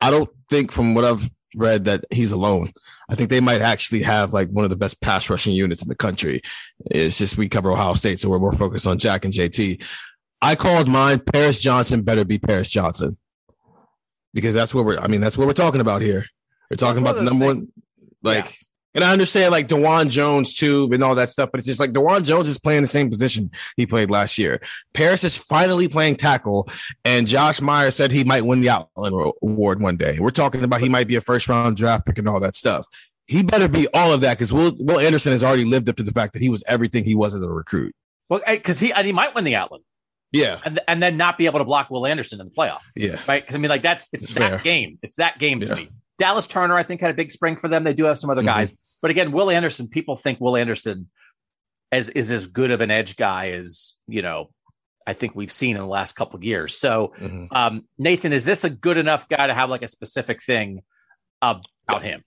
I 0.00 0.12
don't 0.12 0.30
think 0.48 0.70
from 0.70 0.94
what 0.94 1.04
I've 1.04 1.28
read 1.56 1.86
that 1.86 2.04
he's 2.12 2.30
alone. 2.30 2.72
I 3.10 3.16
think 3.16 3.30
they 3.30 3.40
might 3.40 3.62
actually 3.62 4.02
have 4.02 4.32
like 4.32 4.48
one 4.50 4.64
of 4.64 4.70
the 4.70 4.76
best 4.76 5.00
pass 5.00 5.28
rushing 5.28 5.54
units 5.54 5.82
in 5.82 5.88
the 5.88 5.96
country. 5.96 6.40
It's 6.90 7.18
just 7.18 7.36
we 7.36 7.48
cover 7.48 7.72
Ohio 7.72 7.94
State, 7.94 8.20
so 8.20 8.28
we're 8.28 8.38
more 8.38 8.52
focused 8.52 8.86
on 8.86 8.98
Jack 8.98 9.24
and 9.24 9.34
JT. 9.34 9.82
I 10.46 10.54
called 10.54 10.86
mine 10.86 11.18
Paris 11.18 11.60
Johnson 11.60 12.02
better 12.02 12.24
be 12.24 12.38
Paris 12.38 12.70
Johnson. 12.70 13.16
Because 14.32 14.54
that's 14.54 14.72
what 14.72 14.84
we're 14.84 14.98
I 14.98 15.08
mean, 15.08 15.20
that's 15.20 15.36
what 15.36 15.48
we're 15.48 15.54
talking 15.54 15.80
about 15.80 16.02
here. 16.02 16.24
We're 16.70 16.76
talking 16.76 17.02
about 17.02 17.16
the 17.16 17.22
number 17.22 17.46
things- 17.46 17.66
one 17.66 17.72
like 18.22 18.56
And 18.94 19.02
I 19.02 19.12
understand 19.12 19.50
like 19.50 19.66
Dawand 19.66 20.10
Jones 20.10 20.54
too 20.54 20.88
and 20.92 21.02
all 21.02 21.16
that 21.16 21.30
stuff, 21.30 21.50
but 21.50 21.58
it's 21.58 21.66
just 21.66 21.80
like 21.80 21.90
Dawand 21.90 22.26
Jones 22.26 22.48
is 22.48 22.58
playing 22.58 22.82
the 22.82 22.86
same 22.86 23.10
position 23.10 23.50
he 23.76 23.86
played 23.86 24.08
last 24.08 24.38
year. 24.38 24.60
Paris 24.94 25.24
is 25.24 25.36
finally 25.36 25.88
playing 25.88 26.14
tackle, 26.14 26.68
and 27.04 27.26
Josh 27.26 27.60
Meyer 27.60 27.90
said 27.90 28.12
he 28.12 28.22
might 28.22 28.46
win 28.46 28.60
the 28.60 28.70
Outland 28.70 29.34
Award 29.42 29.82
one 29.82 29.96
day. 29.96 30.18
We're 30.20 30.30
talking 30.30 30.62
about 30.62 30.80
he 30.80 30.88
might 30.88 31.08
be 31.08 31.16
a 31.16 31.20
first 31.20 31.48
round 31.48 31.76
draft 31.76 32.06
pick 32.06 32.18
and 32.18 32.28
all 32.28 32.38
that 32.40 32.54
stuff. 32.54 32.86
He 33.26 33.42
better 33.42 33.68
be 33.68 33.88
all 33.92 34.12
of 34.12 34.20
that 34.20 34.38
because 34.38 34.52
Will 34.52 34.74
Will 34.78 35.00
Anderson 35.00 35.32
has 35.32 35.42
already 35.42 35.64
lived 35.64 35.88
up 35.88 35.96
to 35.96 36.04
the 36.04 36.12
fact 36.12 36.34
that 36.34 36.40
he 36.40 36.48
was 36.48 36.62
everything 36.68 37.02
he 37.02 37.16
was 37.16 37.34
as 37.34 37.42
a 37.42 37.50
recruit. 37.50 37.94
Well, 38.28 38.40
because 38.46 38.78
he 38.78 38.92
and 38.92 39.04
he 39.06 39.12
might 39.12 39.34
win 39.34 39.42
the 39.42 39.56
Outland. 39.56 39.82
Yeah, 40.32 40.60
and, 40.64 40.80
and 40.88 41.02
then 41.02 41.16
not 41.16 41.38
be 41.38 41.46
able 41.46 41.60
to 41.60 41.64
block 41.64 41.90
Will 41.90 42.06
Anderson 42.06 42.40
in 42.40 42.46
the 42.46 42.52
playoff. 42.52 42.80
Yeah, 42.94 43.20
right. 43.28 43.42
Because 43.42 43.54
I 43.54 43.58
mean, 43.58 43.68
like 43.68 43.82
that's 43.82 44.08
it's, 44.12 44.32
that 44.34 44.50
fair. 44.50 44.58
game. 44.58 44.98
It's 45.02 45.16
that 45.16 45.38
game 45.38 45.60
to 45.60 45.66
yeah. 45.66 45.74
me. 45.74 45.88
Dallas 46.18 46.46
Turner, 46.46 46.76
I 46.76 46.82
think, 46.82 47.00
had 47.00 47.10
a 47.10 47.14
big 47.14 47.30
spring 47.30 47.56
for 47.56 47.68
them. 47.68 47.84
They 47.84 47.92
do 47.92 48.04
have 48.04 48.18
some 48.18 48.30
other 48.30 48.40
mm-hmm. 48.40 48.48
guys, 48.48 48.76
but 49.02 49.10
again, 49.10 49.32
Will 49.32 49.50
Anderson. 49.50 49.88
People 49.88 50.16
think 50.16 50.40
Will 50.40 50.56
Anderson 50.56 51.04
as 51.92 52.08
is 52.10 52.32
as 52.32 52.46
good 52.46 52.70
of 52.70 52.80
an 52.80 52.90
edge 52.90 53.16
guy 53.16 53.50
as 53.50 53.94
you 54.06 54.22
know. 54.22 54.50
I 55.06 55.12
think 55.12 55.36
we've 55.36 55.52
seen 55.52 55.76
in 55.76 55.82
the 55.82 55.88
last 55.88 56.16
couple 56.16 56.42
years. 56.42 56.76
So, 56.76 57.12
mm-hmm. 57.16 57.46
um, 57.54 57.84
Nathan, 57.96 58.32
is 58.32 58.44
this 58.44 58.64
a 58.64 58.70
good 58.70 58.96
enough 58.96 59.28
guy 59.28 59.46
to 59.46 59.54
have 59.54 59.70
like 59.70 59.82
a 59.82 59.88
specific 59.88 60.42
thing 60.42 60.82
about 61.40 62.02
him? 62.02 62.24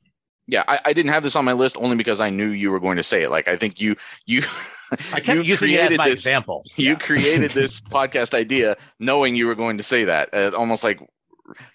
Yeah, 0.50 0.64
I, 0.68 0.80
I, 0.86 0.94
didn't 0.94 1.12
have 1.12 1.22
this 1.22 1.36
on 1.36 1.46
my 1.46 1.54
list 1.54 1.78
only 1.78 1.96
because 1.96 2.20
I 2.20 2.32
knew 2.32 2.48
you 2.48 2.72
were 2.72 2.80
going 2.80 2.98
to 2.98 3.04
say 3.04 3.22
it. 3.22 3.30
Like 3.30 3.48
I 3.48 3.56
think 3.56 3.80
you 3.80 3.96
you 4.26 4.42
I 5.14 5.20
kept 5.20 5.46
you 5.46 5.54
as 5.54 5.98
my 5.98 6.10
this, 6.10 6.20
example. 6.20 6.64
You 6.76 6.92
yeah. 6.92 6.96
created 6.96 7.52
this 7.52 7.80
podcast 7.98 8.34
idea 8.34 8.76
knowing 9.00 9.36
you 9.36 9.46
were 9.46 9.56
going 9.56 9.78
to 9.78 9.84
say 9.84 10.06
that. 10.06 10.34
Uh, 10.34 10.52
almost 10.58 10.84
like 10.84 11.00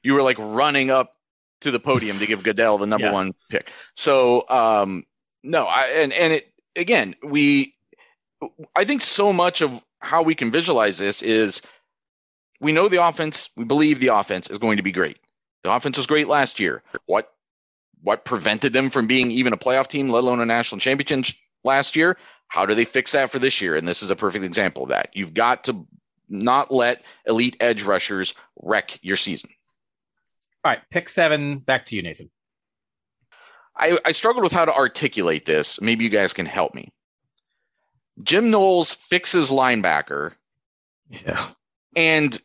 you 0.02 0.14
were 0.14 0.22
like 0.22 0.38
running 0.38 0.90
up 0.90 1.14
to 1.60 1.70
the 1.70 1.78
podium 1.78 2.18
to 2.18 2.26
give 2.26 2.42
Goodell 2.42 2.78
the 2.78 2.86
number 2.86 3.06
yeah. 3.06 3.12
one 3.12 3.32
pick. 3.48 3.70
So 3.94 4.48
um 4.48 5.04
no, 5.44 5.66
I 5.66 5.84
and 5.86 6.12
and 6.12 6.32
it 6.32 6.52
again, 6.74 7.14
we 7.22 7.74
I 8.74 8.84
think 8.84 9.02
so 9.02 9.32
much 9.32 9.60
of 9.60 9.84
how 10.00 10.22
we 10.22 10.34
can 10.34 10.50
visualize 10.50 10.98
this 10.98 11.22
is 11.22 11.62
we 12.60 12.72
know 12.72 12.88
the 12.88 13.06
offense, 13.06 13.50
we 13.56 13.64
believe 13.64 14.00
the 14.00 14.08
offense 14.08 14.50
is 14.50 14.58
going 14.58 14.78
to 14.78 14.82
be 14.82 14.92
great. 14.92 15.18
The 15.62 15.72
offense 15.72 15.96
was 15.96 16.06
great 16.06 16.28
last 16.28 16.60
year. 16.60 16.82
What 17.06 17.33
what 18.04 18.24
prevented 18.24 18.72
them 18.74 18.90
from 18.90 19.06
being 19.06 19.30
even 19.30 19.54
a 19.54 19.56
playoff 19.56 19.88
team, 19.88 20.10
let 20.10 20.22
alone 20.22 20.40
a 20.40 20.46
national 20.46 20.78
championship 20.78 21.34
last 21.64 21.96
year? 21.96 22.18
How 22.48 22.66
do 22.66 22.74
they 22.74 22.84
fix 22.84 23.12
that 23.12 23.30
for 23.30 23.38
this 23.38 23.60
year? 23.60 23.74
And 23.74 23.88
this 23.88 24.02
is 24.02 24.10
a 24.10 24.16
perfect 24.16 24.44
example 24.44 24.84
of 24.84 24.90
that. 24.90 25.08
You've 25.14 25.34
got 25.34 25.64
to 25.64 25.86
not 26.28 26.70
let 26.70 27.02
elite 27.26 27.56
edge 27.60 27.82
rushers 27.82 28.34
wreck 28.62 28.98
your 29.02 29.16
season. 29.16 29.50
All 30.62 30.70
right, 30.70 30.80
pick 30.90 31.08
seven. 31.08 31.58
Back 31.58 31.86
to 31.86 31.96
you, 31.96 32.02
Nathan. 32.02 32.30
I, 33.76 33.98
I 34.04 34.12
struggled 34.12 34.44
with 34.44 34.52
how 34.52 34.66
to 34.66 34.74
articulate 34.74 35.46
this. 35.46 35.80
Maybe 35.80 36.04
you 36.04 36.10
guys 36.10 36.32
can 36.32 36.46
help 36.46 36.74
me. 36.74 36.92
Jim 38.22 38.50
Knowles 38.50 38.94
fixes 38.94 39.50
linebacker. 39.50 40.34
Yeah. 41.08 41.44
And 41.96 42.38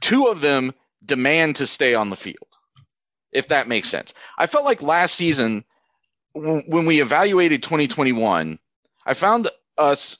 two 0.00 0.28
of 0.28 0.40
them 0.40 0.72
demand 1.04 1.56
to 1.56 1.66
stay 1.66 1.94
on 1.94 2.10
the 2.10 2.16
field, 2.16 2.51
if 3.32 3.48
that 3.48 3.68
makes 3.68 3.88
sense. 3.88 4.14
I 4.38 4.46
felt 4.46 4.64
like 4.64 4.82
last 4.82 5.14
season, 5.14 5.64
when 6.34 6.86
we 6.86 7.00
evaluated 7.00 7.62
2021, 7.62 8.58
I 9.06 9.14
found 9.14 9.48
us. 9.78 10.18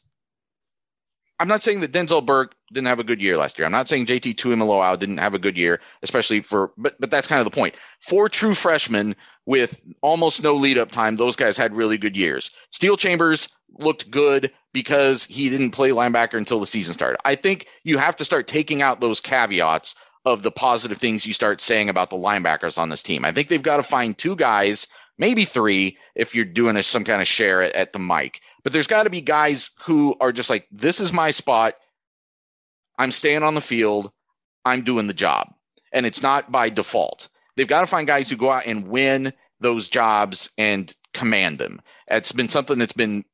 I'm 1.38 1.48
not 1.48 1.62
saying 1.62 1.80
that 1.80 1.92
Denzel 1.92 2.24
Burke 2.24 2.54
didn't 2.72 2.86
have 2.86 3.00
a 3.00 3.04
good 3.04 3.20
year 3.20 3.36
last 3.36 3.58
year. 3.58 3.66
I'm 3.66 3.72
not 3.72 3.88
saying 3.88 4.06
JT 4.06 4.36
Tuimoloau 4.36 4.96
didn't 4.98 5.18
have 5.18 5.34
a 5.34 5.40
good 5.40 5.56
year, 5.56 5.80
especially 6.02 6.40
for, 6.40 6.72
but 6.76 7.00
but 7.00 7.10
that's 7.10 7.26
kind 7.26 7.40
of 7.40 7.44
the 7.44 7.50
point. 7.50 7.74
Four 8.00 8.28
true 8.28 8.54
freshmen 8.54 9.16
with 9.46 9.80
almost 10.02 10.42
no 10.42 10.54
lead 10.54 10.78
up 10.78 10.92
time, 10.92 11.16
those 11.16 11.34
guys 11.34 11.56
had 11.56 11.74
really 11.74 11.98
good 11.98 12.16
years. 12.16 12.50
Steele 12.70 12.96
Chambers 12.96 13.48
looked 13.78 14.10
good 14.10 14.52
because 14.72 15.24
he 15.24 15.48
didn't 15.50 15.70
play 15.70 15.90
linebacker 15.90 16.34
until 16.34 16.60
the 16.60 16.66
season 16.66 16.94
started. 16.94 17.18
I 17.24 17.34
think 17.34 17.66
you 17.82 17.98
have 17.98 18.16
to 18.16 18.24
start 18.24 18.46
taking 18.46 18.82
out 18.82 19.00
those 19.00 19.20
caveats 19.20 19.94
of 20.24 20.42
the 20.42 20.50
positive 20.50 20.98
things 20.98 21.26
you 21.26 21.34
start 21.34 21.60
saying 21.60 21.88
about 21.88 22.10
the 22.10 22.16
linebackers 22.16 22.78
on 22.78 22.88
this 22.88 23.02
team. 23.02 23.24
I 23.24 23.32
think 23.32 23.48
they've 23.48 23.62
got 23.62 23.78
to 23.78 23.82
find 23.82 24.16
two 24.16 24.36
guys, 24.36 24.86
maybe 25.18 25.44
three, 25.44 25.98
if 26.14 26.34
you're 26.34 26.44
doing 26.44 26.76
a, 26.76 26.82
some 26.82 27.04
kind 27.04 27.20
of 27.20 27.28
share 27.28 27.62
at, 27.62 27.72
at 27.74 27.92
the 27.92 27.98
mic. 27.98 28.40
But 28.62 28.72
there's 28.72 28.86
got 28.86 29.04
to 29.04 29.10
be 29.10 29.20
guys 29.20 29.70
who 29.84 30.14
are 30.20 30.32
just 30.32 30.50
like, 30.50 30.68
this 30.70 31.00
is 31.00 31.12
my 31.12 31.32
spot. 31.32 31.74
I'm 32.98 33.10
staying 33.10 33.42
on 33.42 33.54
the 33.54 33.60
field. 33.60 34.12
I'm 34.64 34.84
doing 34.84 35.08
the 35.08 35.14
job. 35.14 35.52
And 35.92 36.06
it's 36.06 36.22
not 36.22 36.52
by 36.52 36.70
default. 36.70 37.28
They've 37.56 37.66
got 37.66 37.80
to 37.80 37.86
find 37.86 38.06
guys 38.06 38.30
who 38.30 38.36
go 38.36 38.50
out 38.50 38.66
and 38.66 38.88
win 38.88 39.32
those 39.60 39.88
jobs 39.88 40.48
and 40.56 40.94
command 41.14 41.58
them. 41.58 41.80
It's 42.08 42.32
been 42.32 42.48
something 42.48 42.78
that's 42.78 42.92
been 42.92 43.24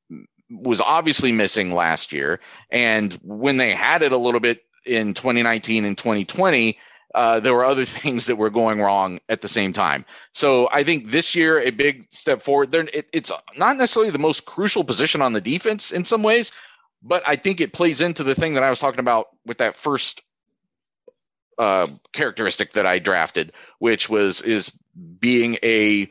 was 0.51 0.80
obviously 0.80 1.30
missing 1.32 1.74
last 1.74 2.12
year. 2.12 2.41
And 2.70 3.12
when 3.22 3.59
they 3.59 3.74
had 3.74 4.03
it 4.03 4.12
a 4.12 4.16
little 4.18 4.41
bit 4.41 4.62
in 4.85 5.14
2019 5.14 5.85
and 5.85 5.97
2020, 5.97 6.79
uh, 7.14 7.41
there 7.41 7.55
were 7.55 7.64
other 7.64 7.85
things 7.85 8.26
that 8.26 8.37
were 8.37 8.51
going 8.51 8.81
wrong 8.81 9.20
at 9.29 9.41
the 9.41 9.49
same 9.49 9.72
time. 9.72 10.05
So 10.33 10.68
I 10.72 10.85
think 10.85 11.11
this 11.11 11.35
year 11.35 11.61
a 11.61 11.70
big 11.70 12.07
step 12.11 12.43
forward. 12.43 12.70
There, 12.70 12.89
it, 12.93 13.09
it's 13.12 13.33
not 13.57 13.76
necessarily 13.76 14.11
the 14.11 14.18
most 14.18 14.45
crucial 14.45 14.85
position 14.85 15.22
on 15.22 15.33
the 15.33 15.41
defense 15.41 15.91
in 15.91 16.05
some 16.05 16.22
ways, 16.22 16.53
but 17.03 17.22
I 17.26 17.37
think 17.37 17.61
it 17.61 17.72
plays 17.72 18.01
into 18.01 18.24
the 18.24 18.35
thing 18.35 18.55
that 18.55 18.62
I 18.62 18.70
was 18.70 18.81
talking 18.81 19.01
about 19.01 19.29
with 19.47 19.59
that 19.59 19.76
first 19.76 20.22
uh, 21.59 21.89
characteristic 22.12 22.72
that 22.72 22.87
I 22.87 22.99
drafted, 22.99 23.53
which 23.79 24.09
was 24.09 24.41
is 24.43 24.72
being 25.18 25.59
a 25.62 26.11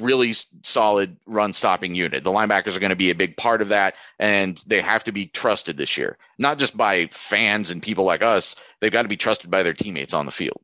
really 0.00 0.34
solid 0.62 1.16
run 1.26 1.52
stopping 1.52 1.94
unit. 1.94 2.24
The 2.24 2.30
linebackers 2.30 2.76
are 2.76 2.80
going 2.80 2.90
to 2.90 2.96
be 2.96 3.10
a 3.10 3.14
big 3.14 3.36
part 3.36 3.62
of 3.62 3.68
that, 3.68 3.94
and 4.18 4.62
they 4.66 4.80
have 4.80 5.04
to 5.04 5.12
be 5.12 5.26
trusted 5.26 5.76
this 5.76 5.96
year, 5.96 6.18
not 6.38 6.58
just 6.58 6.76
by 6.76 7.06
fans 7.08 7.70
and 7.70 7.82
people 7.82 8.04
like 8.04 8.22
us. 8.22 8.56
They've 8.80 8.92
got 8.92 9.02
to 9.02 9.08
be 9.08 9.16
trusted 9.16 9.50
by 9.50 9.62
their 9.62 9.74
teammates 9.74 10.14
on 10.14 10.26
the 10.26 10.32
field. 10.32 10.60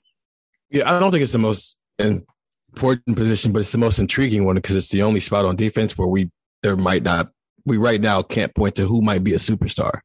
Yeah, 0.71 0.93
I 0.93 0.99
don't 0.99 1.11
think 1.11 1.23
it's 1.23 1.33
the 1.33 1.39
most 1.39 1.79
important 1.99 3.17
position, 3.17 3.53
but 3.53 3.61
it's 3.61 3.73
the 3.73 3.79
most 3.79 3.99
intriguing 3.99 4.45
one 4.45 4.57
because 4.57 4.77
it's 4.77 4.91
the 4.91 5.03
only 5.03 5.21
spot 5.21 5.45
on 5.45 5.57
defense 5.57 5.97
where 5.97 6.09
we 6.09 6.31
there 6.63 6.77
might 6.77 7.03
not 7.03 7.31
we 7.65 7.77
right 7.77 8.01
now 8.01 8.23
can't 8.23 8.55
point 8.55 8.75
to 8.77 8.87
who 8.87 9.01
might 9.01 9.25
be 9.25 9.33
a 9.35 9.39
superstar. 9.39 10.01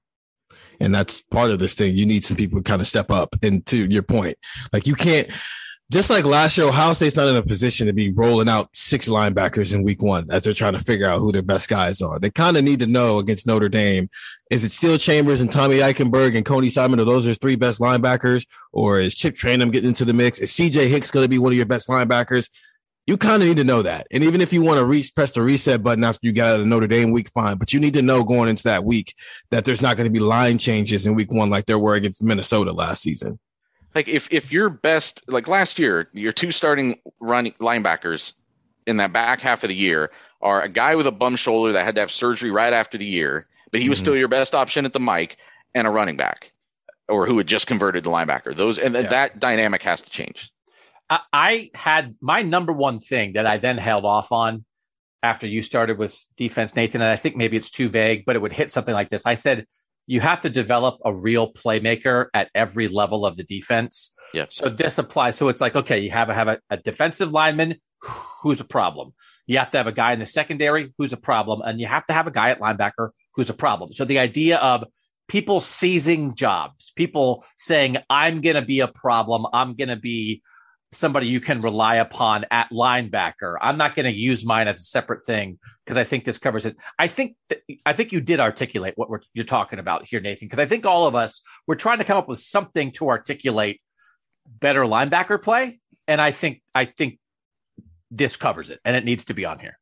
And 0.79 0.95
that's 0.95 1.21
part 1.21 1.51
of 1.51 1.59
this 1.59 1.75
thing. 1.75 1.93
You 1.93 2.05
need 2.05 2.23
some 2.23 2.37
people 2.37 2.59
to 2.59 2.63
kind 2.63 2.81
of 2.81 2.87
step 2.87 3.11
up. 3.11 3.35
And 3.43 3.65
to 3.65 3.85
your 3.85 4.03
point, 4.03 4.37
like 4.71 4.87
you 4.87 4.95
can't 4.95 5.29
just 5.91 6.11
like 6.11 6.23
last 6.23 6.55
year, 6.55 6.67
Ohio 6.67 6.93
State's 6.93 7.15
not 7.15 7.27
in 7.27 7.35
a 7.35 7.41
position 7.41 7.87
to 7.87 7.93
be 7.93 8.11
rolling 8.11 8.47
out 8.47 8.69
six 8.73 9.07
linebackers 9.07 9.73
in 9.73 9.81
week 9.81 10.03
one 10.03 10.27
as 10.29 10.43
they're 10.43 10.53
trying 10.53 10.73
to 10.73 10.79
figure 10.79 11.07
out 11.07 11.17
who 11.17 11.31
their 11.31 11.41
best 11.41 11.67
guys 11.67 11.99
are. 11.99 12.19
They 12.19 12.29
kind 12.29 12.57
of 12.57 12.63
need 12.63 12.79
to 12.79 12.85
know 12.85 13.17
against 13.17 13.47
Notre 13.47 13.69
Dame. 13.69 14.07
Is 14.51 14.63
it 14.63 14.71
Steele 14.71 14.99
Chambers 14.99 15.41
and 15.41 15.51
Tommy 15.51 15.77
Eichenberg 15.77 16.37
and 16.37 16.45
Cody 16.45 16.69
Simon? 16.69 16.99
Are 16.99 17.05
those 17.05 17.25
your 17.25 17.33
three 17.33 17.55
best 17.55 17.79
linebackers? 17.79 18.45
Or 18.71 18.99
is 18.99 19.15
Chip 19.15 19.33
Trayanum 19.33 19.71
getting 19.71 19.87
into 19.87 20.05
the 20.05 20.13
mix? 20.13 20.37
Is 20.37 20.51
CJ 20.51 20.89
Hicks 20.89 21.09
going 21.09 21.25
to 21.25 21.29
be 21.29 21.39
one 21.39 21.53
of 21.53 21.57
your 21.57 21.65
best 21.65 21.89
linebackers? 21.89 22.51
You 23.07 23.17
kind 23.17 23.41
of 23.41 23.47
need 23.47 23.57
to 23.57 23.63
know 23.63 23.81
that. 23.81 24.05
And 24.11 24.23
even 24.23 24.41
if 24.41 24.53
you 24.53 24.61
want 24.61 24.77
to 24.77 24.85
re- 24.85 25.03
press 25.15 25.31
the 25.31 25.41
reset 25.41 25.81
button 25.81 26.03
after 26.03 26.19
you 26.21 26.33
got 26.33 26.53
out 26.53 26.59
of 26.59 26.67
Notre 26.67 26.85
Dame 26.85 27.09
week, 27.09 27.29
fine. 27.29 27.57
But 27.57 27.73
you 27.73 27.79
need 27.79 27.95
to 27.95 28.03
know 28.03 28.23
going 28.23 28.49
into 28.49 28.63
that 28.65 28.83
week 28.83 29.15
that 29.49 29.65
there's 29.65 29.81
not 29.81 29.97
going 29.97 30.05
to 30.05 30.13
be 30.13 30.19
line 30.19 30.59
changes 30.59 31.07
in 31.07 31.15
week 31.15 31.31
one 31.31 31.49
like 31.49 31.65
there 31.65 31.79
were 31.79 31.95
against 31.95 32.21
Minnesota 32.21 32.71
last 32.71 33.01
season 33.01 33.39
like 33.95 34.07
if 34.07 34.27
if 34.31 34.51
your 34.51 34.69
best 34.69 35.21
like 35.27 35.47
last 35.47 35.79
year, 35.79 36.09
your 36.13 36.31
two 36.31 36.51
starting 36.51 36.99
running 37.19 37.53
linebackers 37.53 38.33
in 38.85 38.97
that 38.97 39.13
back 39.13 39.41
half 39.41 39.63
of 39.63 39.69
the 39.69 39.75
year 39.75 40.11
are 40.41 40.61
a 40.61 40.69
guy 40.69 40.95
with 40.95 41.07
a 41.07 41.11
bum 41.11 41.35
shoulder 41.35 41.73
that 41.73 41.85
had 41.85 41.95
to 41.95 42.01
have 42.01 42.11
surgery 42.11 42.51
right 42.51 42.73
after 42.73 42.97
the 42.97 43.05
year, 43.05 43.47
but 43.71 43.79
he 43.79 43.85
mm-hmm. 43.85 43.91
was 43.91 43.99
still 43.99 44.15
your 44.15 44.27
best 44.27 44.55
option 44.55 44.85
at 44.85 44.93
the 44.93 44.99
mic, 44.99 45.37
and 45.75 45.85
a 45.85 45.89
running 45.89 46.17
back, 46.17 46.51
or 47.07 47.25
who 47.25 47.37
had 47.37 47.47
just 47.47 47.67
converted 47.67 48.03
to 48.03 48.09
linebacker. 48.09 48.55
Those 48.55 48.79
and 48.79 48.95
yeah. 48.95 49.01
that 49.03 49.39
dynamic 49.39 49.83
has 49.83 50.01
to 50.01 50.09
change. 50.09 50.51
I, 51.09 51.19
I 51.33 51.69
had 51.73 52.15
my 52.21 52.41
number 52.41 52.73
one 52.73 52.99
thing 52.99 53.33
that 53.33 53.45
I 53.45 53.57
then 53.57 53.77
held 53.77 54.05
off 54.05 54.31
on 54.31 54.65
after 55.21 55.47
you 55.47 55.61
started 55.61 55.97
with 55.97 56.17
defense, 56.37 56.75
Nathan, 56.75 57.01
and 57.01 57.09
I 57.09 57.15
think 57.15 57.35
maybe 57.35 57.57
it's 57.57 57.69
too 57.69 57.89
vague, 57.89 58.23
but 58.25 58.35
it 58.35 58.41
would 58.41 58.53
hit 58.53 58.71
something 58.71 58.93
like 58.93 59.09
this. 59.09 59.25
I 59.25 59.35
said 59.35 59.65
you 60.09 60.19
have 60.19 60.41
to 60.41 60.49
develop 60.49 60.99
a 61.05 61.13
real 61.13 61.53
playmaker 61.53 62.25
at 62.33 62.49
every 62.55 62.87
level 62.87 63.27
of 63.27 63.37
the 63.37 63.43
defense. 63.43 64.15
Yeah. 64.33 64.45
So 64.49 64.67
this 64.67 64.97
applies. 64.97 65.37
So 65.37 65.49
it's 65.49 65.61
like, 65.61 65.75
okay, 65.75 65.99
you 65.99 66.09
have 66.09 66.29
a, 66.29 66.33
have 66.33 66.47
a, 66.47 66.59
a 66.71 66.77
defensive 66.77 67.31
lineman 67.31 67.75
who's 68.41 68.59
a 68.59 68.65
problem. 68.65 69.11
You 69.45 69.59
have 69.59 69.69
to 69.69 69.77
have 69.77 69.85
a 69.85 69.91
guy 69.91 70.13
in 70.13 70.19
the 70.19 70.25
secondary 70.25 70.91
who's 70.97 71.13
a 71.13 71.17
problem, 71.17 71.61
and 71.61 71.79
you 71.79 71.85
have 71.85 72.07
to 72.07 72.13
have 72.13 72.25
a 72.25 72.31
guy 72.31 72.49
at 72.49 72.59
linebacker 72.59 73.09
who's 73.35 73.51
a 73.51 73.53
problem. 73.53 73.93
So 73.93 74.03
the 74.03 74.17
idea 74.17 74.57
of 74.57 74.83
people 75.27 75.59
seizing 75.59 76.33
jobs, 76.33 76.91
people 76.95 77.45
saying, 77.57 77.97
I'm 78.09 78.41
going 78.41 78.55
to 78.55 78.63
be 78.63 78.79
a 78.79 78.87
problem, 78.87 79.45
I'm 79.53 79.75
going 79.75 79.89
to 79.89 79.95
be 79.95 80.41
somebody 80.91 81.27
you 81.27 81.39
can 81.39 81.59
rely 81.59 81.95
upon 81.95 82.45
at 82.49 82.71
linebacker. 82.71 83.57
I'm 83.61 83.77
not 83.77 83.93
going 83.95 84.11
to 84.11 84.17
use 84.17 84.43
mine 84.43 84.67
as 84.67 84.77
a 84.79 84.83
separate 84.83 85.21
thing 85.21 85.59
because 85.85 85.97
I 85.97 86.03
think 86.03 86.25
this 86.25 86.39
covers 86.39 86.65
it. 86.65 86.77
I 86.97 87.07
think 87.07 87.35
that, 87.49 87.61
I 87.85 87.93
think 87.93 88.11
you 88.11 88.21
did 88.21 88.39
articulate 88.39 88.93
what 88.95 89.09
we're, 89.09 89.21
you're 89.33 89.45
talking 89.45 89.77
about 89.77 90.07
here, 90.07 90.19
Nathan, 90.19 90.47
because 90.47 90.59
I 90.59 90.65
think 90.65 90.87
all 90.87 91.05
of 91.05 91.13
us 91.13 91.41
we're 91.67 91.75
trying 91.75 91.99
to 91.99 92.03
come 92.03 92.17
up 92.17 92.27
with 92.27 92.39
something 92.39 92.91
to 92.93 93.09
articulate 93.09 93.81
better 94.47 94.81
linebacker 94.81 95.39
play, 95.41 95.79
and 96.07 96.19
I 96.19 96.31
think 96.31 96.63
I 96.73 96.85
think 96.85 97.19
this 98.09 98.35
covers 98.35 98.71
it, 98.71 98.79
and 98.83 98.95
it 98.95 99.05
needs 99.05 99.25
to 99.25 99.35
be 99.35 99.45
on 99.45 99.59
here. 99.59 99.77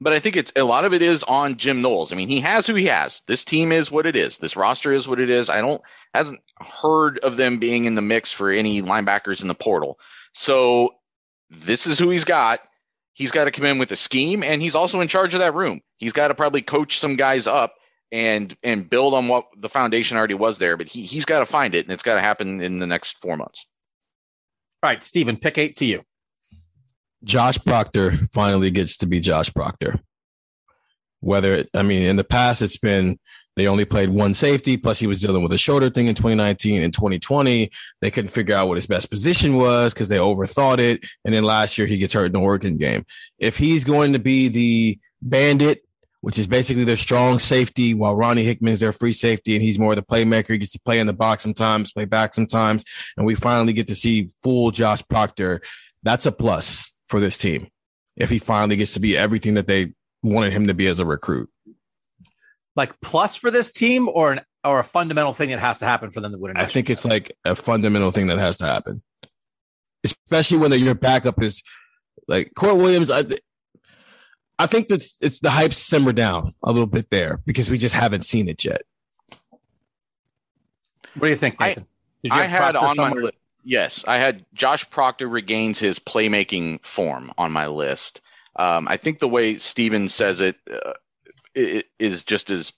but 0.00 0.12
I 0.12 0.20
think 0.20 0.36
it's 0.36 0.52
a 0.54 0.62
lot 0.62 0.84
of 0.84 0.92
it 0.92 1.02
is 1.02 1.22
on 1.24 1.56
Jim 1.56 1.80
Knowles. 1.82 2.12
I 2.12 2.16
mean, 2.16 2.28
he 2.28 2.40
has 2.40 2.66
who 2.66 2.74
he 2.74 2.86
has. 2.86 3.22
This 3.26 3.44
team 3.44 3.72
is 3.72 3.90
what 3.90 4.06
it 4.06 4.16
is. 4.16 4.38
This 4.38 4.56
roster 4.56 4.92
is 4.92 5.08
what 5.08 5.20
it 5.20 5.30
is. 5.30 5.48
I 5.48 5.60
don't 5.60 5.80
hasn't 6.12 6.40
heard 6.60 7.18
of 7.20 7.36
them 7.36 7.58
being 7.58 7.86
in 7.86 7.94
the 7.94 8.02
mix 8.02 8.30
for 8.30 8.50
any 8.50 8.82
linebackers 8.82 9.42
in 9.42 9.48
the 9.48 9.54
portal. 9.54 9.98
So 10.34 10.90
this 11.48 11.86
is 11.86 11.98
who 11.98 12.10
he's 12.10 12.24
got. 12.24 12.60
He's 13.14 13.30
got 13.30 13.44
to 13.44 13.52
come 13.52 13.64
in 13.64 13.78
with 13.78 13.92
a 13.92 13.96
scheme, 13.96 14.42
and 14.42 14.60
he's 14.60 14.74
also 14.74 15.00
in 15.00 15.08
charge 15.08 15.34
of 15.34 15.40
that 15.40 15.54
room. 15.54 15.80
He's 15.98 16.12
got 16.12 16.28
to 16.28 16.34
probably 16.34 16.62
coach 16.62 16.98
some 16.98 17.16
guys 17.16 17.46
up 17.46 17.74
and 18.10 18.56
and 18.62 18.90
build 18.90 19.14
on 19.14 19.28
what 19.28 19.46
the 19.56 19.68
foundation 19.68 20.16
already 20.16 20.34
was 20.34 20.58
there. 20.58 20.76
But 20.76 20.88
he 20.88 21.02
he's 21.02 21.24
got 21.24 21.38
to 21.38 21.46
find 21.46 21.74
it, 21.74 21.86
and 21.86 21.92
it's 21.92 22.02
got 22.02 22.16
to 22.16 22.20
happen 22.20 22.60
in 22.60 22.80
the 22.80 22.86
next 22.86 23.18
four 23.18 23.36
months. 23.36 23.64
All 24.82 24.90
right, 24.90 25.02
Stephen, 25.02 25.36
pick 25.36 25.56
eight 25.56 25.76
to 25.76 25.86
you. 25.86 26.02
Josh 27.22 27.56
Proctor 27.64 28.12
finally 28.32 28.70
gets 28.70 28.96
to 28.98 29.06
be 29.06 29.20
Josh 29.20 29.52
Proctor. 29.54 30.00
Whether 31.20 31.54
it, 31.54 31.70
I 31.72 31.82
mean, 31.82 32.02
in 32.02 32.16
the 32.16 32.24
past, 32.24 32.60
it's 32.60 32.76
been 32.76 33.18
they 33.56 33.68
only 33.68 33.84
played 33.84 34.10
one 34.10 34.34
safety, 34.34 34.76
plus 34.76 34.98
he 34.98 35.06
was 35.06 35.20
dealing 35.20 35.42
with 35.42 35.52
a 35.52 35.58
shoulder 35.58 35.88
thing 35.88 36.08
in 36.08 36.14
2019 36.14 36.82
and 36.82 36.92
2020. 36.92 37.70
They 38.00 38.10
couldn't 38.10 38.30
figure 38.30 38.54
out 38.54 38.68
what 38.68 38.76
his 38.76 38.86
best 38.86 39.10
position 39.10 39.56
was 39.56 39.94
because 39.94 40.08
they 40.08 40.18
overthought 40.18 40.78
it. 40.78 41.04
And 41.24 41.32
then 41.32 41.44
last 41.44 41.78
year 41.78 41.86
he 41.86 41.98
gets 41.98 42.12
hurt 42.12 42.26
in 42.26 42.32
the 42.32 42.40
Oregon 42.40 42.76
game. 42.76 43.06
If 43.38 43.56
he's 43.56 43.84
going 43.84 44.12
to 44.12 44.18
be 44.18 44.48
the 44.48 44.98
bandit, 45.22 45.84
which 46.20 46.38
is 46.38 46.46
basically 46.46 46.84
their 46.84 46.96
strong 46.96 47.38
safety, 47.38 47.92
while 47.92 48.16
Ronnie 48.16 48.44
Hickman 48.44 48.72
is 48.72 48.80
their 48.80 48.94
free 48.94 49.12
safety, 49.12 49.54
and 49.54 49.62
he's 49.62 49.78
more 49.78 49.94
the 49.94 50.02
playmaker. 50.02 50.48
He 50.48 50.58
gets 50.58 50.72
to 50.72 50.80
play 50.80 50.98
in 50.98 51.06
the 51.06 51.12
box 51.12 51.42
sometimes, 51.42 51.92
play 51.92 52.06
back 52.06 52.32
sometimes, 52.32 52.82
and 53.16 53.26
we 53.26 53.34
finally 53.34 53.74
get 53.74 53.88
to 53.88 53.94
see 53.94 54.30
full 54.42 54.70
Josh 54.70 55.02
Proctor. 55.08 55.60
That's 56.02 56.24
a 56.24 56.32
plus 56.32 56.96
for 57.08 57.20
this 57.20 57.36
team 57.36 57.68
if 58.16 58.30
he 58.30 58.38
finally 58.38 58.76
gets 58.76 58.94
to 58.94 59.00
be 59.00 59.16
everything 59.16 59.54
that 59.54 59.66
they 59.66 59.92
wanted 60.22 60.52
him 60.52 60.66
to 60.68 60.74
be 60.74 60.86
as 60.86 60.98
a 60.98 61.04
recruit. 61.04 61.50
Like 62.76 63.00
plus 63.00 63.36
for 63.36 63.50
this 63.50 63.70
team, 63.72 64.08
or 64.08 64.32
an 64.32 64.40
or 64.64 64.80
a 64.80 64.84
fundamental 64.84 65.32
thing 65.32 65.50
that 65.50 65.60
has 65.60 65.78
to 65.78 65.84
happen 65.86 66.10
for 66.10 66.20
them 66.20 66.32
to 66.32 66.38
win. 66.38 66.56
I 66.56 66.64
think 66.64 66.90
it's 66.90 67.04
like 67.04 67.36
a 67.44 67.54
fundamental 67.54 68.10
thing 68.10 68.26
that 68.28 68.38
has 68.38 68.56
to 68.58 68.66
happen, 68.66 69.02
especially 70.02 70.58
when 70.58 70.70
the, 70.70 70.78
your 70.78 70.94
backup 70.94 71.42
is 71.42 71.62
like 72.26 72.52
Kourt 72.54 72.76
Williams. 72.76 73.10
I, 73.10 73.24
I 74.58 74.66
think 74.66 74.88
that 74.88 75.06
it's 75.20 75.40
the 75.40 75.50
hype 75.50 75.74
simmer 75.74 76.12
down 76.12 76.54
a 76.62 76.72
little 76.72 76.86
bit 76.86 77.10
there 77.10 77.40
because 77.44 77.70
we 77.70 77.78
just 77.78 77.94
haven't 77.94 78.24
seen 78.24 78.48
it 78.48 78.64
yet. 78.64 78.82
What 81.14 81.26
do 81.26 81.28
you 81.28 81.36
think, 81.36 81.60
Nathan? 81.60 81.86
Did 82.22 82.32
you 82.32 82.40
I 82.40 82.44
had 82.46 82.74
Proctor 82.74 82.86
on 82.86 82.96
my 82.96 83.12
list. 83.12 83.34
Yes, 83.64 84.04
I 84.06 84.18
had 84.18 84.44
Josh 84.52 84.88
Proctor 84.90 85.28
regains 85.28 85.78
his 85.78 85.98
playmaking 85.98 86.84
form 86.84 87.32
on 87.38 87.50
my 87.52 87.66
list. 87.66 88.20
Um, 88.56 88.86
I 88.88 88.96
think 88.96 89.18
the 89.18 89.28
way 89.28 89.56
Stephen 89.56 90.08
says 90.08 90.40
it 90.40 90.56
uh, 90.70 90.76
i- 90.90 90.94
is 91.54 92.24
just 92.24 92.50
as 92.50 92.72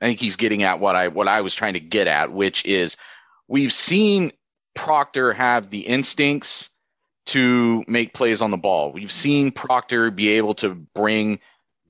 I 0.00 0.06
think 0.06 0.20
he's 0.20 0.36
getting 0.36 0.62
at 0.64 0.80
what 0.80 0.96
I 0.96 1.08
what 1.08 1.28
I 1.28 1.40
was 1.42 1.54
trying 1.54 1.74
to 1.74 1.80
get 1.80 2.06
at, 2.06 2.32
which 2.32 2.64
is 2.64 2.96
we've 3.48 3.72
seen 3.72 4.32
Proctor 4.74 5.32
have 5.32 5.70
the 5.70 5.80
instincts 5.80 6.70
to 7.26 7.84
make 7.86 8.14
plays 8.14 8.42
on 8.42 8.50
the 8.50 8.56
ball. 8.56 8.92
We've 8.92 9.12
seen 9.12 9.52
Proctor 9.52 10.10
be 10.10 10.30
able 10.30 10.54
to 10.54 10.74
bring 10.74 11.38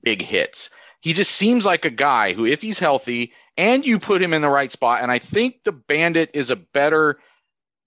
big 0.03 0.21
hits. 0.21 0.69
He 1.01 1.13
just 1.13 1.31
seems 1.31 1.65
like 1.65 1.85
a 1.85 1.89
guy 1.89 2.33
who, 2.33 2.45
if 2.45 2.61
he's 2.61 2.79
healthy 2.79 3.33
and 3.57 3.85
you 3.85 3.99
put 3.99 4.21
him 4.21 4.33
in 4.33 4.41
the 4.41 4.49
right 4.49 4.71
spot, 4.71 5.01
and 5.01 5.11
I 5.11 5.19
think 5.19 5.63
the 5.63 5.71
Bandit 5.71 6.31
is 6.33 6.49
a 6.49 6.55
better 6.55 7.19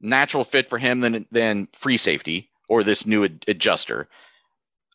natural 0.01 0.45
fit 0.45 0.69
for 0.69 0.79
him 0.79 1.01
than 1.01 1.27
than 1.31 1.69
free 1.73 1.97
safety 1.97 2.51
or 2.69 2.83
this 2.83 3.07
new 3.07 3.25
ad- 3.25 3.45
adjuster. 3.47 4.09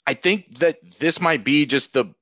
I 0.05 0.13
think 0.13 0.57
that 0.59 0.81
this 0.99 1.21
might 1.21 1.43
be 1.43 1.65
just 1.65 1.93
the 1.93 2.13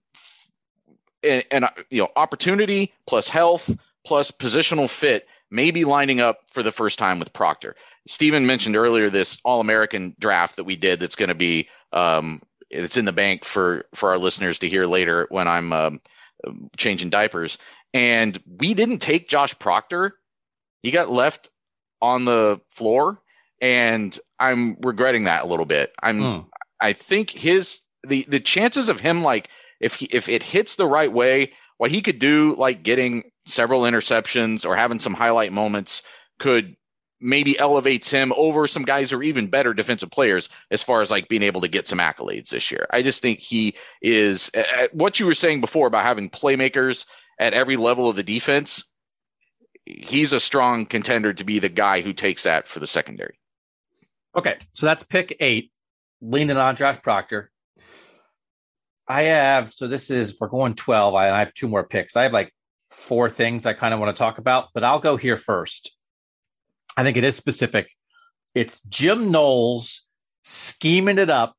an, 1.23 1.43
an 1.51 1.65
you 1.89 2.01
know 2.01 2.09
opportunity 2.15 2.93
plus 3.07 3.27
health 3.29 3.69
plus 4.05 4.31
positional 4.31 4.89
fit 4.89 5.27
maybe 5.51 5.83
lining 5.83 6.21
up 6.21 6.41
for 6.51 6.63
the 6.63 6.71
first 6.71 6.99
time 6.99 7.19
with 7.19 7.33
Proctor. 7.33 7.75
Stephen 8.07 8.45
mentioned 8.45 8.75
earlier 8.75 9.09
this 9.09 9.39
All 9.43 9.61
American 9.61 10.15
draft 10.19 10.57
that 10.57 10.63
we 10.63 10.75
did 10.75 10.99
that's 10.99 11.15
going 11.15 11.29
to 11.29 11.35
be 11.35 11.67
um, 11.91 12.41
it's 12.69 12.97
in 12.97 13.05
the 13.05 13.13
bank 13.13 13.45
for 13.45 13.85
for 13.93 14.09
our 14.09 14.17
listeners 14.17 14.59
to 14.59 14.69
hear 14.69 14.85
later 14.85 15.27
when 15.29 15.47
I'm 15.47 15.73
um, 15.73 16.01
changing 16.77 17.09
diapers. 17.09 17.57
And 17.93 18.37
we 18.59 18.73
didn't 18.73 18.99
take 18.99 19.27
Josh 19.27 19.57
Proctor. 19.57 20.13
He 20.83 20.91
got 20.91 21.11
left 21.11 21.49
on 22.01 22.25
the 22.25 22.61
floor, 22.69 23.19
and 23.59 24.17
I'm 24.39 24.77
regretting 24.81 25.23
that 25.25 25.43
a 25.43 25.47
little 25.47 25.65
bit. 25.65 25.93
I'm 26.01 26.21
Hmm. 26.21 26.39
I 26.79 26.93
think 26.93 27.31
his 27.31 27.79
the 28.07 28.25
the 28.27 28.39
chances 28.39 28.89
of 28.89 28.99
him 28.99 29.21
like 29.21 29.49
if 29.79 29.95
he 29.95 30.05
if 30.05 30.29
it 30.29 30.43
hits 30.43 30.75
the 30.75 30.87
right 30.87 31.11
way, 31.11 31.53
what 31.77 31.91
he 31.91 32.01
could 32.01 32.19
do 32.19 32.55
like 32.57 32.83
getting 32.83 33.23
several 33.45 33.81
interceptions 33.83 34.65
or 34.65 34.75
having 34.75 34.99
some 34.99 35.13
highlight 35.13 35.53
moments 35.53 36.03
could 36.39 36.75
maybe 37.21 37.59
elevates 37.59 38.09
him 38.09 38.31
over 38.37 38.65
some 38.67 38.83
guys 38.83 39.11
who 39.11 39.17
are 39.17 39.23
even 39.23 39.47
better 39.47 39.73
defensive 39.73 40.09
players 40.09 40.49
as 40.71 40.81
far 40.81 41.01
as 41.01 41.11
like 41.11 41.27
being 41.27 41.43
able 41.43 41.61
to 41.61 41.67
get 41.67 41.87
some 41.87 41.99
accolades 41.99 42.49
this 42.49 42.71
year. 42.71 42.87
I 42.91 43.01
just 43.01 43.21
think 43.21 43.39
he 43.39 43.75
is 44.01 44.49
what 44.93 45.19
you 45.19 45.25
were 45.25 45.33
saying 45.33 45.61
before 45.61 45.87
about 45.87 46.05
having 46.05 46.29
playmakers 46.29 47.05
at 47.37 47.53
every 47.53 47.75
level 47.75 48.09
of 48.09 48.15
the 48.15 48.23
defense. 48.23 48.85
He's 49.85 50.33
a 50.33 50.39
strong 50.39 50.85
contender 50.85 51.33
to 51.33 51.43
be 51.43 51.59
the 51.59 51.69
guy 51.69 52.01
who 52.01 52.13
takes 52.13 52.43
that 52.43 52.67
for 52.67 52.79
the 52.79 52.87
secondary. 52.87 53.37
Okay, 54.35 54.57
so 54.71 54.85
that's 54.85 55.03
pick 55.03 55.35
eight, 55.39 55.71
leaning 56.21 56.57
on 56.57 56.75
Josh 56.75 57.01
Proctor. 57.01 57.51
I 59.09 59.23
have 59.23 59.73
so 59.73 59.87
this 59.87 60.11
is 60.11 60.39
we're 60.39 60.47
going 60.47 60.75
twelve. 60.75 61.15
I, 61.15 61.31
I 61.31 61.39
have 61.39 61.53
two 61.53 61.67
more 61.67 61.83
picks. 61.83 62.15
I 62.15 62.23
have 62.23 62.31
like 62.31 62.53
four 62.89 63.29
things 63.29 63.65
I 63.65 63.73
kind 63.73 63.93
of 63.93 63.99
want 63.99 64.15
to 64.15 64.19
talk 64.19 64.37
about, 64.37 64.67
but 64.73 64.83
I'll 64.83 64.99
go 64.99 65.17
here 65.17 65.35
first. 65.35 65.97
I 66.95 67.03
think 67.03 67.17
it 67.17 67.23
is 67.23 67.35
specific. 67.35 67.89
It's 68.53 68.81
Jim 68.83 69.31
Knowles 69.31 70.07
scheming 70.43 71.17
it 71.17 71.29
up 71.29 71.55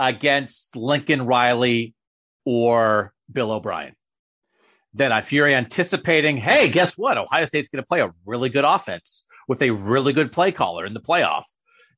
against 0.00 0.76
Lincoln 0.76 1.26
Riley 1.26 1.94
or 2.44 3.12
Bill 3.32 3.52
O'Brien. 3.52 3.94
Then 4.94 5.12
if 5.12 5.32
you're 5.32 5.48
anticipating, 5.48 6.38
hey, 6.38 6.68
guess 6.68 6.96
what? 6.96 7.18
Ohio 7.18 7.44
State's 7.44 7.68
going 7.68 7.82
to 7.82 7.86
play 7.86 8.00
a 8.00 8.12
really 8.26 8.48
good 8.48 8.64
offense 8.64 9.26
with 9.46 9.62
a 9.62 9.70
really 9.70 10.12
good 10.12 10.32
play 10.32 10.50
caller 10.50 10.86
in 10.86 10.94
the 10.94 11.00
playoff. 11.00 11.44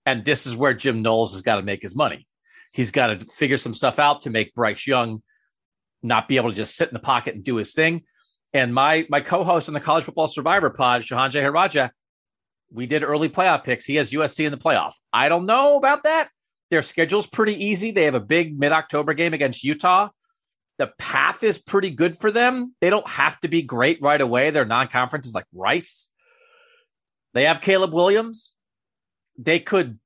And 0.05 0.25
this 0.25 0.47
is 0.47 0.57
where 0.57 0.75
Jim 0.75 1.03
Knowles 1.03 1.33
has 1.33 1.43
got 1.43 1.57
to 1.57 1.63
make 1.63 1.83
his 1.83 1.95
money. 1.95 2.27
He's 2.73 2.91
got 2.91 3.09
to 3.09 3.27
figure 3.27 3.57
some 3.57 3.75
stuff 3.75 3.99
out 3.99 4.23
to 4.23 4.31
make 4.31 4.55
Bryce 4.55 4.87
Young 4.87 5.23
not 6.03 6.29
be 6.29 6.37
able 6.37 6.51
to 6.51 6.57
just 6.57 6.77
sit 6.77 6.89
in 6.89 6.95
the 6.95 7.01
pocket 7.01 7.35
and 7.35 7.45
do 7.45 7.57
his 7.57 7.73
thing. 7.73 8.03
And 8.53 8.75
my 8.75 9.07
my 9.09 9.21
co-host 9.21 9.69
on 9.69 9.75
the 9.75 9.81
College 9.81 10.05
Football 10.05 10.29
Survivor 10.29 10.71
Pod, 10.71 11.03
Shahan 11.03 11.31
Jeharaja, 11.31 11.91
we 12.73 12.87
did 12.87 13.03
early 13.03 13.29
playoff 13.29 13.65
picks. 13.65 13.85
He 13.85 13.97
has 13.97 14.11
USC 14.11 14.45
in 14.45 14.53
the 14.53 14.59
playoff. 14.59 14.95
I 15.13 15.29
don't 15.29 15.47
know 15.47 15.77
about 15.77 16.05
that. 16.05 16.29
Their 16.71 16.83
schedule's 16.83 17.27
pretty 17.27 17.65
easy. 17.65 17.91
They 17.91 18.05
have 18.05 18.15
a 18.15 18.21
big 18.21 18.59
mid-October 18.59 19.15
game 19.15 19.35
against 19.35 19.65
Utah. 19.65 20.09
The 20.79 20.93
path 20.99 21.43
is 21.43 21.59
pretty 21.59 21.91
good 21.91 22.17
for 22.17 22.31
them. 22.31 22.75
They 22.81 22.91
don't 22.91 23.07
have 23.09 23.39
to 23.41 23.49
be 23.49 23.63
great 23.63 24.01
right 24.01 24.21
away. 24.21 24.51
Their 24.51 24.65
non-conference 24.65 25.27
is 25.27 25.35
like 25.35 25.47
Rice. 25.53 26.11
They 27.35 27.45
have 27.45 27.61
Caleb 27.61 27.93
Williams. 27.93 28.53
They 29.37 29.59
could 29.59 29.99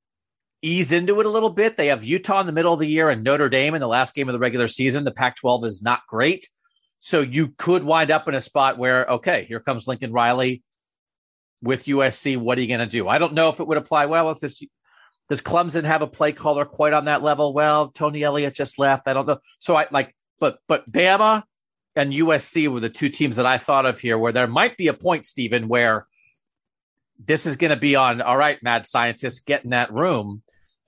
ease 0.65 0.91
into 0.91 1.19
it 1.19 1.25
a 1.25 1.29
little 1.29 1.49
bit. 1.49 1.77
They 1.77 1.87
have 1.87 2.03
Utah 2.03 2.41
in 2.41 2.47
the 2.47 2.51
middle 2.51 2.73
of 2.73 2.79
the 2.79 2.87
year 2.87 3.09
and 3.09 3.23
Notre 3.23 3.49
Dame 3.49 3.75
in 3.75 3.81
the 3.81 3.87
last 3.87 4.15
game 4.15 4.27
of 4.27 4.33
the 4.33 4.39
regular 4.39 4.67
season. 4.67 5.03
The 5.03 5.11
Pac 5.11 5.37
12 5.37 5.65
is 5.65 5.81
not 5.83 6.01
great. 6.09 6.49
So 6.99 7.21
you 7.21 7.49
could 7.57 7.83
wind 7.83 8.09
up 8.09 8.27
in 8.27 8.33
a 8.33 8.41
spot 8.41 8.77
where, 8.77 9.05
okay, 9.05 9.45
here 9.45 9.59
comes 9.59 9.87
Lincoln 9.87 10.11
Riley 10.11 10.63
with 11.61 11.85
USC. 11.85 12.37
What 12.37 12.57
are 12.57 12.61
you 12.61 12.67
going 12.67 12.79
to 12.79 12.87
do? 12.87 13.07
I 13.07 13.19
don't 13.19 13.33
know 13.33 13.49
if 13.49 13.59
it 13.59 13.67
would 13.67 13.77
apply 13.77 14.07
well. 14.07 14.31
If 14.31 14.39
does 15.29 15.41
Clemson 15.41 15.83
have 15.83 16.01
a 16.01 16.07
play 16.07 16.31
caller 16.31 16.65
quite 16.65 16.93
on 16.93 17.05
that 17.05 17.21
level? 17.21 17.53
Well, 17.53 17.89
Tony 17.89 18.23
Elliott 18.23 18.55
just 18.55 18.79
left. 18.79 19.07
I 19.07 19.13
don't 19.13 19.27
know. 19.27 19.39
So 19.59 19.75
I 19.75 19.87
like, 19.91 20.15
but, 20.39 20.59
but 20.67 20.91
Bama 20.91 21.43
and 21.95 22.11
USC 22.11 22.67
were 22.67 22.79
the 22.79 22.89
two 22.89 23.09
teams 23.09 23.35
that 23.35 23.45
I 23.45 23.57
thought 23.57 23.85
of 23.85 23.99
here 23.99 24.17
where 24.17 24.31
there 24.31 24.47
might 24.47 24.77
be 24.77 24.87
a 24.87 24.93
point, 24.93 25.25
Stephen, 25.25 25.67
where 25.67 26.07
this 27.23 27.45
is 27.45 27.55
going 27.55 27.69
to 27.69 27.77
be 27.77 27.95
on, 27.95 28.21
all 28.21 28.37
right, 28.37 28.61
mad 28.61 28.85
scientists, 28.85 29.39
get 29.39 29.63
in 29.63 29.69
that 29.69 29.93
room 29.93 30.41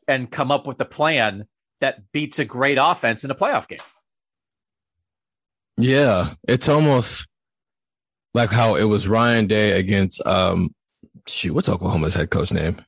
and 0.07 0.31
come 0.31 0.51
up 0.51 0.65
with 0.65 0.79
a 0.81 0.85
plan 0.85 1.47
that 1.81 2.11
beats 2.11 2.39
a 2.39 2.45
great 2.45 2.77
offense 2.79 3.23
in 3.23 3.31
a 3.31 3.35
playoff 3.35 3.67
game. 3.67 3.79
Yeah, 5.77 6.33
it's 6.47 6.69
almost 6.69 7.27
like 8.33 8.49
how 8.49 8.75
it 8.75 8.85
was 8.85 9.07
Ryan 9.07 9.47
Day 9.47 9.79
against 9.79 10.25
um 10.25 10.71
shoot, 11.27 11.53
what's 11.53 11.69
Oklahoma's 11.69 12.13
head 12.13 12.29
coach 12.29 12.51
name 12.51 12.83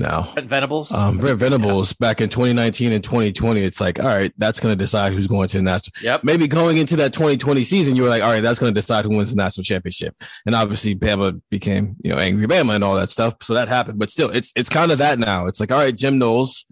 now? 0.00 0.32
Brent 0.32 0.48
Venables. 0.48 0.92
Um 0.92 1.18
Brent 1.18 1.38
Venables 1.38 1.92
back 1.92 2.20
in 2.20 2.28
2019 2.28 2.92
and 2.92 3.04
2020. 3.04 3.62
It's 3.62 3.80
like, 3.80 4.00
all 4.00 4.06
right, 4.06 4.32
that's 4.38 4.58
gonna 4.58 4.76
decide 4.76 5.12
who's 5.12 5.26
going 5.26 5.48
to 5.48 5.58
the 5.58 5.62
national. 5.62 5.92
yep. 6.02 6.24
Maybe 6.24 6.48
going 6.48 6.78
into 6.78 6.96
that 6.96 7.12
2020 7.12 7.62
season, 7.64 7.96
you 7.96 8.02
were 8.02 8.08
like, 8.08 8.22
all 8.22 8.30
right, 8.30 8.42
that's 8.42 8.58
gonna 8.58 8.72
decide 8.72 9.04
who 9.04 9.10
wins 9.10 9.30
the 9.30 9.36
national 9.36 9.64
championship. 9.64 10.16
And 10.46 10.54
obviously 10.54 10.94
Bama 10.94 11.40
became, 11.50 11.96
you 12.02 12.10
know, 12.10 12.18
angry 12.18 12.46
Bama 12.46 12.74
and 12.74 12.84
all 12.84 12.96
that 12.96 13.10
stuff. 13.10 13.34
So 13.42 13.54
that 13.54 13.68
happened. 13.68 13.98
But 13.98 14.10
still, 14.10 14.30
it's 14.30 14.52
it's 14.56 14.68
kind 14.68 14.90
of 14.90 14.98
that 14.98 15.18
now. 15.18 15.46
It's 15.46 15.60
like, 15.60 15.70
all 15.70 15.78
right, 15.78 15.96
Jim 15.96 16.18
Knowles, 16.18 16.66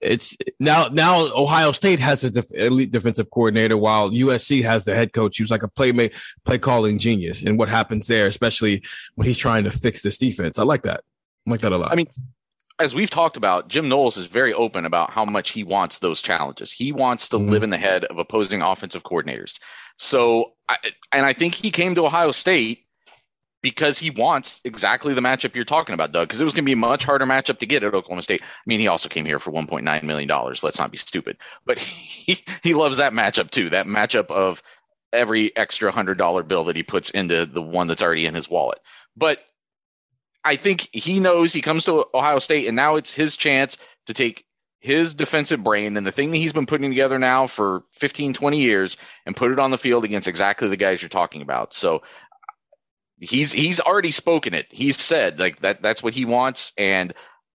it's 0.00 0.36
now 0.58 0.88
now 0.88 1.26
Ohio 1.34 1.72
State 1.72 2.00
has 2.00 2.24
a 2.24 2.30
def- 2.30 2.52
elite 2.54 2.90
defensive 2.90 3.30
coordinator, 3.30 3.76
while 3.76 4.10
USC 4.10 4.62
has 4.62 4.84
the 4.84 4.94
head 4.94 5.12
coach 5.12 5.38
who's 5.38 5.50
like 5.50 5.62
a 5.62 5.68
play 5.68 5.92
play 6.44 6.58
calling 6.58 6.98
genius. 6.98 7.42
And 7.42 7.58
what 7.58 7.68
happens 7.68 8.06
there, 8.06 8.26
especially 8.26 8.82
when 9.14 9.26
he's 9.26 9.38
trying 9.38 9.64
to 9.64 9.70
fix 9.70 10.02
this 10.02 10.16
defense, 10.16 10.58
I 10.58 10.62
like 10.62 10.82
that. 10.82 11.02
I 11.46 11.50
like 11.50 11.60
that 11.60 11.72
a 11.72 11.76
lot. 11.76 11.92
I 11.92 11.96
mean, 11.96 12.06
as 12.80 12.94
we've 12.94 13.10
talked 13.10 13.36
about, 13.36 13.68
Jim 13.68 13.88
Knowles 13.88 14.16
is 14.16 14.26
very 14.26 14.54
open 14.54 14.86
about 14.86 15.10
how 15.10 15.24
much 15.24 15.50
he 15.50 15.62
wants 15.62 15.98
those 15.98 16.22
challenges. 16.22 16.72
He 16.72 16.92
wants 16.92 17.28
to 17.28 17.36
mm-hmm. 17.36 17.50
live 17.50 17.62
in 17.62 17.70
the 17.70 17.78
head 17.78 18.04
of 18.06 18.18
opposing 18.18 18.62
offensive 18.62 19.02
coordinators. 19.02 19.60
So, 19.96 20.54
I, 20.68 20.78
and 21.12 21.26
I 21.26 21.34
think 21.34 21.54
he 21.54 21.70
came 21.70 21.94
to 21.94 22.06
Ohio 22.06 22.32
State 22.32 22.86
because 23.62 23.98
he 23.98 24.10
wants 24.10 24.62
exactly 24.64 25.12
the 25.12 25.20
matchup 25.20 25.54
you're 25.54 25.64
talking 25.66 25.92
about, 25.92 26.12
Doug, 26.12 26.28
because 26.28 26.40
it 26.40 26.44
was 26.44 26.54
going 26.54 26.64
to 26.64 26.68
be 26.68 26.72
a 26.72 26.76
much 26.76 27.04
harder 27.04 27.26
matchup 27.26 27.58
to 27.58 27.66
get 27.66 27.84
at 27.84 27.94
Oklahoma 27.94 28.22
State. 28.22 28.40
I 28.42 28.46
mean, 28.64 28.80
he 28.80 28.88
also 28.88 29.10
came 29.10 29.26
here 29.26 29.38
for 29.38 29.52
$1.9 29.52 30.02
million. 30.02 30.28
Let's 30.62 30.78
not 30.78 30.90
be 30.90 30.96
stupid. 30.96 31.36
But 31.66 31.78
he, 31.78 32.42
he 32.62 32.72
loves 32.72 32.96
that 32.96 33.12
matchup 33.12 33.50
too, 33.50 33.68
that 33.70 33.86
matchup 33.86 34.30
of 34.30 34.62
every 35.12 35.54
extra 35.54 35.92
$100 35.92 36.48
bill 36.48 36.64
that 36.64 36.76
he 36.76 36.82
puts 36.82 37.10
into 37.10 37.44
the 37.44 37.60
one 37.60 37.88
that's 37.88 38.02
already 38.02 38.24
in 38.24 38.34
his 38.34 38.48
wallet. 38.48 38.78
But 39.16 39.40
I 40.44 40.56
think 40.56 40.88
he 40.92 41.20
knows 41.20 41.52
he 41.52 41.60
comes 41.60 41.84
to 41.84 42.06
Ohio 42.14 42.38
State, 42.38 42.66
and 42.66 42.76
now 42.76 42.96
it's 42.96 43.14
his 43.14 43.36
chance 43.36 43.76
to 44.06 44.14
take 44.14 44.44
his 44.80 45.12
defensive 45.12 45.62
brain 45.62 45.96
and 45.96 46.06
the 46.06 46.12
thing 46.12 46.30
that 46.30 46.38
he's 46.38 46.54
been 46.54 46.66
putting 46.66 46.90
together 46.90 47.18
now 47.18 47.46
for 47.46 47.84
15, 47.92 48.32
20 48.32 48.58
years 48.58 48.96
and 49.26 49.36
put 49.36 49.52
it 49.52 49.58
on 49.58 49.70
the 49.70 49.78
field 49.78 50.04
against 50.04 50.26
exactly 50.26 50.68
the 50.68 50.76
guys 50.76 51.02
you're 51.02 51.10
talking 51.10 51.42
about. 51.42 51.74
So 51.74 52.02
he's 53.20 53.52
he's 53.52 53.78
already 53.80 54.10
spoken 54.10 54.54
it. 54.54 54.66
He's 54.70 54.98
said 54.98 55.38
like 55.38 55.60
that 55.60 55.82
that's 55.82 56.02
what 56.02 56.14
he 56.14 56.24
wants 56.24 56.72
and 56.78 57.12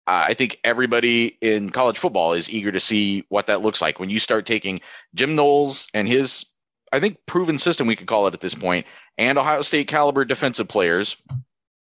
uh, 0.06 0.26
I 0.28 0.34
think 0.34 0.60
everybody 0.64 1.38
in 1.40 1.70
college 1.70 1.96
football 1.96 2.34
is 2.34 2.50
eager 2.50 2.70
to 2.70 2.80
see 2.80 3.24
what 3.30 3.46
that 3.46 3.62
looks 3.62 3.80
like 3.80 3.98
when 3.98 4.10
you 4.10 4.20
start 4.20 4.44
taking 4.44 4.80
Jim 5.14 5.34
Knowles 5.34 5.88
and 5.94 6.06
his 6.06 6.44
I 6.92 7.00
think 7.00 7.16
proven 7.26 7.58
system 7.58 7.86
we 7.86 7.96
could 7.96 8.06
call 8.06 8.26
it 8.26 8.34
at 8.34 8.42
this 8.42 8.54
point 8.54 8.86
and 9.16 9.38
Ohio 9.38 9.62
State 9.62 9.88
caliber 9.88 10.26
defensive 10.26 10.68
players, 10.68 11.16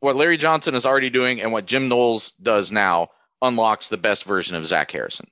what 0.00 0.16
Larry 0.16 0.36
Johnson 0.36 0.74
is 0.74 0.84
already 0.84 1.08
doing 1.08 1.40
and 1.40 1.50
what 1.50 1.64
Jim 1.64 1.88
Knowles 1.88 2.32
does 2.32 2.70
now 2.70 3.08
unlocks 3.40 3.88
the 3.88 3.96
best 3.96 4.24
version 4.24 4.54
of 4.54 4.66
Zach 4.66 4.90
Harrison. 4.90 5.28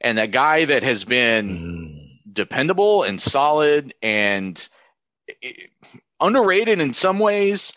And 0.00 0.18
a 0.18 0.26
guy 0.26 0.64
that 0.66 0.82
has 0.82 1.04
been 1.04 1.48
mm. 1.48 2.32
dependable 2.32 3.02
and 3.02 3.20
solid 3.20 3.94
and 4.02 4.68
underrated 6.20 6.80
in 6.80 6.94
some 6.94 7.18
ways, 7.18 7.72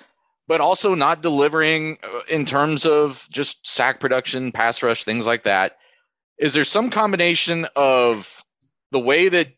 but 0.48 0.62
also 0.62 0.96
not 0.96 1.22
delivering 1.22 1.98
uh, 2.04 2.22
in 2.30 2.46
terms 2.46 2.86
of 2.86 3.28
just 3.32 3.66
sack 3.66 4.00
production, 4.00 4.52
pass 4.52 4.82
rush, 4.82 5.04
things 5.04 5.28
like 5.28 5.44
that. 5.44 5.78
Is 6.38 6.54
there 6.54 6.64
some 6.64 6.90
combination 6.90 7.68
of 7.76 8.44
the 8.92 9.00
way 9.00 9.30
that 9.30 9.50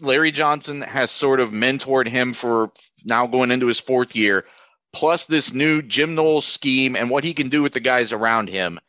Larry 0.00 0.32
Johnson 0.32 0.80
has 0.82 1.10
sort 1.10 1.40
of 1.40 1.50
mentored 1.50 2.08
him 2.08 2.32
for 2.32 2.72
now 3.04 3.26
going 3.26 3.50
into 3.50 3.66
his 3.66 3.78
fourth 3.78 4.16
year, 4.16 4.44
plus 4.92 5.26
this 5.26 5.52
new 5.52 5.82
Jim 5.82 6.14
Knowles 6.14 6.46
scheme 6.46 6.96
and 6.96 7.10
what 7.10 7.24
he 7.24 7.34
can 7.34 7.48
do 7.48 7.62
with 7.62 7.72
the 7.72 7.80
guys 7.80 8.12
around 8.12 8.48
him? 8.48 8.80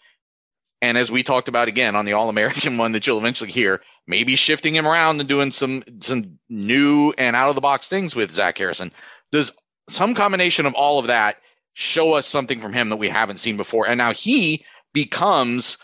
And 0.84 0.98
as 0.98 1.10
we 1.10 1.24
talked 1.24 1.48
about 1.48 1.70
again 1.70 1.96
on 1.96 2.04
the 2.04 2.12
All 2.12 2.28
American 2.28 2.78
one 2.78 2.92
that 2.92 3.08
you'll 3.08 3.18
eventually 3.18 3.50
hear, 3.50 3.82
maybe 4.06 4.36
shifting 4.36 4.76
him 4.76 4.86
around 4.86 5.22
and 5.22 5.30
doing 5.30 5.50
some 5.50 5.82
some 6.02 6.40
new 6.50 7.14
and 7.18 7.38
out 7.38 7.48
of 7.48 7.56
the 7.56 7.62
box 7.62 7.88
things 7.88 8.18
with 8.18 8.32
Zach 8.32 8.58
Harrison. 8.58 8.92
Does 9.32 9.54
some 9.90 10.14
combination 10.14 10.66
of 10.66 10.74
all 10.74 11.00
of 11.00 11.08
that 11.08 11.38
show 11.74 12.16
us 12.16 12.28
something 12.28 12.60
from 12.60 12.74
him 12.74 12.90
that 12.90 12.98
we 12.98 13.08
haven't 13.08 13.40
seen 13.40 13.56
before? 13.56 13.88
And 13.88 13.98
now 13.98 14.12
he 14.12 14.66
becomes 14.92 15.78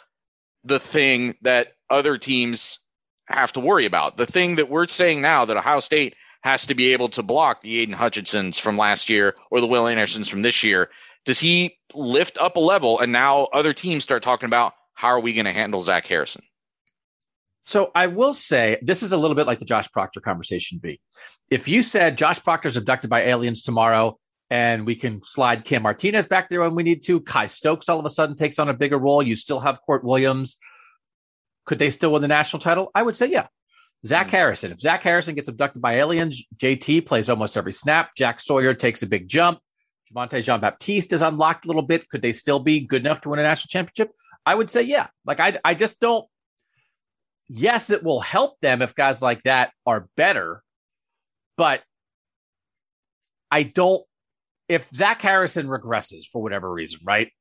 the 0.66 0.82
thing 0.82 1.38
that 1.43 1.76
other 1.89 2.18
teams 2.18 2.80
have 3.28 3.54
to 3.54 3.62
worry 3.62 3.86
about. 3.86 4.18
The 4.18 4.26
thing 4.26 4.58
that 4.58 4.70
we're 4.70 4.88
saying 4.88 5.22
now 5.22 5.45
that 5.45 5.56
Ohio 5.56 5.80
State 5.80 6.14
has 6.41 6.66
to 6.66 6.76
be 6.76 6.91
able 6.91 7.08
to 7.10 7.24
block 7.24 7.62
the 7.62 7.88
Aiden 7.88 7.95
Hutchinsons 7.95 8.60
from 8.60 8.78
last 8.78 9.10
year 9.10 9.36
or 9.50 9.62
the 9.62 9.68
Will 9.68 9.88
Andersons 9.88 10.28
from 10.28 10.41
this 10.41 10.62
year. 10.62 10.89
Does 11.24 11.39
he 11.39 11.78
lift 11.93 12.38
up 12.38 12.58
a 12.58 12.62
level 12.62 13.00
and 13.00 13.14
now 13.14 13.45
other 13.54 13.74
teams 13.74 14.04
start 14.04 14.24
talking 14.24 14.47
about 14.47 14.74
how 15.00 15.08
are 15.08 15.22
we 15.22 15.32
going 15.32 15.45
to 15.45 15.54
handle 15.54 15.80
Zach 15.80 16.06
Harrison? 16.08 16.41
So 17.62 17.89
I 17.95 18.08
will 18.08 18.34
say 18.34 18.78
this 18.82 19.02
is 19.02 19.14
a 19.14 19.18
little 19.18 19.34
bit 19.34 19.47
like 19.47 19.60
the 19.60 19.66
Josh 19.66 19.89
Proctor 19.93 20.20
conversation 20.20 20.78
be. 20.78 21.00
If 21.50 21.70
you 21.70 21.84
said 21.84 22.18
Josh 22.18 22.43
Proctor's 22.43 22.76
abducted 22.76 23.10
by 23.10 23.22
aliens 23.22 23.62
tomorrow 23.62 24.20
and 24.50 24.86
we 24.86 24.95
can 24.95 25.24
slide 25.24 25.64
Cam 25.64 25.84
Martinez 25.84 26.28
back 26.28 26.50
there 26.50 26.60
when 26.60 26.76
we 26.76 26.84
need 26.84 27.02
to, 27.04 27.22
Kye 27.22 27.45
Stokes 27.45 27.88
all 27.88 27.97
of 27.97 28.06
a 28.06 28.10
sudden 28.10 28.36
takes 28.36 28.60
on 28.60 28.68
a 28.68 28.74
bigger 28.74 28.97
role. 28.97 29.24
You 29.24 29.38
still 29.38 29.62
have 29.62 29.80
Kourt 29.88 30.04
Williams. 30.04 30.58
Could 31.66 31.80
they 31.80 31.91
still 31.91 32.12
win 32.12 32.22
the 32.22 32.28
national 32.28 32.60
title? 32.60 32.91
I 32.93 33.04
would 33.04 33.16
say 33.16 33.28
yeah. 33.28 33.47
Zach 34.06 34.28
mm-hmm. 34.28 34.36
Harrison. 34.36 34.72
If 34.74 34.80
Zach 34.80 35.02
Harrison 35.02 35.34
gets 35.34 35.47
abducted 35.47 35.82
by 35.82 35.93
aliens, 35.93 36.43
JT 36.58 37.06
plays 37.06 37.30
almost 37.30 37.56
every 37.56 37.72
snap. 37.72 38.16
Jack 38.18 38.41
Sawyer 38.41 38.74
takes 38.74 39.02
a 39.02 39.08
big 39.08 39.30
jump. 39.30 39.60
Javontae 40.12 40.43
Jean 40.43 40.60
Baptiste 40.60 41.14
is 41.14 41.22
unlocked 41.22 41.66
a 41.66 41.68
little 41.68 41.84
bit. 41.84 42.10
Could 42.10 42.22
they 42.22 42.32
still 42.34 42.60
be 42.60 42.82
good 42.82 43.06
enough 43.06 43.22
to 43.22 43.30
win 43.30 43.39
a 43.39 43.43
national 43.43 43.70
championship? 43.70 44.12
I 44.46 44.56
would 44.56 44.70
say 44.70 44.84
yeah. 44.84 45.08
Like 45.26 45.40
I, 45.40 45.58
I 45.64 45.74
just 45.74 46.00
don't 46.00 46.28
yes, 47.50 47.90
it 47.90 48.04
will 48.04 48.22
help 48.22 48.60
them 48.62 48.82
if 48.82 48.96
guys 48.96 49.22
like 49.22 49.44
that 49.44 49.72
are 49.86 50.08
better, 50.16 50.64
but 51.58 51.82
I 53.52 53.64
don't. 53.64 54.04
If 54.68 54.88
Zach 54.96 55.20
Harrison 55.24 55.66
regresses 55.68 56.28
for 56.32 56.44
whatever 56.44 56.72
reason, 56.72 57.00
right? 57.04 57.32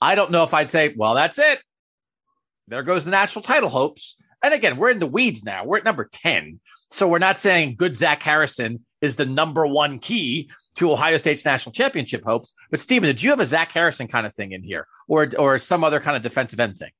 I 0.00 0.14
don't 0.14 0.30
know 0.30 0.42
if 0.42 0.54
I'd 0.54 0.70
say, 0.70 0.94
well, 0.96 1.14
that's 1.14 1.38
it. 1.38 1.60
There 2.66 2.82
goes 2.82 3.04
the 3.04 3.10
national 3.10 3.42
title 3.42 3.68
hopes. 3.68 4.16
And 4.42 4.54
again, 4.54 4.78
we're 4.78 4.90
in 4.90 4.98
the 4.98 5.06
weeds 5.06 5.44
now. 5.44 5.64
We're 5.64 5.78
at 5.78 5.84
number 5.84 6.08
10. 6.10 6.60
So 6.90 7.06
we're 7.06 7.18
not 7.18 7.36
saying 7.36 7.76
good 7.76 7.94
Zach 7.94 8.22
Harrison 8.22 8.86
is 9.00 9.16
the 9.16 9.26
number 9.26 9.66
one 9.66 9.98
key 9.98 10.50
to 10.76 10.92
Ohio 10.92 11.16
State's 11.16 11.44
national 11.44 11.72
championship 11.72 12.24
hopes. 12.24 12.54
But 12.70 12.80
Stephen, 12.80 13.08
did 13.08 13.22
you 13.22 13.30
have 13.30 13.40
a 13.40 13.44
Zach 13.44 13.72
Harrison 13.72 14.08
kind 14.08 14.26
of 14.26 14.34
thing 14.34 14.52
in 14.52 14.62
here 14.62 14.86
or, 15.08 15.28
or 15.38 15.58
some 15.58 15.84
other 15.84 16.00
kind 16.00 16.16
of 16.16 16.22
defensive 16.22 16.60
end 16.60 16.78
thing? 16.78 16.90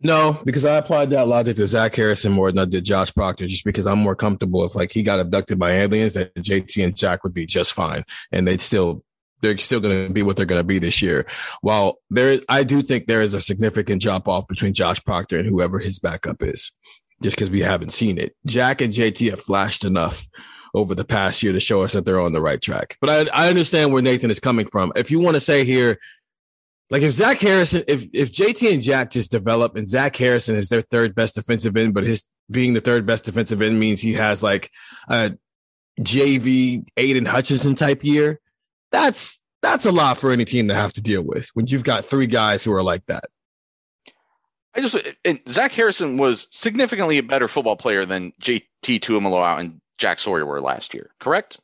No, 0.00 0.38
because 0.44 0.66
I 0.66 0.76
applied 0.76 1.10
that 1.10 1.28
logic 1.28 1.56
to 1.56 1.66
Zach 1.66 1.94
Harrison 1.94 2.32
more 2.32 2.50
than 2.52 2.58
I 2.58 2.66
did 2.66 2.84
Josh 2.84 3.14
Proctor, 3.14 3.46
just 3.46 3.64
because 3.64 3.86
I'm 3.86 4.00
more 4.00 4.14
comfortable 4.14 4.64
if 4.64 4.74
like 4.74 4.92
he 4.92 5.02
got 5.02 5.18
abducted 5.18 5.58
by 5.58 5.70
aliens, 5.70 6.14
that 6.14 6.34
JT 6.34 6.84
and 6.84 6.94
Jack 6.94 7.24
would 7.24 7.32
be 7.32 7.46
just 7.46 7.72
fine, 7.72 8.04
and 8.30 8.46
they'd 8.46 8.60
still 8.60 9.02
they're 9.40 9.56
still 9.58 9.80
going 9.80 10.06
to 10.06 10.12
be 10.12 10.22
what 10.22 10.36
they're 10.36 10.46
going 10.46 10.60
to 10.60 10.66
be 10.66 10.78
this 10.78 11.02
year. 11.02 11.26
While 11.60 12.00
there, 12.10 12.32
is, 12.32 12.44
I 12.48 12.64
do 12.64 12.82
think 12.82 13.06
there 13.06 13.22
is 13.22 13.34
a 13.34 13.40
significant 13.40 14.00
drop 14.02 14.26
off 14.26 14.46
between 14.48 14.72
Josh 14.72 15.02
Proctor 15.04 15.38
and 15.38 15.48
whoever 15.48 15.78
his 15.78 15.98
backup 15.98 16.42
is, 16.42 16.72
just 17.22 17.36
because 17.36 17.50
we 17.50 17.60
haven't 17.60 17.92
seen 17.92 18.18
it. 18.18 18.34
Jack 18.46 18.80
and 18.80 18.92
JT 18.92 19.30
have 19.30 19.40
flashed 19.40 19.84
enough 19.84 20.26
over 20.74 20.94
the 20.94 21.04
past 21.04 21.42
year 21.42 21.52
to 21.52 21.60
show 21.60 21.82
us 21.82 21.92
that 21.92 22.04
they're 22.04 22.20
on 22.20 22.32
the 22.32 22.42
right 22.42 22.60
track. 22.60 22.96
But 23.00 23.30
I, 23.32 23.46
I 23.46 23.48
understand 23.48 23.92
where 23.92 24.02
Nathan 24.02 24.30
is 24.30 24.40
coming 24.40 24.66
from. 24.66 24.92
If 24.96 25.10
you 25.10 25.20
want 25.20 25.36
to 25.36 25.40
say 25.40 25.64
here, 25.64 25.98
like 26.90 27.02
if 27.02 27.12
Zach 27.12 27.38
Harrison, 27.40 27.84
if 27.88 28.06
if 28.12 28.32
JT 28.32 28.72
and 28.72 28.82
Jack 28.82 29.10
just 29.10 29.30
develop 29.30 29.76
and 29.76 29.88
Zach 29.88 30.16
Harrison 30.16 30.56
is 30.56 30.68
their 30.68 30.82
third 30.82 31.14
best 31.14 31.36
defensive 31.36 31.76
end, 31.76 31.94
but 31.94 32.04
his 32.04 32.24
being 32.50 32.74
the 32.74 32.80
third 32.80 33.06
best 33.06 33.24
defensive 33.24 33.62
end 33.62 33.80
means 33.80 34.02
he 34.02 34.14
has 34.14 34.42
like 34.42 34.70
a 35.08 35.32
JV 36.00 36.84
Aiden 36.96 37.26
Hutchinson 37.26 37.74
type 37.74 38.04
year, 38.04 38.40
that's 38.92 39.42
that's 39.62 39.86
a 39.86 39.92
lot 39.92 40.18
for 40.18 40.30
any 40.30 40.44
team 40.44 40.68
to 40.68 40.74
have 40.74 40.92
to 40.92 41.00
deal 41.00 41.24
with 41.24 41.48
when 41.54 41.66
you've 41.66 41.84
got 41.84 42.04
three 42.04 42.26
guys 42.26 42.62
who 42.62 42.72
are 42.72 42.82
like 42.82 43.06
that. 43.06 43.24
I 44.74 44.80
just 44.80 44.96
and 45.24 45.40
Zach 45.48 45.72
Harrison 45.72 46.18
was 46.18 46.48
significantly 46.50 47.18
a 47.18 47.22
better 47.22 47.48
football 47.48 47.76
player 47.76 48.04
than 48.04 48.32
JT 48.42 48.66
Tuimoloau 49.00 49.58
and 49.58 49.80
Jack 49.98 50.18
Sawyer 50.18 50.44
were 50.46 50.60
last 50.60 50.94
year. 50.94 51.10
Correct? 51.20 51.60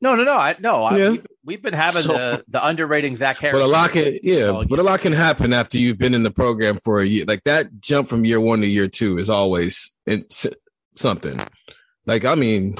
No, 0.00 0.16
no, 0.16 0.24
no. 0.24 0.34
I 0.34 0.56
no. 0.58 0.82
I, 0.84 1.10
we've, 1.10 1.26
we've 1.44 1.62
been 1.62 1.74
having 1.74 2.02
So- 2.02 2.12
the 2.12 2.44
the 2.48 2.66
underrating 2.66 3.14
Zach 3.14 3.38
Harrison. 3.38 3.60
But 3.60 3.66
a 3.66 3.70
lot 3.70 3.90
can, 3.92 4.18
yeah, 4.22 4.64
but 4.68 4.78
a 4.78 4.82
lot 4.82 5.00
can 5.00 5.12
happen 5.12 5.52
after 5.52 5.78
you've 5.78 5.98
been 5.98 6.14
in 6.14 6.24
the 6.24 6.30
program 6.30 6.76
for 6.76 7.00
a 7.00 7.06
year. 7.06 7.24
Like 7.26 7.44
that 7.44 7.80
jump 7.80 8.08
from 8.08 8.24
year 8.24 8.40
one 8.40 8.60
to 8.62 8.66
year 8.66 8.88
two 8.88 9.18
is 9.18 9.30
always 9.30 9.94
in, 10.06 10.26
something. 10.96 11.40
Like 12.04 12.24
I 12.24 12.34
mean, 12.34 12.76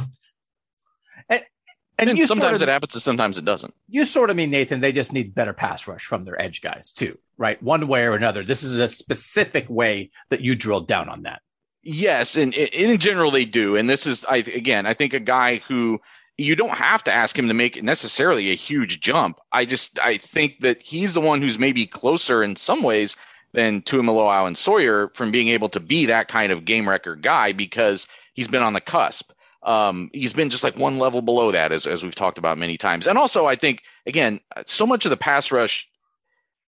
and 1.98 2.08
And, 2.08 2.18
you 2.18 2.26
sometimes 2.26 2.58
sort 2.58 2.62
of, 2.62 2.68
it 2.68 2.72
happens 2.72 2.94
and 2.94 3.02
sometimes 3.02 3.38
it 3.38 3.44
doesn't. 3.44 3.72
you 3.86 4.04
sort 4.04 4.30
of 4.30 4.36
mean 4.36 4.50
Nathan. 4.50 4.80
They 4.80 4.92
just 4.92 5.12
need 5.12 5.34
better 5.34 5.52
pass 5.52 5.86
rush 5.86 6.04
from 6.04 6.24
their 6.24 6.40
edge 6.40 6.60
guys 6.60 6.90
too, 6.90 7.16
right? 7.36 7.62
One 7.62 7.86
way 7.86 8.04
or 8.04 8.14
another. 8.14 8.42
This 8.44 8.64
is 8.64 8.78
a 8.78 8.88
specific 8.88 9.68
way 9.68 10.10
that 10.30 10.40
you 10.40 10.56
drilled 10.56 10.88
down 10.88 11.08
on 11.08 11.22
that. 11.22 11.42
Yes, 11.82 12.36
and 12.36 12.54
and 12.54 12.70
in 12.72 12.98
general 12.98 13.30
they 13.30 13.44
do. 13.44 13.76
And 13.76 13.90
this 13.90 14.06
is, 14.06 14.24
I 14.26 14.36
again, 14.38 14.86
I 14.86 14.94
think 14.94 15.14
a 15.14 15.20
guy 15.20 15.56
who 15.56 16.00
you 16.38 16.56
don't 16.56 16.76
have 16.76 17.04
to 17.04 17.12
ask 17.12 17.36
him 17.38 17.48
to 17.48 17.54
make 17.54 17.82
necessarily 17.82 18.50
a 18.50 18.56
huge 18.56 19.00
jump. 19.00 19.40
I 19.50 19.64
just 19.64 19.98
I 20.00 20.16
think 20.16 20.60
that 20.60 20.80
he's 20.80 21.14
the 21.14 21.20
one 21.20 21.42
who's 21.42 21.58
maybe 21.58 21.86
closer 21.86 22.42
in 22.42 22.56
some 22.56 22.82
ways 22.82 23.16
than 23.52 23.82
Tuimoloau 23.82 24.46
and 24.46 24.56
Sawyer 24.56 25.10
from 25.14 25.30
being 25.30 25.48
able 25.48 25.68
to 25.70 25.80
be 25.80 26.06
that 26.06 26.28
kind 26.28 26.52
of 26.52 26.64
game 26.64 26.88
record 26.88 27.22
guy 27.22 27.52
because 27.52 28.06
he's 28.34 28.48
been 28.48 28.62
on 28.62 28.72
the 28.72 28.80
cusp. 28.80 29.32
Um, 29.64 30.10
he's 30.12 30.32
been 30.32 30.50
just 30.50 30.64
like 30.64 30.76
one 30.76 30.98
level 30.98 31.20
below 31.20 31.50
that, 31.50 31.72
as 31.72 31.86
as 31.86 32.02
we've 32.02 32.14
talked 32.14 32.38
about 32.38 32.58
many 32.58 32.76
times. 32.76 33.06
And 33.08 33.18
also, 33.18 33.46
I 33.46 33.56
think 33.56 33.82
again, 34.06 34.40
so 34.66 34.86
much 34.86 35.04
of 35.04 35.10
the 35.10 35.16
pass 35.16 35.50
rush, 35.50 35.88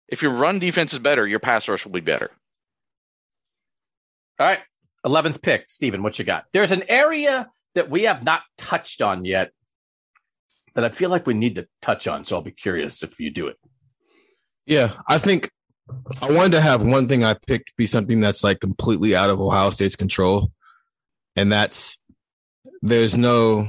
if 0.08 0.22
your 0.22 0.32
run 0.32 0.58
defense 0.58 0.92
is 0.92 0.98
better, 0.98 1.26
your 1.26 1.40
pass 1.40 1.66
rush 1.66 1.84
will 1.84 1.92
be 1.92 2.00
better. 2.00 2.30
All 4.38 4.46
right. 4.46 4.60
11th 5.08 5.42
pick, 5.42 5.70
Stephen, 5.70 6.02
what 6.02 6.18
you 6.18 6.24
got? 6.24 6.44
There's 6.52 6.72
an 6.72 6.84
area 6.88 7.48
that 7.74 7.90
we 7.90 8.04
have 8.04 8.22
not 8.22 8.42
touched 8.56 9.02
on 9.02 9.24
yet 9.24 9.52
that 10.74 10.84
I 10.84 10.90
feel 10.90 11.10
like 11.10 11.26
we 11.26 11.34
need 11.34 11.56
to 11.56 11.66
touch 11.82 12.06
on. 12.06 12.24
So 12.24 12.36
I'll 12.36 12.42
be 12.42 12.50
curious 12.50 13.02
if 13.02 13.18
you 13.18 13.30
do 13.30 13.48
it. 13.48 13.56
yeah, 14.66 14.92
I 15.06 15.18
think 15.18 15.50
I 16.20 16.30
wanted 16.30 16.52
to 16.52 16.60
have 16.60 16.82
one 16.82 17.08
thing 17.08 17.24
I 17.24 17.34
picked 17.34 17.76
be 17.76 17.86
something 17.86 18.20
that's 18.20 18.44
like 18.44 18.60
completely 18.60 19.16
out 19.16 19.30
of 19.30 19.40
Ohio 19.40 19.70
State's 19.70 19.96
control, 19.96 20.52
and 21.36 21.50
that's 21.50 21.98
there's 22.82 23.16
no. 23.16 23.68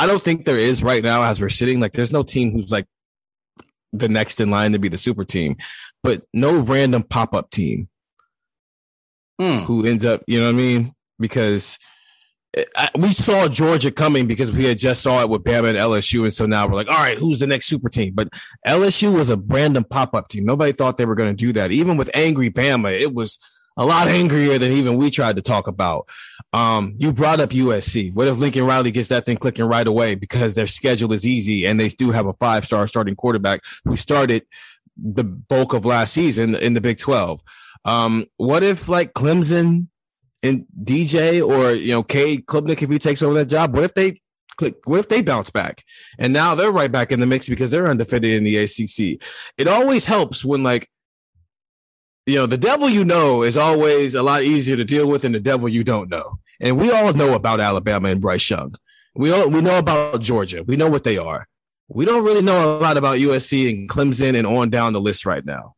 I 0.00 0.06
don't 0.06 0.22
think 0.22 0.44
there 0.44 0.56
is 0.56 0.82
right 0.82 1.02
now 1.02 1.22
as 1.22 1.40
we're 1.40 1.48
sitting. 1.48 1.80
Like, 1.80 1.92
there's 1.92 2.12
no 2.12 2.22
team 2.22 2.52
who's 2.52 2.70
like 2.70 2.86
the 3.92 4.08
next 4.08 4.40
in 4.40 4.50
line 4.50 4.72
to 4.72 4.78
be 4.78 4.88
the 4.88 4.96
super 4.96 5.24
team, 5.24 5.56
but 6.02 6.24
no 6.32 6.60
random 6.60 7.02
pop 7.02 7.34
up 7.34 7.50
team 7.50 7.88
Hmm. 9.38 9.60
who 9.60 9.86
ends 9.86 10.04
up, 10.04 10.22
you 10.26 10.40
know 10.40 10.46
what 10.46 10.54
I 10.54 10.58
mean? 10.58 10.94
Because 11.18 11.78
I, 12.76 12.90
we 12.96 13.12
saw 13.12 13.46
Georgia 13.48 13.90
coming 13.90 14.26
because 14.26 14.50
we 14.50 14.64
had 14.64 14.78
just 14.78 15.02
saw 15.02 15.20
it 15.22 15.28
with 15.28 15.44
Bama 15.44 15.68
and 15.68 15.78
LSU, 15.78 16.24
and 16.24 16.32
so 16.32 16.46
now 16.46 16.66
we're 16.66 16.74
like, 16.74 16.88
all 16.88 16.94
right, 16.94 17.18
who's 17.18 17.40
the 17.40 17.46
next 17.46 17.66
super 17.66 17.88
team? 17.88 18.14
But 18.14 18.30
LSU 18.66 19.14
was 19.14 19.30
a 19.30 19.36
random 19.36 19.84
pop 19.84 20.14
up 20.14 20.28
team. 20.28 20.44
Nobody 20.44 20.72
thought 20.72 20.98
they 20.98 21.06
were 21.06 21.14
going 21.14 21.30
to 21.30 21.36
do 21.36 21.52
that. 21.52 21.72
Even 21.72 21.96
with 21.96 22.10
angry 22.14 22.50
Bama, 22.50 22.98
it 22.98 23.14
was 23.14 23.38
a 23.76 23.84
lot 23.84 24.08
angrier 24.08 24.58
than 24.58 24.72
even 24.72 24.96
we 24.96 25.10
tried 25.10 25.36
to 25.36 25.42
talk 25.42 25.66
about. 25.66 26.08
Um, 26.52 26.94
you 26.98 27.12
brought 27.12 27.40
up 27.40 27.50
USC. 27.50 28.12
What 28.14 28.28
if 28.28 28.38
Lincoln 28.38 28.64
Riley 28.64 28.90
gets 28.90 29.08
that 29.08 29.26
thing 29.26 29.36
clicking 29.36 29.66
right 29.66 29.86
away 29.86 30.14
because 30.14 30.54
their 30.54 30.66
schedule 30.66 31.12
is 31.12 31.26
easy 31.26 31.66
and 31.66 31.78
they 31.78 31.88
do 31.88 32.10
have 32.10 32.26
a 32.26 32.32
five 32.32 32.64
star 32.64 32.88
starting 32.88 33.14
quarterback 33.14 33.60
who 33.84 33.96
started 33.96 34.46
the 34.96 35.24
bulk 35.24 35.74
of 35.74 35.84
last 35.84 36.14
season 36.14 36.54
in 36.54 36.74
the 36.74 36.80
Big 36.80 36.98
12? 36.98 37.42
Um, 37.84 38.26
what 38.36 38.62
if 38.62 38.88
like 38.88 39.14
Clemson 39.14 39.88
and 40.42 40.66
DJ 40.82 41.46
or 41.46 41.72
you 41.72 41.92
know 41.92 42.02
Cade 42.02 42.46
Klubnik 42.46 42.82
if 42.82 42.90
he 42.90 42.98
takes 42.98 43.22
over 43.22 43.34
that 43.34 43.46
job? 43.46 43.74
What 43.74 43.84
if 43.84 43.94
they 43.94 44.20
click? 44.56 44.76
What 44.84 45.00
if 45.00 45.08
they 45.08 45.22
bounce 45.22 45.50
back 45.50 45.84
and 46.18 46.32
now 46.32 46.54
they're 46.54 46.70
right 46.70 46.92
back 46.92 47.12
in 47.12 47.20
the 47.20 47.26
mix 47.26 47.48
because 47.48 47.70
they're 47.70 47.88
undefeated 47.88 48.34
in 48.34 48.44
the 48.44 48.56
ACC? 48.56 49.22
It 49.56 49.68
always 49.68 50.06
helps 50.06 50.44
when 50.44 50.62
like 50.62 50.88
you 52.26 52.36
know 52.36 52.46
the 52.46 52.58
devil 52.58 52.88
you 52.88 53.04
know 53.04 53.42
is 53.42 53.56
always 53.56 54.14
a 54.14 54.22
lot 54.22 54.42
easier 54.42 54.76
to 54.76 54.84
deal 54.84 55.08
with 55.08 55.22
than 55.22 55.32
the 55.32 55.40
devil 55.40 55.68
you 55.68 55.84
don't 55.84 56.10
know. 56.10 56.38
And 56.60 56.78
we 56.78 56.90
all 56.90 57.12
know 57.12 57.34
about 57.34 57.60
Alabama 57.60 58.08
and 58.08 58.20
Bryce 58.20 58.50
Young. 58.50 58.74
We 59.14 59.32
all 59.32 59.48
we 59.48 59.60
know 59.60 59.78
about 59.78 60.20
Georgia. 60.20 60.62
We 60.62 60.76
know 60.76 60.90
what 60.90 61.04
they 61.04 61.18
are. 61.18 61.48
We 61.88 62.04
don't 62.04 62.24
really 62.24 62.42
know 62.42 62.76
a 62.76 62.78
lot 62.78 62.98
about 62.98 63.18
USC 63.18 63.70
and 63.70 63.88
Clemson 63.88 64.36
and 64.36 64.46
on 64.46 64.68
down 64.68 64.92
the 64.92 65.00
list 65.00 65.24
right 65.24 65.44
now. 65.44 65.74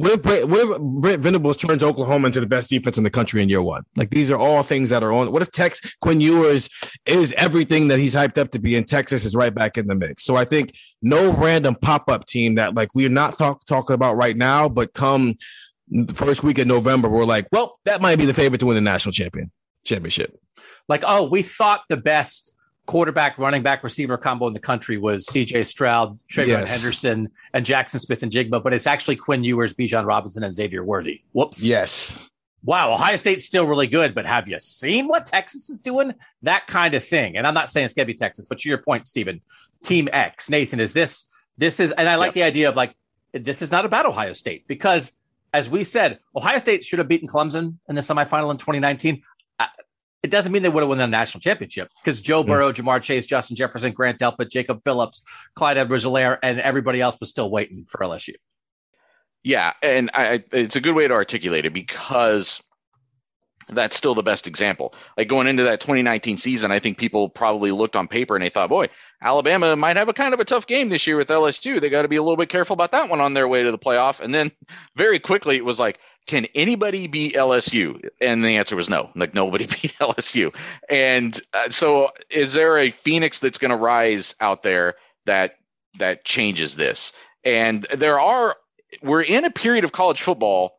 What 0.00 0.12
if, 0.12 0.22
Brent, 0.22 0.48
what 0.48 0.60
if 0.60 0.80
Brent 0.80 1.22
Venables 1.22 1.58
turns 1.58 1.82
Oklahoma 1.82 2.28
into 2.28 2.40
the 2.40 2.46
best 2.46 2.70
defense 2.70 2.96
in 2.96 3.04
the 3.04 3.10
country 3.10 3.42
in 3.42 3.50
year 3.50 3.60
one? 3.60 3.84
Like 3.96 4.08
these 4.08 4.30
are 4.30 4.38
all 4.38 4.62
things 4.62 4.88
that 4.88 5.02
are 5.02 5.12
on. 5.12 5.30
What 5.30 5.42
if 5.42 5.50
Tex 5.50 5.78
Quinn 6.00 6.22
Ewers 6.22 6.70
is 7.04 7.34
everything 7.36 7.88
that 7.88 7.98
he's 7.98 8.14
hyped 8.14 8.38
up 8.38 8.50
to 8.52 8.58
be, 8.58 8.76
and 8.76 8.88
Texas 8.88 9.26
is 9.26 9.36
right 9.36 9.54
back 9.54 9.76
in 9.76 9.88
the 9.88 9.94
mix? 9.94 10.24
So 10.24 10.36
I 10.36 10.46
think 10.46 10.74
no 11.02 11.34
random 11.34 11.74
pop 11.74 12.08
up 12.08 12.24
team 12.24 12.54
that 12.54 12.74
like 12.74 12.94
we're 12.94 13.10
not 13.10 13.36
talk, 13.36 13.66
talking 13.66 13.92
about 13.92 14.16
right 14.16 14.38
now, 14.38 14.70
but 14.70 14.94
come 14.94 15.36
first 16.14 16.42
week 16.42 16.56
of 16.56 16.66
November, 16.66 17.10
we're 17.10 17.26
like, 17.26 17.46
well, 17.52 17.78
that 17.84 18.00
might 18.00 18.16
be 18.16 18.24
the 18.24 18.32
favorite 18.32 18.60
to 18.60 18.66
win 18.66 18.76
the 18.76 18.80
national 18.80 19.12
champion 19.12 19.50
championship. 19.84 20.34
Like, 20.88 21.04
oh, 21.06 21.28
we 21.28 21.42
thought 21.42 21.82
the 21.90 21.98
best 21.98 22.54
quarterback, 22.86 23.38
running 23.38 23.62
back, 23.62 23.84
receiver 23.84 24.16
combo 24.16 24.46
in 24.46 24.52
the 24.52 24.60
country 24.60 24.98
was 24.98 25.26
CJ 25.26 25.64
Stroud, 25.66 26.18
TreVeyon 26.30 26.48
Yes. 26.48 26.70
Henderson, 26.70 27.28
and 27.54 27.64
Jaxon 27.64 28.00
Smith-Njigba, 28.00 28.62
but 28.62 28.72
it's 28.72 28.86
actually 28.86 29.16
Quinn 29.16 29.44
Ewers, 29.44 29.74
Bijan 29.74 30.06
Robinson, 30.06 30.42
and 30.42 30.52
Xavier 30.52 30.82
Worthy. 30.82 31.22
Whoops. 31.32 31.62
Yes. 31.62 32.30
Wow, 32.62 32.92
Ohio 32.92 33.16
State's 33.16 33.44
still 33.44 33.66
really 33.66 33.86
good, 33.86 34.14
but 34.14 34.26
have 34.26 34.48
you 34.48 34.58
seen 34.58 35.08
what 35.08 35.24
Texas 35.24 35.70
is 35.70 35.80
doing? 35.80 36.12
That 36.42 36.66
kind 36.66 36.94
of 36.94 37.02
thing. 37.02 37.36
And 37.36 37.46
I'm 37.46 37.54
not 37.54 37.70
saying 37.70 37.86
it's 37.86 37.94
gonna 37.94 38.06
be 38.06 38.14
Texas, 38.14 38.44
but 38.44 38.58
to 38.58 38.68
your 38.68 38.78
point, 38.78 39.06
Stephen, 39.06 39.40
Team 39.82 40.08
X, 40.12 40.50
Nathan, 40.50 40.78
is 40.78 40.92
this 40.92 41.24
this 41.56 41.80
is 41.80 41.90
and 41.92 42.06
I 42.06 42.16
like 42.16 42.34
the 42.34 42.42
idea 42.42 42.68
of 42.68 42.76
like 42.76 42.94
this 43.32 43.62
is 43.62 43.70
not 43.70 43.86
about 43.86 44.04
Ohio 44.04 44.34
State 44.34 44.66
because 44.66 45.12
as 45.54 45.70
we 45.70 45.84
said, 45.84 46.18
Ohio 46.36 46.58
State 46.58 46.84
should 46.84 46.98
have 46.98 47.08
beaten 47.08 47.28
Clemson 47.28 47.76
in 47.88 47.94
the 47.94 48.02
semifinal 48.02 48.50
in 48.50 48.58
2019. 48.58 49.22
Uh, 49.58 49.66
It 50.22 50.30
doesn't 50.30 50.52
mean 50.52 50.62
they 50.62 50.68
would 50.68 50.82
have 50.82 50.88
won 50.88 50.98
the 50.98 51.06
national 51.06 51.40
championship 51.40 51.88
because 52.02 52.20
Joe 52.20 52.42
Burrow, 52.42 52.72
Ja'Marr 52.72 53.00
Chase, 53.00 53.26
Justin 53.26 53.56
Jefferson, 53.56 53.92
Grant 53.92 54.18
Delpit, 54.18 54.50
Jacob 54.50 54.82
Phillips, 54.84 55.22
Clyde 55.54 55.78
Edwards-Helaire, 55.78 56.38
and 56.42 56.60
everybody 56.60 57.00
else 57.00 57.18
was 57.20 57.30
still 57.30 57.50
waiting 57.50 57.86
for 57.86 58.00
LSU. 58.04 58.34
Yeah, 59.42 59.72
and 59.82 60.10
I- 60.12 60.44
it's 60.52 60.76
a 60.76 60.80
good 60.80 60.94
way 60.94 61.08
to 61.08 61.14
articulate 61.14 61.64
it 61.64 61.72
because 61.72 62.62
that's 63.70 63.96
still 63.96 64.14
the 64.14 64.22
best 64.22 64.46
example. 64.46 64.94
Like 65.16 65.28
going 65.28 65.46
into 65.46 65.62
that 65.62 65.80
2019 65.80 66.36
season, 66.38 66.70
I 66.72 66.80
think 66.80 66.98
people 66.98 67.28
probably 67.28 67.70
looked 67.70 67.96
on 67.96 68.08
paper 68.08 68.36
and 68.36 68.44
they 68.44 68.50
thought, 68.50 68.68
boy, 68.68 68.88
Alabama 69.22 69.76
might 69.76 69.96
have 69.96 70.08
a 70.08 70.12
kind 70.12 70.34
of 70.34 70.40
a 70.40 70.44
tough 70.44 70.66
game 70.66 70.88
this 70.88 71.06
year 71.06 71.16
with 71.16 71.28
LSU. 71.28 71.80
They 71.80 71.88
got 71.88 72.02
to 72.02 72.08
be 72.08 72.16
a 72.16 72.22
little 72.22 72.36
bit 72.36 72.48
careful 72.48 72.74
about 72.74 72.90
that 72.92 73.08
one 73.08 73.20
on 73.20 73.32
their 73.34 73.48
way 73.48 73.62
to 73.62 73.70
the 73.70 73.78
playoff. 73.78 74.20
And 74.20 74.34
then 74.34 74.50
very 74.96 75.18
quickly 75.18 75.56
it 75.56 75.64
was 75.64 75.78
like, 75.78 75.98
can 76.30 76.46
anybody 76.54 77.08
beat 77.08 77.34
LSU? 77.34 78.08
And 78.20 78.44
the 78.44 78.56
answer 78.56 78.76
was 78.76 78.88
no. 78.88 79.10
Like 79.16 79.34
nobody 79.34 79.66
beat 79.82 79.94
LSU. 79.98 80.54
And 80.88 81.40
uh, 81.52 81.70
so 81.70 82.10
is 82.30 82.52
there 82.52 82.78
a 82.78 82.90
Phoenix 82.90 83.40
that's 83.40 83.58
going 83.58 83.72
to 83.72 83.76
rise 83.76 84.36
out 84.40 84.62
there 84.62 84.94
that 85.26 85.56
that 85.98 86.24
changes 86.24 86.76
this? 86.76 87.12
And 87.42 87.82
there 87.92 88.20
are 88.20 88.54
we're 89.02 89.22
in 89.22 89.44
a 89.44 89.50
period 89.50 89.82
of 89.82 89.90
college 89.90 90.22
football 90.22 90.78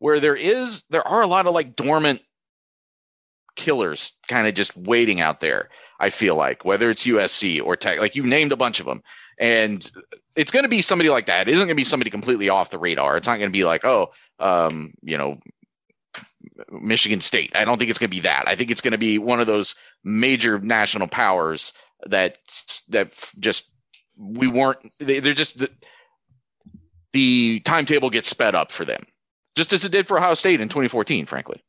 where 0.00 0.18
there 0.18 0.34
is 0.34 0.82
there 0.90 1.06
are 1.06 1.22
a 1.22 1.28
lot 1.28 1.46
of 1.46 1.54
like 1.54 1.76
dormant 1.76 2.20
killers 3.54 4.14
kind 4.26 4.48
of 4.48 4.52
just 4.52 4.76
waiting 4.76 5.22
out 5.22 5.40
there 5.40 5.70
i 5.98 6.10
feel 6.10 6.36
like 6.36 6.62
whether 6.66 6.90
it's 6.90 7.06
usc 7.06 7.62
or 7.64 7.74
tech 7.74 7.98
like 7.98 8.14
you've 8.14 8.26
named 8.26 8.52
a 8.52 8.56
bunch 8.56 8.80
of 8.80 8.84
them 8.84 9.02
and 9.40 9.90
it's 10.34 10.52
going 10.52 10.62
to 10.62 10.68
be 10.68 10.82
somebody 10.82 11.08
like 11.08 11.24
that 11.24 11.48
it 11.48 11.52
isn't 11.52 11.66
going 11.66 11.68
to 11.68 11.74
be 11.74 11.82
somebody 11.82 12.10
completely 12.10 12.50
off 12.50 12.68
the 12.68 12.78
radar 12.78 13.16
it's 13.16 13.26
not 13.26 13.38
going 13.38 13.48
to 13.48 13.58
be 13.58 13.64
like 13.64 13.82
oh 13.82 14.10
um 14.38 14.92
you 15.02 15.16
know 15.16 15.38
michigan 16.70 17.20
state 17.20 17.50
i 17.54 17.64
don't 17.64 17.78
think 17.78 17.90
it's 17.90 17.98
going 17.98 18.10
to 18.10 18.16
be 18.16 18.20
that 18.20 18.44
i 18.46 18.54
think 18.54 18.70
it's 18.70 18.80
going 18.80 18.92
to 18.92 18.98
be 18.98 19.18
one 19.18 19.40
of 19.40 19.46
those 19.46 19.74
major 20.04 20.58
national 20.58 21.08
powers 21.08 21.72
that 22.06 22.36
that 22.88 23.12
just 23.38 23.70
we 24.18 24.46
weren't 24.46 24.78
they, 24.98 25.20
they're 25.20 25.34
just 25.34 25.58
the, 25.58 25.70
the 27.12 27.60
timetable 27.60 28.10
gets 28.10 28.28
sped 28.28 28.54
up 28.54 28.70
for 28.70 28.84
them, 28.84 29.04
just 29.56 29.72
as 29.72 29.84
it 29.84 29.92
did 29.92 30.06
for 30.06 30.18
Ohio 30.18 30.34
State 30.34 30.60
in 30.60 30.68
2014. 30.68 31.26
Frankly, 31.26 31.62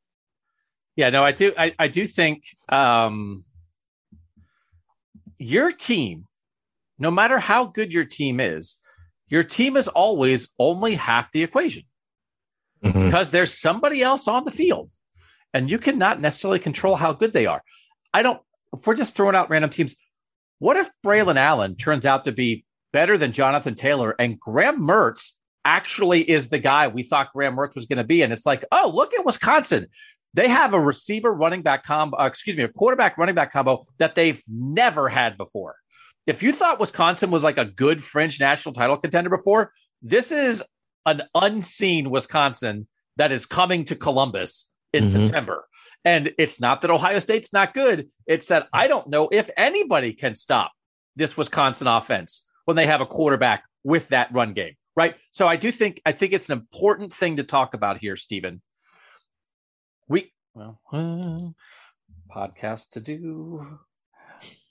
Yeah, 0.95 1.09
no, 1.09 1.23
I 1.23 1.31
do. 1.31 1.53
I, 1.57 1.73
I 1.79 1.87
do 1.87 2.07
think 2.07 2.43
um, 2.69 3.45
your 5.37 5.71
team, 5.71 6.25
no 6.99 7.11
matter 7.11 7.39
how 7.39 7.65
good 7.65 7.93
your 7.93 8.05
team 8.05 8.39
is, 8.39 8.77
your 9.29 9.43
team 9.43 9.77
is 9.77 9.87
always 9.87 10.49
only 10.59 10.95
half 10.95 11.31
the 11.31 11.43
equation 11.43 11.83
Mhm. 12.83 13.05
because 13.05 13.31
there's 13.31 13.53
somebody 13.53 14.01
else 14.01 14.27
on 14.27 14.45
the 14.45 14.51
field 14.51 14.91
and 15.53 15.69
you 15.69 15.77
cannot 15.79 16.21
necessarily 16.21 16.59
control 16.59 16.95
how 16.95 17.13
good 17.13 17.33
they 17.33 17.45
are. 17.45 17.63
I 18.13 18.21
don't, 18.21 18.39
if 18.73 18.85
we're 18.85 18.95
just 18.95 19.15
throwing 19.15 19.35
out 19.35 19.49
random 19.49 19.69
teams, 19.69 19.95
what 20.59 20.77
if 20.77 20.89
Braelon 21.05 21.37
Allen 21.37 21.75
turns 21.75 22.05
out 22.05 22.25
to 22.25 22.31
be 22.31 22.65
better 22.93 23.17
than 23.17 23.31
Jonathan 23.31 23.75
Taylor 23.75 24.15
and 24.19 24.39
Graham 24.39 24.81
Mertz 24.81 25.33
actually 25.65 26.27
is 26.29 26.49
the 26.49 26.59
guy 26.59 26.87
we 26.87 27.03
thought 27.03 27.33
Graham 27.33 27.55
Mertz 27.55 27.75
was 27.75 27.85
going 27.85 27.97
to 27.97 28.03
be? 28.03 28.21
And 28.21 28.31
it's 28.31 28.45
like, 28.45 28.65
oh, 28.71 28.91
look 28.93 29.13
at 29.13 29.25
Wisconsin. 29.25 29.87
They 30.33 30.47
have 30.47 30.73
a 30.73 30.79
receiver 30.79 31.31
running 31.33 31.61
back 31.63 31.83
combo, 31.83 32.17
uh, 32.19 32.25
excuse 32.25 32.55
me, 32.57 32.63
a 32.63 32.67
quarterback 32.67 33.17
running 33.17 33.35
back 33.35 33.51
combo 33.51 33.85
that 33.97 34.15
they've 34.15 34.41
never 34.47 35.09
had 35.09 35.37
before. 35.37 35.75
If 36.27 36.43
you 36.43 36.51
thought 36.51 36.79
Wisconsin 36.79 37.31
was 37.31 37.43
like 37.43 37.57
a 37.57 37.65
good 37.65 38.03
fringe 38.03 38.39
national 38.39 38.73
title 38.73 38.97
contender 38.97 39.29
before, 39.29 39.71
this 40.01 40.31
is 40.31 40.63
an 41.05 41.23
unseen 41.35 42.09
Wisconsin 42.09 42.87
that 43.17 43.31
is 43.31 43.45
coming 43.45 43.85
to 43.85 43.95
Columbus 43.95 44.71
in 44.93 45.03
Mhm. 45.05 45.07
September. 45.07 45.67
And 46.05 46.33
it's 46.37 46.59
not 46.59 46.81
that 46.81 46.91
Ohio 46.91 47.19
State's 47.19 47.51
not 47.51 47.73
good. 47.73 48.09
It's 48.25 48.47
that 48.47 48.67
I 48.71 48.87
don't 48.87 49.07
know 49.07 49.27
if 49.31 49.49
anybody 49.57 50.13
can 50.13 50.35
stop 50.35 50.71
this 51.15 51.35
Wisconsin 51.35 51.87
offense 51.87 52.47
when 52.65 52.77
they 52.77 52.85
have 52.85 53.01
a 53.01 53.05
quarterback 53.05 53.63
with 53.83 54.09
that 54.09 54.31
run 54.31 54.53
game, 54.53 54.75
right? 54.95 55.15
So 55.31 55.47
I 55.47 55.55
do 55.55 55.71
think 55.71 56.01
I 56.05 56.11
think 56.11 56.33
it's 56.33 56.49
an 56.49 56.57
important 56.57 57.13
thing 57.13 57.37
to 57.37 57.43
talk 57.43 57.73
about 57.73 57.97
here, 57.97 58.15
Stephen. 58.15 58.61
We 60.07 60.31
well, 60.53 60.79
uh, 60.91 61.39
podcast 62.33 62.91
to 62.91 63.01
do 63.01 63.79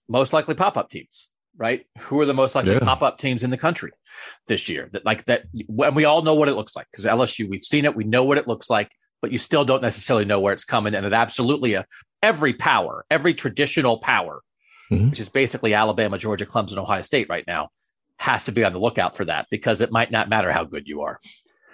most 0.08 0.32
likely 0.32 0.54
pop-up 0.54 0.88
teams, 0.90 1.28
right? 1.58 1.86
Who 2.00 2.20
are 2.20 2.26
the 2.26 2.34
most 2.34 2.54
likely 2.54 2.72
Yeah. 2.74 2.80
pop-up 2.80 3.18
teams 3.18 3.42
in 3.42 3.50
the 3.50 3.56
country 3.56 3.92
this 4.46 4.68
year? 4.68 4.88
That 4.92 5.04
like 5.04 5.24
that, 5.26 5.44
and 5.54 5.96
we 5.96 6.04
all 6.04 6.22
know 6.22 6.34
what 6.34 6.48
it 6.48 6.54
looks 6.54 6.76
like 6.76 6.86
because 6.90 7.04
LSU, 7.04 7.48
we've 7.48 7.62
seen 7.64 7.84
it, 7.84 7.96
we 7.96 8.04
know 8.04 8.24
what 8.24 8.38
it 8.38 8.46
looks 8.46 8.68
like, 8.70 8.90
but 9.22 9.32
you 9.32 9.38
still 9.38 9.64
don't 9.64 9.82
necessarily 9.82 10.24
know 10.24 10.40
where 10.40 10.52
it's 10.52 10.64
coming. 10.64 10.94
And 10.94 11.06
it 11.06 11.12
absolutely 11.12 11.74
a 11.74 11.86
every 12.22 12.52
power, 12.52 13.04
every 13.10 13.34
traditional 13.34 13.98
power, 13.98 14.42
Mhm. 14.90 15.10
which 15.10 15.20
is 15.20 15.28
basically 15.28 15.74
Alabama, 15.74 16.18
Georgia, 16.18 16.46
Clemson, 16.46 16.76
Ohio 16.78 17.02
State 17.02 17.28
right 17.28 17.44
now, 17.46 17.68
has 18.18 18.46
to 18.46 18.52
be 18.52 18.64
on 18.64 18.72
the 18.72 18.78
lookout 18.80 19.16
for 19.16 19.24
that 19.26 19.46
because 19.50 19.80
it 19.80 19.92
might 19.92 20.10
not 20.10 20.28
matter 20.28 20.50
how 20.50 20.64
good 20.64 20.86
you 20.86 21.02
are. 21.02 21.20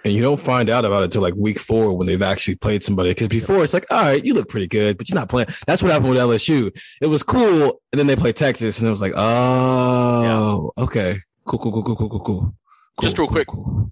And 0.05 0.13
you 0.13 0.21
don't 0.21 0.39
find 0.39 0.69
out 0.69 0.83
about 0.85 1.01
it 1.01 1.05
until 1.05 1.21
like 1.21 1.33
week 1.35 1.59
four 1.59 1.95
when 1.95 2.07
they've 2.07 2.21
actually 2.21 2.55
played 2.55 2.83
somebody. 2.83 3.09
Because 3.11 3.29
before 3.29 3.63
it's 3.63 3.73
like, 3.73 3.85
all 3.89 4.01
right, 4.01 4.23
you 4.23 4.33
look 4.33 4.49
pretty 4.49 4.67
good, 4.67 4.97
but 4.97 5.07
you're 5.09 5.17
not 5.17 5.29
playing. 5.29 5.47
That's 5.65 5.81
what 5.81 5.91
happened 5.91 6.09
with 6.09 6.19
LSU. 6.19 6.71
It 7.01 7.07
was 7.07 7.23
cool, 7.23 7.81
and 7.91 7.99
then 7.99 8.07
they 8.07 8.15
played 8.15 8.35
Texas, 8.35 8.79
and 8.79 8.87
it 8.87 8.91
was 8.91 9.01
like, 9.01 9.13
oh, 9.15 10.71
okay, 10.77 11.17
cool, 11.45 11.59
cool, 11.59 11.71
cool, 11.71 11.83
cool, 11.83 11.95
cool, 11.95 12.09
cool, 12.09 12.19
cool. 12.19 12.55
Just 13.01 13.15
Cool, 13.15 13.25
real 13.25 13.31
quick. 13.31 13.47
cool, 13.47 13.63
cool. 13.63 13.91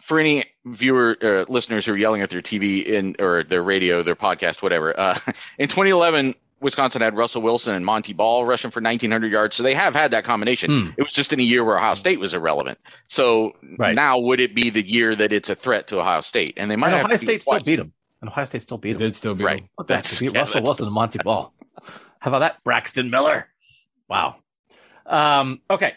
for 0.00 0.18
any 0.18 0.44
viewer 0.64 1.16
uh, 1.22 1.44
listeners 1.48 1.86
who 1.86 1.92
are 1.92 1.96
yelling 1.96 2.20
at 2.22 2.30
their 2.30 2.42
TV 2.42 2.84
in 2.84 3.14
or 3.18 3.44
their 3.44 3.62
radio, 3.62 4.02
their 4.02 4.16
podcast, 4.16 4.62
whatever. 4.62 4.98
Uh, 4.98 5.14
in 5.58 5.68
2011, 5.68 6.34
Wisconsin 6.60 7.00
had 7.02 7.16
Russell 7.16 7.42
Wilson 7.42 7.74
and 7.74 7.84
Montee 7.86 8.12
Ball 8.12 8.44
rushing 8.44 8.70
for 8.70 8.80
1,900 8.80 9.32
yards, 9.32 9.56
so 9.56 9.62
they 9.62 9.74
have 9.74 9.94
had 9.94 10.10
that 10.10 10.24
combination. 10.24 10.70
Hmm. 10.70 10.90
It 10.98 11.02
was 11.02 11.12
just 11.12 11.32
in 11.32 11.40
a 11.40 11.42
year 11.42 11.64
where 11.64 11.76
Ohio 11.78 11.94
State 11.94 12.20
was 12.20 12.34
irrelevant. 12.34 12.78
So 13.06 13.56
Right. 13.78 13.94
now 13.94 14.18
would 14.18 14.40
it 14.40 14.54
be 14.54 14.68
the 14.70 14.86
year 14.86 15.14
that 15.16 15.32
it's 15.32 15.48
a 15.48 15.54
threat 15.54 15.86
to 15.88 16.00
Ohio 16.00 16.20
State? 16.20 16.54
And 16.56 16.70
they 16.70 16.76
might 16.76 16.88
And 16.88 16.96
have 16.96 17.04
Ohio 17.06 17.16
State 17.16 17.42
still 17.42 17.60
beat 17.60 17.76
them. 17.76 17.92
And 18.20 18.28
Ohio 18.28 18.44
State 18.44 18.60
still 18.62 18.76
beat 18.78 18.90
It 18.90 18.98
them. 18.98 19.06
did 19.08 19.14
still 19.14 19.34
be 19.34 19.44
Right. 19.44 19.64
What 19.76 19.86
the? 19.88 19.94
That's- 19.94 20.18
To 20.18 20.24
beat 20.24 20.34
yeah, 20.34 20.40
Russell 20.40 20.54
that's- 20.60 20.66
Wilson 20.68 20.86
and 20.86 20.94
Montee 20.94 21.20
Ball. 21.24 21.52
How 22.18 22.30
about 22.30 22.40
that, 22.40 22.62
Braxton 22.64 23.08
Miller? 23.10 23.48
Wow. 24.08 24.36
Um, 25.06 25.60
okay. 25.70 25.94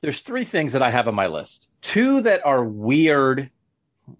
There's 0.00 0.20
three 0.20 0.44
things 0.44 0.72
that 0.72 0.82
I 0.82 0.90
have 0.90 1.08
on 1.08 1.14
my 1.14 1.26
list. 1.26 1.70
Two 1.82 2.20
that 2.22 2.44
are 2.44 2.64
weird 2.64 3.50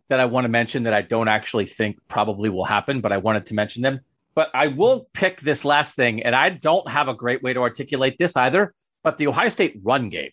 that 0.08 0.18
I 0.20 0.24
want 0.26 0.44
to 0.44 0.48
mention 0.48 0.82
that 0.84 0.94
I 0.94 1.02
don't 1.02 1.28
actually 1.28 1.66
think 1.66 1.98
probably 2.08 2.48
will 2.48 2.64
happen, 2.64 3.00
but 3.00 3.12
I 3.12 3.18
wanted 3.18 3.46
to 3.46 3.54
mention 3.54 3.82
them. 3.82 4.00
But 4.34 4.50
I 4.54 4.68
will 4.68 5.08
pick 5.14 5.40
this 5.40 5.64
last 5.64 5.94
thing, 5.94 6.22
and 6.22 6.34
I 6.34 6.50
don't 6.50 6.88
have 6.88 7.08
a 7.08 7.14
great 7.14 7.42
way 7.42 7.52
to 7.52 7.60
articulate 7.60 8.16
this 8.18 8.36
either. 8.36 8.74
But 9.02 9.18
the 9.18 9.26
Ohio 9.28 9.48
State 9.48 9.78
run 9.82 10.08
game 10.08 10.30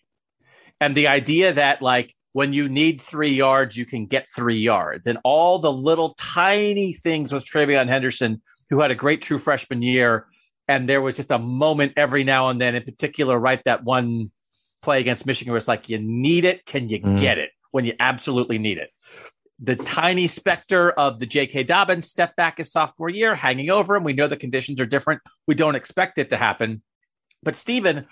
and 0.80 0.96
the 0.96 1.08
idea 1.08 1.52
that, 1.52 1.82
like, 1.82 2.14
when 2.32 2.52
you 2.52 2.68
need 2.68 3.00
three 3.00 3.34
yards, 3.34 3.76
you 3.76 3.84
can 3.84 4.06
get 4.06 4.26
three 4.34 4.58
yards, 4.58 5.06
and 5.06 5.18
all 5.22 5.58
the 5.58 5.72
little 5.72 6.14
tiny 6.18 6.94
things 6.94 7.32
with 7.32 7.44
TreVeyon 7.44 7.88
Henderson, 7.88 8.40
who 8.70 8.80
had 8.80 8.90
a 8.90 8.94
great 8.94 9.20
true 9.22 9.38
freshman 9.38 9.82
year. 9.82 10.26
And 10.68 10.88
there 10.88 11.02
was 11.02 11.16
just 11.16 11.30
a 11.30 11.38
moment 11.38 11.92
every 11.96 12.24
now 12.24 12.48
and 12.48 12.60
then, 12.60 12.74
in 12.74 12.84
particular, 12.84 13.38
right? 13.38 13.60
That 13.64 13.84
one 13.84 14.30
play 14.80 15.00
against 15.00 15.26
Michigan 15.26 15.52
where 15.52 15.58
it's 15.58 15.68
like, 15.68 15.88
you 15.88 15.98
need 15.98 16.44
it. 16.44 16.64
Can 16.64 16.88
you 16.88 17.00
Mm. 17.00 17.20
get 17.20 17.36
it 17.36 17.50
when 17.72 17.84
you 17.84 17.94
absolutely 18.00 18.58
need 18.58 18.78
it? 18.78 18.90
The 19.62 19.76
tiny 19.76 20.26
specter 20.26 20.90
of 20.90 21.20
the 21.20 21.26
J.K. 21.26 21.64
Dobbins 21.64 22.08
step 22.08 22.34
back 22.36 22.58
his 22.58 22.72
sophomore 22.72 23.08
year 23.08 23.34
hanging 23.34 23.70
over 23.70 23.94
him. 23.94 24.04
We 24.04 24.12
know 24.12 24.26
the 24.26 24.36
conditions 24.36 24.80
are 24.80 24.86
different. 24.86 25.22
We 25.46 25.54
don't 25.54 25.76
expect 25.76 26.18
it 26.18 26.30
to 26.30 26.36
happen. 26.36 26.82
But 27.42 27.56
Stephen, 27.56 28.06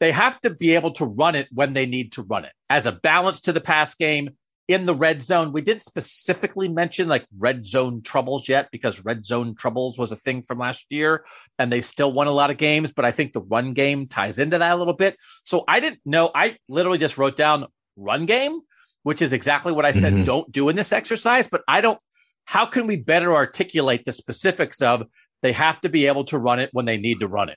they 0.00 0.12
have 0.12 0.40
to 0.42 0.50
be 0.50 0.74
able 0.74 0.92
to 0.92 1.04
run 1.04 1.34
it 1.34 1.48
when 1.52 1.72
they 1.72 1.86
need 1.86 2.12
to 2.12 2.22
run 2.22 2.44
it 2.44 2.52
as 2.68 2.86
a 2.86 2.92
balance 2.92 3.40
to 3.42 3.52
the 3.52 3.60
pass 3.60 3.94
game 3.94 4.30
in 4.68 4.84
the 4.84 4.94
red 4.94 5.22
zone. 5.22 5.52
We 5.52 5.62
didn't 5.62 5.82
specifically 5.82 6.68
mention 6.68 7.08
like 7.08 7.26
red 7.36 7.64
zone 7.64 8.02
troubles 8.02 8.48
yet 8.48 8.68
because 8.70 9.04
red 9.04 9.24
zone 9.24 9.54
troubles 9.56 9.98
was 9.98 10.12
a 10.12 10.16
thing 10.16 10.42
from 10.42 10.58
last 10.58 10.84
year 10.90 11.24
and 11.58 11.72
they 11.72 11.80
still 11.80 12.12
won 12.12 12.26
a 12.26 12.32
lot 12.32 12.50
of 12.50 12.58
games. 12.58 12.92
But 12.92 13.06
I 13.06 13.10
think 13.10 13.32
the 13.32 13.40
run 13.40 13.72
game 13.72 14.06
ties 14.06 14.38
into 14.38 14.58
that 14.58 14.72
a 14.72 14.76
little 14.76 14.94
bit. 14.94 15.16
So 15.44 15.64
I 15.66 15.80
didn't 15.80 16.00
know. 16.04 16.30
I 16.34 16.58
literally 16.68 16.98
just 16.98 17.18
wrote 17.18 17.36
down 17.36 17.66
run 17.96 18.26
game, 18.26 18.60
which 19.08 19.22
is 19.22 19.32
exactly 19.32 19.72
what 19.72 19.86
I 19.86 19.92
said 19.92 20.12
Mhm. 20.12 20.26
don't 20.26 20.52
do 20.52 20.68
in 20.68 20.76
this 20.76 20.92
exercise. 20.92 21.48
But 21.48 21.62
I 21.66 21.80
don't, 21.80 21.98
how 22.44 22.66
can 22.66 22.86
we 22.86 22.96
better 22.96 23.34
articulate 23.34 24.04
the 24.04 24.12
specifics 24.12 24.82
of 24.82 25.04
they 25.40 25.52
have 25.52 25.80
to 25.80 25.88
be 25.88 26.06
able 26.06 26.24
to 26.26 26.36
run 26.36 26.58
it 26.60 26.68
when 26.74 26.84
they 26.84 26.98
need 26.98 27.20
to 27.20 27.26
run 27.26 27.48
it? 27.48 27.56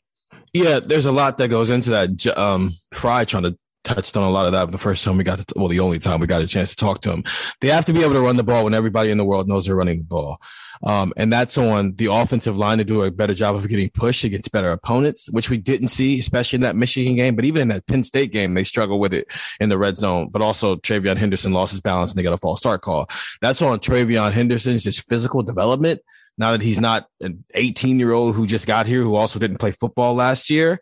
Yeah, 0.54 0.80
there's 0.80 1.06
a 1.08 1.12
lot 1.12 1.38
that 1.39 1.49
goes 1.49 1.70
into 1.70 1.89
that. 1.89 2.26
Um, 2.38 2.72
Frye 2.93 3.26
trying 3.26 3.43
to 3.43 3.58
touched 3.84 4.16
on 4.16 4.24
a 4.24 4.30
lot 4.30 4.45
of 4.45 4.52
that 4.54 4.72
the 4.72 4.78
first 4.78 5.04
time 5.04 5.18
we 5.18 5.24
got 5.26 5.39
to, 5.39 5.54
well, 5.58 5.68
the 5.68 5.80
only 5.82 5.99
time 5.99 6.20
we 6.22 6.28
got 6.28 6.41
a 6.41 6.47
chance 6.47 6.70
to 6.70 6.76
talk 6.78 7.02
to 7.02 7.12
him. 7.12 7.24
They 7.60 7.68
have 7.70 7.84
to 7.86 7.93
be 7.93 8.02
able 8.02 8.14
to 8.14 8.22
run 8.22 8.38
the 8.38 8.43
ball 8.43 8.64
when 8.64 8.74
everybody 8.76 9.10
in 9.10 9.18
the 9.18 9.26
world 9.26 9.49
knows 9.49 9.66
they're 9.66 9.76
running 9.76 9.97
the 9.97 10.04
ball. 10.06 10.39
Um, 10.84 11.14
and 11.18 11.32
that's 11.32 11.58
on 11.58 11.96
the 11.96 12.08
offensive 12.08 12.58
line 12.58 12.78
to 12.80 12.84
do 12.84 13.04
a 13.04 13.12
better 13.12 13.34
job 13.34 13.56
of 13.56 13.68
getting 13.68 13.90
pushed 13.90 14.24
against 14.24 14.52
better 14.52 14.72
opponents, 14.72 15.30
which 15.32 15.50
we 15.50 15.58
didn't 15.58 15.90
see, 15.90 16.20
especially 16.20 16.58
in 16.58 16.62
that 16.62 16.76
Michigan 16.76 17.16
game. 17.16 17.36
But 17.36 17.46
even 17.46 17.64
in 17.64 17.68
that 17.70 17.88
Penn 17.88 18.04
State 18.04 18.32
game, 18.32 18.54
they 18.54 18.64
struggle 18.64 19.00
with 19.00 19.14
it 19.14 19.32
in 19.60 19.70
the 19.70 19.78
red 19.78 19.98
zone. 19.98 20.30
But 20.30 20.42
also, 20.42 20.76
TreVeyon 20.76 21.18
Henderson 21.18 21.54
lost 21.54 21.72
his 21.72 21.82
balance 21.82 22.12
and 22.12 22.20
they 22.20 22.24
got 22.24 22.34
a 22.34 22.38
false 22.38 22.60
start 22.60 22.82
call. 22.82 23.08
That's 23.42 23.62
on 23.62 23.80
TreVeyon 23.80 24.32
Henderson's 24.32 24.84
just 24.84 25.08
physical 25.08 25.44
development. 25.44 26.02
Now 26.38 26.54
that 26.54 26.62
he's 26.62 26.80
not 26.80 27.08
an 27.20 27.44
18 27.54 28.00
year 28.00 28.14
old 28.14 28.36
who 28.36 28.48
just 28.48 28.66
got 28.66 28.88
here, 28.88 29.02
who 29.02 29.16
also 29.16 29.38
didn't 29.38 29.58
play 29.58 29.72
football 29.72 30.16
last 30.16 30.50
year. 30.50 30.80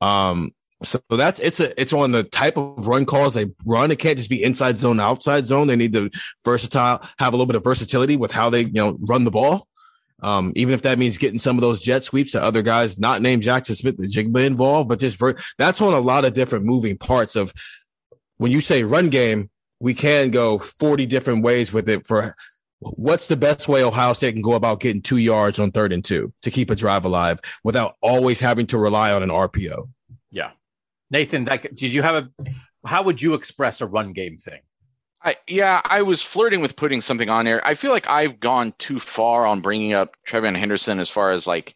Um, 0.00 0.52
so 0.82 1.00
that's 1.10 1.40
it's 1.40 1.60
a 1.60 1.80
it's 1.80 1.92
on 1.92 2.12
the 2.12 2.24
type 2.24 2.56
of 2.56 2.86
run 2.86 3.04
calls 3.04 3.34
they 3.34 3.46
run. 3.64 3.90
It 3.90 3.98
can't 3.98 4.16
just 4.16 4.30
be 4.30 4.42
inside 4.42 4.76
zone, 4.76 5.00
outside 5.00 5.46
zone. 5.46 5.66
They 5.66 5.76
need 5.76 5.92
to 5.94 6.10
versatile, 6.44 7.00
have 7.18 7.32
a 7.32 7.36
little 7.36 7.46
bit 7.46 7.56
of 7.56 7.64
versatility 7.64 8.16
with 8.16 8.32
how 8.32 8.50
they 8.50 8.62
you 8.62 8.72
know 8.72 8.96
run 9.00 9.24
the 9.24 9.30
ball. 9.30 9.68
Um, 10.22 10.52
even 10.54 10.72
if 10.72 10.82
that 10.82 11.00
means 11.00 11.18
getting 11.18 11.40
some 11.40 11.56
of 11.56 11.62
those 11.62 11.80
jet 11.80 12.04
sweeps 12.04 12.32
to 12.32 12.42
other 12.42 12.62
guys 12.62 12.98
not 12.98 13.22
named 13.22 13.42
Jaxon 13.42 13.74
Smith-Njigba 13.74 14.46
involved, 14.46 14.88
but 14.88 15.00
just 15.00 15.18
ver- 15.18 15.34
that's 15.58 15.80
on 15.80 15.94
a 15.94 15.98
lot 15.98 16.24
of 16.24 16.32
different 16.32 16.64
moving 16.64 16.96
parts 16.96 17.34
of 17.34 17.52
when 18.36 18.52
you 18.52 18.60
say 18.60 18.84
run 18.84 19.08
game, 19.08 19.50
we 19.80 19.94
can 19.94 20.30
go 20.30 20.60
40 20.60 21.06
different 21.06 21.42
ways 21.42 21.72
with 21.72 21.88
it 21.88 22.06
for 22.06 22.36
what's 22.82 23.26
the 23.26 23.36
best 23.36 23.68
way 23.68 23.82
Ohio 23.82 24.12
State 24.12 24.32
can 24.32 24.42
go 24.42 24.54
about 24.54 24.80
getting 24.80 25.02
two 25.02 25.16
yards 25.16 25.58
on 25.58 25.70
third 25.70 25.92
and 25.92 26.04
two 26.04 26.32
to 26.42 26.50
keep 26.50 26.70
a 26.70 26.76
drive 26.76 27.04
alive 27.04 27.40
without 27.64 27.96
always 28.00 28.40
having 28.40 28.66
to 28.68 28.78
rely 28.78 29.12
on 29.12 29.22
an 29.22 29.28
RPO. 29.28 29.88
Yeah. 30.30 30.50
Nathan, 31.12 31.44
like, 31.44 31.72
did 31.74 31.92
you 31.92 32.02
have 32.02 32.24
a, 32.24 32.28
how 32.86 33.02
would 33.02 33.20
you 33.20 33.34
express 33.34 33.80
a 33.82 33.86
run 33.86 34.12
game 34.14 34.38
thing? 34.38 34.60
I, 35.22 35.36
yeah, 35.46 35.80
I 35.84 36.02
was 36.02 36.22
flirting 36.22 36.62
with 36.62 36.74
putting 36.74 37.00
something 37.00 37.30
on 37.30 37.44
there. 37.44 37.64
I 37.64 37.74
feel 37.74 37.92
like 37.92 38.10
I've 38.10 38.40
gone 38.40 38.74
too 38.78 38.98
far 38.98 39.46
on 39.46 39.60
bringing 39.60 39.92
up 39.92 40.16
TreVeyon 40.26 40.56
Henderson 40.56 40.98
as 40.98 41.08
far 41.08 41.30
as 41.30 41.46
like 41.46 41.74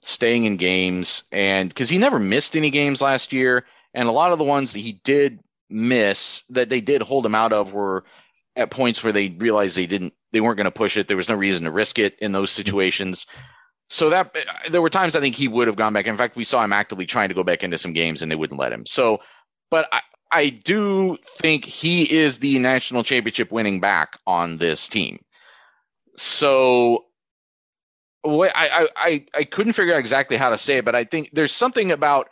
staying 0.00 0.44
in 0.44 0.58
games, 0.58 1.24
and 1.32 1.68
because 1.68 1.88
he 1.88 1.98
never 1.98 2.20
missed 2.20 2.56
any 2.56 2.70
games 2.70 3.02
last 3.02 3.32
year, 3.32 3.64
and 3.94 4.08
a 4.08 4.12
lot 4.12 4.30
of 4.30 4.38
the 4.38 4.44
ones 4.44 4.74
that 4.74 4.78
he 4.78 5.00
did 5.02 5.40
miss 5.68 6.44
that 6.50 6.68
they 6.68 6.80
did 6.80 7.02
hold 7.02 7.26
him 7.26 7.34
out 7.34 7.52
of 7.52 7.72
were 7.72 8.04
at 8.54 8.70
points 8.70 9.02
where 9.02 9.12
they 9.12 9.28
realized 9.28 9.76
they 9.76 9.86
didn't, 9.86 10.14
they 10.32 10.40
weren't 10.40 10.56
going 10.56 10.66
to 10.66 10.70
push 10.70 10.96
it. 10.96 11.08
There 11.08 11.16
was 11.16 11.28
no 11.28 11.34
reason 11.34 11.64
to 11.64 11.72
risk 11.72 11.98
it 11.98 12.16
in 12.20 12.32
those 12.32 12.50
mm-hmm. 12.50 12.58
situations. 12.58 13.26
So 13.90 14.10
that 14.10 14.34
uh, 14.36 14.70
there 14.70 14.82
were 14.82 14.90
times 14.90 15.16
I 15.16 15.20
think 15.20 15.34
he 15.34 15.48
would 15.48 15.66
have 15.66 15.76
gone 15.76 15.92
back. 15.92 16.06
In 16.06 16.16
fact, 16.16 16.36
we 16.36 16.44
saw 16.44 16.62
him 16.62 16.72
actively 16.72 17.06
trying 17.06 17.28
to 17.28 17.34
go 17.34 17.42
back 17.42 17.62
into 17.62 17.78
some 17.78 17.92
games, 17.92 18.22
and 18.22 18.30
they 18.30 18.36
wouldn't 18.36 18.60
let 18.60 18.72
him. 18.72 18.84
So, 18.86 19.20
but 19.70 19.88
I, 19.92 20.00
I 20.30 20.48
do 20.50 21.16
think 21.24 21.64
he 21.64 22.02
is 22.02 22.38
the 22.38 22.58
national 22.58 23.02
championship 23.02 23.50
winning 23.50 23.80
back 23.80 24.18
on 24.26 24.58
this 24.58 24.88
team. 24.88 25.20
So 26.16 27.06
what 28.22 28.52
I, 28.54 28.88
I, 28.96 29.24
I 29.34 29.44
couldn't 29.44 29.72
figure 29.72 29.94
out 29.94 30.00
exactly 30.00 30.36
how 30.36 30.50
to 30.50 30.58
say 30.58 30.78
it, 30.78 30.84
but 30.84 30.94
I 30.94 31.04
think 31.04 31.30
there's 31.32 31.52
something 31.52 31.90
about 31.90 32.28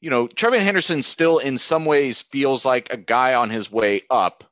you 0.00 0.08
know, 0.08 0.26
TreVeyon 0.26 0.62
Henderson 0.62 1.02
still 1.02 1.38
in 1.38 1.58
some 1.58 1.84
ways 1.84 2.22
feels 2.22 2.64
like 2.64 2.90
a 2.90 2.96
guy 2.96 3.34
on 3.34 3.50
his 3.50 3.70
way 3.70 4.02
up. 4.10 4.44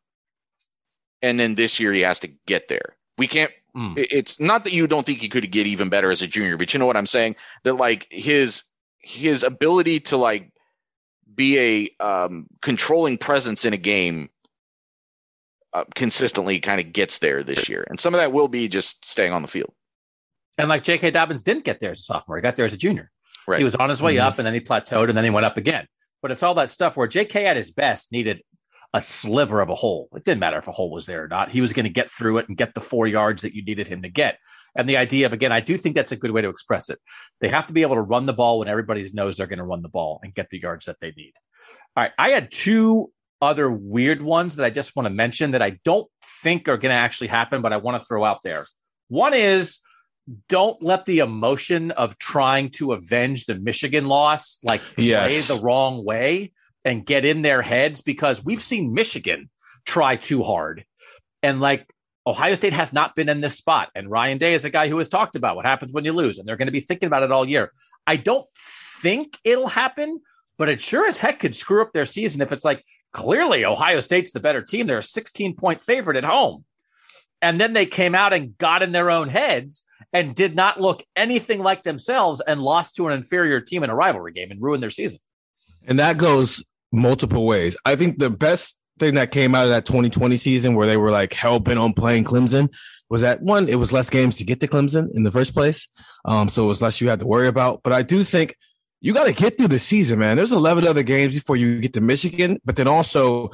And 1.23 1.41
then 1.41 1.55
this 1.55 1.81
year 1.81 1.93
he 1.93 2.03
has 2.03 2.21
to 2.21 2.29
get 2.47 2.69
there. 2.69 2.97
We 3.17 3.27
can't 3.27 3.51
Mm. 3.77 3.95
it's 4.11 4.41
not 4.41 4.65
that 4.65 4.73
you 4.73 4.87
don't 4.87 5.05
think 5.07 5.21
he 5.21 5.29
could 5.29 5.51
get 5.53 5.67
even 5.67 5.89
better 5.89 6.11
as 6.11 6.23
a 6.23 6.27
junior, 6.27 6.57
but 6.57 6.73
you 6.73 6.79
know 6.81 6.87
what 6.87 6.97
I'm 6.97 7.07
saying? 7.07 7.37
That 7.65 7.75
like 7.75 8.07
his 8.11 8.63
his 8.99 9.43
ability 9.43 10.01
to 10.01 10.17
like 10.17 10.51
be 11.35 11.59
a 12.01 12.05
um, 12.05 12.47
controlling 12.63 13.19
presence 13.19 13.65
in 13.65 13.73
a 13.73 13.77
game 13.77 14.31
uh, 15.73 15.85
consistently 15.95 16.59
kind 16.61 16.81
of 16.81 16.93
gets 16.93 17.19
there 17.19 17.43
this 17.43 17.69
year, 17.69 17.85
and 17.89 18.01
some 18.01 18.15
of 18.15 18.21
that 18.21 18.33
will 18.33 18.49
be 18.49 18.69
just 18.69 19.05
staying 19.05 19.33
on 19.33 19.43
the 19.43 19.49
field. 19.49 19.73
And 20.57 20.69
like 20.69 20.83
J.K. 20.83 21.11
Dobbins 21.13 21.43
didn't 21.43 21.65
get 21.65 21.79
there 21.81 21.91
as 21.93 22.01
a 22.01 22.03
sophomore, 22.03 22.37
he 22.39 22.43
got 22.43 22.57
there 22.57 22.65
as 22.65 22.73
a 22.73 22.79
junior. 22.79 23.11
Right. 23.47 23.59
He 23.59 23.65
was 23.65 23.77
on 23.77 23.89
his 23.89 24.03
way 24.03 24.17
Mhm. 24.17 24.23
up 24.23 24.39
and 24.39 24.47
then 24.47 24.55
he 24.55 24.61
plateaued 24.61 25.09
and 25.09 25.17
then 25.17 25.25
he 25.25 25.31
went 25.31 25.47
up 25.47 25.57
again. 25.57 25.87
But 26.21 26.33
it's 26.33 26.43
all 26.43 26.55
that 26.55 26.69
stuff 26.69 26.97
where 26.97 27.07
J.K. 27.07 27.47
at 27.47 27.57
his 27.57 27.71
best 27.71 28.11
needed 28.11 28.43
a 28.95 29.01
sliver 29.01 29.61
of 29.61 29.69
a 29.69 29.75
hole. 29.75 30.09
It 30.15 30.25
didn't 30.25 30.41
matter 30.41 30.59
if 30.59 30.69
a 30.69 30.73
hole 30.73 30.91
was 30.91 31.07
there 31.07 31.25
or 31.25 31.29
not. 31.29 31.51
He 31.51 31.61
was 31.61 31.73
going 31.73 31.85
to 31.85 31.91
get 31.91 32.11
through 32.11 32.39
it 32.39 32.49
and 32.49 32.57
get 32.57 32.75
the 32.75 32.81
four 32.81 33.07
yards 33.07 33.43
that 33.43 33.55
you 33.55 33.63
needed 33.63 33.87
him 33.87 34.03
to 34.03 34.09
get. 34.09 34.39
And 34.75 34.89
the 34.89 34.97
idea 34.97 35.27
of, 35.27 35.33
again, 35.33 35.53
I 35.53 35.61
do 35.61 35.77
think 35.77 35.95
that's 35.95 36.13
a 36.13 36.17
good 36.17 36.31
way 36.31 36.41
to 36.41 36.49
express 36.49 36.89
it. 36.89 36.99
They 37.41 37.49
have 37.49 37.67
to 37.67 37.73
be 37.73 37.83
able 37.83 37.97
to 37.97 38.01
run 38.01 38.27
the 38.27 38.33
ball 38.33 38.61
when 38.61 38.69
everybody 38.69 39.09
knows 39.13 39.37
they're 39.37 39.47
going 39.47 39.59
to 39.59 39.65
run 39.65 39.83
the 39.83 39.89
ball 39.89 40.21
and 40.23 40.35
get 40.35 40.49
the 40.51 40.61
yards 40.61 40.87
that 40.87 40.97
they 41.01 41.13
need. 41.17 41.33
All 41.97 42.05
right. 42.05 42.13
I 42.19 42.31
had 42.31 42.51
two 42.51 43.13
other 43.43 43.71
weird 43.71 44.23
ones 44.23 44.57
that 44.57 44.65
I 44.65 44.71
just 44.71 44.97
want 44.97 45.07
to 45.07 45.11
mention 45.15 45.51
that 45.53 45.63
I 45.63 45.79
don't 45.85 46.09
think 46.43 46.69
are 46.69 46.79
going 46.79 46.91
to 46.91 46.99
actually 46.99 47.29
happen, 47.29 47.61
but 47.61 47.73
I 47.73 47.77
want 47.77 48.01
to 48.01 48.07
throw 48.07 48.25
out 48.25 48.43
there. 48.43 48.67
One 49.09 49.35
is 49.35 49.81
don't 50.49 50.83
let 50.83 51.05
the 51.05 51.21
emotion 51.21 51.91
of 51.93 52.19
trying 52.19 52.71
to 52.71 52.93
avenge 52.93 53.47
the 53.47 53.55
Michigan 53.55 54.07
loss 54.07 54.59
like 54.63 54.83
Yes. 54.97 55.47
play 55.47 55.57
the 55.57 55.63
wrong 55.63 56.05
way 56.05 56.53
and 56.89 57.05
get 57.05 57.25
in 57.25 57.43
their 57.43 57.61
heads 57.61 58.01
because 58.01 58.45
we've 58.45 58.63
seen 58.63 58.95
Michigan 58.95 59.51
try 59.85 60.17
too 60.17 60.43
hard. 60.43 60.85
And 61.43 61.61
like 61.61 61.87
Ohio 62.27 62.55
State 62.55 62.73
has 62.73 62.93
not 62.93 63.15
been 63.15 63.29
in 63.29 63.41
this 63.43 63.57
spot. 63.57 63.91
And 63.95 64.11
Ryan 64.11 64.39
Day 64.39 64.55
is 64.55 64.65
a 64.65 64.71
guy 64.71 64.89
who 64.89 64.97
has 64.97 65.09
talked 65.09 65.37
about 65.37 65.55
what 65.55 65.67
happens 65.67 65.93
when 65.93 66.05
you 66.05 66.13
lose, 66.13 66.39
and 66.39 66.49
they're 66.49 66.57
going 66.57 66.67
to 66.67 66.73
be 66.73 66.81
thinking 66.81 67.07
about 67.07 67.23
it 67.23 67.31
all 67.31 67.47
year. 67.47 67.73
I 68.07 68.17
don't 68.17 68.47
think 68.57 69.39
it'll 69.45 69.69
happen, 69.69 70.21
but 70.57 70.69
it 70.69 70.81
sure 70.81 71.07
as 71.07 71.19
heck 71.19 71.41
could 71.41 71.55
screw 71.55 71.83
up 71.83 71.93
their 71.93 72.07
season 72.07 72.41
if 72.41 72.53
it's 72.53 72.65
like 72.65 72.85
clearly 73.13 73.65
Ohio 73.65 74.01
State's 74.01 74.33
the 74.33 74.41
better 74.41 74.63
team. 74.63 74.87
They're 74.87 74.99
a 74.99 75.03
16 75.03 75.57
point 75.57 75.83
favorite 75.83 76.17
at 76.17 76.25
home. 76.25 76.65
And 77.41 77.61
then 77.61 77.75
they 77.75 77.87
came 77.87 78.15
out 78.15 78.33
and 78.33 78.57
got 78.59 78.83
in 78.83 78.93
their 78.93 79.11
own 79.11 79.29
heads 79.29 79.85
and 80.13 80.35
did 80.35 80.57
not 80.57 80.81
look 80.81 81.05
anything 81.15 81.61
like 81.61 81.83
themselves 81.83 82.41
and 82.41 82.61
lost 82.61 82.97
to 82.97 83.09
an 83.09 83.13
inferior 83.13 83.61
team 83.61 83.85
in 83.85 83.91
a 83.91 83.95
rivalry 83.95 84.33
game 84.33 84.51
and 84.51 84.61
ruined 84.61 84.83
their 84.83 84.91
season. 84.91 85.21
And 85.87 85.99
that 85.99 86.19
goes 86.19 86.65
multiple 86.93 87.47
ways. 87.47 87.77
I 87.85 87.97
think 87.97 88.19
the 88.19 88.31
best 88.31 88.79
thing 88.99 89.15
that 89.15 89.31
came 89.31 89.55
out 89.55 89.65
of 89.65 89.71
that 89.71 89.87
2020 89.87 90.37
season 90.37 90.75
where 90.75 90.87
they 90.87 90.97
were 90.97 91.11
like 91.11 91.33
hell 91.33 91.61
bent 91.61 91.79
on 91.79 91.93
playing 91.93 92.25
Clemson 92.25 92.73
was 93.11 93.23
that 93.23 93.43
one, 93.43 93.69
it 93.69 93.77
was 93.77 93.93
less 93.93 94.11
games 94.11 94.37
to 94.37 94.45
get 94.45 94.61
to 94.61 94.67
Clemson 94.67 95.15
in 95.15 95.23
the 95.23 95.31
first 95.31 95.55
place. 95.55 95.89
Um, 96.25 96.49
so 96.49 96.65
it 96.65 96.69
was 96.69 96.83
less 96.83 97.01
you 97.01 97.09
had 97.09 97.21
to 97.21 97.27
worry 97.27 97.49
about. 97.49 97.83
But 97.83 97.93
I 97.93 98.03
do 98.03 98.23
think 98.25 98.55
you 99.01 99.15
got 99.15 99.27
to 99.27 99.33
get 99.33 99.57
through 99.57 99.69
the 99.69 99.79
season, 99.79 100.19
man. 100.19 100.37
There's 100.37 100.53
11 100.53 100.87
other 100.87 101.03
games 101.03 101.35
before 101.35 101.57
you 101.57 101.81
get 101.81 101.95
to 101.95 102.01
Michigan, 102.01 102.61
but 102.65 102.77
then 102.77 102.89
also 102.89 103.51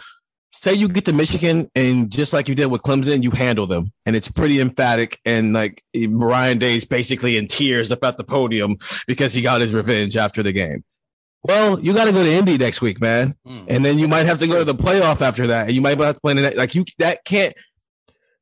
say 0.52 0.72
you 0.72 0.88
get 0.88 1.04
to 1.04 1.12
Michigan 1.12 1.70
and 1.74 2.10
just 2.10 2.32
like 2.32 2.48
you 2.48 2.54
did 2.54 2.66
with 2.66 2.82
Clemson, 2.82 3.22
you 3.22 3.30
handle 3.30 3.66
them. 3.66 3.92
And 4.06 4.16
it's 4.16 4.30
pretty 4.30 4.60
emphatic. 4.60 5.20
And 5.24 5.52
like 5.52 5.82
Ryan 5.94 6.58
Day's 6.58 6.84
basically 6.84 7.36
in 7.36 7.48
tears 7.48 7.92
up 7.92 8.02
at 8.04 8.16
the 8.16 8.24
podium 8.24 8.78
because 9.06 9.34
he 9.34 9.42
got 9.42 9.60
his 9.60 9.74
revenge 9.74 10.16
after 10.16 10.42
the 10.42 10.52
game. 10.52 10.84
Well, 11.44 11.78
you 11.78 11.92
got 11.92 12.06
to 12.06 12.12
go 12.12 12.22
to 12.22 12.30
Indy 12.30 12.56
next 12.56 12.80
week, 12.80 13.00
man. 13.02 13.36
And 13.68 13.84
then 13.84 13.98
you 13.98 14.08
might 14.08 14.24
have 14.24 14.38
to 14.38 14.46
go 14.46 14.58
to 14.58 14.64
the 14.64 14.74
playoff 14.74 15.20
after 15.20 15.48
that. 15.48 15.66
And 15.66 15.74
you 15.74 15.82
might 15.82 15.98
have 15.98 16.14
to 16.14 16.20
play 16.20 16.32
in 16.32 16.38
that. 16.38 16.56
Like 16.56 16.74
you, 16.74 16.84
that 16.98 17.24
can't, 17.24 17.54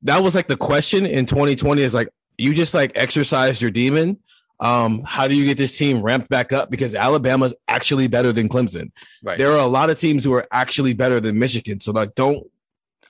that 0.02 0.22
was 0.22 0.36
like 0.36 0.46
the 0.46 0.56
question 0.56 1.04
in 1.04 1.26
2020 1.26 1.82
is 1.82 1.94
like, 1.94 2.08
you 2.38 2.54
just 2.54 2.74
like 2.74 2.92
exercised 2.94 3.60
your 3.60 3.72
demon. 3.72 4.18
Um, 4.60 5.02
how 5.04 5.26
do 5.26 5.34
you 5.34 5.44
get 5.44 5.58
this 5.58 5.76
team 5.76 6.00
ramped 6.00 6.28
back 6.28 6.52
up? 6.52 6.70
Because 6.70 6.94
Alabama's 6.94 7.56
actually 7.66 8.06
better 8.06 8.32
than 8.32 8.48
Clemson. 8.48 8.92
Right. 9.24 9.36
There 9.36 9.50
are 9.50 9.58
a 9.58 9.66
lot 9.66 9.90
of 9.90 9.98
teams 9.98 10.22
who 10.22 10.32
are 10.34 10.46
actually 10.52 10.94
better 10.94 11.18
than 11.18 11.40
Michigan. 11.40 11.80
So 11.80 11.90
like, 11.90 12.14
don't, 12.14 12.46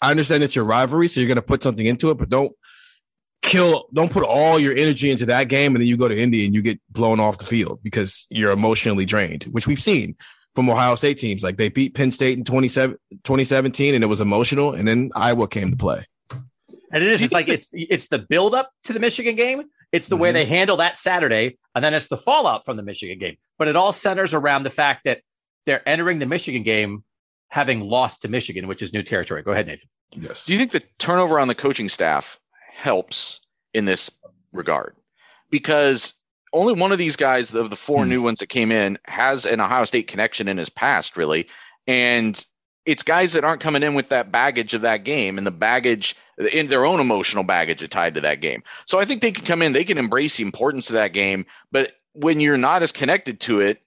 I 0.01 0.11
understand 0.11 0.43
it's 0.43 0.57
your 0.57 0.65
rivalry. 0.65 1.09
So 1.09 1.21
you're 1.21 1.29
going 1.29 1.37
to 1.37 1.43
put 1.43 1.63
something 1.63 1.85
into 1.85 2.11
it, 2.11 2.17
but 2.17 2.31
don't 2.31 2.53
kill, 3.43 3.87
don't 3.93 4.11
put 4.11 4.25
all 4.25 4.59
your 4.59 4.73
energy 4.75 5.11
into 5.11 5.27
that 5.27 5.49
game. 5.49 5.75
And 5.75 5.81
then 5.81 5.89
you 5.89 5.97
go 5.97 6.09
to 6.09 6.19
Indy 6.19 6.47
and 6.47 6.55
you 6.55 6.63
get 6.63 6.81
blown 6.91 7.21
off 7.21 7.39
the 7.39 7.45
field 7.45 7.81
because 7.83 8.27
you're 8.31 8.53
emotionally 8.53 9.05
drained, 9.05 9.45
which 9.45 9.67
we've 9.67 9.83
seen 9.83 10.17
from 10.55 10.69
Ohio 10.71 10.95
State 10.95 11.19
teams. 11.19 11.43
Like 11.43 11.57
they 11.57 11.69
beat 11.69 11.95
Penn 11.95 12.11
State 12.11 12.39
in 12.39 12.45
27, 12.45 12.97
2017 13.25 13.95
and 13.95 14.05
it 14.05 14.07
was 14.07 14.21
emotional. 14.21 14.73
And 14.73 14.87
then 14.87 15.11
Iowa 15.15 15.49
came 15.49 15.71
to 15.71 15.77
play. 15.77 16.05
And 16.95 17.03
it 17.03 17.11
is 17.11 17.23
it's 17.23 17.33
like 17.33 17.49
it's 17.49 17.71
it's 17.73 18.09
the 18.09 18.19
build 18.19 18.55
up 18.55 18.71
to 18.85 18.93
the 18.93 19.01
Michigan 19.01 19.35
game. 19.35 19.63
It's 19.93 20.09
the 20.09 20.17
way 20.17 20.29
Mhm. 20.31 20.35
they 20.35 20.45
handle 20.45 20.77
that 20.79 20.99
Saturday, 20.99 21.57
and 21.75 21.83
then 21.85 21.95
it's 21.95 22.09
the 22.09 22.19
fallout 22.19 22.65
from 22.67 22.77
the 22.77 22.83
Michigan 22.83 23.19
game. 23.19 23.37
But 23.59 23.69
it 23.69 23.77
all 23.77 23.93
centers 23.95 24.35
around 24.35 24.65
the 24.65 24.71
fact 24.71 25.05
that 25.05 25.21
they're 25.65 25.87
entering 25.89 26.19
the 26.19 26.27
Michigan 26.27 26.63
game 26.63 27.03
having 27.49 27.81
lost 27.81 28.23
to 28.23 28.29
Michigan, 28.29 28.69
which 28.69 28.83
is 28.83 28.93
new 28.93 29.03
territory. 29.03 29.43
Go 29.43 29.53
ahead, 29.53 29.67
Nathan. 29.69 29.89
Yes. 30.13 30.45
Do 30.45 30.53
you 30.53 30.59
think 30.59 30.73
the 30.73 30.83
turnover 30.99 31.39
on 31.41 31.49
the 31.49 31.55
coaching 31.55 31.89
staff 31.89 32.39
helps 32.83 33.41
in 33.73 33.85
this 33.85 34.11
regard? 34.53 34.97
Because 35.51 36.15
only 36.53 36.75
one 36.75 36.93
of 36.93 36.99
these 36.99 37.17
guys 37.17 37.55
of 37.55 37.71
the 37.71 37.77
four 37.77 38.03
Hmm. 38.03 38.11
new 38.11 38.23
ones 38.23 38.41
that 38.41 38.49
came 38.49 38.73
in 38.73 38.99
has 39.05 39.47
an 39.47 39.61
Ohio 39.61 39.85
State 39.85 40.09
connection 40.09 40.49
in 40.49 40.59
his 40.59 40.69
past, 40.69 41.17
really. 41.17 41.47
And 41.87 42.45
it's 42.85 43.05
guys 43.05 43.33
that 43.33 43.45
aren't 43.45 43.61
coming 43.61 43.85
in 43.85 43.95
with 43.95 44.09
that 44.09 44.33
baggage 44.33 44.75
of 44.75 44.81
that 44.83 45.05
game 45.05 45.39
and 45.39 45.47
the 45.47 45.53
baggage 45.53 46.17
in 46.53 46.67
their 46.67 46.85
own 46.85 46.99
emotional 46.99 47.45
baggage 47.45 47.89
tied 47.91 48.15
to 48.17 48.21
that 48.21 48.41
game. 48.41 48.63
So 48.87 48.99
I 48.99 49.05
think 49.05 49.23
they 49.23 49.31
can 49.31 49.45
come 49.45 49.63
in, 49.63 49.73
they 49.73 49.85
can 49.85 49.99
embrace 49.99 50.37
the 50.37 50.43
importance 50.43 50.91
of 50.91 50.95
that 50.95 51.13
game. 51.13 51.47
But 51.71 51.93
when 52.15 52.41
you're 52.41 52.57
not 52.57 52.83
as 52.83 52.91
connected 52.91 53.41
to 53.43 53.61
it, 53.61 53.81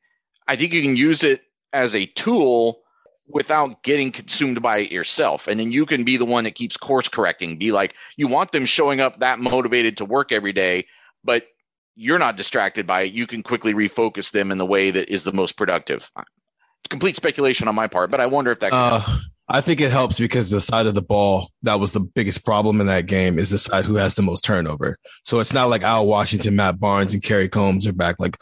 I 0.48 0.56
think 0.56 0.72
you 0.72 0.82
can 0.82 0.96
use 0.96 1.24
it 1.24 1.44
as 1.74 1.96
a 1.96 2.06
tool 2.06 2.82
without 3.28 3.82
getting 3.84 4.12
consumed 4.12 4.62
by 4.62 4.80
it 4.80 4.92
yourself. 4.92 5.48
And 5.48 5.60
then 5.60 5.72
you 5.72 5.86
can 5.86 6.04
be 6.04 6.18
the 6.18 6.26
one 6.26 6.44
that 6.44 6.56
keeps 6.56 6.78
course 6.78 7.08
correcting. 7.08 7.58
Be 7.58 7.72
like, 7.72 7.96
you 8.18 8.28
want 8.28 8.52
them 8.52 8.66
showing 8.66 9.02
up 9.02 9.20
that 9.20 9.40
motivated 9.40 9.98
to 9.98 10.06
work 10.06 10.32
every 10.32 10.54
day, 10.54 10.86
but 11.24 11.48
you're 11.96 12.20
not 12.20 12.38
distracted 12.38 12.86
by 12.86 13.02
it. 13.04 13.14
You 13.14 13.26
can 13.26 13.42
quickly 13.42 13.74
refocus 13.74 14.32
them 14.32 14.52
in 14.52 14.58
the 14.58 14.66
way 14.66 14.92
that 14.92 15.10
is 15.10 15.24
the 15.24 15.34
most 15.34 15.54
productive. 15.54 16.12
It's 16.18 16.90
complete 16.90 17.16
speculation 17.16 17.68
on 17.68 17.76
my 17.76 17.88
part, 17.88 18.12
but 18.12 18.22
I 18.22 18.28
wonder 18.28 18.52
if 18.52 18.60
that. 18.60 18.74
Uh, 18.74 19.02
I 19.48 19.62
think 19.62 19.80
it 19.80 19.92
helps 19.92 20.20
because 20.20 20.50
the 20.50 20.62
side 20.62 20.88
of 20.88 20.96
the 20.96 21.02
ball 21.02 21.52
that 21.64 21.80
was 21.80 21.94
the 21.94 22.00
biggest 22.00 22.44
problem 22.44 22.82
in 22.82 22.88
that 22.88 23.06
game 23.06 23.38
is 23.40 23.52
the 23.52 23.58
side 23.58 23.86
who 23.86 23.96
has 23.96 24.16
the 24.16 24.24
most 24.24 24.44
turnover. 24.44 24.98
So 25.24 25.40
it's 25.40 25.54
not 25.54 25.70
like 25.70 25.84
Al 25.84 26.06
Washington, 26.06 26.56
Matt 26.56 26.80
Barnes, 26.80 27.14
and 27.14 27.24
Kerry 27.24 27.48
Coombs 27.48 27.88
are 27.88 27.94
back. 27.94 28.20
Like, 28.20 28.38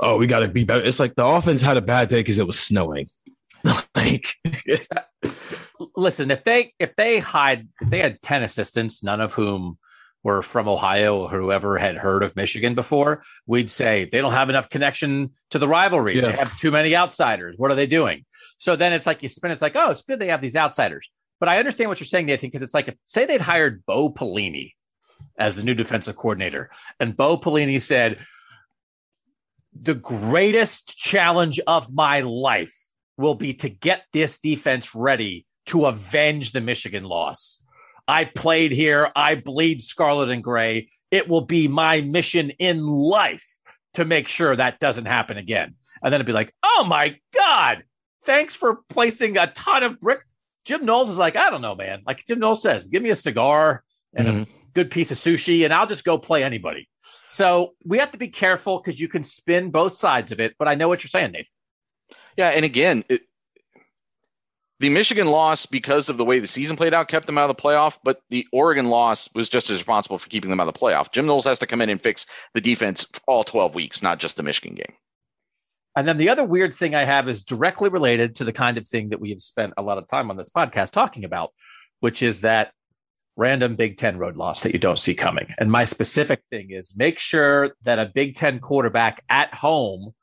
oh, 0.00 0.18
we 0.18 0.26
got 0.26 0.40
to 0.40 0.48
be 0.48 0.64
better. 0.64 0.82
It's 0.82 0.98
like 0.98 1.14
the 1.14 1.26
offense 1.26 1.62
had 1.62 1.76
a 1.76 1.82
bad 1.82 2.08
day 2.08 2.20
because 2.20 2.38
it 2.38 2.46
was 2.46 2.58
snowing. 2.58 3.06
like, 3.94 4.36
Listen, 5.96 6.30
if 6.30 6.44
they 6.44 6.72
if 6.78 6.96
they 6.96 7.18
hide 7.18 7.68
if 7.80 7.90
they 7.90 7.98
had 7.98 8.20
ten 8.22 8.42
assistants, 8.42 9.02
none 9.02 9.20
of 9.20 9.34
whom 9.34 9.78
were 10.22 10.42
from 10.42 10.68
Ohio 10.68 11.24
or 11.24 11.28
whoever 11.28 11.78
had 11.78 11.96
heard 11.96 12.22
of 12.22 12.34
Michigan 12.34 12.74
before, 12.74 13.22
we'd 13.46 13.70
say 13.70 14.08
they 14.10 14.20
don't 14.20 14.32
have 14.32 14.50
enough 14.50 14.68
connection 14.68 15.30
to 15.50 15.58
the 15.58 15.68
rivalry. 15.68 16.16
Yeah. 16.16 16.22
They 16.22 16.32
have 16.32 16.58
too 16.58 16.70
many 16.70 16.96
outsiders. 16.96 17.56
What 17.58 17.70
are 17.70 17.74
they 17.76 17.86
doing? 17.86 18.24
So 18.58 18.74
then 18.74 18.92
it's 18.92 19.06
like 19.06 19.22
you 19.22 19.28
spin. 19.28 19.50
It's 19.50 19.62
like, 19.62 19.76
oh, 19.76 19.90
it's 19.90 20.02
good 20.02 20.18
they 20.18 20.28
have 20.28 20.40
these 20.40 20.56
outsiders. 20.56 21.10
But 21.38 21.48
I 21.48 21.58
understand 21.58 21.90
what 21.90 22.00
you're 22.00 22.06
saying, 22.06 22.26
Nathan, 22.26 22.48
because 22.48 22.62
it's 22.62 22.74
like 22.74 22.88
if, 22.88 22.96
say 23.04 23.26
they'd 23.26 23.40
hired 23.40 23.84
Bo 23.84 24.10
Pelini 24.10 24.72
as 25.38 25.56
the 25.56 25.62
new 25.62 25.74
defensive 25.74 26.16
coordinator, 26.16 26.70
and 26.98 27.16
Bo 27.16 27.36
Pelini 27.36 27.80
said, 27.80 28.18
"The 29.78 29.94
greatest 29.94 30.98
challenge 30.98 31.60
of 31.66 31.92
my 31.92 32.20
life 32.20 32.74
will 33.16 33.34
be 33.34 33.54
to 33.54 33.68
get 33.68 34.04
this 34.12 34.38
defense 34.38 34.94
ready 34.94 35.46
to 35.66 35.86
avenge 35.86 36.52
the 36.52 36.60
Michigan 36.60 37.04
loss." 37.04 37.62
I 38.08 38.24
played 38.24 38.70
here. 38.70 39.10
I 39.16 39.34
bleed 39.34 39.80
scarlet 39.80 40.28
and 40.28 40.42
gray. 40.42 40.88
It 41.10 41.28
will 41.28 41.40
be 41.40 41.66
my 41.66 42.02
mission 42.02 42.50
in 42.50 42.86
life 42.86 43.44
to 43.94 44.04
make 44.04 44.28
sure 44.28 44.54
that 44.54 44.78
doesn't 44.78 45.06
happen 45.06 45.38
again. 45.38 45.74
And 46.02 46.12
then 46.12 46.18
it'd 46.20 46.26
be 46.26 46.32
like, 46.32 46.54
oh 46.62 46.84
my 46.86 47.18
God, 47.34 47.82
thanks 48.24 48.54
for 48.54 48.80
placing 48.88 49.38
a 49.38 49.50
ton 49.52 49.82
of 49.82 49.98
brick. 50.00 50.20
Jim 50.64 50.84
Knowles 50.84 51.08
is 51.08 51.18
like, 51.18 51.36
I 51.36 51.50
don't 51.50 51.62
know, 51.62 51.74
man. 51.74 52.02
Like 52.06 52.24
Jim 52.26 52.38
Knowles 52.38 52.62
says, 52.62 52.88
give 52.88 53.02
me 53.02 53.10
a 53.10 53.16
cigar 53.16 53.82
and 54.14 54.28
a 54.28 54.32
mm-hmm. 54.32 54.52
good 54.74 54.90
piece 54.90 55.10
of 55.10 55.18
sushi, 55.18 55.64
and 55.64 55.72
I'll 55.72 55.86
just 55.86 56.04
go 56.04 56.18
play 56.18 56.44
anybody. 56.44 56.88
So 57.26 57.74
we 57.84 57.98
have 57.98 58.10
to 58.12 58.18
be 58.18 58.28
careful 58.28 58.80
because 58.80 59.00
you 59.00 59.08
can 59.08 59.22
spin 59.22 59.70
both 59.70 59.94
sides 59.94 60.30
of 60.30 60.40
it. 60.40 60.54
But 60.58 60.68
I 60.68 60.74
know 60.74 60.88
what 60.88 61.02
you're 61.02 61.08
saying, 61.08 61.32
Nathan. 61.32 61.46
Yeah, 62.36 62.48
and 62.48 62.64
again, 62.64 63.04
it, 63.08 63.22
the 64.78 64.90
Michigan 64.90 65.26
loss 65.26 65.64
because 65.64 66.08
of 66.08 66.18
the 66.18 66.24
way 66.24 66.38
the 66.38 66.46
season 66.46 66.76
played 66.76 66.92
out 66.92 67.08
kept 67.08 67.26
them 67.26 67.38
out 67.38 67.48
of 67.48 67.56
the 67.56 67.62
playoff, 67.62 67.98
but 68.04 68.20
the 68.28 68.46
Oregon 68.52 68.88
loss 68.88 69.28
was 69.34 69.48
just 69.48 69.70
as 69.70 69.78
responsible 69.78 70.18
for 70.18 70.28
keeping 70.28 70.50
them 70.50 70.60
out 70.60 70.68
of 70.68 70.74
the 70.74 70.78
playoff. 70.78 71.10
Jim 71.12 71.26
Knowles 71.26 71.46
has 71.46 71.58
to 71.60 71.66
come 71.66 71.80
in 71.80 71.88
and 71.88 72.02
fix 72.02 72.26
the 72.52 72.60
defense 72.60 73.06
all 73.26 73.42
12 73.42 73.74
weeks, 73.74 74.02
not 74.02 74.18
just 74.18 74.36
the 74.36 74.42
Michigan 74.42 74.74
game. 74.74 74.94
And 75.96 76.06
then 76.06 76.18
the 76.18 76.28
other 76.28 76.44
weird 76.44 76.74
thing 76.74 76.94
I 76.94 77.06
have 77.06 77.26
is 77.26 77.42
directly 77.42 77.88
related 77.88 78.34
to 78.36 78.44
the 78.44 78.52
kind 78.52 78.76
of 78.76 78.86
thing 78.86 79.08
that 79.08 79.20
we 79.20 79.30
have 79.30 79.40
spent 79.40 79.72
a 79.78 79.82
lot 79.82 79.96
of 79.96 80.06
time 80.06 80.30
on 80.30 80.36
this 80.36 80.50
podcast 80.50 80.90
talking 80.90 81.24
about, 81.24 81.52
which 82.00 82.22
is 82.22 82.42
that 82.42 82.72
random 83.34 83.76
Big 83.76 83.96
Ten 83.96 84.18
road 84.18 84.36
loss 84.36 84.60
that 84.60 84.74
you 84.74 84.78
don't 84.78 85.00
see 85.00 85.14
coming. 85.14 85.48
And 85.58 85.72
my 85.72 85.86
specific 85.86 86.42
thing 86.50 86.70
is 86.70 86.94
make 86.96 87.18
sure 87.18 87.72
that 87.84 87.98
a 87.98 88.04
Big 88.06 88.34
Ten 88.34 88.58
quarterback 88.58 89.24
at 89.30 89.54
home 89.54 90.14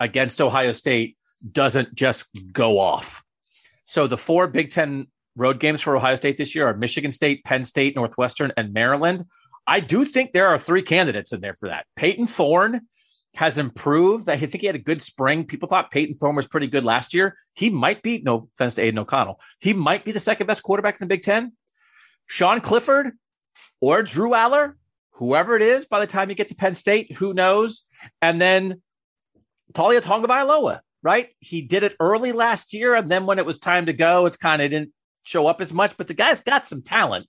against 0.00 0.40
Ohio 0.40 0.72
State 0.72 1.15
doesn't 1.52 1.94
just 1.94 2.26
go 2.52 2.78
off. 2.78 3.22
So 3.84 4.06
the 4.06 4.16
four 4.16 4.46
Big 4.48 4.70
Ten 4.70 5.06
road 5.36 5.60
games 5.60 5.80
for 5.80 5.96
Ohio 5.96 6.14
State 6.14 6.36
this 6.36 6.54
year 6.54 6.66
are 6.66 6.76
Michigan 6.76 7.12
State, 7.12 7.44
Penn 7.44 7.64
State, 7.64 7.94
Northwestern, 7.94 8.52
and 8.56 8.72
Maryland. 8.72 9.24
I 9.66 9.80
do 9.80 10.04
think 10.04 10.32
there 10.32 10.48
are 10.48 10.58
three 10.58 10.82
candidates 10.82 11.32
in 11.32 11.40
there 11.40 11.54
for 11.54 11.68
that. 11.68 11.86
Peyton 11.96 12.26
Thorne 12.26 12.82
has 13.34 13.58
improved. 13.58 14.28
I 14.28 14.38
think 14.38 14.60
he 14.60 14.66
had 14.66 14.76
a 14.76 14.80
good 14.80 15.02
spring. 15.02 15.44
People 15.44 15.68
thought 15.68 15.90
Peyton 15.90 16.14
Thorne 16.14 16.36
was 16.36 16.46
pretty 16.46 16.68
good 16.68 16.84
last 16.84 17.12
year. 17.12 17.36
He 17.52 17.68
might 17.68 18.02
be, 18.02 18.22
no 18.24 18.48
offense 18.54 18.74
to 18.74 18.82
Aidan 18.82 18.98
O'Connell, 18.98 19.40
he 19.60 19.72
might 19.72 20.04
be 20.04 20.12
the 20.12 20.18
second 20.18 20.46
best 20.46 20.62
quarterback 20.62 20.94
in 20.94 21.06
the 21.06 21.14
Big 21.14 21.22
Ten. 21.22 21.52
Sean 22.26 22.60
Clifford 22.60 23.12
or 23.80 24.02
Drew 24.02 24.30
Allar, 24.30 24.74
whoever 25.12 25.54
it 25.54 25.62
is, 25.62 25.84
by 25.84 26.00
the 26.00 26.06
time 26.06 26.30
you 26.30 26.34
get 26.34 26.48
to 26.48 26.54
Penn 26.54 26.74
State, 26.74 27.12
who 27.16 27.34
knows? 27.34 27.84
And 28.22 28.40
then 28.40 28.80
Taulia 29.74 30.00
Tagovailoa, 30.00 30.80
right? 31.06 31.28
He 31.38 31.62
did 31.62 31.84
it 31.84 31.94
early 32.00 32.32
last 32.32 32.72
year, 32.72 32.96
and 32.96 33.08
then 33.08 33.26
when 33.26 33.38
it 33.38 33.46
was 33.46 33.60
time 33.60 33.86
to 33.86 33.92
go, 33.92 34.26
it's 34.26 34.36
kind 34.36 34.60
of 34.60 34.72
didn't 34.72 34.92
show 35.22 35.46
up 35.46 35.60
as 35.60 35.72
much. 35.72 35.96
But 35.96 36.08
the 36.08 36.14
guy's 36.14 36.40
got 36.40 36.66
some 36.66 36.82
talent. 36.82 37.28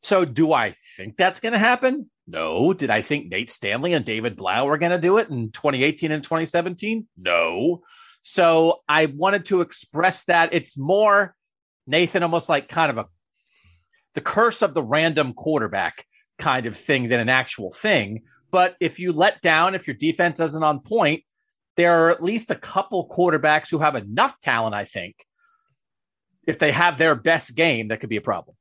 So, 0.00 0.24
do 0.24 0.54
I 0.54 0.74
think 0.96 1.18
that's 1.18 1.38
going 1.38 1.52
to 1.52 1.58
happen? 1.58 2.10
No. 2.26 2.72
Did 2.72 2.88
I 2.88 3.02
think 3.02 3.28
Nate 3.28 3.50
Stanley 3.50 3.92
and 3.92 4.06
David 4.06 4.36
Blough 4.36 4.64
were 4.64 4.78
going 4.78 4.92
to 4.92 4.98
do 4.98 5.18
it 5.18 5.28
in 5.28 5.50
2018 5.52 6.12
and 6.12 6.22
2017? 6.22 7.06
No. 7.18 7.82
So, 8.22 8.80
I 8.88 9.04
wanted 9.04 9.44
to 9.46 9.60
express 9.60 10.24
that 10.24 10.54
it's 10.54 10.78
more 10.78 11.36
Nathan, 11.86 12.22
almost 12.22 12.48
like 12.48 12.68
kind 12.70 12.90
of 12.90 12.96
a 12.96 13.06
the 14.14 14.22
curse 14.22 14.62
of 14.62 14.72
the 14.72 14.82
random 14.82 15.34
quarterback 15.34 16.06
kind 16.38 16.64
of 16.64 16.74
thing 16.74 17.10
than 17.10 17.20
an 17.20 17.28
actual 17.28 17.70
thing. 17.70 18.22
But 18.50 18.76
if 18.80 18.98
you 18.98 19.12
let 19.12 19.42
down, 19.42 19.74
if 19.74 19.86
your 19.86 19.94
defense 19.94 20.40
isn't 20.40 20.64
on 20.64 20.80
point, 20.80 21.22
there 21.76 22.06
are 22.06 22.10
at 22.10 22.22
least 22.22 22.50
a 22.50 22.54
couple 22.54 23.08
quarterbacks 23.08 23.70
who 23.70 23.78
have 23.78 23.94
enough 23.94 24.38
talent, 24.40 24.74
I 24.74 24.84
think. 24.84 25.16
If 26.46 26.58
they 26.58 26.72
have 26.72 26.98
their 26.98 27.14
best 27.14 27.54
game, 27.54 27.88
that 27.88 28.00
could 28.00 28.08
be 28.08 28.16
a 28.16 28.22
problem. 28.22 28.56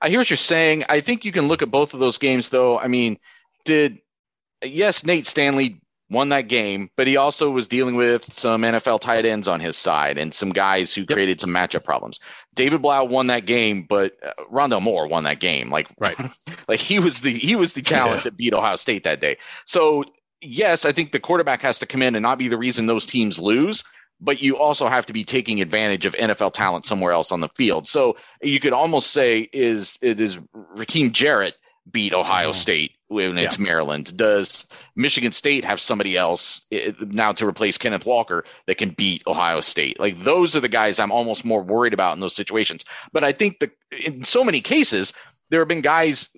I 0.00 0.08
hear 0.08 0.18
what 0.18 0.30
you're 0.30 0.36
saying. 0.36 0.84
I 0.88 1.00
think 1.00 1.24
you 1.24 1.32
can 1.32 1.48
look 1.48 1.62
at 1.62 1.70
both 1.70 1.94
of 1.94 2.00
those 2.00 2.18
games, 2.18 2.50
though. 2.50 2.78
I 2.78 2.88
mean, 2.88 3.18
did 3.64 3.98
yes, 4.62 5.04
Nate 5.04 5.26
Stanley 5.26 5.80
won 6.10 6.30
that 6.30 6.48
game, 6.48 6.90
but 6.96 7.06
he 7.06 7.16
also 7.16 7.50
was 7.50 7.68
dealing 7.68 7.94
with 7.94 8.32
some 8.32 8.62
NFL 8.62 9.00
tight 9.00 9.26
ends 9.26 9.46
on 9.46 9.60
his 9.60 9.76
side 9.76 10.16
and 10.16 10.32
some 10.32 10.50
guys 10.50 10.94
who 10.94 11.02
yep. 11.02 11.10
created 11.10 11.40
some 11.40 11.50
matchup 11.50 11.84
problems. 11.84 12.18
David 12.54 12.80
Blough 12.80 13.04
won 13.04 13.26
that 13.26 13.46
game, 13.46 13.84
but 13.88 14.16
uh, 14.24 14.32
Rondale 14.50 14.82
Moore 14.82 15.06
won 15.06 15.24
that 15.24 15.40
game. 15.40 15.70
Like, 15.70 15.88
right, 15.98 16.16
like 16.68 16.80
he 16.80 16.98
was 16.98 17.20
the 17.20 17.32
he 17.32 17.56
was 17.56 17.74
the 17.74 17.82
talent 17.82 18.18
yeah. 18.18 18.24
that 18.24 18.36
beat 18.36 18.54
Ohio 18.54 18.76
State 18.76 19.04
that 19.04 19.20
day. 19.20 19.36
So 19.66 20.04
yes, 20.40 20.84
I 20.84 20.92
think 20.92 21.12
the 21.12 21.20
quarterback 21.20 21.62
has 21.62 21.78
to 21.80 21.86
come 21.86 22.02
in 22.02 22.14
and 22.14 22.22
not 22.22 22.38
be 22.38 22.48
the 22.48 22.58
reason 22.58 22.86
those 22.86 23.06
teams 23.06 23.38
lose. 23.38 23.84
But 24.20 24.42
you 24.42 24.56
also 24.56 24.88
have 24.88 25.06
to 25.06 25.12
be 25.12 25.22
taking 25.22 25.60
advantage 25.60 26.04
of 26.04 26.12
NFL 26.14 26.52
talent 26.52 26.84
somewhere 26.84 27.12
else 27.12 27.30
on 27.30 27.38
the 27.38 27.48
field. 27.50 27.86
So 27.86 28.16
you 28.42 28.58
could 28.58 28.72
almost 28.72 29.12
say 29.12 29.48
is 29.52 29.96
it 30.02 30.18
is 30.18 30.38
Rakim 30.76 31.12
Jarrett 31.12 31.54
beat 31.88 32.12
Ohio 32.12 32.48
mm-hmm. 32.48 32.56
State 32.56 32.92
when 33.06 33.38
it's 33.38 33.58
yeah. 33.58 33.64
Maryland? 33.64 34.16
Does 34.16 34.66
Michigan 34.96 35.30
State 35.30 35.64
have 35.64 35.80
somebody 35.80 36.16
else 36.16 36.62
eh, 36.72 36.90
now 37.00 37.30
to 37.30 37.46
replace 37.46 37.78
Kenneth 37.78 38.06
Walker 38.06 38.44
that 38.66 38.78
can 38.78 38.90
beat 38.90 39.22
Ohio 39.28 39.60
State? 39.60 40.00
Like 40.00 40.18
those 40.18 40.56
are 40.56 40.60
the 40.60 40.68
guys 40.68 40.98
I'm 40.98 41.12
almost 41.12 41.44
more 41.44 41.62
worried 41.62 41.94
about 41.94 42.14
in 42.14 42.20
those 42.20 42.34
situations. 42.34 42.84
But 43.12 43.22
I 43.22 43.30
think 43.30 43.60
that 43.60 43.70
in 44.04 44.24
so 44.24 44.42
many 44.42 44.60
cases, 44.60 45.12
there 45.50 45.60
have 45.60 45.68
been 45.68 45.80
guys, 45.80 46.28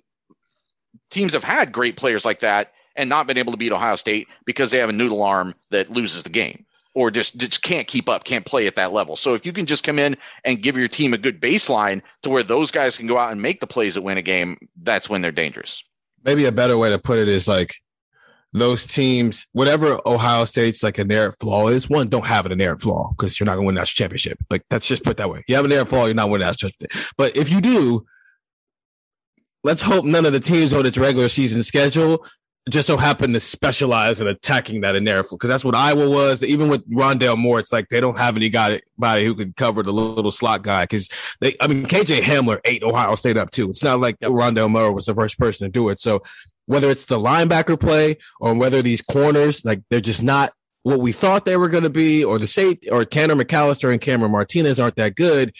teams 1.09 1.33
have 1.33 1.43
had 1.43 1.71
great 1.71 1.97
players 1.97 2.25
like 2.25 2.41
that 2.41 2.73
and 2.95 3.09
not 3.09 3.27
been 3.27 3.37
able 3.37 3.51
to 3.51 3.57
beat 3.57 3.71
Ohio 3.71 3.95
State 3.95 4.27
because 4.45 4.71
they 4.71 4.79
have 4.79 4.89
a 4.89 4.93
noodle 4.93 5.23
arm 5.23 5.55
that 5.69 5.89
loses 5.89 6.23
the 6.23 6.29
game 6.29 6.65
or 6.93 7.09
just, 7.09 7.37
just 7.37 7.61
can't 7.61 7.87
keep 7.87 8.09
up, 8.09 8.23
can't 8.23 8.45
play 8.45 8.67
at 8.67 8.75
that 8.75 8.91
level. 8.91 9.15
So 9.15 9.33
if 9.33 9.45
you 9.45 9.53
can 9.53 9.65
just 9.65 9.83
come 9.83 9.97
in 9.97 10.17
and 10.43 10.61
give 10.61 10.77
your 10.77 10.87
team 10.87 11.13
a 11.13 11.17
good 11.17 11.41
baseline 11.41 12.01
to 12.23 12.29
where 12.29 12.43
those 12.43 12.71
guys 12.71 12.97
can 12.97 13.07
go 13.07 13.17
out 13.17 13.31
and 13.31 13.41
make 13.41 13.61
the 13.61 13.67
plays 13.67 13.95
that 13.95 14.01
win 14.01 14.17
a 14.17 14.21
game, 14.21 14.57
that's 14.83 15.09
when 15.09 15.21
they're 15.21 15.31
dangerous. 15.31 15.83
Maybe 16.23 16.45
a 16.45 16.51
better 16.51 16.77
way 16.77 16.89
to 16.89 16.99
put 16.99 17.17
it 17.17 17.27
is 17.27 17.47
like 17.47 17.75
those 18.53 18.85
teams, 18.85 19.47
whatever 19.53 19.99
Ohio 20.05 20.45
State's 20.45 20.83
like 20.83 20.99
inherent 20.99 21.35
flaw 21.39 21.69
is, 21.69 21.89
one, 21.89 22.09
don't 22.09 22.25
have 22.25 22.45
an 22.45 22.51
inherent 22.51 22.81
flaw 22.81 23.11
because 23.11 23.39
you're 23.39 23.45
not 23.45 23.55
going 23.55 23.63
to 23.63 23.67
win 23.67 23.75
that 23.75 23.87
championship. 23.87 24.37
Like 24.49 24.63
that's 24.69 24.87
just 24.87 25.03
put 25.03 25.17
that 25.17 25.29
way. 25.29 25.43
You 25.47 25.55
have 25.55 25.65
an 25.65 25.71
inherent 25.71 25.89
flaw, 25.89 26.05
you're 26.05 26.15
not 26.15 26.29
winning 26.29 26.47
that 26.47 26.57
championship. 26.57 26.91
But 27.17 27.35
if 27.37 27.49
you 27.49 27.61
do, 27.61 28.05
let's 29.63 29.81
hope 29.81 30.03
none 30.03 30.25
of 30.25 30.33
the 30.33 30.39
teams 30.41 30.73
on 30.73 30.85
its 30.85 30.97
regular 30.97 31.29
season 31.29 31.63
schedule 31.63 32.25
just 32.69 32.87
so 32.87 32.95
happened 32.95 33.33
to 33.33 33.39
specialize 33.39 34.21
in 34.21 34.27
attacking 34.27 34.81
that 34.81 34.95
in 34.95 35.03
there 35.03 35.23
because 35.23 35.47
that's 35.47 35.65
what 35.65 35.73
Iowa 35.73 36.09
was. 36.09 36.43
Even 36.43 36.69
with 36.69 36.87
Rondale 36.89 37.37
Moore, 37.37 37.59
it's 37.59 37.73
like 37.73 37.89
they 37.89 37.99
don't 37.99 38.17
have 38.17 38.35
any 38.35 38.49
guy 38.49 38.81
who 38.99 39.33
can 39.33 39.53
cover 39.53 39.81
the 39.81 39.91
little 39.91 40.31
slot 40.31 40.61
guy 40.61 40.83
because 40.83 41.09
they. 41.39 41.55
I 41.59 41.67
mean, 41.67 41.85
KJ 41.85 42.21
Hamler 42.21 42.59
ate 42.65 42.83
Ohio 42.83 43.15
State 43.15 43.37
up 43.37 43.49
too. 43.51 43.71
It's 43.71 43.83
not 43.83 43.99
like 43.99 44.17
yep. 44.21 44.31
Rondale 44.31 44.69
Moore 44.69 44.93
was 44.93 45.07
the 45.07 45.15
first 45.15 45.39
person 45.39 45.65
to 45.65 45.71
do 45.71 45.89
it. 45.89 45.99
So 45.99 46.21
whether 46.67 46.89
it's 46.91 47.05
the 47.05 47.17
linebacker 47.17 47.79
play 47.79 48.17
or 48.39 48.53
whether 48.53 48.81
these 48.83 49.01
corners, 49.01 49.65
like 49.65 49.81
they're 49.89 49.99
just 49.99 50.21
not 50.21 50.53
what 50.83 50.99
we 50.99 51.11
thought 51.11 51.45
they 51.45 51.57
were 51.57 51.69
going 51.69 51.83
to 51.83 51.89
be, 51.89 52.23
or 52.23 52.37
the 52.37 52.47
safety 52.47 52.89
or 52.89 53.05
Tanner 53.05 53.35
McCalister 53.35 53.91
and 53.91 54.01
Cameron 54.01 54.31
Martinez 54.31 54.79
aren't 54.79 54.95
that 54.97 55.15
good 55.15 55.53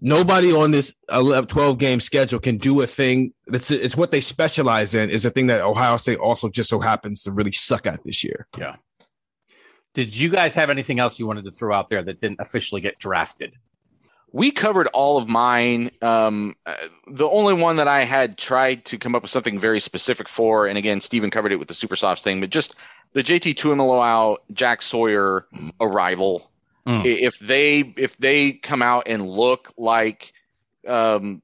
nobody 0.00 0.52
on 0.52 0.70
this 0.70 0.94
11, 1.10 1.48
12 1.48 1.78
game 1.78 2.00
schedule 2.00 2.38
can 2.38 2.58
do 2.58 2.80
a 2.82 2.86
thing. 2.86 3.32
That's 3.46 3.70
it's 3.70 3.96
what 3.96 4.12
they 4.12 4.20
specialize 4.20 4.94
in 4.94 5.10
is 5.10 5.24
a 5.24 5.30
thing 5.30 5.46
that 5.48 5.62
ohio 5.62 5.96
state 5.96 6.18
also 6.18 6.48
just 6.48 6.70
so 6.70 6.80
happens 6.80 7.22
to 7.24 7.32
really 7.32 7.52
suck 7.52 7.86
at 7.86 8.04
this 8.04 8.22
year. 8.24 8.46
Yeah. 8.58 8.76
Did 9.94 10.16
you 10.16 10.28
guys 10.28 10.54
have 10.54 10.68
anything 10.68 11.00
else 11.00 11.18
you 11.18 11.26
wanted 11.26 11.46
to 11.46 11.50
throw 11.50 11.74
out 11.74 11.88
there 11.88 12.02
that 12.02 12.20
didn't 12.20 12.40
officially 12.40 12.80
get 12.80 12.98
drafted? 12.98 13.54
We 14.32 14.50
covered 14.50 14.88
all 14.88 15.16
of 15.16 15.28
mine. 15.28 15.90
Um, 16.02 16.54
uh, 16.66 16.74
the 17.06 17.28
only 17.28 17.54
one 17.54 17.76
that 17.76 17.88
i 17.88 18.02
had 18.02 18.36
tried 18.36 18.84
to 18.86 18.98
come 18.98 19.14
up 19.14 19.22
with 19.22 19.30
something 19.30 19.58
very 19.58 19.80
specific 19.80 20.28
for 20.28 20.66
and 20.66 20.76
again 20.76 21.00
stephen 21.00 21.30
covered 21.30 21.52
it 21.52 21.56
with 21.56 21.68
the 21.68 21.74
Super 21.74 21.96
Sophs 21.96 22.22
thing 22.22 22.40
but 22.40 22.50
just 22.50 22.74
the 23.12 23.22
jt 23.22 23.54
tuimoloau 23.54 24.36
jack 24.52 24.82
sawyer 24.82 25.46
arrival 25.80 26.50
Mm. 26.86 27.04
If 27.04 27.38
they 27.40 27.80
if 27.80 28.16
they 28.18 28.52
come 28.52 28.80
out 28.80 29.04
and 29.06 29.28
look 29.28 29.72
like 29.76 30.32
um, 30.86 31.42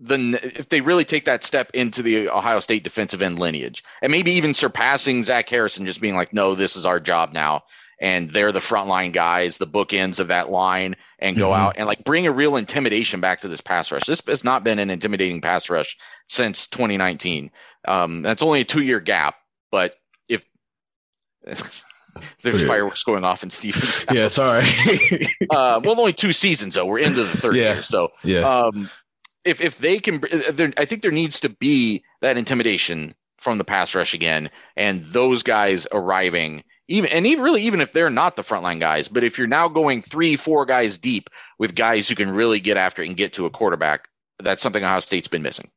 the 0.00 0.40
if 0.58 0.68
they 0.68 0.80
really 0.80 1.04
take 1.04 1.26
that 1.26 1.44
step 1.44 1.70
into 1.74 2.02
the 2.02 2.30
Ohio 2.30 2.60
State 2.60 2.82
defensive 2.82 3.22
end 3.22 3.38
lineage, 3.38 3.84
and 4.00 4.10
maybe 4.10 4.32
even 4.32 4.54
surpassing 4.54 5.22
Zach 5.24 5.48
Harrison, 5.48 5.86
just 5.86 6.00
being 6.00 6.14
like, 6.14 6.32
no, 6.32 6.54
this 6.54 6.76
is 6.76 6.86
our 6.86 6.98
job 6.98 7.32
now, 7.34 7.64
and 8.00 8.30
they're 8.30 8.52
the 8.52 8.58
frontline 8.58 9.12
guys, 9.12 9.58
the 9.58 9.66
bookends 9.66 10.18
of 10.18 10.28
that 10.28 10.50
line, 10.50 10.96
and 11.18 11.36
go 11.36 11.50
mm-hmm. 11.50 11.60
out 11.60 11.74
and 11.76 11.86
like 11.86 12.02
bring 12.02 12.26
a 12.26 12.32
real 12.32 12.56
intimidation 12.56 13.20
back 13.20 13.40
to 13.40 13.48
this 13.48 13.60
pass 13.60 13.92
rush. 13.92 14.04
This 14.04 14.22
has 14.26 14.44
not 14.44 14.64
been 14.64 14.78
an 14.78 14.90
intimidating 14.90 15.40
pass 15.40 15.68
rush 15.68 15.96
since 16.26 16.66
2019. 16.68 17.50
Um, 17.86 18.22
that's 18.22 18.42
only 18.42 18.62
a 18.62 18.64
two 18.64 18.82
year 18.82 19.00
gap, 19.00 19.36
but 19.70 19.94
if 20.28 20.44
there's 22.42 22.62
yeah. 22.62 22.68
fireworks 22.68 23.02
going 23.02 23.24
off 23.24 23.42
in 23.42 23.50
Stevens. 23.50 23.98
House. 23.98 24.06
Yeah, 24.14 24.28
sorry. 24.28 24.64
uh, 25.50 25.80
well, 25.82 25.98
only 25.98 26.12
two 26.12 26.32
seasons 26.32 26.74
though. 26.74 26.86
We're 26.86 26.98
into 27.00 27.24
the 27.24 27.36
third 27.36 27.56
yeah. 27.56 27.74
year, 27.74 27.82
so 27.82 28.10
yeah. 28.22 28.40
Um, 28.40 28.88
if 29.44 29.60
if 29.60 29.78
they 29.78 29.98
can, 29.98 30.22
there, 30.52 30.72
I 30.76 30.84
think 30.84 31.02
there 31.02 31.10
needs 31.10 31.40
to 31.40 31.48
be 31.48 32.04
that 32.20 32.38
intimidation 32.38 33.14
from 33.38 33.58
the 33.58 33.64
pass 33.64 33.94
rush 33.94 34.14
again, 34.14 34.50
and 34.76 35.04
those 35.04 35.42
guys 35.42 35.86
arriving. 35.92 36.64
Even 36.88 37.10
and 37.10 37.26
even 37.26 37.42
really, 37.42 37.62
even 37.62 37.80
if 37.80 37.92
they're 37.92 38.10
not 38.10 38.36
the 38.36 38.42
frontline 38.42 38.78
guys, 38.78 39.08
but 39.08 39.24
if 39.24 39.38
you're 39.38 39.46
now 39.46 39.68
going 39.68 40.02
three, 40.02 40.36
four 40.36 40.66
guys 40.66 40.98
deep 40.98 41.30
with 41.58 41.74
guys 41.74 42.08
who 42.08 42.14
can 42.14 42.30
really 42.30 42.60
get 42.60 42.76
after 42.76 43.02
and 43.02 43.16
get 43.16 43.32
to 43.34 43.46
a 43.46 43.50
quarterback, 43.50 44.08
that's 44.38 44.62
something 44.62 44.84
Ohio 44.84 45.00
State's 45.00 45.28
been 45.28 45.42
missing. 45.42 45.70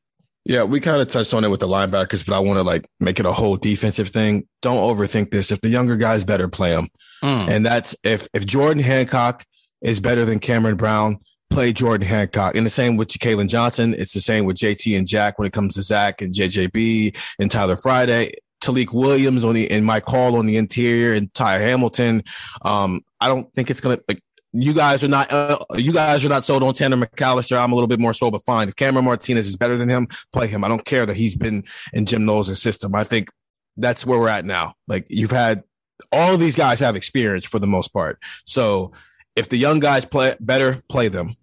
Yeah, 0.47 0.63
we 0.63 0.79
kind 0.79 1.01
of 1.01 1.09
touched 1.09 1.33
on 1.33 1.43
it 1.43 1.49
with 1.49 1.59
the 1.59 1.67
linebackers, 1.67 2.25
but 2.25 2.33
I 2.33 2.39
want 2.39 2.57
to 2.57 2.63
like 2.63 2.87
make 3.01 3.19
it 3.19 3.25
a 3.25 3.33
whole 3.33 3.57
defensive 3.57 4.07
thing. 4.07 4.47
Don't 4.61 4.77
overthink 4.77 5.29
this. 5.29 5.51
If 5.51 5.59
the 5.59 5.67
younger 5.67 5.97
guys 5.97 6.23
better 6.23 6.47
play 6.47 6.71
them, 6.71 6.87
mm. 7.21 7.49
and 7.49 7.65
that's 7.65 7.97
if 8.05 8.29
if 8.33 8.45
Jordan 8.45 8.81
Hancock 8.81 9.43
is 9.81 9.99
better 9.99 10.23
than 10.23 10.39
Cameron 10.39 10.77
Brown, 10.77 11.17
play 11.49 11.73
Jordan 11.73 12.07
Hancock. 12.07 12.55
And 12.55 12.65
the 12.65 12.69
same 12.69 12.95
with 12.95 13.09
Kalen 13.09 13.49
Johnson. 13.49 13.93
It's 13.93 14.13
the 14.13 14.21
same 14.21 14.45
with 14.45 14.55
JT 14.55 14.97
and 14.97 15.05
Jack 15.05 15.37
when 15.37 15.47
it 15.47 15.51
comes 15.51 15.73
to 15.75 15.81
Zach 15.81 16.21
and 16.21 16.33
JJB 16.33 17.17
and 17.39 17.51
Tyler 17.51 17.75
Friday. 17.75 18.31
Tyleik 18.61 18.93
Williams 18.93 19.43
on 19.43 19.53
the 19.53 19.69
and 19.69 19.85
Mike 19.85 20.05
Hall 20.05 20.37
on 20.37 20.45
the 20.45 20.55
interior 20.55 21.13
and 21.13 21.33
Ty 21.33 21.59
Hamilton. 21.59 22.23
Um, 22.61 23.01
I 23.19 23.27
don't 23.27 23.53
think 23.53 23.69
it's 23.69 23.81
gonna 23.81 23.99
like 24.07 24.21
you 24.59 24.73
guys 24.73 25.03
are 25.03 25.07
not 25.07 25.31
uh, 25.31 25.59
you 25.75 25.91
guys 25.91 26.25
are 26.25 26.29
not 26.29 26.43
sold 26.43 26.63
on 26.63 26.73
Tanner 26.73 26.97
McCalister. 26.97 27.57
I'm 27.57 27.71
a 27.71 27.75
little 27.75 27.87
bit 27.87 27.99
more 27.99 28.13
sold, 28.13 28.33
but 28.33 28.45
fine. 28.45 28.67
If 28.67 28.75
Cameron 28.75 29.05
Martinez 29.05 29.47
is 29.47 29.55
better 29.55 29.77
than 29.77 29.89
him, 29.89 30.07
play 30.33 30.47
him. 30.47 30.63
I 30.63 30.67
don't 30.67 30.85
care 30.85 31.05
that 31.05 31.15
he's 31.15 31.35
been 31.35 31.63
in 31.93 32.05
Jim 32.05 32.25
Knowles' 32.25 32.61
system. 32.61 32.95
I 32.95 33.03
think 33.03 33.29
that's 33.77 34.05
where 34.05 34.19
we're 34.19 34.29
at 34.29 34.45
now. 34.45 34.75
Like 34.87 35.05
you've 35.09 35.31
had 35.31 35.63
all 36.11 36.37
these 36.37 36.55
guys 36.55 36.79
have 36.79 36.95
experience 36.95 37.45
for 37.45 37.59
the 37.59 37.67
most 37.67 37.89
part. 37.89 38.19
So 38.45 38.91
if 39.35 39.49
the 39.49 39.57
young 39.57 39.79
guys 39.79 40.05
play 40.05 40.35
better, 40.39 40.81
play 40.89 41.07
them. 41.07 41.35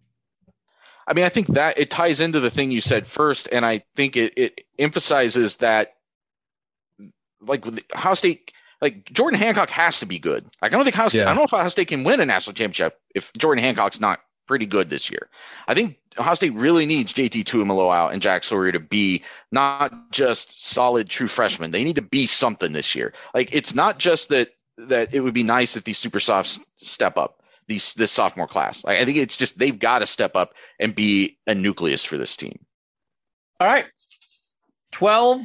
I 1.06 1.12
mean, 1.12 1.24
I 1.24 1.28
think 1.28 1.48
that 1.48 1.78
it 1.78 1.90
ties 1.90 2.20
into 2.20 2.40
the 2.40 2.50
thing 2.50 2.70
you 2.70 2.80
said 2.80 3.06
first, 3.06 3.48
and 3.52 3.64
I 3.64 3.84
think 3.94 4.16
it, 4.16 4.32
it 4.36 4.60
emphasizes 4.78 5.56
that, 5.56 5.94
like, 7.42 7.66
Ohio 7.94 8.14
State, 8.14 8.52
like 8.80 9.04
Jordan 9.12 9.38
Hancock 9.38 9.70
has 9.70 10.00
to 10.00 10.06
be 10.06 10.18
good. 10.18 10.44
Like, 10.62 10.72
I 10.72 10.76
don't 10.76 10.84
think 10.84 10.96
Ohio 10.96 11.08
State, 11.08 11.20
Yeah. 11.20 11.24
I 11.24 11.28
don't 11.28 11.36
know 11.36 11.44
if 11.44 11.54
Ohio 11.54 11.68
State 11.68 11.88
can 11.88 12.04
win 12.04 12.20
a 12.20 12.26
national 12.26 12.54
championship 12.54 13.00
if 13.14 13.32
Jordan 13.34 13.62
Hancock's 13.62 14.00
not 14.00 14.20
pretty 14.46 14.66
good 14.66 14.90
this 14.90 15.10
year. 15.10 15.28
I 15.68 15.74
think 15.74 15.96
Ohio 16.18 16.34
State 16.34 16.54
really 16.54 16.86
needs 16.86 17.12
JT 17.12 17.44
Tuimoloau 17.44 18.12
and 18.12 18.20
Jack 18.20 18.44
Sawyer 18.44 18.72
to 18.72 18.80
be 18.80 19.22
not 19.52 20.10
just 20.10 20.62
solid 20.62 21.08
true 21.08 21.28
freshmen. 21.28 21.70
They 21.70 21.84
need 21.84 21.96
to 21.96 22.02
be 22.02 22.26
something 22.26 22.72
this 22.72 22.94
year. 22.94 23.12
Like, 23.34 23.48
it's 23.52 23.74
not 23.74 23.98
just 23.98 24.28
that 24.28 24.50
that 24.76 25.14
it 25.14 25.20
would 25.20 25.34
be 25.34 25.44
nice 25.44 25.76
if 25.76 25.84
these 25.84 25.98
Super 25.98 26.18
Sophs 26.18 26.58
step 26.74 27.16
up 27.16 27.40
these 27.66 27.94
this 27.94 28.12
sophomore 28.12 28.46
class. 28.46 28.84
Like, 28.84 28.98
I 28.98 29.04
think 29.04 29.16
it's 29.16 29.36
just 29.36 29.58
they've 29.58 29.78
got 29.78 30.00
to 30.00 30.06
step 30.06 30.36
up 30.36 30.54
and 30.78 30.94
be 30.94 31.38
a 31.46 31.54
nucleus 31.54 32.04
for 32.04 32.18
this 32.18 32.36
team. 32.36 32.58
All 33.60 33.68
right. 33.68 33.86
12 34.92 35.42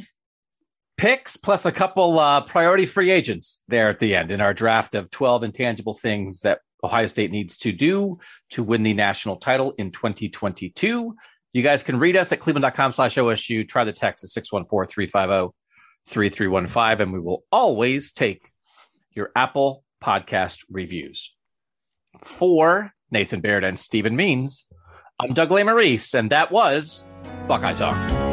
picks 0.99 1.37
plus 1.37 1.65
a 1.65 1.71
couple 1.71 2.19
uh, 2.19 2.41
priority 2.41 2.85
free 2.85 3.09
agents 3.09 3.63
there 3.69 3.87
at 3.87 3.99
the 3.99 4.13
end 4.13 4.31
in 4.31 4.41
our 4.41 4.53
draft 4.53 4.95
of 4.95 5.09
12 5.11 5.45
intangible 5.45 5.93
things 5.93 6.41
that 6.41 6.59
Ohio 6.83 7.07
State 7.07 7.31
needs 7.31 7.57
to 7.59 7.71
do 7.71 8.19
to 8.49 8.63
win 8.63 8.83
the 8.83 8.93
national 8.93 9.37
title 9.37 9.73
in 9.77 9.91
2022. 9.91 11.15
You 11.53 11.63
guys 11.63 11.83
can 11.83 11.99
read 11.99 12.17
us 12.17 12.33
at 12.33 12.41
cleveland.com 12.41 12.91
slash 12.91 13.15
OSU. 13.15 13.65
Try 13.67 13.85
the 13.85 13.93
text 13.93 14.25
at 14.25 14.29
614 14.29 14.91
350 14.91 15.55
3315, 16.05 17.01
and 17.01 17.13
we 17.13 17.21
will 17.21 17.45
always 17.49 18.11
take 18.11 18.51
your 19.11 19.31
Apple 19.37 19.85
podcast 20.03 20.65
reviews. 20.69 21.33
For 22.25 22.91
Nathan 23.09 23.39
Baird 23.39 23.63
and 23.63 23.79
Stephen 23.79 24.17
Means, 24.17 24.65
I'm 25.17 25.33
Doug 25.33 25.49
Lesmerises, 25.49 26.13
and 26.13 26.29
that 26.31 26.51
was 26.51 27.09
Buckeye 27.47 27.73
Talk. 27.73 28.28